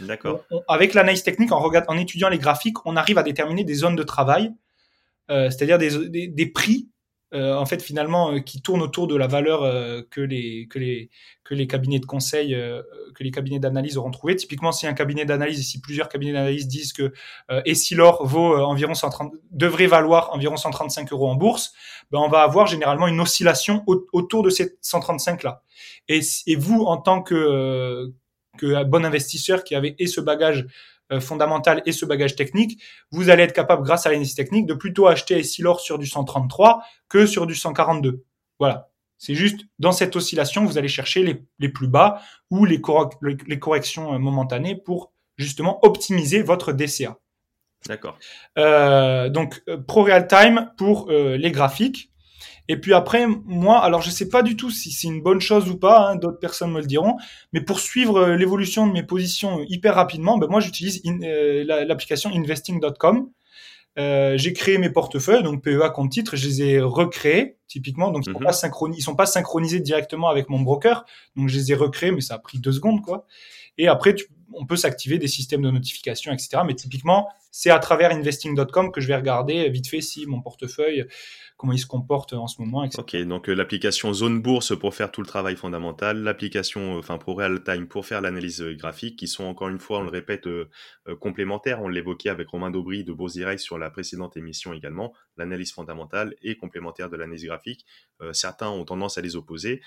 D'accord. 0.00 0.44
Avec 0.68 0.92
l'analyse 0.92 1.22
technique, 1.22 1.52
en, 1.52 1.60
regard... 1.60 1.84
en 1.88 1.96
étudiant 1.96 2.28
les 2.28 2.38
graphiques, 2.38 2.84
on 2.84 2.96
arrive 2.96 3.16
à 3.16 3.22
déterminer 3.22 3.64
des 3.64 3.74
zones 3.74 3.96
de 3.96 4.02
travail, 4.02 4.52
euh, 5.30 5.48
c'est-à-dire 5.48 5.78
des, 5.78 6.08
des, 6.08 6.28
des, 6.28 6.46
prix 6.46 6.88
euh, 6.90 6.97
en 7.32 7.66
fait 7.66 7.82
finalement 7.82 8.32
euh, 8.32 8.38
qui 8.38 8.62
tourne 8.62 8.80
autour 8.80 9.06
de 9.06 9.14
la 9.16 9.26
valeur 9.26 9.62
euh, 9.62 10.02
que 10.10 10.20
les 10.20 10.66
que 10.68 10.78
les 10.78 11.10
que 11.44 11.54
les 11.54 11.66
cabinets 11.66 11.98
de 11.98 12.06
conseil 12.06 12.56
que 13.14 13.22
les 13.22 13.30
cabinets 13.30 13.58
d'analyse 13.58 13.96
auront 13.96 14.10
trouvé. 14.10 14.36
Typiquement 14.36 14.72
si 14.72 14.86
un 14.86 14.92
cabinet 14.92 15.24
d'analyse 15.24 15.66
si 15.66 15.80
plusieurs 15.80 16.08
cabinets 16.08 16.32
d'analyse 16.32 16.68
disent 16.68 16.92
que 16.92 17.12
Essilor 17.64 18.26
vaut 18.26 18.56
environ 18.56 18.94
130 18.94 19.32
devrait 19.50 19.86
valoir 19.86 20.30
environ 20.34 20.56
135 20.56 21.10
euros 21.12 21.28
en 21.28 21.36
bourse 21.36 21.72
ben 22.10 22.18
on 22.18 22.28
va 22.28 22.42
avoir 22.42 22.66
généralement 22.66 23.06
une 23.08 23.20
oscillation 23.20 23.82
autour 23.86 24.42
de 24.42 24.50
ces 24.50 24.76
135 24.82 25.42
là. 25.42 25.62
Et, 26.08 26.20
et 26.46 26.56
vous 26.56 26.82
en 26.82 26.98
tant 26.98 27.22
que 27.22 28.12
que 28.58 28.84
bon 28.84 29.06
investisseur 29.06 29.64
qui 29.64 29.74
avait 29.74 29.94
et 29.98 30.06
ce 30.06 30.20
bagage 30.20 30.66
euh, 30.66 30.66
fondamentale 31.20 31.82
et 31.86 31.92
ce 31.92 32.04
bagage 32.04 32.36
technique, 32.36 32.82
vous 33.10 33.30
allez 33.30 33.42
être 33.42 33.54
capable, 33.54 33.82
grâce 33.82 34.06
à 34.06 34.10
l'analyse 34.10 34.34
technique, 34.34 34.66
de 34.66 34.74
plutôt 34.74 35.06
acheter 35.06 35.38
Essilor 35.38 35.80
sur 35.80 35.98
du 35.98 36.06
133 36.06 36.82
que 37.08 37.26
sur 37.26 37.46
du 37.46 37.54
142. 37.54 38.24
Voilà. 38.58 38.90
C'est 39.18 39.34
juste 39.34 39.60
dans 39.78 39.92
cette 39.92 40.14
oscillation, 40.14 40.64
vous 40.64 40.78
allez 40.78 40.88
chercher 40.88 41.24
les, 41.24 41.42
les 41.58 41.68
plus 41.68 41.88
bas 41.88 42.22
ou 42.50 42.64
les, 42.64 42.80
les, 43.46 43.58
corrections 43.58 44.14
euh, 44.14 44.18
momentanées 44.18 44.76
pour 44.76 45.12
justement 45.36 45.84
optimiser 45.84 46.42
votre 46.42 46.72
DCA. 46.72 47.18
D'accord. 47.86 48.18
Euh, 48.58 49.28
donc, 49.28 49.62
euh, 49.68 49.76
Pro 49.76 50.04
Real 50.04 50.26
Time 50.26 50.70
pour 50.76 51.10
euh, 51.10 51.36
les 51.36 51.50
graphiques. 51.50 52.10
Et 52.68 52.76
puis 52.76 52.92
après, 52.92 53.26
moi, 53.26 53.78
alors 53.82 54.02
je 54.02 54.10
sais 54.10 54.28
pas 54.28 54.42
du 54.42 54.54
tout 54.56 54.70
si 54.70 54.90
c'est 54.92 55.08
une 55.08 55.22
bonne 55.22 55.40
chose 55.40 55.68
ou 55.70 55.78
pas, 55.78 56.10
hein, 56.10 56.16
d'autres 56.16 56.38
personnes 56.38 56.70
me 56.70 56.80
le 56.80 56.86
diront, 56.86 57.16
mais 57.52 57.62
pour 57.62 57.80
suivre 57.80 58.18
euh, 58.18 58.36
l'évolution 58.36 58.86
de 58.86 58.92
mes 58.92 59.02
positions 59.02 59.64
hyper 59.68 59.94
rapidement, 59.94 60.36
ben 60.38 60.48
moi 60.48 60.60
j'utilise 60.60 61.00
euh, 61.06 61.64
l'application 61.64 62.30
investing.com. 62.34 63.30
euh, 63.98 64.36
j'ai 64.36 64.52
créé 64.52 64.78
mes 64.78 64.90
portefeuilles, 64.90 65.42
donc 65.42 65.62
PEA 65.64 65.90
compte 65.92 66.12
titre, 66.12 66.36
je 66.36 66.46
les 66.46 66.62
ai 66.62 66.80
recréés 66.80 67.56
typiquement, 67.66 68.10
donc 68.12 68.22
ils 68.26 68.32
sont 68.32 68.38
Mhm. 68.38 69.00
sont 69.00 69.16
pas 69.16 69.26
synchronisés 69.26 69.80
directement 69.80 70.28
avec 70.28 70.48
mon 70.50 70.60
broker, 70.60 71.04
donc 71.36 71.48
je 71.48 71.56
les 71.56 71.72
ai 71.72 71.74
recréés, 71.74 72.12
mais 72.12 72.20
ça 72.20 72.34
a 72.34 72.38
pris 72.38 72.58
deux 72.60 72.72
secondes 72.72 73.02
quoi. 73.02 73.26
Et 73.76 73.88
après, 73.88 74.14
tu- 74.14 74.26
on 74.52 74.66
peut 74.66 74.76
s'activer 74.76 75.18
des 75.18 75.28
systèmes 75.28 75.62
de 75.62 75.70
notification, 75.70 76.32
etc. 76.32 76.62
Mais 76.66 76.74
typiquement, 76.74 77.28
c'est 77.50 77.70
à 77.70 77.78
travers 77.78 78.12
investing.com 78.12 78.92
que 78.92 79.00
je 79.00 79.08
vais 79.08 79.16
regarder 79.16 79.66
euh, 79.66 79.70
vite 79.70 79.88
fait 79.88 80.00
si 80.00 80.26
mon 80.26 80.40
portefeuille, 80.40 81.06
comment 81.56 81.72
il 81.72 81.78
se 81.78 81.86
comporte 81.86 82.32
en 82.34 82.46
ce 82.46 82.60
moment, 82.60 82.84
etc. 82.84 83.00
Ok, 83.00 83.16
donc 83.26 83.48
euh, 83.48 83.54
l'application 83.54 84.12
Zone 84.12 84.40
Bourse 84.40 84.78
pour 84.78 84.94
faire 84.94 85.10
tout 85.10 85.22
le 85.22 85.26
travail 85.26 85.56
fondamental, 85.56 86.22
l'application 86.22 86.96
euh, 86.96 86.98
enfin 86.98 87.18
pour 87.18 87.38
Real 87.38 87.62
Time 87.64 87.88
pour 87.88 88.06
faire 88.06 88.20
l'analyse 88.20 88.62
graphique, 88.62 89.18
qui 89.18 89.26
sont 89.26 89.44
encore 89.44 89.68
une 89.68 89.78
fois, 89.78 89.98
on 89.98 90.02
le 90.02 90.10
répète, 90.10 90.48
complémentaires. 91.20 91.82
On 91.82 91.88
l'évoquait 91.88 92.28
avec 92.28 92.48
Romain 92.48 92.70
Daubry 92.70 93.02
de 93.02 93.12
Bourse 93.12 93.32
Direct 93.32 93.60
sur 93.60 93.78
la 93.78 93.90
précédente 93.90 94.36
émission 94.36 94.72
également. 94.72 95.12
L'analyse 95.36 95.72
fondamentale 95.72 96.34
est 96.42 96.56
complémentaire 96.56 97.08
de 97.08 97.16
l'analyse 97.16 97.44
graphique. 97.44 97.86
Certains 98.32 98.68
ont 98.68 98.84
tendance 98.84 99.18
à 99.18 99.20
les 99.20 99.36
opposer. 99.36 99.80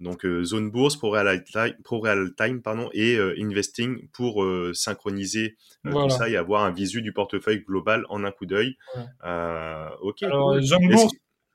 Donc 0.00 0.24
Zone 0.42 0.70
Bourse 0.70 0.96
pour 0.96 1.14
Real 1.14 1.44
Time, 1.44 2.60
et 2.92 3.18
Investing 3.18 4.07
pour 4.12 4.42
euh, 4.44 4.72
synchroniser 4.74 5.56
euh, 5.86 5.90
Voilà. 5.90 6.08
tout 6.08 6.16
ça 6.18 6.28
et 6.28 6.36
avoir 6.36 6.64
un 6.64 6.70
visu 6.70 7.02
du 7.02 7.12
portefeuille 7.12 7.64
global 7.64 8.04
en 8.08 8.24
un 8.24 8.30
coup 8.30 8.46
d'œil. 8.46 8.76
Ouais. 8.96 9.02
Euh, 9.24 9.88
ok. 10.02 10.22
Alors. 10.22 10.60
Zone 10.60 10.88
Bourse, 10.88 11.12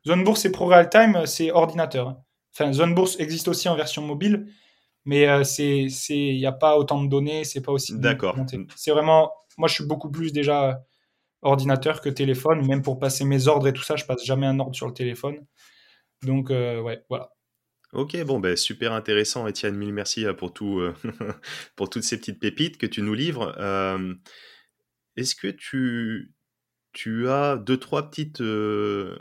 Zone 0.08 0.24
Bourse 0.24 0.46
et 0.46 0.52
Pro 0.52 0.66
Real 0.68 0.90
Time, 0.90 1.26
c'est 1.26 1.52
ordinateur. 1.52 2.08
hein. 2.10 2.18
Enfin, 2.54 2.72
Zone 2.72 2.94
Bourse 2.94 3.20
existe 3.20 3.48
aussi 3.48 3.68
en 3.68 3.76
version 3.76 4.02
mobile, 4.04 4.48
mais 5.06 5.28
euh, 5.28 5.44
c'est, 5.44 5.88
il 6.10 6.38
n'y 6.38 6.46
a 6.46 6.52
pas 6.52 6.78
autant 6.78 7.04
de 7.04 7.10
données, 7.10 7.44
c'est 7.44 7.62
pas 7.62 7.72
aussi. 7.72 7.98
D'accord. 7.98 8.36
C'est 8.76 8.92
vraiment, 8.92 9.32
moi, 9.58 9.68
je 9.68 9.74
suis 9.74 9.86
beaucoup 9.86 10.12
plus 10.12 10.32
déjà 10.32 10.84
ordinateur 11.42 12.00
que 12.00 12.10
téléphone. 12.10 12.66
Même 12.66 12.82
pour 12.84 13.00
passer 13.00 13.26
mes 13.26 13.48
ordres 13.48 13.68
et 13.68 13.74
tout 13.74 13.82
ça, 13.82 13.96
je 13.96 14.06
passe 14.06 14.24
jamais 14.24 14.46
un 14.46 14.60
ordre 14.60 14.76
sur 14.76 14.88
le 14.88 14.94
téléphone. 14.94 15.46
Donc, 16.22 16.52
euh, 16.52 16.80
ouais, 16.80 17.04
voilà. 17.10 17.33
Ok, 17.94 18.18
bon, 18.24 18.40
ben, 18.40 18.58
super 18.58 18.92
intéressant, 18.92 19.46
Étienne. 19.46 19.76
Mille 19.76 19.94
merci 19.94 20.26
euh, 20.26 20.34
pour, 20.34 20.52
tout, 20.52 20.80
euh, 20.80 20.96
pour 21.76 21.92
toutes 21.92 22.02
ces 22.02 22.18
petites 22.18 22.40
pépites 22.40 22.80
que 22.80 22.88
tu 22.88 23.04
nous 23.04 23.14
livres. 23.14 23.56
Est-ce 25.16 25.36
que 25.36 25.48
tu, 25.48 27.30
as 27.30 27.58
deux, 27.58 27.78
trois 27.78 28.10
petites 28.10 28.42
euh, 28.42 29.16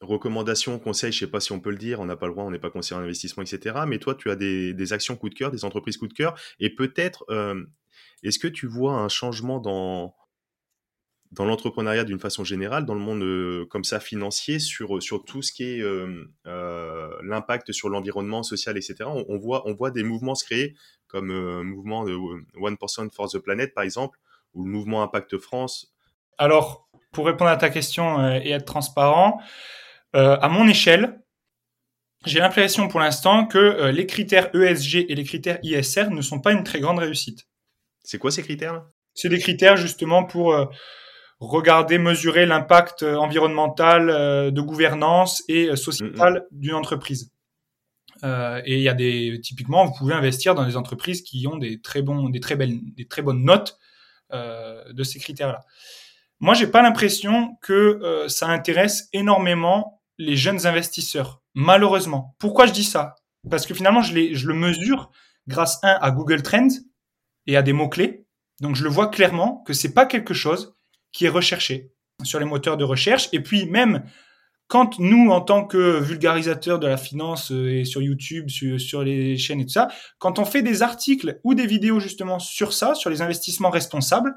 recommandations, 0.00 0.80
conseils, 0.80 1.12
je 1.12 1.20
sais 1.20 1.30
pas 1.30 1.38
si 1.38 1.52
on 1.52 1.60
peut 1.60 1.70
le 1.70 1.76
dire, 1.76 2.00
on 2.00 2.06
n'a 2.06 2.16
pas 2.16 2.26
le 2.26 2.32
droit, 2.32 2.44
on 2.44 2.50
n'est 2.50 2.58
pas 2.58 2.70
conseiller 2.70 3.00
en 3.00 3.04
investissement, 3.04 3.44
etc. 3.44 3.76
Mais 3.86 4.00
toi, 4.00 4.16
tu 4.16 4.28
as 4.28 4.36
des, 4.36 4.74
des 4.74 4.92
actions 4.92 5.14
coup 5.14 5.28
de 5.28 5.34
cœur, 5.34 5.52
des 5.52 5.64
entreprises 5.64 5.98
coup 5.98 6.08
de 6.08 6.14
cœur. 6.14 6.36
Et 6.58 6.74
peut-être, 6.74 7.24
est-ce 8.24 8.40
que 8.40 8.48
tu 8.48 8.66
vois 8.66 8.94
un 8.94 9.08
changement 9.08 9.60
dans, 9.60 10.16
dans 11.32 11.44
l'entrepreneuriat 11.44 12.04
d'une 12.04 12.18
façon 12.18 12.44
générale, 12.44 12.84
dans 12.86 12.94
le 12.94 13.00
monde 13.00 13.22
euh, 13.22 13.66
comme 13.70 13.84
ça 13.84 14.00
financier, 14.00 14.58
sur, 14.58 15.02
sur 15.02 15.24
tout 15.24 15.42
ce 15.42 15.52
qui 15.52 15.64
est 15.64 15.80
euh, 15.80 16.24
euh, 16.46 17.10
l'impact 17.22 17.72
sur 17.72 17.88
l'environnement 17.88 18.42
social, 18.42 18.76
etc. 18.76 18.96
On, 19.06 19.24
on 19.28 19.38
voit, 19.38 19.66
on 19.68 19.74
voit 19.74 19.90
des 19.90 20.02
mouvements 20.02 20.34
se 20.34 20.44
créer, 20.44 20.74
comme 21.08 21.30
euh, 21.30 21.58
le 21.58 21.64
mouvement 21.64 22.04
de 22.04 22.16
One 22.60 22.76
Person 22.76 23.08
for 23.12 23.30
the 23.30 23.38
Planet, 23.38 23.74
par 23.74 23.84
exemple, 23.84 24.18
ou 24.54 24.64
le 24.64 24.70
mouvement 24.70 25.02
Impact 25.02 25.38
France. 25.38 25.94
Alors, 26.38 26.88
pour 27.12 27.26
répondre 27.26 27.50
à 27.50 27.56
ta 27.56 27.70
question 27.70 28.20
euh, 28.20 28.40
et 28.42 28.50
être 28.50 28.66
transparent, 28.66 29.40
euh, 30.14 30.36
à 30.40 30.48
mon 30.48 30.68
échelle, 30.68 31.20
j'ai 32.24 32.40
l'impression 32.40 32.88
pour 32.88 33.00
l'instant 33.00 33.46
que 33.46 33.58
euh, 33.58 33.92
les 33.92 34.06
critères 34.06 34.54
ESG 34.54 35.06
et 35.08 35.14
les 35.14 35.24
critères 35.24 35.58
ISR 35.62 36.10
ne 36.10 36.20
sont 36.22 36.40
pas 36.40 36.52
une 36.52 36.64
très 36.64 36.80
grande 36.80 36.98
réussite. 36.98 37.46
C'est 38.02 38.18
quoi 38.18 38.30
ces 38.30 38.42
critères 38.42 38.84
C'est 39.14 39.28
des 39.28 39.38
critères 39.38 39.76
justement 39.76 40.24
pour 40.24 40.52
euh, 40.52 40.66
regarder, 41.38 41.98
mesurer 41.98 42.46
l'impact 42.46 43.02
euh, 43.02 43.16
environnemental, 43.16 44.10
euh, 44.10 44.50
de 44.50 44.60
gouvernance 44.60 45.42
et 45.48 45.68
euh, 45.68 45.76
sociétal 45.76 46.46
d'une 46.50 46.74
entreprise. 46.74 47.30
Euh, 48.24 48.62
et 48.64 48.76
il 48.76 48.82
y 48.82 48.88
a 48.88 48.94
des 48.94 49.38
typiquement, 49.42 49.84
vous 49.84 49.92
pouvez 49.92 50.14
investir 50.14 50.54
dans 50.54 50.64
des 50.64 50.76
entreprises 50.76 51.22
qui 51.22 51.46
ont 51.46 51.58
des 51.58 51.80
très 51.80 52.00
bons, 52.00 52.30
des 52.30 52.40
très 52.40 52.56
belles, 52.56 52.78
des 52.94 53.06
très 53.06 53.20
bonnes 53.20 53.44
notes 53.44 53.78
euh, 54.32 54.82
de 54.92 55.02
ces 55.02 55.18
critères-là. 55.18 55.60
Moi, 56.40 56.54
j'ai 56.54 56.66
pas 56.66 56.82
l'impression 56.82 57.56
que 57.60 57.72
euh, 57.72 58.28
ça 58.28 58.48
intéresse 58.48 59.08
énormément 59.12 60.02
les 60.18 60.36
jeunes 60.36 60.66
investisseurs. 60.66 61.42
Malheureusement. 61.54 62.34
Pourquoi 62.38 62.66
je 62.66 62.72
dis 62.72 62.84
ça? 62.84 63.16
Parce 63.50 63.66
que 63.66 63.74
finalement, 63.74 64.00
je, 64.00 64.14
les, 64.14 64.34
je 64.34 64.48
le 64.48 64.54
mesure 64.54 65.10
grâce 65.46 65.78
un 65.82 65.98
à 66.00 66.10
Google 66.10 66.42
Trends 66.42 66.68
et 67.46 67.56
à 67.56 67.62
des 67.62 67.72
mots 67.72 67.88
clés. 67.88 68.26
Donc, 68.60 68.76
je 68.76 68.84
le 68.84 68.90
vois 68.90 69.08
clairement 69.08 69.62
que 69.66 69.74
c'est 69.74 69.92
pas 69.92 70.06
quelque 70.06 70.34
chose 70.34 70.75
qui 71.16 71.24
est 71.24 71.30
recherché 71.30 71.90
sur 72.24 72.38
les 72.38 72.44
moteurs 72.44 72.76
de 72.76 72.84
recherche. 72.84 73.30
Et 73.32 73.40
puis 73.40 73.64
même 73.66 74.04
quand 74.68 74.98
nous, 74.98 75.30
en 75.30 75.40
tant 75.40 75.64
que 75.64 75.98
vulgarisateurs 75.98 76.78
de 76.78 76.86
la 76.86 76.98
finance 76.98 77.52
euh, 77.52 77.78
et 77.78 77.84
sur 77.84 78.02
YouTube, 78.02 78.50
sur, 78.50 78.78
sur 78.78 79.02
les 79.02 79.38
chaînes 79.38 79.60
et 79.60 79.64
tout 79.64 79.72
ça, 79.72 79.88
quand 80.18 80.38
on 80.38 80.44
fait 80.44 80.62
des 80.62 80.82
articles 80.82 81.40
ou 81.42 81.54
des 81.54 81.66
vidéos 81.66 82.00
justement 82.00 82.38
sur 82.38 82.74
ça, 82.74 82.94
sur 82.94 83.08
les 83.08 83.22
investissements 83.22 83.70
responsables, 83.70 84.34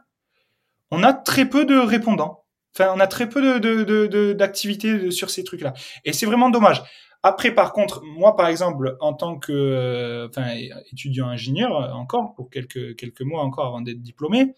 on 0.92 1.04
a 1.04 1.12
très 1.12 1.50
peu 1.50 1.66
de 1.66 1.78
répondants. 1.78 2.46
Enfin, 2.74 2.94
on 2.96 3.00
a 3.00 3.08
très 3.08 3.28
peu 3.28 3.42
de, 3.42 3.60
de, 3.60 3.84
de, 3.84 4.08
de, 4.08 4.32
d'activités 4.32 5.12
sur 5.12 5.30
ces 5.30 5.44
trucs-là. 5.44 5.74
Et 6.06 6.14
c'est 6.14 6.28
vraiment 6.28 6.50
dommage. 6.50 6.82
Après, 7.24 7.52
par 7.52 7.74
contre, 7.74 8.02
moi, 8.04 8.38
par 8.38 8.48
exemple, 8.48 8.96
en 9.02 9.14
tant 9.14 9.38
que, 9.38 9.52
euh, 9.52 10.30
enfin, 10.30 10.56
étudiant 10.94 11.28
ingénieur, 11.28 11.72
encore 11.96 12.34
pour 12.36 12.50
quelques 12.50 12.96
quelques 12.96 13.24
mois 13.24 13.42
encore 13.42 13.66
avant 13.66 13.82
d'être 13.82 14.02
diplômé, 14.02 14.54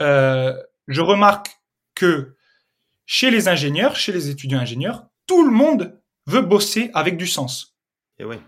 euh, 0.00 0.54
je 0.88 1.00
remarque 1.00 1.58
que 1.94 2.36
chez 3.06 3.30
les 3.30 3.48
ingénieurs, 3.48 3.96
chez 3.96 4.12
les 4.12 4.30
étudiants 4.30 4.60
ingénieurs, 4.60 5.06
tout 5.26 5.44
le 5.44 5.50
monde 5.50 6.00
veut 6.26 6.42
bosser 6.42 6.90
avec 6.94 7.16
du 7.16 7.26
sens. 7.26 7.76
Et 8.18 8.24
ouais. 8.24 8.40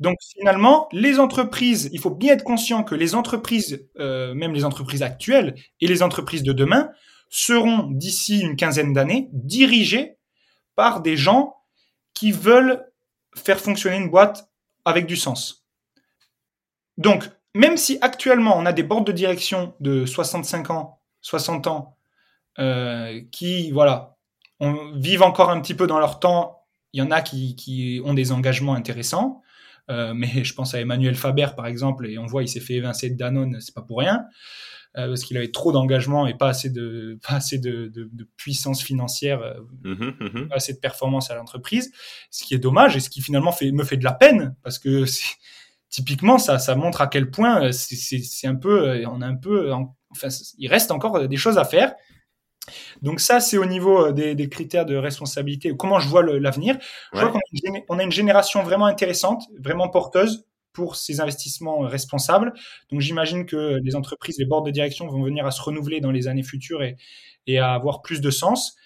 Donc 0.00 0.16
finalement, 0.36 0.88
les 0.90 1.20
entreprises, 1.20 1.88
il 1.92 2.00
faut 2.00 2.10
bien 2.10 2.34
être 2.34 2.44
conscient 2.44 2.82
que 2.82 2.94
les 2.94 3.14
entreprises, 3.14 3.86
euh, 3.98 4.34
même 4.34 4.52
les 4.52 4.64
entreprises 4.64 5.02
actuelles 5.02 5.54
et 5.80 5.86
les 5.86 6.02
entreprises 6.02 6.42
de 6.42 6.52
demain, 6.52 6.90
seront 7.28 7.88
d'ici 7.90 8.40
une 8.40 8.56
quinzaine 8.56 8.92
d'années 8.92 9.28
dirigées 9.32 10.16
par 10.74 11.02
des 11.02 11.16
gens 11.16 11.54
qui 12.14 12.32
veulent 12.32 12.84
faire 13.34 13.60
fonctionner 13.60 13.96
une 13.96 14.10
boîte 14.10 14.50
avec 14.84 15.06
du 15.06 15.16
sens. 15.16 15.66
Donc, 16.98 17.30
même 17.54 17.76
si 17.76 17.98
actuellement 18.00 18.56
on 18.58 18.66
a 18.66 18.72
des 18.72 18.82
boards 18.82 19.04
de 19.04 19.12
direction 19.12 19.74
de 19.80 20.04
65 20.04 20.70
ans, 20.70 21.01
60 21.22 21.66
ans, 21.66 21.96
euh, 22.58 23.20
qui, 23.30 23.70
voilà, 23.70 24.16
on, 24.60 24.92
vivent 24.92 25.22
encore 25.22 25.50
un 25.50 25.60
petit 25.60 25.74
peu 25.74 25.86
dans 25.86 25.98
leur 25.98 26.20
temps, 26.20 26.64
il 26.92 27.00
y 27.00 27.02
en 27.02 27.10
a 27.10 27.22
qui, 27.22 27.56
qui 27.56 28.00
ont 28.04 28.14
des 28.14 28.32
engagements 28.32 28.74
intéressants, 28.74 29.42
euh, 29.90 30.14
mais 30.14 30.44
je 30.44 30.54
pense 30.54 30.74
à 30.74 30.80
Emmanuel 30.80 31.14
Faber, 31.14 31.48
par 31.56 31.66
exemple, 31.66 32.06
et 32.06 32.18
on 32.18 32.26
voit, 32.26 32.42
il 32.42 32.48
s'est 32.48 32.60
fait 32.60 32.74
évincer 32.74 33.10
de 33.10 33.16
Danone, 33.16 33.58
c'est 33.60 33.74
pas 33.74 33.82
pour 33.82 33.98
rien, 33.98 34.24
euh, 34.96 35.08
parce 35.08 35.24
qu'il 35.24 35.36
avait 35.36 35.50
trop 35.50 35.72
d'engagement 35.72 36.26
et 36.26 36.34
pas 36.34 36.48
assez 36.48 36.70
de, 36.70 37.18
pas 37.26 37.34
assez 37.36 37.58
de, 37.58 37.88
de, 37.88 38.08
de 38.12 38.28
puissance 38.36 38.82
financière, 38.82 39.40
euh, 39.42 39.54
Mmh, 39.84 40.12
mmh. 40.20 40.48
pas 40.48 40.56
assez 40.56 40.74
de 40.74 40.78
performance 40.78 41.30
à 41.30 41.34
l'entreprise, 41.34 41.92
ce 42.30 42.44
qui 42.44 42.54
est 42.54 42.58
dommage 42.58 42.96
et 42.96 43.00
ce 43.00 43.10
qui 43.10 43.20
finalement 43.20 43.52
fait, 43.52 43.72
me 43.72 43.84
fait 43.84 43.96
de 43.96 44.04
la 44.04 44.12
peine, 44.12 44.54
parce 44.62 44.78
que 44.78 45.04
typiquement, 45.88 46.38
ça, 46.38 46.58
ça 46.58 46.76
montre 46.76 47.00
à 47.00 47.06
quel 47.08 47.30
point 47.30 47.72
c'est 47.72 48.46
un 48.46 48.54
peu, 48.54 49.04
on 49.06 49.20
a 49.20 49.26
un 49.26 49.34
peu, 49.36 49.72
enfin, 50.12 50.28
il 50.58 50.68
reste 50.68 50.90
encore 50.90 51.26
des 51.26 51.36
choses 51.36 51.58
à 51.58 51.64
faire. 51.64 51.94
Donc 53.00 53.20
ça, 53.20 53.40
c'est 53.40 53.58
au 53.58 53.66
niveau 53.66 54.12
des, 54.12 54.36
des, 54.36 54.48
critères 54.48 54.86
de 54.86 54.94
responsabilité. 54.94 55.76
Comment 55.76 55.98
je 55.98 56.08
vois 56.08 56.22
l'avenir 56.22 56.78
Je 57.12 57.18
ouais. 57.18 57.24
vois 57.24 57.40
qu'on 57.88 57.98
a, 57.98 58.02
une 58.04 58.12
génération 58.12 58.62
vraiment 58.62 58.86
intéressante, 58.86 59.42
vraiment 59.58 59.88
porteuse 59.88 60.46
pour 60.72 60.96
ces 60.96 61.20
investissements 61.20 61.80
responsables. 61.80 62.52
Donc 62.90 63.00
j'imagine 63.00 63.46
que 63.46 63.80
les 63.82 63.96
entreprises, 63.96 64.38
les 64.38 64.46
boards 64.46 64.62
de 64.62 64.70
direction 64.70 65.08
vont 65.08 65.22
venir 65.22 65.44
à 65.44 65.50
se 65.50 65.60
renouveler 65.60 66.00
dans 66.00 66.12
les 66.12 66.28
années 66.28 66.44
futures 66.44 66.82
et, 66.82 66.96
et 67.46 67.58
à 67.58 67.72
avoir 67.72 68.02
plus 68.02 68.20
de 68.20 68.30
sens. 68.30 68.76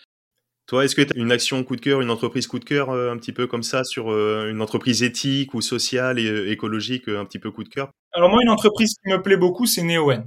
Toi, 0.66 0.84
est-ce 0.84 0.96
que 0.96 1.02
tu 1.02 1.16
as 1.16 1.22
une 1.22 1.30
action 1.30 1.62
coup 1.62 1.76
de 1.76 1.80
cœur, 1.80 2.00
une 2.00 2.10
entreprise 2.10 2.48
coup 2.48 2.58
de 2.58 2.64
cœur, 2.64 2.90
euh, 2.90 3.12
un 3.12 3.16
petit 3.18 3.32
peu 3.32 3.46
comme 3.46 3.62
ça, 3.62 3.84
sur 3.84 4.10
euh, 4.10 4.50
une 4.50 4.60
entreprise 4.60 5.04
éthique 5.04 5.54
ou 5.54 5.60
sociale 5.60 6.18
et 6.18 6.26
euh, 6.26 6.50
écologique, 6.50 7.06
un 7.06 7.24
petit 7.24 7.38
peu 7.38 7.52
coup 7.52 7.62
de 7.62 7.68
cœur? 7.68 7.90
Alors 8.12 8.30
moi, 8.30 8.40
une 8.42 8.48
entreprise 8.48 8.94
qui 8.94 9.12
me 9.12 9.22
plaît 9.22 9.36
beaucoup, 9.36 9.66
c'est 9.66 9.82
Neoen 9.82 10.24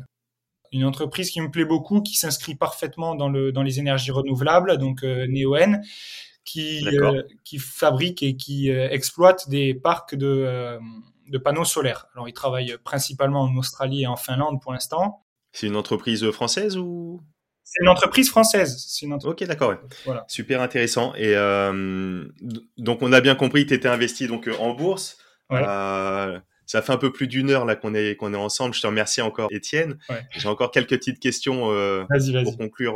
une 0.72 0.86
entreprise 0.86 1.32
qui 1.32 1.42
me 1.42 1.50
plaît 1.50 1.66
beaucoup, 1.66 2.02
qui 2.02 2.16
s'inscrit 2.16 2.56
parfaitement 2.56 3.16
dans, 3.16 3.30
le, 3.30 3.52
dans 3.52 3.64
les 3.64 3.80
énergies 3.80 4.12
renouvelables, 4.12 4.78
donc 4.78 5.04
euh, 5.04 5.26
Neoen, 5.28 5.82
qui, 6.46 6.88
euh, 6.88 7.24
qui 7.44 7.60
fabrique 7.60 8.24
et 8.24 8.36
qui 8.36 8.72
euh, 8.72 8.90
exploite 8.90 9.50
des 9.50 9.74
parcs 9.74 10.16
de, 10.16 10.80
de 11.28 11.38
panneaux 11.38 11.66
solaires. 11.66 12.08
Alors, 12.14 12.28
il 12.28 12.34
travaille 12.34 12.78
principalement 12.84 13.42
en 13.42 13.56
Australie 13.58 14.04
et 14.04 14.08
en 14.08 14.16
Finlande 14.16 14.62
pour 14.62 14.74
l'instant. 14.74 15.26
C'est 15.52 15.68
une 15.68 15.76
entreprise 15.76 16.30
française 16.32 16.78
ou? 16.78 17.22
C'est 17.64 17.84
une 17.84 17.90
entreprise 17.90 18.30
française. 18.32 18.98
Une 19.04 19.14
entreprise... 19.14 19.44
Ok, 19.44 19.48
d'accord. 19.48 19.70
Ouais. 19.70 19.80
Voilà. 20.06 20.26
Super 20.28 20.60
intéressant. 20.62 21.14
Et 21.14 21.36
euh, 21.36 22.26
donc, 22.78 23.04
on 23.04 23.14
a 23.14 23.22
bien 23.22 23.36
compris 23.36 23.64
que 23.64 23.70
tu 23.70 23.76
étais 23.76 23.88
investi 23.88 24.26
donc 24.26 24.50
en 24.60 24.74
bourse. 24.74 25.20
Ouais. 25.52 25.62
Euh, 25.64 26.40
ça 26.70 26.82
fait 26.82 26.92
un 26.92 26.98
peu 26.98 27.12
plus 27.12 27.28
d'une 27.28 27.50
heure 27.50 27.66
là 27.66 27.76
qu'on 27.76 27.94
est 27.94 28.16
qu'on 28.16 28.34
est 28.34 28.38
ensemble. 28.38 28.74
Je 28.76 28.82
te 28.82 28.88
remercie 28.88 29.22
encore, 29.22 29.50
Étienne. 29.52 29.98
Ouais. 30.10 30.22
J'ai 30.32 30.48
encore 30.48 30.72
quelques 30.72 30.98
petites 30.98 31.20
questions 31.20 31.72
euh, 31.72 32.04
vas 32.10 32.18
-y, 32.18 32.32
vas 32.32 32.42
-y. 32.42 32.44
pour 32.44 32.58
conclure. 32.58 32.96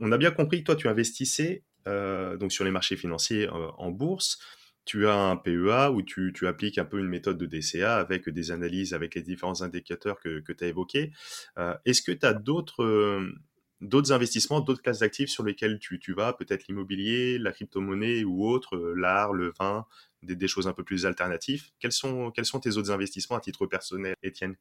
On 0.00 0.12
a 0.12 0.18
bien 0.18 0.30
compris 0.30 0.60
que 0.60 0.64
toi, 0.64 0.76
tu 0.76 0.88
investissais 0.88 1.62
donc 1.86 2.50
sur 2.50 2.64
les 2.64 2.72
marchés 2.72 2.96
financiers 2.96 3.48
en 3.48 3.92
bourse 3.92 4.40
tu 4.86 5.08
as 5.08 5.16
un 5.16 5.36
PEA 5.36 5.90
où 5.92 6.00
tu, 6.00 6.46
appliques 6.46 6.78
un 6.78 6.84
peu 6.84 6.98
une 7.00 7.08
méthode 7.08 7.36
de 7.36 7.44
DCA 7.44 7.96
avec 7.96 8.28
des 8.30 8.52
analyses 8.52 8.94
avec 8.94 9.16
les 9.16 9.22
différents 9.22 9.60
indicateurs 9.60 10.18
que, 10.20 10.40
tu 10.40 10.64
as 10.64 10.68
évoqués. 10.68 11.12
Euh, 11.58 11.74
est-ce 11.84 12.00
que 12.00 12.12
tu 12.12 12.24
as 12.24 12.32
d'autres 12.32 12.84
euh, 12.84 13.34
d'autres 13.82 14.12
investissements, 14.12 14.60
d'autres 14.60 14.80
classes 14.80 15.00
d'actifs 15.00 15.28
sur 15.28 15.44
lesquelles 15.44 15.78
tu, 15.78 16.14
vas, 16.14 16.32
peut-être 16.32 16.66
l'immobilier, 16.66 17.36
la 17.38 17.52
crypto-monnaie 17.52 18.24
ou 18.24 18.48
autre, 18.48 18.76
euh, 18.76 18.94
l'art, 18.96 19.34
le 19.34 19.52
vin, 19.58 19.84
des, 20.34 20.48
choses 20.48 20.66
un 20.68 20.72
peu 20.72 20.84
plus 20.84 21.06
alternatives. 21.06 21.70
Quels 21.78 21.92
sont, 21.92 22.30
quels 22.30 22.44
sont 22.44 22.60
tes 22.60 22.76
autres 22.76 22.90
investissements 22.90 23.36
à 23.36 23.40
titre 23.40 23.66
personnel, 23.66 24.14
Étienne? 24.22 24.56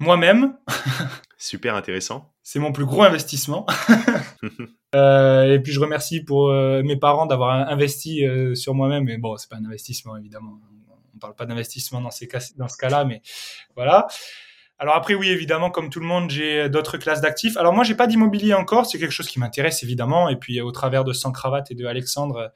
Moi-même. 0.00 0.56
Super 1.38 1.74
intéressant. 1.74 2.32
C'est 2.42 2.60
mon 2.60 2.72
plus 2.72 2.84
gros 2.84 3.02
investissement. 3.02 3.66
Euh, 4.94 5.52
et 5.52 5.60
puis 5.60 5.70
je 5.70 5.80
remercie 5.80 6.24
pour 6.24 6.48
euh, 6.48 6.82
mes 6.82 6.96
parents 6.96 7.26
d'avoir 7.26 7.68
investi 7.68 8.24
euh, 8.24 8.54
sur 8.54 8.72
moi-même. 8.72 9.04
Mais 9.04 9.18
bon, 9.18 9.36
c'est 9.36 9.50
pas 9.50 9.56
un 9.56 9.64
investissement 9.66 10.16
évidemment. 10.16 10.58
On 11.14 11.18
parle 11.18 11.34
pas 11.34 11.44
d'investissement 11.44 12.00
dans 12.00 12.10
ces 12.10 12.26
cas, 12.26 12.38
dans 12.56 12.68
ce 12.68 12.78
cas-là, 12.78 13.04
mais 13.04 13.20
voilà. 13.76 14.06
Alors 14.78 14.96
après, 14.96 15.12
oui, 15.12 15.28
évidemment, 15.28 15.70
comme 15.70 15.90
tout 15.90 16.00
le 16.00 16.06
monde, 16.06 16.30
j'ai 16.30 16.70
d'autres 16.70 16.96
classes 16.96 17.20
d'actifs. 17.20 17.58
Alors 17.58 17.74
moi, 17.74 17.84
j'ai 17.84 17.96
pas 17.96 18.06
d'immobilier 18.06 18.54
encore. 18.54 18.86
C'est 18.86 18.98
quelque 18.98 19.12
chose 19.12 19.28
qui 19.28 19.38
m'intéresse 19.38 19.82
évidemment. 19.82 20.30
Et 20.30 20.36
puis 20.36 20.62
au 20.62 20.72
travers 20.72 21.04
de 21.04 21.12
Sans 21.12 21.32
cravate 21.32 21.70
et 21.70 21.74
de 21.74 21.84
Alexandre, 21.84 22.50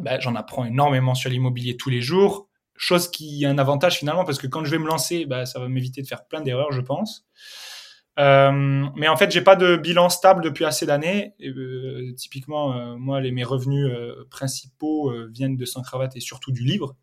ben, 0.00 0.20
j'en 0.20 0.34
apprends 0.34 0.64
énormément 0.64 1.14
sur 1.14 1.30
l'immobilier 1.30 1.76
tous 1.76 1.90
les 1.90 2.00
jours. 2.00 2.48
Chose 2.76 3.10
qui 3.10 3.44
a 3.46 3.50
un 3.50 3.58
avantage 3.58 3.98
finalement 3.98 4.24
parce 4.24 4.38
que 4.38 4.46
quand 4.46 4.64
je 4.64 4.70
vais 4.70 4.78
me 4.78 4.86
lancer, 4.86 5.24
ben, 5.24 5.46
ça 5.46 5.58
va 5.58 5.68
m'éviter 5.68 6.02
de 6.02 6.06
faire 6.06 6.26
plein 6.26 6.42
d'erreurs, 6.42 6.72
je 6.72 6.82
pense. 6.82 7.26
Euh, 8.18 8.86
mais 8.94 9.08
en 9.08 9.16
fait, 9.16 9.30
j'ai 9.30 9.42
pas 9.42 9.56
de 9.56 9.76
bilan 9.76 10.08
stable 10.08 10.42
depuis 10.42 10.64
assez 10.64 10.86
d'années. 10.86 11.34
Euh, 11.42 12.12
typiquement, 12.16 12.72
euh, 12.72 12.96
moi, 12.96 13.20
mes 13.20 13.44
revenus 13.44 13.90
principaux 14.30 15.12
viennent 15.30 15.56
de 15.56 15.64
Sans 15.64 15.82
Cravate 15.82 16.16
et 16.16 16.20
surtout 16.20 16.52
du 16.52 16.64
livre. 16.64 16.96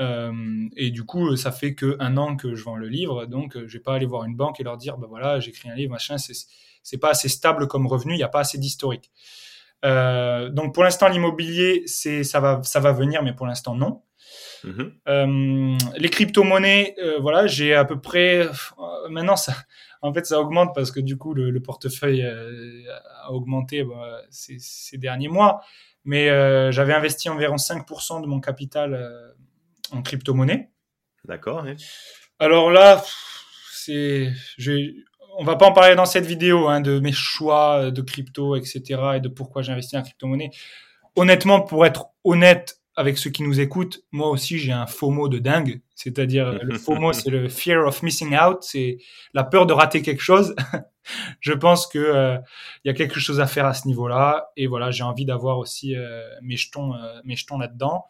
et 0.00 0.90
du 0.90 1.04
coup, 1.04 1.36
ça 1.36 1.50
fait 1.52 1.74
que 1.74 1.96
un 2.00 2.16
an 2.16 2.36
que 2.36 2.54
je 2.54 2.62
vends 2.62 2.76
le 2.76 2.88
livre, 2.88 3.26
donc 3.26 3.58
je 3.66 3.72
vais 3.78 3.82
pas 3.82 3.94
aller 3.94 4.06
voir 4.06 4.24
une 4.24 4.36
banque 4.36 4.60
et 4.60 4.64
leur 4.64 4.76
dire, 4.76 4.96
bah 4.96 5.08
voilà, 5.08 5.40
j'écris 5.40 5.70
un 5.70 5.74
livre, 5.74 5.92
machin. 5.92 6.16
C'est 6.18 6.98
pas 6.98 7.10
assez 7.10 7.28
stable 7.28 7.66
comme 7.66 7.86
revenu, 7.86 8.14
il 8.14 8.18
n'y 8.18 8.22
a 8.22 8.28
pas 8.28 8.40
assez 8.40 8.58
d'historique. 8.58 9.10
Donc 9.82 10.74
pour 10.74 10.84
l'instant, 10.84 11.08
l'immobilier, 11.08 11.82
c'est 11.86 12.24
ça 12.24 12.40
va 12.40 12.60
ça 12.62 12.80
va 12.80 12.92
venir, 12.92 13.22
mais 13.22 13.32
pour 13.32 13.46
l'instant 13.46 13.74
non. 13.74 14.02
Mmh 14.64 15.76
les 15.96 16.08
crypto-monnaies, 16.08 16.96
voilà, 17.20 17.46
j'ai 17.46 17.74
à 17.74 17.84
peu 17.84 18.00
près 18.00 18.48
maintenant 19.08 19.36
ça 19.36 19.54
en 20.02 20.12
fait, 20.12 20.26
ça 20.26 20.40
augmente 20.40 20.74
parce 20.74 20.90
que 20.90 21.00
du 21.00 21.16
coup, 21.16 21.34
le, 21.34 21.60
portefeuille 21.60 22.22
euh, 22.22 22.82
a 23.22 23.32
augmenté 23.32 23.82
bah, 23.82 24.22
ces, 24.30 24.98
derniers 24.98 25.28
mois. 25.28 25.60
Mais 26.04 26.30
euh, 26.30 26.70
j'avais 26.70 26.94
investi 26.94 27.28
environ 27.28 27.56
5% 27.56 28.22
de 28.22 28.26
mon 28.26 28.40
capital 28.40 28.94
euh, 28.94 29.32
en 29.90 30.02
crypto-monnaie. 30.02 30.70
D'accord. 31.24 31.66
Alors 32.38 32.70
là, 32.70 33.04
c'est, 33.72 34.32
on 35.38 35.44
va 35.44 35.56
pas 35.56 35.66
en 35.66 35.72
parler 35.72 35.94
dans 35.94 36.04
cette 36.04 36.26
vidéo 36.26 36.68
hein, 36.68 36.80
de 36.80 36.98
mes 36.98 37.12
choix 37.12 37.90
de 37.90 38.02
crypto, 38.02 38.56
etc. 38.56 38.82
et 39.16 39.20
de 39.20 39.28
pourquoi 39.28 39.62
j'ai 39.62 39.72
investi 39.72 39.96
en 39.96 40.02
crypto-monnaie. 40.02 40.50
Honnêtement, 41.16 41.60
pour 41.60 41.86
être 41.86 42.08
honnête 42.24 42.80
avec 42.96 43.16
ceux 43.16 43.30
qui 43.30 43.44
nous 43.44 43.60
écoutent, 43.60 44.02
moi 44.10 44.28
aussi 44.28 44.58
j'ai 44.58 44.72
un 44.72 44.86
FOMO 44.86 45.28
de 45.28 45.38
dingue. 45.38 45.80
C'est-à-dire, 45.94 46.58
le 46.62 46.76
FOMO, 46.76 47.12
c'est 47.12 47.30
le 47.30 47.48
fear 47.48 47.86
of 47.86 48.02
missing 48.02 48.36
out, 48.36 48.58
c'est 48.62 48.98
la 49.34 49.44
peur 49.44 49.66
de 49.66 49.72
rater 49.72 50.02
quelque 50.02 50.22
chose. 50.22 50.56
je 51.40 51.52
pense 51.52 51.86
que 51.86 51.98
euh, 51.98 52.38
il 52.84 52.88
y 52.88 52.90
a 52.90 52.94
quelque 52.94 53.20
chose 53.20 53.40
à 53.40 53.46
faire 53.46 53.66
à 53.66 53.74
ce 53.74 53.86
niveau-là. 53.86 54.50
Et 54.56 54.66
voilà, 54.66 54.90
j'ai 54.90 55.04
envie 55.04 55.24
d'avoir 55.24 55.58
aussi 55.58 55.96
euh, 55.96 56.22
mes 56.42 56.56
jetons, 56.56 56.94
euh, 56.94 57.20
mes 57.24 57.36
jetons 57.36 57.58
là-dedans. 57.58 58.04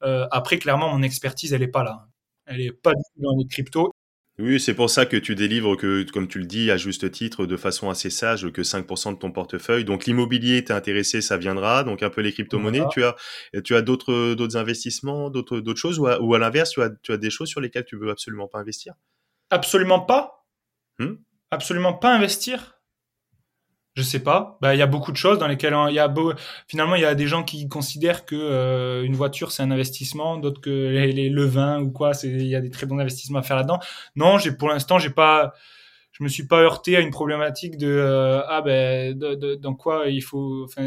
après, 0.00 0.58
clairement, 0.58 0.90
mon 0.92 1.02
expertise, 1.02 1.52
elle 1.52 1.62
est 1.62 1.68
pas 1.68 1.82
là. 1.82 2.06
Elle 2.46 2.60
est 2.60 2.72
pas 2.72 2.92
dans 3.16 3.36
les 3.36 3.46
cryptos. 3.46 3.92
Oui, 4.40 4.60
c'est 4.60 4.74
pour 4.74 4.88
ça 4.88 5.04
que 5.04 5.16
tu 5.16 5.34
délivres, 5.34 5.76
que, 5.76 6.08
comme 6.12 6.28
tu 6.28 6.38
le 6.38 6.44
dis, 6.46 6.70
à 6.70 6.76
juste 6.76 7.10
titre, 7.10 7.44
de 7.44 7.56
façon 7.56 7.90
assez 7.90 8.08
sage, 8.08 8.48
que 8.52 8.62
5% 8.62 9.14
de 9.14 9.18
ton 9.18 9.32
portefeuille. 9.32 9.84
Donc 9.84 10.06
l'immobilier, 10.06 10.62
t'es 10.62 10.72
intéressé, 10.72 11.20
ça 11.20 11.36
viendra. 11.36 11.82
Donc 11.82 12.04
un 12.04 12.10
peu 12.10 12.20
les 12.20 12.32
crypto-monnaies. 12.32 12.84
Tu 12.92 13.02
as, 13.02 13.16
tu 13.64 13.74
as 13.74 13.82
d'autres, 13.82 14.34
d'autres 14.34 14.56
investissements, 14.56 15.28
d'autres, 15.30 15.58
d'autres 15.58 15.80
choses, 15.80 15.98
ou 15.98 16.06
à, 16.06 16.20
ou 16.20 16.34
à 16.34 16.38
l'inverse, 16.38 16.70
tu 16.70 16.82
as, 16.82 16.90
tu 17.02 17.10
as 17.10 17.16
des 17.16 17.30
choses 17.30 17.48
sur 17.48 17.60
lesquelles 17.60 17.84
tu 17.84 17.96
veux 17.96 18.10
absolument 18.10 18.46
pas 18.46 18.60
investir? 18.60 18.94
Absolument 19.50 20.00
pas. 20.00 20.46
Hmm? 21.00 21.14
Absolument 21.50 21.94
pas 21.94 22.14
investir. 22.14 22.77
Je 23.98 24.04
sais 24.04 24.20
pas. 24.20 24.58
Bah, 24.60 24.76
il 24.76 24.78
y 24.78 24.82
a 24.82 24.86
beaucoup 24.86 25.10
de 25.10 25.16
choses 25.16 25.40
dans 25.40 25.48
lesquelles 25.48 25.74
il 25.88 25.94
y 25.94 25.98
a 25.98 26.14
finalement 26.68 26.94
il 26.94 27.02
y 27.02 27.04
a 27.04 27.16
des 27.16 27.26
gens 27.26 27.42
qui 27.42 27.68
considèrent 27.68 28.24
que 28.24 28.36
euh, 28.36 29.02
une 29.02 29.16
voiture 29.16 29.50
c'est 29.50 29.64
un 29.64 29.72
investissement, 29.72 30.36
d'autres 30.36 30.60
que 30.60 30.70
les, 30.70 31.28
le 31.28 31.44
vin 31.44 31.80
ou 31.80 31.90
quoi, 31.90 32.12
il 32.22 32.46
y 32.46 32.54
a 32.54 32.60
des 32.60 32.70
très 32.70 32.86
bons 32.86 33.00
investissements 33.00 33.40
à 33.40 33.42
faire 33.42 33.56
là-dedans. 33.56 33.80
Non, 34.14 34.38
j'ai 34.38 34.52
pour 34.52 34.68
l'instant 34.68 35.00
j'ai 35.00 35.10
pas 35.10 35.52
je 36.12 36.22
me 36.22 36.28
suis 36.28 36.46
pas 36.46 36.60
heurté 36.60 36.96
à 36.96 37.00
une 37.00 37.10
problématique 37.10 37.76
de 37.76 37.88
euh, 37.88 38.40
ah 38.46 38.62
ben 38.62 39.18
dans 39.18 39.74
quoi 39.74 40.06
il 40.06 40.22
faut 40.22 40.62
enfin 40.62 40.86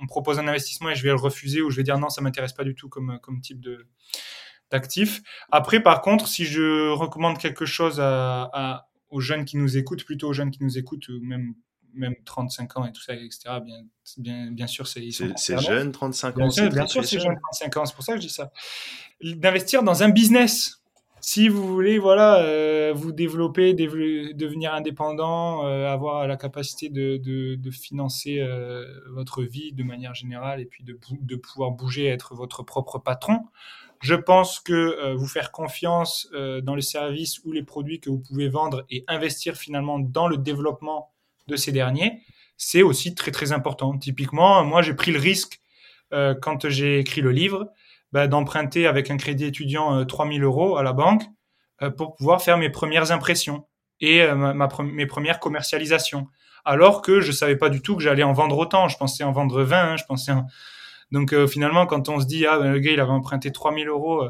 on 0.00 0.06
propose 0.06 0.38
un 0.38 0.46
investissement 0.46 0.90
et 0.90 0.94
je 0.94 1.02
vais 1.02 1.08
le 1.08 1.16
refuser 1.16 1.62
ou 1.62 1.70
je 1.70 1.76
vais 1.78 1.82
dire 1.82 1.98
non 1.98 2.10
ça 2.10 2.20
m'intéresse 2.20 2.52
pas 2.52 2.62
du 2.62 2.76
tout 2.76 2.88
comme 2.88 3.18
comme 3.22 3.40
type 3.40 3.58
d'actif. 4.70 5.20
Après 5.50 5.82
par 5.82 6.00
contre 6.00 6.28
si 6.28 6.44
je 6.44 6.90
recommande 6.90 7.38
quelque 7.38 7.66
chose 7.66 8.00
aux 9.10 9.20
jeunes 9.20 9.44
qui 9.44 9.56
nous 9.56 9.76
écoutent, 9.76 10.04
plutôt 10.04 10.28
aux 10.28 10.32
jeunes 10.32 10.52
qui 10.52 10.62
nous 10.62 10.78
écoutent, 10.78 11.08
ou 11.08 11.20
même 11.22 11.54
même 11.94 12.14
35 12.24 12.76
ans 12.78 12.86
et 12.86 12.92
tout 12.92 13.02
ça, 13.02 13.14
etc. 13.14 13.60
Bien, 13.64 13.84
bien, 14.18 14.50
bien 14.50 14.66
sûr, 14.66 14.86
c'est 14.86 15.08
C'est 15.36 15.58
jeune, 15.58 15.92
35 15.92 16.38
ans. 16.38 16.48
Bien 16.70 16.86
sûr, 16.86 17.04
c'est 17.04 17.20
jeune, 17.20 17.38
35 17.40 17.76
ans. 17.76 17.86
C'est 17.86 17.94
pour 17.94 18.04
ça 18.04 18.14
que 18.14 18.20
je 18.20 18.26
dis 18.26 18.32
ça. 18.32 18.52
D'investir 19.22 19.82
dans 19.82 20.02
un 20.02 20.08
business. 20.08 20.82
Si 21.24 21.48
vous 21.48 21.64
voulez, 21.64 22.00
voilà, 22.00 22.38
euh, 22.42 22.92
vous 22.92 23.12
développer, 23.12 23.74
devenir 23.74 24.74
indépendant, 24.74 25.64
euh, 25.64 25.86
avoir 25.86 26.26
la 26.26 26.36
capacité 26.36 26.88
de, 26.88 27.16
de, 27.16 27.54
de 27.54 27.70
financer 27.70 28.40
euh, 28.40 28.84
votre 29.12 29.44
vie 29.44 29.72
de 29.72 29.84
manière 29.84 30.16
générale 30.16 30.60
et 30.60 30.64
puis 30.64 30.82
de, 30.82 30.98
de 31.12 31.36
pouvoir 31.36 31.70
bouger, 31.70 32.06
être 32.06 32.34
votre 32.34 32.64
propre 32.64 32.98
patron. 32.98 33.38
Je 34.00 34.16
pense 34.16 34.58
que 34.58 35.14
vous 35.14 35.28
faire 35.28 35.52
confiance 35.52 36.28
dans 36.32 36.74
les 36.74 36.82
services 36.82 37.38
ou 37.44 37.52
les 37.52 37.62
produits 37.62 38.00
que 38.00 38.10
vous 38.10 38.18
pouvez 38.18 38.48
vendre 38.48 38.84
et 38.90 39.04
investir 39.06 39.54
finalement 39.54 40.00
dans 40.00 40.26
le 40.26 40.38
développement 40.38 41.11
de 41.52 41.56
ces 41.56 41.72
derniers, 41.72 42.20
c'est 42.56 42.82
aussi 42.82 43.14
très 43.14 43.30
très 43.30 43.52
important. 43.52 43.96
Typiquement, 43.96 44.64
moi 44.64 44.82
j'ai 44.82 44.94
pris 44.94 45.12
le 45.12 45.20
risque 45.20 45.60
euh, 46.12 46.34
quand 46.40 46.68
j'ai 46.68 46.98
écrit 46.98 47.20
le 47.20 47.30
livre 47.30 47.72
bah, 48.12 48.28
d'emprunter 48.28 48.86
avec 48.86 49.10
un 49.10 49.16
crédit 49.16 49.46
étudiant 49.46 49.96
euh, 49.96 50.04
3000 50.04 50.42
euros 50.42 50.76
à 50.76 50.82
la 50.82 50.92
banque 50.92 51.22
euh, 51.80 51.90
pour 51.90 52.14
pouvoir 52.14 52.42
faire 52.42 52.58
mes 52.58 52.68
premières 52.68 53.10
impressions 53.10 53.66
et 54.00 54.22
euh, 54.22 54.34
ma, 54.34 54.68
mes 54.82 55.06
premières 55.06 55.40
commercialisations. 55.40 56.28
Alors 56.64 57.00
que 57.00 57.20
je 57.20 57.32
savais 57.32 57.56
pas 57.56 57.70
du 57.70 57.80
tout 57.80 57.96
que 57.96 58.02
j'allais 58.02 58.22
en 58.22 58.34
vendre 58.34 58.58
autant. 58.58 58.86
Je 58.88 58.98
pensais 58.98 59.24
en 59.24 59.32
vendre 59.32 59.62
20. 59.62 59.92
Hein, 59.92 59.96
je 59.96 60.04
pensais 60.04 60.32
Donc 61.10 61.34
finalement, 61.46 61.86
quand 61.86 62.08
on 62.08 62.20
se 62.20 62.26
dit 62.26 62.46
ah 62.46 62.58
le 62.58 62.78
gars 62.78 62.92
il 62.92 63.00
avait 63.00 63.10
emprunté 63.10 63.50
3000 63.50 63.88
euros, 63.88 64.28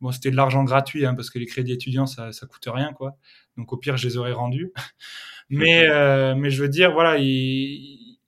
bon 0.00 0.10
c'était 0.10 0.30
de 0.32 0.36
l'argent 0.36 0.64
gratuit 0.64 1.06
hein, 1.06 1.14
parce 1.14 1.30
que 1.30 1.38
les 1.38 1.46
crédits 1.46 1.72
étudiants 1.72 2.06
ça 2.06 2.32
ça 2.32 2.46
coûte 2.46 2.66
rien 2.66 2.92
quoi. 2.94 3.16
Donc 3.56 3.72
au 3.72 3.76
pire 3.76 3.96
je 3.96 4.08
les 4.08 4.16
aurais 4.16 4.32
rendus. 4.32 4.72
Mais, 5.50 5.88
euh, 5.88 6.34
mais 6.34 6.50
je 6.50 6.62
veux 6.62 6.68
dire, 6.68 6.92
voilà, 6.92 7.16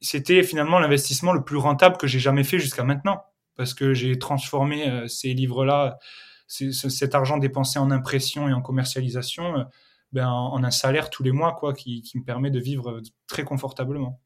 c'était 0.01 0.43
finalement 0.43 0.79
l'investissement 0.79 1.33
le 1.33 1.45
plus 1.45 1.57
rentable 1.57 1.97
que 1.97 2.07
j'ai 2.07 2.19
jamais 2.19 2.45
fait 2.45 2.59
jusqu'à 2.59 2.85
maintenant. 2.85 3.23
Parce 3.57 3.75
que 3.75 3.93
j'ai 3.93 4.19
transformé 4.19 4.89
euh, 4.89 5.07
ces 5.07 5.35
livres-là, 5.35 5.99
cet 6.49 7.15
argent 7.15 7.37
dépensé 7.37 7.79
en 7.79 7.91
impression 7.91 8.49
et 8.49 8.53
en 8.55 8.63
commercialisation, 8.63 9.59
euh, 9.59 9.65
ben, 10.13 10.29
en, 10.29 10.65
un 10.65 10.71
salaire 10.71 11.11
tous 11.11 11.23
les 11.23 11.33
mois, 11.33 11.55
quoi, 11.55 11.75
qui, 11.75 12.03
qui 12.03 12.19
me 12.19 12.25
permet 12.25 12.51
de 12.51 12.59
vivre 12.59 13.03
très 13.27 13.45
confortablement. 13.45 14.21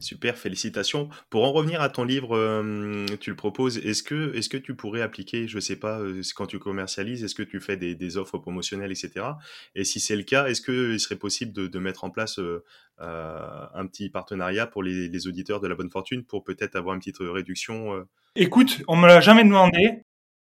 Super, 0.00 0.36
félicitations. 0.36 1.08
Pour 1.30 1.44
en 1.44 1.52
revenir 1.52 1.80
à 1.80 1.88
ton 1.88 2.04
livre, 2.04 2.36
euh, 2.36 3.06
tu 3.20 3.30
le 3.30 3.36
proposes. 3.36 3.78
Est-ce 3.78 4.02
que, 4.02 4.56
tu 4.56 4.74
pourrais 4.74 5.02
appliquer, 5.02 5.46
je 5.46 5.56
ne 5.56 5.60
sais 5.60 5.76
pas, 5.76 6.00
euh, 6.00 6.20
quand 6.34 6.46
tu 6.46 6.58
commercialises, 6.58 7.22
est-ce 7.22 7.34
que 7.34 7.44
tu 7.44 7.60
fais 7.60 7.76
des, 7.76 8.16
offres 8.16 8.38
promotionnelles, 8.38 8.90
etc. 8.90 9.26
Et 9.74 9.84
si 9.84 10.00
c'est 10.00 10.16
le 10.16 10.24
cas, 10.24 10.46
est-ce 10.46 10.62
qu'il 10.62 10.98
serait 10.98 11.16
possible 11.16 11.52
de, 11.52 11.78
mettre 11.78 12.04
en 12.04 12.10
place 12.10 12.38
euh, 12.38 12.64
un 12.98 13.86
petit 13.86 14.10
partenariat 14.10 14.66
pour 14.66 14.82
les, 14.82 15.26
auditeurs 15.26 15.60
de 15.60 15.68
la 15.68 15.74
bonne 15.76 15.90
fortune 15.90 16.24
pour 16.24 16.42
peut-être 16.42 16.76
avoir 16.76 16.94
une 16.94 17.00
petite 17.00 17.18
réduction 17.20 18.04
Écoute, 18.36 18.82
on 18.88 18.96
me 18.96 19.06
l'a 19.06 19.20
jamais 19.20 19.44
demandé 19.44 20.02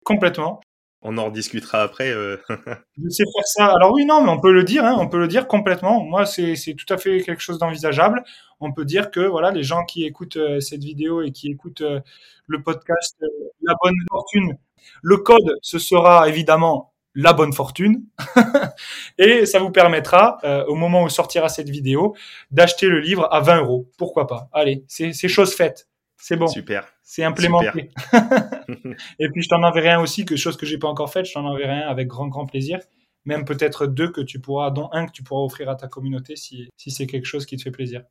complètement 0.04 0.60
on 1.02 1.18
en 1.18 1.26
rediscutera 1.26 1.82
après. 1.82 2.10
Euh. 2.10 2.36
je 2.48 3.08
sais 3.08 3.24
faire 3.24 3.46
ça. 3.46 3.66
Alors 3.66 3.92
oui, 3.92 4.04
non, 4.04 4.22
mais 4.22 4.30
on 4.30 4.40
peut 4.40 4.52
le 4.52 4.64
dire, 4.64 4.84
hein, 4.84 4.96
on 4.98 5.08
peut 5.08 5.18
le 5.18 5.28
dire 5.28 5.46
complètement. 5.46 6.02
Moi, 6.02 6.26
c'est 6.26 6.56
tout 6.74 6.92
à 6.92 6.98
fait 6.98 7.20
quelque 7.22 7.42
chose 7.42 7.58
d'envisageable. 7.58 8.24
On 8.60 8.72
peut 8.72 8.84
dire 8.84 9.10
que 9.10 9.20
voilà, 9.20 9.50
les 9.50 9.62
gens 9.62 9.84
qui 9.84 10.04
écoutent 10.04 10.36
euh, 10.36 10.60
cette 10.60 10.82
vidéo 10.82 11.22
et 11.22 11.30
qui 11.30 11.48
écoutent 11.48 11.82
euh, 11.82 12.00
le 12.46 12.62
podcast 12.62 13.16
La 13.62 13.74
Bonne 13.82 13.96
Fortune, 14.10 14.56
le 15.02 15.18
code, 15.18 15.58
ce 15.62 15.78
sera 15.78 16.28
évidemment 16.28 16.92
la 17.14 17.32
bonne 17.32 17.52
fortune. 17.52 18.04
et 19.18 19.46
ça 19.46 19.58
vous 19.58 19.70
permettra, 19.70 20.38
au 20.68 20.74
moment 20.74 21.02
où 21.02 21.08
sortira 21.08 21.48
cette 21.48 21.70
vidéo, 21.70 22.14
d'acheter 22.50 22.88
le 22.88 23.00
livre 23.00 23.26
à 23.32 23.40
20 23.40 23.62
euros. 23.62 23.88
Pourquoi 23.96 24.26
pas? 24.26 24.50
Allez, 24.52 24.84
c'est 24.86 25.28
chose 25.28 25.54
faite. 25.54 25.88
C'est 26.16 26.36
bon. 26.36 26.46
Super. 26.46 26.88
C'est 27.02 27.24
implémenté. 27.24 27.90
et 29.18 29.28
puis 29.28 29.42
je 29.42 29.48
t'en 29.48 29.62
enverrai 29.62 29.90
un 29.90 30.00
aussi, 30.00 30.24
que 30.24 30.36
chose 30.36 30.56
que 30.56 30.66
j'ai 30.66 30.78
pas 30.78 30.88
encore 30.88 31.12
faite, 31.12 31.26
je 31.26 31.34
t'en 31.34 31.44
enverrai 31.44 31.82
un 31.82 31.88
avec 31.88 32.08
grand 32.08 32.28
grand 32.28 32.46
plaisir. 32.46 32.78
Même 33.24 33.44
peut-être 33.44 33.86
deux 33.86 34.10
que 34.10 34.20
tu 34.20 34.40
pourras, 34.40 34.70
dont 34.70 34.88
un 34.92 35.06
que 35.06 35.12
tu 35.12 35.22
pourras 35.22 35.42
offrir 35.42 35.68
à 35.68 35.74
ta 35.74 35.88
communauté 35.88 36.36
si, 36.36 36.68
si 36.76 36.90
c'est 36.90 37.06
quelque 37.06 37.26
chose 37.26 37.44
qui 37.44 37.56
te 37.56 37.62
fait 37.62 37.72
plaisir. 37.72 38.02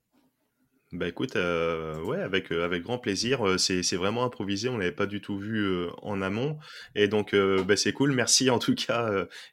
Bah 0.91 1.07
écoute, 1.07 1.35
euh, 1.35 1.99
ouais, 2.03 2.21
avec, 2.21 2.51
euh, 2.51 2.63
avec 2.63 2.83
grand 2.83 2.97
plaisir. 2.97 3.45
Euh, 3.45 3.57
c'est, 3.57 3.83
c'est 3.83 3.97
vraiment 3.97 4.23
improvisé, 4.23 4.69
on 4.69 4.77
l'avait 4.77 4.91
pas 4.91 5.07
du 5.07 5.19
tout 5.19 5.37
vu 5.37 5.87
en 6.01 6.21
amont. 6.21 6.57
Et 6.95 7.07
donc, 7.07 7.35
bah, 7.35 7.75
c'est 7.75 7.91
cool. 7.91 8.11
Merci 8.11 8.49
en 8.49 8.59
tout 8.59 8.75
cas, 8.75 9.09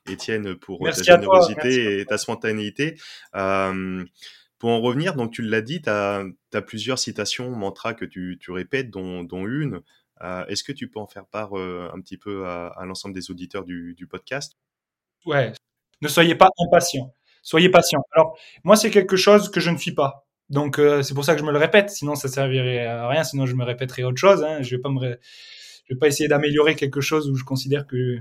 Étienne, 0.08 0.54
pour 0.54 0.78
ta 0.84 1.02
générosité 1.02 2.00
et 2.00 2.06
ta 2.06 2.18
spontanéité. 2.18 2.96
Pour 4.62 4.70
en 4.70 4.80
revenir, 4.80 5.16
donc 5.16 5.32
tu 5.32 5.42
l'as 5.42 5.60
dit, 5.60 5.82
tu 5.82 5.90
as, 5.90 6.24
plusieurs 6.64 7.00
citations, 7.00 7.50
mantras 7.50 7.94
que 7.94 8.04
tu, 8.04 8.38
répètes, 8.46 8.90
dont, 8.90 9.26
une. 9.44 9.80
est-ce 10.20 10.62
que 10.62 10.70
tu 10.70 10.88
peux 10.88 11.00
en 11.00 11.08
faire 11.08 11.26
part 11.26 11.54
un 11.54 12.00
petit 12.00 12.16
peu 12.16 12.46
à, 12.46 12.80
l'ensemble 12.86 13.12
des 13.12 13.32
auditeurs 13.32 13.64
du, 13.64 14.06
podcast? 14.08 14.56
Ouais, 15.26 15.52
ne 16.00 16.06
soyez 16.06 16.36
pas 16.36 16.48
impatients. 16.64 17.12
Soyez 17.42 17.70
patient. 17.70 18.04
Alors, 18.12 18.38
moi, 18.62 18.76
c'est 18.76 18.90
quelque 18.90 19.16
chose 19.16 19.50
que 19.50 19.58
je 19.58 19.68
ne 19.68 19.76
suis 19.76 19.96
pas. 19.96 20.28
Donc 20.48 20.78
euh, 20.78 21.02
c'est 21.02 21.14
pour 21.14 21.24
ça 21.24 21.34
que 21.34 21.40
je 21.40 21.44
me 21.44 21.50
le 21.50 21.58
répète, 21.58 21.90
sinon 21.90 22.14
ça 22.14 22.28
servirait 22.28 22.86
à 22.86 23.08
rien, 23.08 23.24
sinon 23.24 23.46
je 23.46 23.56
me 23.56 23.64
répéterais 23.64 24.04
autre 24.04 24.18
chose. 24.18 24.44
Hein. 24.44 24.62
Je 24.62 24.76
vais 24.76 24.80
pas 24.80 24.90
me, 24.90 25.00
je 25.00 25.94
vais 25.94 25.98
pas 25.98 26.06
essayer 26.06 26.28
d'améliorer 26.28 26.76
quelque 26.76 27.00
chose 27.00 27.28
où 27.28 27.34
je 27.34 27.42
considère 27.42 27.84
que 27.88 28.18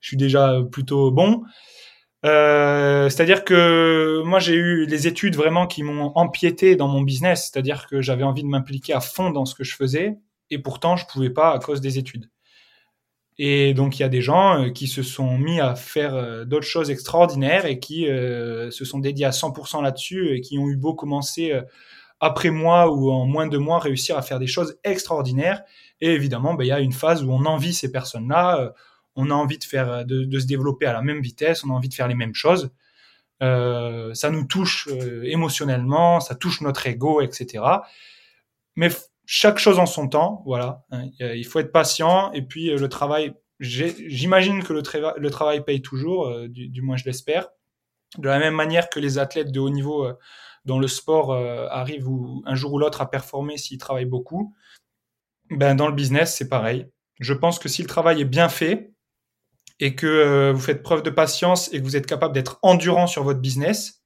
je 0.00 0.08
suis 0.08 0.18
déjà 0.18 0.60
plutôt 0.70 1.10
bon. 1.10 1.42
Euh, 2.24 3.10
c'est-à-dire 3.10 3.44
que 3.44 4.22
moi 4.24 4.38
j'ai 4.38 4.54
eu 4.54 4.86
les 4.86 5.06
études 5.06 5.36
vraiment 5.36 5.66
qui 5.66 5.82
m'ont 5.82 6.12
empiété 6.14 6.74
dans 6.74 6.88
mon 6.88 7.02
business, 7.02 7.50
c'est-à-dire 7.52 7.86
que 7.86 8.00
j'avais 8.00 8.22
envie 8.22 8.42
de 8.42 8.48
m'impliquer 8.48 8.94
à 8.94 9.00
fond 9.00 9.30
dans 9.30 9.44
ce 9.44 9.54
que 9.54 9.62
je 9.62 9.76
faisais 9.76 10.16
et 10.50 10.58
pourtant 10.58 10.96
je 10.96 11.04
pouvais 11.06 11.28
pas 11.28 11.52
à 11.52 11.58
cause 11.58 11.82
des 11.82 11.98
études. 11.98 12.30
Et 13.36 13.74
donc 13.74 13.98
il 13.98 14.02
y 14.02 14.04
a 14.04 14.08
des 14.08 14.22
gens 14.22 14.62
euh, 14.62 14.70
qui 14.70 14.86
se 14.86 15.02
sont 15.02 15.36
mis 15.36 15.60
à 15.60 15.74
faire 15.74 16.14
euh, 16.14 16.46
d'autres 16.46 16.66
choses 16.66 16.90
extraordinaires 16.90 17.66
et 17.66 17.78
qui 17.78 18.06
se 18.06 18.84
sont 18.84 19.00
dédiés 19.00 19.26
à 19.26 19.30
100% 19.30 19.82
là-dessus 19.82 20.34
et 20.34 20.40
qui 20.40 20.58
ont 20.58 20.68
eu 20.68 20.76
beau 20.76 20.94
commencer 20.94 21.52
après 22.20 22.50
moi 22.50 22.90
ou 22.90 23.10
en 23.10 23.26
moins 23.26 23.48
de 23.48 23.58
mois 23.58 23.80
réussir 23.80 24.16
à 24.16 24.22
faire 24.22 24.38
des 24.38 24.46
choses 24.46 24.78
extraordinaires. 24.82 25.62
Et 26.00 26.12
évidemment, 26.12 26.54
ben, 26.54 26.64
il 26.64 26.68
y 26.68 26.72
a 26.72 26.80
une 26.80 26.92
phase 26.92 27.22
où 27.22 27.30
on 27.30 27.44
envie 27.44 27.74
ces 27.74 27.92
personnes-là, 27.92 28.72
on 29.16 29.30
a 29.30 29.34
envie 29.34 29.58
de 29.58 29.64
faire, 29.64 30.04
de, 30.04 30.24
de, 30.24 30.38
se 30.38 30.46
développer 30.46 30.86
à 30.86 30.92
la 30.92 31.02
même 31.02 31.20
vitesse, 31.20 31.64
on 31.64 31.70
a 31.70 31.72
envie 31.72 31.88
de 31.88 31.94
faire 31.94 32.08
les 32.08 32.14
mêmes 32.14 32.34
choses. 32.34 32.70
Euh, 33.42 34.14
ça 34.14 34.30
nous 34.30 34.44
touche 34.44 34.88
émotionnellement, 35.22 36.20
ça 36.20 36.34
touche 36.34 36.60
notre 36.60 36.86
ego, 36.86 37.20
etc. 37.20 37.62
Mais 38.76 38.90
chaque 39.26 39.58
chose 39.58 39.78
en 39.78 39.86
son 39.86 40.08
temps, 40.08 40.42
voilà. 40.46 40.84
Hein, 40.90 41.08
il 41.18 41.44
faut 41.46 41.58
être 41.58 41.72
patient 41.72 42.32
et 42.32 42.42
puis 42.42 42.70
euh, 42.70 42.78
le 42.78 42.88
travail. 42.88 43.34
J'imagine 43.60 44.62
que 44.62 44.72
le, 44.72 44.82
le, 45.16 45.30
travail 45.30 45.64
paye 45.64 45.80
toujours, 45.80 46.26
euh, 46.26 46.48
du, 46.48 46.82
moins 46.82 46.96
je 46.96 47.04
l'espère. 47.04 47.48
De 48.18 48.28
la 48.28 48.38
même 48.38 48.54
manière 48.54 48.90
que 48.90 49.00
les 49.00 49.18
athlètes 49.18 49.52
de 49.52 49.60
haut 49.60 49.70
niveau 49.70 50.04
euh, 50.04 50.14
dans 50.64 50.78
le 50.78 50.88
sport 50.88 51.34
arrivent 51.34 52.08
un 52.46 52.54
jour 52.54 52.72
ou 52.72 52.78
l'autre 52.78 53.02
à 53.02 53.10
performer 53.10 53.58
s'ils 53.58 53.76
travaillent 53.76 54.06
beaucoup, 54.06 54.54
ben 55.50 55.74
dans 55.74 55.88
le 55.88 55.92
business 55.92 56.34
c'est 56.34 56.48
pareil. 56.48 56.88
Je 57.20 57.34
pense 57.34 57.58
que 57.58 57.68
si 57.68 57.82
le 57.82 57.88
travail 57.88 58.22
est 58.22 58.26
bien 58.26 58.48
fait 58.48 58.93
et 59.80 59.94
que 59.94 60.52
vous 60.52 60.60
faites 60.60 60.82
preuve 60.82 61.02
de 61.02 61.10
patience 61.10 61.72
et 61.72 61.78
que 61.78 61.84
vous 61.84 61.96
êtes 61.96 62.06
capable 62.06 62.34
d'être 62.34 62.58
endurant 62.62 63.06
sur 63.06 63.24
votre 63.24 63.40
business, 63.40 64.04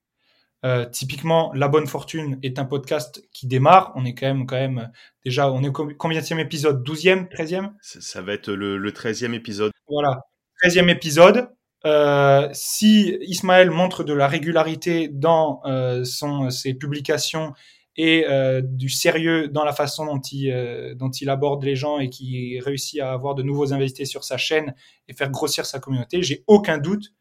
euh, 0.64 0.86
typiquement, 0.86 1.52
La 1.54 1.68
Bonne 1.68 1.86
Fortune 1.86 2.38
est 2.42 2.58
un 2.58 2.64
podcast 2.64 3.22
qui 3.32 3.46
démarre. 3.46 3.92
On 3.94 4.04
est 4.04 4.14
quand 4.14 4.26
même, 4.26 4.46
quand 4.46 4.56
même, 4.56 4.90
déjà, 5.24 5.50
on 5.52 5.62
est 5.62 5.70
combien 5.70 6.20
de 6.20 6.40
épisode? 6.40 6.86
12e, 6.86 7.28
13e 7.28 7.70
ça, 7.80 8.22
va 8.22 8.32
être 8.32 8.50
le, 8.50 8.76
le 8.76 8.90
13e 8.90 9.34
épisode. 9.34 9.72
Voilà, 9.88 10.22
13e 10.64 10.88
épisode. 10.88 11.48
Euh, 11.86 12.48
si 12.52 13.16
Ismaël 13.20 13.70
montre 13.70 14.02
de 14.02 14.12
la 14.12 14.26
régularité 14.26 15.08
dans 15.08 15.60
euh, 15.64 16.02
son, 16.04 16.50
ses 16.50 16.74
publications 16.74 17.52
et 17.98 18.24
euh, 18.28 18.62
du 18.62 18.88
sérieux 18.88 19.48
dans 19.48 19.64
la 19.64 19.72
façon 19.72 20.06
dont 20.06 20.20
il, 20.20 20.52
euh, 20.52 20.94
dont 20.94 21.10
il 21.10 21.28
aborde 21.28 21.64
les 21.64 21.74
gens 21.74 21.98
et 21.98 22.08
qui 22.08 22.60
réussit 22.60 23.00
à 23.00 23.12
avoir 23.12 23.34
de 23.34 23.42
nouveaux 23.42 23.72
invités 23.72 24.04
sur 24.04 24.22
sa 24.22 24.36
chaîne 24.36 24.72
et 25.08 25.12
faire 25.12 25.30
grossir 25.30 25.66
sa 25.66 25.80
communauté, 25.80 26.22
j'ai 26.22 26.44
aucun 26.46 26.78
doute 26.78 27.12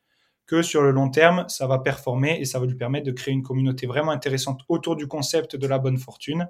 que 0.46 0.62
sur 0.62 0.84
le 0.84 0.92
long 0.92 1.10
terme, 1.10 1.46
ça 1.50 1.66
va 1.66 1.80
performer 1.80 2.38
et 2.40 2.46
ça 2.46 2.60
va 2.60 2.68
lui 2.68 2.76
permettre 2.76 3.08
de 3.08 3.12
créer 3.12 3.34
une 3.34 3.42
communauté 3.42 3.88
vraiment 3.88 4.12
intéressante 4.12 4.62
autour 4.70 4.96
du 4.96 5.08
concept 5.08 5.56
de 5.56 5.68
la 5.68 5.80
bonne 5.80 5.98
fortune 5.98 6.48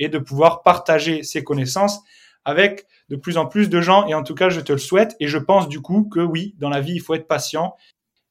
et 0.00 0.08
de 0.08 0.18
pouvoir 0.18 0.62
partager 0.64 1.22
ses 1.22 1.44
connaissances 1.44 2.00
avec 2.44 2.84
de 3.08 3.16
plus 3.16 3.38
en 3.38 3.46
plus 3.46 3.70
de 3.70 3.80
gens. 3.80 4.06
Et 4.08 4.14
en 4.14 4.24
tout 4.24 4.34
cas, 4.34 4.48
je 4.48 4.60
te 4.60 4.72
le 4.72 4.78
souhaite. 4.78 5.16
Et 5.20 5.28
je 5.28 5.38
pense 5.38 5.68
du 5.68 5.80
coup 5.80 6.08
que 6.12 6.20
oui, 6.20 6.54
dans 6.58 6.68
la 6.68 6.80
vie, 6.80 6.94
il 6.94 7.00
faut 7.00 7.14
être 7.14 7.28
patient. 7.28 7.74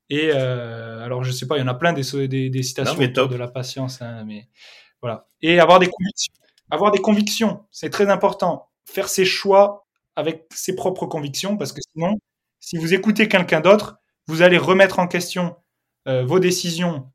Et 0.10 0.30
euh, 0.34 1.04
alors, 1.04 1.24
je 1.24 1.32
sais 1.32 1.48
pas, 1.48 1.58
il 1.58 1.62
y 1.62 1.64
en 1.64 1.68
a 1.68 1.74
plein 1.74 1.94
des, 1.94 2.28
des, 2.28 2.50
des 2.50 2.64
citations 2.64 3.00
autour 3.00 3.28
de 3.28 3.36
la 3.36 3.48
patience, 3.48 4.02
hein, 4.02 4.24
mais 4.26 4.48
voilà. 5.02 5.28
Et 5.42 5.60
avoir 5.60 5.80
des 5.80 5.88
convictions. 5.88 6.34
Avoir 6.70 6.92
des 6.92 7.00
convictions, 7.00 7.66
c'est 7.72 7.90
très 7.90 8.10
important. 8.10 8.70
Faire 8.86 9.10
ses 9.10 9.26
choix 9.26 9.86
avec 10.16 10.48
ses 10.54 10.76
propres 10.76 11.06
convictions, 11.06 11.58
parce 11.58 11.72
que 11.72 11.82
sinon, 11.94 12.18
si 12.60 12.78
vous 12.78 12.94
écoutez 12.94 13.28
quelqu'un 13.28 13.62
d'autre, 13.62 13.98
vous 14.28 14.42
allez 14.42 14.58
remettre 14.58 15.00
en 15.00 15.08
question 15.08 15.56
euh, 16.08 16.26
vos 16.26 16.40
décisions 16.40 17.12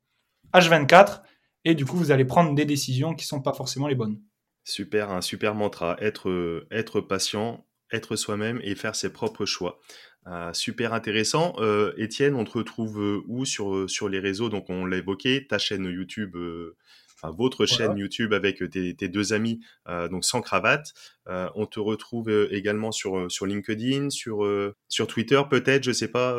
H24 0.53 1.21
et 1.65 1.75
du 1.75 1.85
coup, 1.85 1.97
vous 1.97 2.11
allez 2.11 2.25
prendre 2.25 2.53
des 2.55 2.65
décisions 2.65 3.13
qui 3.13 3.25
sont 3.25 3.41
pas 3.41 3.53
forcément 3.53 3.87
les 3.87 3.95
bonnes. 3.95 4.21
Super, 4.63 5.11
un 5.11 5.21
super 5.21 5.55
mantra. 5.55 5.97
Être, 5.99 6.29
euh, 6.29 6.67
être 6.71 7.01
patient, 7.01 7.65
être 7.91 8.15
soi-même 8.15 8.59
et 8.63 8.75
faire 8.75 8.95
ses 8.95 9.11
propres 9.11 9.45
choix. 9.45 9.79
Euh, 10.27 10.53
super 10.53 10.93
intéressant. 10.93 11.53
Euh, 11.57 11.93
Étienne, 11.97 12.35
on 12.35 12.45
te 12.45 12.57
retrouve 12.57 13.23
où 13.27 13.45
sur, 13.45 13.89
sur 13.89 14.09
les 14.09 14.19
réseaux? 14.19 14.49
Donc, 14.49 14.69
on 14.69 14.85
l'a 14.85 14.97
évoqué, 14.97 15.47
ta 15.47 15.57
chaîne 15.57 15.85
YouTube, 15.85 16.37
enfin, 17.23 17.35
votre 17.37 17.65
chaîne 17.65 17.97
YouTube 17.97 18.33
avec 18.33 18.69
tes, 18.69 18.95
tes 18.95 19.07
deux 19.07 19.33
amis, 19.33 19.61
donc 20.11 20.25
sans 20.25 20.41
cravate. 20.41 20.93
on 21.27 21.65
te 21.65 21.79
retrouve 21.79 22.29
également 22.51 22.91
sur, 22.91 23.31
sur 23.31 23.45
LinkedIn, 23.45 24.09
sur, 24.09 24.47
sur 24.89 25.07
Twitter 25.07 25.41
peut-être, 25.49 25.83
je 25.83 25.91
sais 25.91 26.09
pas. 26.09 26.37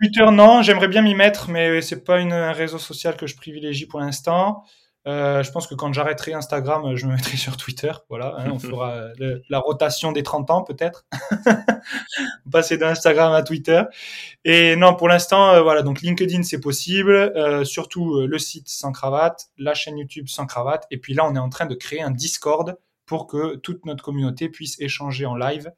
Twitter, 0.00 0.26
non, 0.30 0.62
j'aimerais 0.62 0.88
bien 0.88 1.02
m'y 1.02 1.14
mettre, 1.14 1.50
mais 1.50 1.82
c'est 1.82 2.04
pas 2.04 2.20
une, 2.20 2.32
un 2.32 2.52
réseau 2.52 2.78
social 2.78 3.16
que 3.16 3.26
je 3.26 3.36
privilégie 3.36 3.86
pour 3.86 4.00
l'instant. 4.00 4.64
Euh, 5.08 5.42
je 5.42 5.50
pense 5.50 5.66
que 5.66 5.74
quand 5.74 5.92
j'arrêterai 5.92 6.34
Instagram, 6.34 6.94
je 6.94 7.06
me 7.06 7.12
mettrai 7.12 7.36
sur 7.36 7.56
Twitter. 7.56 7.90
Voilà, 8.08 8.36
hein, 8.38 8.50
on 8.52 8.58
fera 8.58 9.08
la 9.48 9.58
rotation 9.58 10.12
des 10.12 10.22
30 10.22 10.50
ans 10.50 10.62
peut-être. 10.62 11.06
Passer 12.52 12.78
d'Instagram 12.78 13.32
à 13.32 13.42
Twitter. 13.42 13.82
Et 14.44 14.76
non, 14.76 14.94
pour 14.94 15.08
l'instant, 15.08 15.50
euh, 15.50 15.62
voilà, 15.62 15.82
donc 15.82 16.02
LinkedIn 16.02 16.42
c'est 16.44 16.60
possible, 16.60 17.12
euh, 17.12 17.64
surtout 17.64 18.16
euh, 18.16 18.26
le 18.26 18.38
site 18.38 18.68
sans 18.68 18.92
cravate, 18.92 19.46
la 19.56 19.74
chaîne 19.74 19.98
YouTube 19.98 20.28
sans 20.28 20.46
cravate. 20.46 20.86
Et 20.90 20.98
puis 20.98 21.14
là, 21.14 21.26
on 21.26 21.34
est 21.34 21.40
en 21.40 21.48
train 21.48 21.66
de 21.66 21.74
créer 21.74 22.02
un 22.02 22.10
Discord 22.10 22.78
pour 23.06 23.26
que 23.26 23.56
toute 23.56 23.86
notre 23.86 24.04
communauté 24.04 24.48
puisse 24.48 24.78
échanger 24.80 25.24
en 25.24 25.34
live 25.34 25.72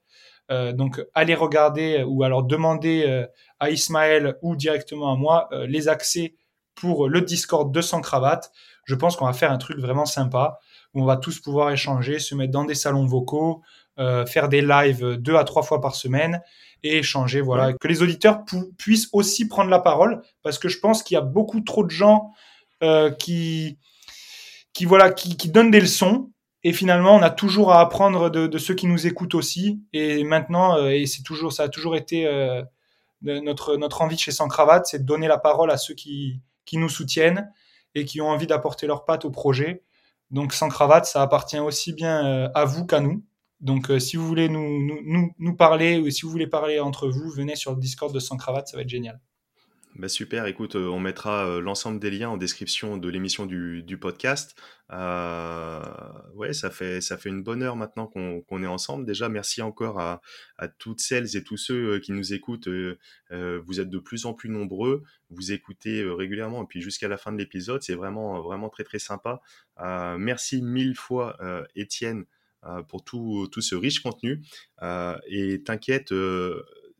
euh, 0.50 0.72
donc, 0.72 1.00
allez 1.14 1.34
regarder 1.34 1.98
euh, 2.00 2.04
ou 2.04 2.24
alors 2.24 2.42
demander 2.42 3.04
euh, 3.06 3.26
à 3.60 3.70
Ismaël 3.70 4.36
ou 4.42 4.56
directement 4.56 5.12
à 5.12 5.16
moi 5.16 5.48
les 5.52 5.88
accès 5.88 6.34
pour 6.74 7.08
le 7.08 7.20
Discord 7.20 7.72
de 7.72 7.80
Sans 7.80 8.00
Cravate. 8.00 8.50
Je 8.90 8.96
pense 8.96 9.16
qu'on 9.16 9.26
va 9.26 9.32
faire 9.32 9.52
un 9.52 9.58
truc 9.58 9.78
vraiment 9.78 10.04
sympa 10.04 10.58
où 10.94 11.02
on 11.02 11.04
va 11.04 11.16
tous 11.16 11.38
pouvoir 11.40 11.70
échanger, 11.70 12.18
se 12.18 12.34
mettre 12.34 12.50
dans 12.50 12.64
des 12.64 12.74
salons 12.74 13.06
vocaux, 13.06 13.62
faire 14.26 14.48
des 14.48 14.62
lives 14.62 15.16
deux 15.18 15.36
à 15.36 15.44
trois 15.44 15.62
fois 15.62 15.80
par 15.80 15.94
semaine 15.94 16.42
et 16.82 16.98
échanger. 16.98 17.40
Voilà, 17.40 17.74
que 17.74 17.86
les 17.86 18.02
auditeurs 18.02 18.44
puissent 18.76 19.08
aussi 19.12 19.46
prendre 19.46 19.70
la 19.70 19.78
parole 19.78 20.22
parce 20.42 20.58
que 20.58 20.68
je 20.68 20.80
pense 20.80 21.04
qu'il 21.04 21.14
y 21.14 21.18
a 21.18 21.20
beaucoup 21.20 21.60
trop 21.60 21.84
de 21.84 21.90
gens 21.90 22.32
qui 23.20 23.78
qui 24.72 24.84
voilà 24.84 25.10
qui, 25.10 25.36
qui 25.36 25.48
donnent 25.48 25.70
des 25.70 25.80
leçons 25.80 26.30
et 26.62 26.72
finalement, 26.72 27.16
on 27.16 27.22
a 27.22 27.30
toujours 27.30 27.72
à 27.72 27.80
apprendre 27.80 28.28
de, 28.28 28.46
de 28.46 28.58
ceux 28.58 28.74
qui 28.74 28.86
nous 28.86 29.06
écoutent 29.06 29.34
aussi. 29.34 29.82
Et 29.92 30.24
maintenant, 30.24 30.76
euh, 30.76 30.90
et 30.90 31.06
c'est 31.06 31.22
toujours, 31.22 31.52
ça 31.52 31.64
a 31.64 31.68
toujours 31.68 31.96
été 31.96 32.26
euh, 32.26 32.62
notre 33.22 33.76
notre 33.76 34.02
envie 34.02 34.18
chez 34.18 34.30
Sans 34.30 34.48
Cravate, 34.48 34.86
c'est 34.86 35.00
de 35.00 35.04
donner 35.04 35.28
la 35.28 35.38
parole 35.38 35.70
à 35.70 35.78
ceux 35.78 35.94
qui 35.94 36.40
qui 36.66 36.76
nous 36.76 36.88
soutiennent 36.88 37.50
et 37.94 38.04
qui 38.04 38.20
ont 38.20 38.28
envie 38.28 38.46
d'apporter 38.46 38.86
leur 38.86 39.04
patte 39.04 39.24
au 39.24 39.30
projet. 39.30 39.82
Donc 40.30 40.52
Sans 40.52 40.68
Cravate, 40.68 41.06
ça 41.06 41.22
appartient 41.22 41.58
aussi 41.58 41.92
bien 41.92 42.24
euh, 42.24 42.48
à 42.54 42.64
vous 42.64 42.86
qu'à 42.86 43.00
nous. 43.00 43.24
Donc 43.60 43.92
si 43.98 44.16
vous 44.16 44.26
voulez 44.26 44.48
nous, 44.48 44.80
nous, 45.04 45.34
nous, 45.38 45.56
parler 45.56 45.98
ou 45.98 46.08
si 46.10 46.22
vous 46.22 46.30
voulez 46.30 46.46
parler 46.46 46.80
entre 46.80 47.08
vous, 47.08 47.30
venez 47.30 47.56
sur 47.56 47.72
le 47.72 47.78
Discord 47.78 48.14
de 48.14 48.18
Sans 48.18 48.38
Cravate, 48.38 48.68
ça 48.68 48.76
va 48.76 48.82
être 48.82 48.88
génial. 48.88 49.20
Bah 49.96 50.08
super, 50.08 50.46
écoute, 50.46 50.76
euh, 50.76 50.86
on 50.86 51.00
mettra 51.00 51.46
euh, 51.46 51.60
l'ensemble 51.60 51.98
des 51.98 52.10
liens 52.10 52.30
en 52.30 52.36
description 52.36 52.96
de 52.96 53.08
l'émission 53.08 53.44
du, 53.44 53.82
du 53.82 53.98
podcast. 53.98 54.56
Euh, 54.92 55.82
ouais, 56.34 56.52
ça 56.52 56.70
fait, 56.70 57.00
ça 57.00 57.18
fait 57.18 57.28
une 57.28 57.42
bonne 57.42 57.62
heure 57.62 57.74
maintenant 57.74 58.06
qu'on 58.06 58.62
est 58.62 58.66
ensemble. 58.68 59.04
Déjà, 59.04 59.28
merci 59.28 59.62
encore 59.62 59.98
à, 60.00 60.22
à 60.58 60.68
toutes 60.68 61.00
celles 61.00 61.36
et 61.36 61.42
tous 61.42 61.56
ceux 61.56 61.94
euh, 61.94 61.98
qui 61.98 62.12
nous 62.12 62.32
écoutent. 62.32 62.68
Vous 63.30 63.80
êtes 63.80 63.90
de 63.90 63.98
plus 63.98 64.26
en 64.26 64.32
plus 64.32 64.48
nombreux, 64.48 65.02
vous 65.28 65.52
écoutez 65.52 66.04
régulièrement 66.04 66.62
et 66.62 66.66
puis 66.66 66.80
jusqu'à 66.80 67.08
la 67.08 67.16
fin 67.16 67.32
de 67.32 67.38
l'épisode, 67.38 67.82
c'est 67.82 67.94
vraiment, 67.94 68.40
vraiment 68.42 68.68
très 68.68 68.84
très 68.84 68.98
sympa. 68.98 69.40
Merci 69.78 70.62
mille 70.62 70.96
fois, 70.96 71.36
Étienne, 71.74 72.24
pour 72.88 73.04
tout, 73.04 73.48
tout 73.52 73.60
ce 73.60 73.74
riche 73.74 74.00
contenu. 74.00 74.42
Et 75.28 75.62
t'inquiète, 75.64 76.12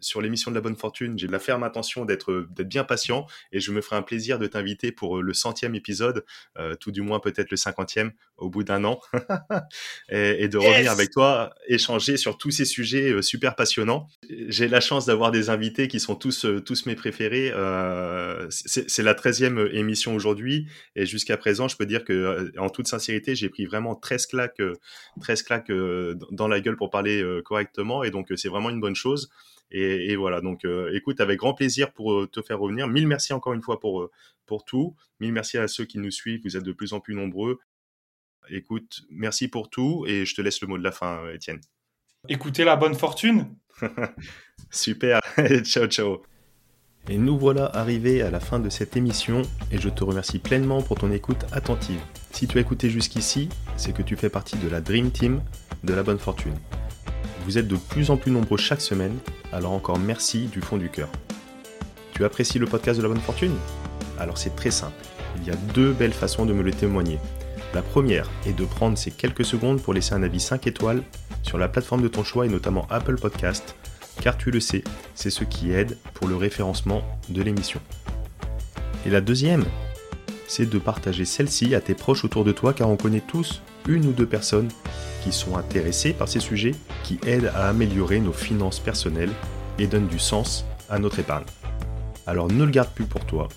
sur 0.00 0.20
l'émission 0.20 0.50
de 0.50 0.56
la 0.56 0.60
bonne 0.60 0.76
fortune, 0.76 1.18
j'ai 1.18 1.26
la 1.26 1.38
ferme 1.38 1.62
intention 1.62 2.04
d'être 2.04 2.46
d'être 2.50 2.68
bien 2.68 2.84
patient 2.84 3.26
et 3.52 3.60
je 3.60 3.72
me 3.72 3.80
ferai 3.80 3.96
un 3.96 4.02
plaisir 4.02 4.38
de 4.38 4.46
t'inviter 4.46 4.92
pour 4.92 5.18
euh, 5.18 5.22
le 5.22 5.34
centième 5.34 5.74
épisode, 5.74 6.24
euh, 6.58 6.74
tout 6.74 6.90
du 6.90 7.02
moins 7.02 7.20
peut-être 7.20 7.50
le 7.50 7.56
cinquantième 7.56 8.12
au 8.36 8.48
bout 8.48 8.64
d'un 8.64 8.84
an, 8.84 9.00
et, 10.08 10.44
et, 10.44 10.48
de 10.48 10.58
revenir 10.58 10.90
avec 10.90 11.10
toi, 11.10 11.54
échanger 11.68 12.16
sur 12.16 12.38
tous 12.38 12.50
ces 12.50 12.64
sujets 12.64 13.12
euh, 13.12 13.22
super 13.22 13.54
passionnants. 13.54 14.08
J'ai 14.48 14.68
la 14.68 14.80
chance 14.80 15.06
d'avoir 15.06 15.30
des 15.30 15.50
invités 15.50 15.88
qui 15.88 16.00
sont 16.00 16.16
tous 16.16 16.44
euh, 16.44 16.60
tous 16.60 16.86
mes 16.86 16.94
préférés. 16.94 17.50
Euh, 17.54 18.46
c'est 18.50 19.02
la 19.02 19.14
treizième 19.14 19.58
émission 19.72 20.14
aujourd'hui 20.14 20.66
et 20.96 21.06
jusqu'à 21.06 21.36
présent, 21.36 21.68
je 21.68 21.76
peux 21.76 21.86
dire 21.86 22.04
que 22.04 22.12
euh, 22.12 22.52
en 22.58 22.68
toute 22.70 22.86
sincérité, 22.86 23.34
j'ai 23.34 23.48
pris 23.48 23.66
vraiment 23.66 23.94
13 23.94 24.26
claques, 24.26 24.62
13 25.20 25.42
claques 25.42 25.72
dans 26.30 26.48
la 26.48 26.60
gueule 26.60 26.76
pour 26.76 26.90
parler 26.90 27.24
correctement 27.44 28.04
et 28.04 28.10
donc 28.10 28.28
c'est 28.36 28.48
vraiment 28.48 28.70
une 28.70 28.80
bonne 28.80 28.94
chose. 28.94 29.30
Et, 29.70 30.10
et, 30.10 30.16
voilà, 30.16 30.40
donc 30.40 30.64
euh, 30.64 30.90
écoute, 30.94 31.20
avec 31.20 31.38
grand 31.38 31.54
plaisir 31.54 31.92
pour 31.92 32.12
euh, 32.12 32.26
te 32.26 32.42
faire 32.42 32.58
revenir. 32.58 32.88
Mille 32.88 33.06
merci 33.06 33.32
encore 33.32 33.52
une 33.52 33.62
fois 33.62 33.78
pour, 33.78 34.02
euh, 34.02 34.10
pour 34.46 34.64
tout. 34.64 34.96
Mille 35.20 35.32
merci 35.32 35.58
à 35.58 35.68
ceux 35.68 35.84
qui 35.84 35.98
nous 35.98 36.10
suivent, 36.10 36.40
vous 36.44 36.56
êtes 36.56 36.64
de 36.64 36.72
plus 36.72 36.92
en 36.92 37.00
plus 37.00 37.14
nombreux. 37.14 37.58
Écoute, 38.48 39.02
merci 39.10 39.48
pour 39.48 39.70
tout 39.70 40.04
et 40.08 40.24
je 40.24 40.34
te 40.34 40.42
laisse 40.42 40.60
le 40.60 40.66
mot 40.66 40.78
de 40.78 40.82
la 40.82 40.90
fin, 40.90 41.28
Étienne. 41.30 41.60
Écoutez 42.28 42.64
la 42.64 42.76
bonne 42.76 42.94
fortune. 42.94 43.54
Super, 44.70 45.20
ciao 45.62 45.86
ciao. 45.86 46.22
Et 47.08 47.16
nous 47.16 47.38
voilà 47.38 47.64
arrivés 47.74 48.22
à 48.22 48.30
la 48.30 48.40
fin 48.40 48.58
de 48.58 48.68
cette 48.68 48.96
émission 48.96 49.42
et 49.72 49.78
je 49.78 49.88
te 49.88 50.04
remercie 50.04 50.38
pleinement 50.38 50.82
pour 50.82 50.98
ton 50.98 51.10
écoute 51.10 51.44
attentive. 51.52 52.00
Si 52.32 52.46
tu 52.46 52.58
as 52.58 52.60
écouté 52.60 52.90
jusqu'ici, 52.90 53.48
c'est 53.76 53.94
que 53.94 54.02
tu 54.02 54.16
fais 54.16 54.30
partie 54.30 54.56
de 54.58 54.68
la 54.68 54.80
Dream 54.80 55.10
Team 55.10 55.42
de 55.82 55.94
la 55.94 56.02
bonne 56.02 56.18
fortune. 56.18 56.54
Vous 57.50 57.58
êtes 57.58 57.66
de 57.66 57.74
plus 57.74 58.10
en 58.10 58.16
plus 58.16 58.30
nombreux 58.30 58.58
chaque 58.58 58.80
semaine, 58.80 59.18
alors 59.52 59.72
encore 59.72 59.98
merci 59.98 60.46
du 60.46 60.60
fond 60.60 60.76
du 60.76 60.88
cœur. 60.88 61.08
Tu 62.14 62.24
apprécies 62.24 62.60
le 62.60 62.66
podcast 62.66 62.96
de 62.96 63.02
la 63.02 63.08
bonne 63.08 63.20
fortune? 63.20 63.56
Alors 64.20 64.38
c'est 64.38 64.54
très 64.54 64.70
simple. 64.70 65.04
Il 65.38 65.48
y 65.48 65.50
a 65.50 65.56
deux 65.74 65.92
belles 65.92 66.12
façons 66.12 66.46
de 66.46 66.52
me 66.52 66.62
le 66.62 66.70
témoigner. 66.70 67.18
La 67.74 67.82
première 67.82 68.30
est 68.46 68.52
de 68.52 68.64
prendre 68.64 68.96
ces 68.96 69.10
quelques 69.10 69.44
secondes 69.44 69.82
pour 69.82 69.94
laisser 69.94 70.14
un 70.14 70.22
avis 70.22 70.38
5 70.38 70.68
étoiles 70.68 71.02
sur 71.42 71.58
la 71.58 71.66
plateforme 71.66 72.02
de 72.02 72.06
ton 72.06 72.22
choix 72.22 72.46
et 72.46 72.48
notamment 72.48 72.86
Apple 72.88 73.16
Podcast, 73.16 73.74
car 74.20 74.38
tu 74.38 74.52
le 74.52 74.60
sais, 74.60 74.84
c'est 75.16 75.30
ce 75.30 75.42
qui 75.42 75.72
aide 75.72 75.98
pour 76.14 76.28
le 76.28 76.36
référencement 76.36 77.02
de 77.30 77.42
l'émission. 77.42 77.80
Et 79.04 79.10
la 79.10 79.20
deuxième, 79.20 79.64
c'est 80.46 80.70
de 80.70 80.78
partager 80.78 81.24
celle-ci 81.24 81.74
à 81.74 81.80
tes 81.80 81.94
proches 81.94 82.24
autour 82.24 82.44
de 82.44 82.52
toi, 82.52 82.74
car 82.74 82.88
on 82.88 82.96
connaît 82.96 83.24
tous 83.26 83.60
une 83.88 84.06
ou 84.06 84.12
deux 84.12 84.26
personnes 84.26 84.68
qui 85.22 85.32
sont 85.32 85.56
intéressés 85.56 86.12
par 86.12 86.28
ces 86.28 86.40
sujets 86.40 86.74
qui 87.04 87.18
aident 87.26 87.52
à 87.54 87.68
améliorer 87.68 88.20
nos 88.20 88.32
finances 88.32 88.80
personnelles 88.80 89.32
et 89.78 89.86
donnent 89.86 90.08
du 90.08 90.18
sens 90.18 90.64
à 90.88 90.98
notre 90.98 91.18
épargne. 91.18 91.44
Alors 92.26 92.48
ne 92.48 92.64
le 92.64 92.70
garde 92.70 92.90
plus 92.90 93.06
pour 93.06 93.24
toi 93.24 93.48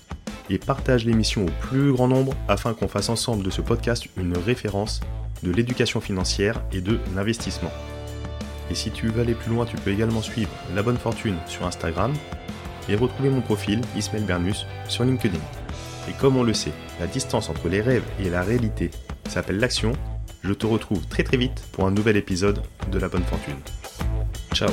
et 0.49 0.57
partage 0.57 1.06
l'émission 1.06 1.45
au 1.45 1.68
plus 1.68 1.91
grand 1.91 2.07
nombre 2.07 2.34
afin 2.48 2.73
qu'on 2.73 2.88
fasse 2.88 3.10
ensemble 3.10 3.44
de 3.44 3.49
ce 3.49 3.61
podcast 3.61 4.07
une 4.18 4.38
référence 4.38 5.02
de 5.41 5.52
l'éducation 5.52 6.02
financière 6.02 6.61
et 6.72 6.81
de 6.81 6.99
l'investissement. 7.15 7.72
Et 8.72 8.76
si 8.76 8.91
tu 8.91 9.07
veux 9.07 9.22
aller 9.22 9.35
plus 9.35 9.52
loin, 9.53 9.65
tu 9.65 9.76
peux 9.76 9.91
également 9.91 10.22
suivre 10.22 10.49
La 10.76 10.84
Bonne 10.84 10.98
Fortune 10.98 11.35
sur 11.48 11.65
Instagram 11.65 12.14
et 12.90 12.95
retrouver 12.95 13.30
mon 13.30 13.41
profil 13.41 13.81
Ismaël 13.95 14.26
Bernus 14.26 14.65
sur 14.88 15.03
LinkedIn. 15.03 15.40
Et 16.10 16.14
comme 16.14 16.38
on 16.38 16.44
le 16.44 16.53
sait, 16.53 16.73
la 16.99 17.07
distance 17.07 17.49
entre 17.49 17.69
les 17.69 17.81
rêves 17.81 18.03
et 18.19 18.30
la 18.30 18.41
réalité 18.41 18.91
s'appelle 19.27 19.60
l'action 19.60 19.94
je 20.43 20.53
te 20.53 20.65
retrouve 20.65 21.05
très 21.07 21.23
très 21.23 21.37
vite 21.37 21.63
pour 21.71 21.85
un 21.85 21.91
nouvel 21.91 22.17
épisode 22.17 22.61
de 22.91 22.99
La 22.99 23.07
Bonne 23.07 23.23
Fortune. 23.23 23.59
Ciao 24.53 24.69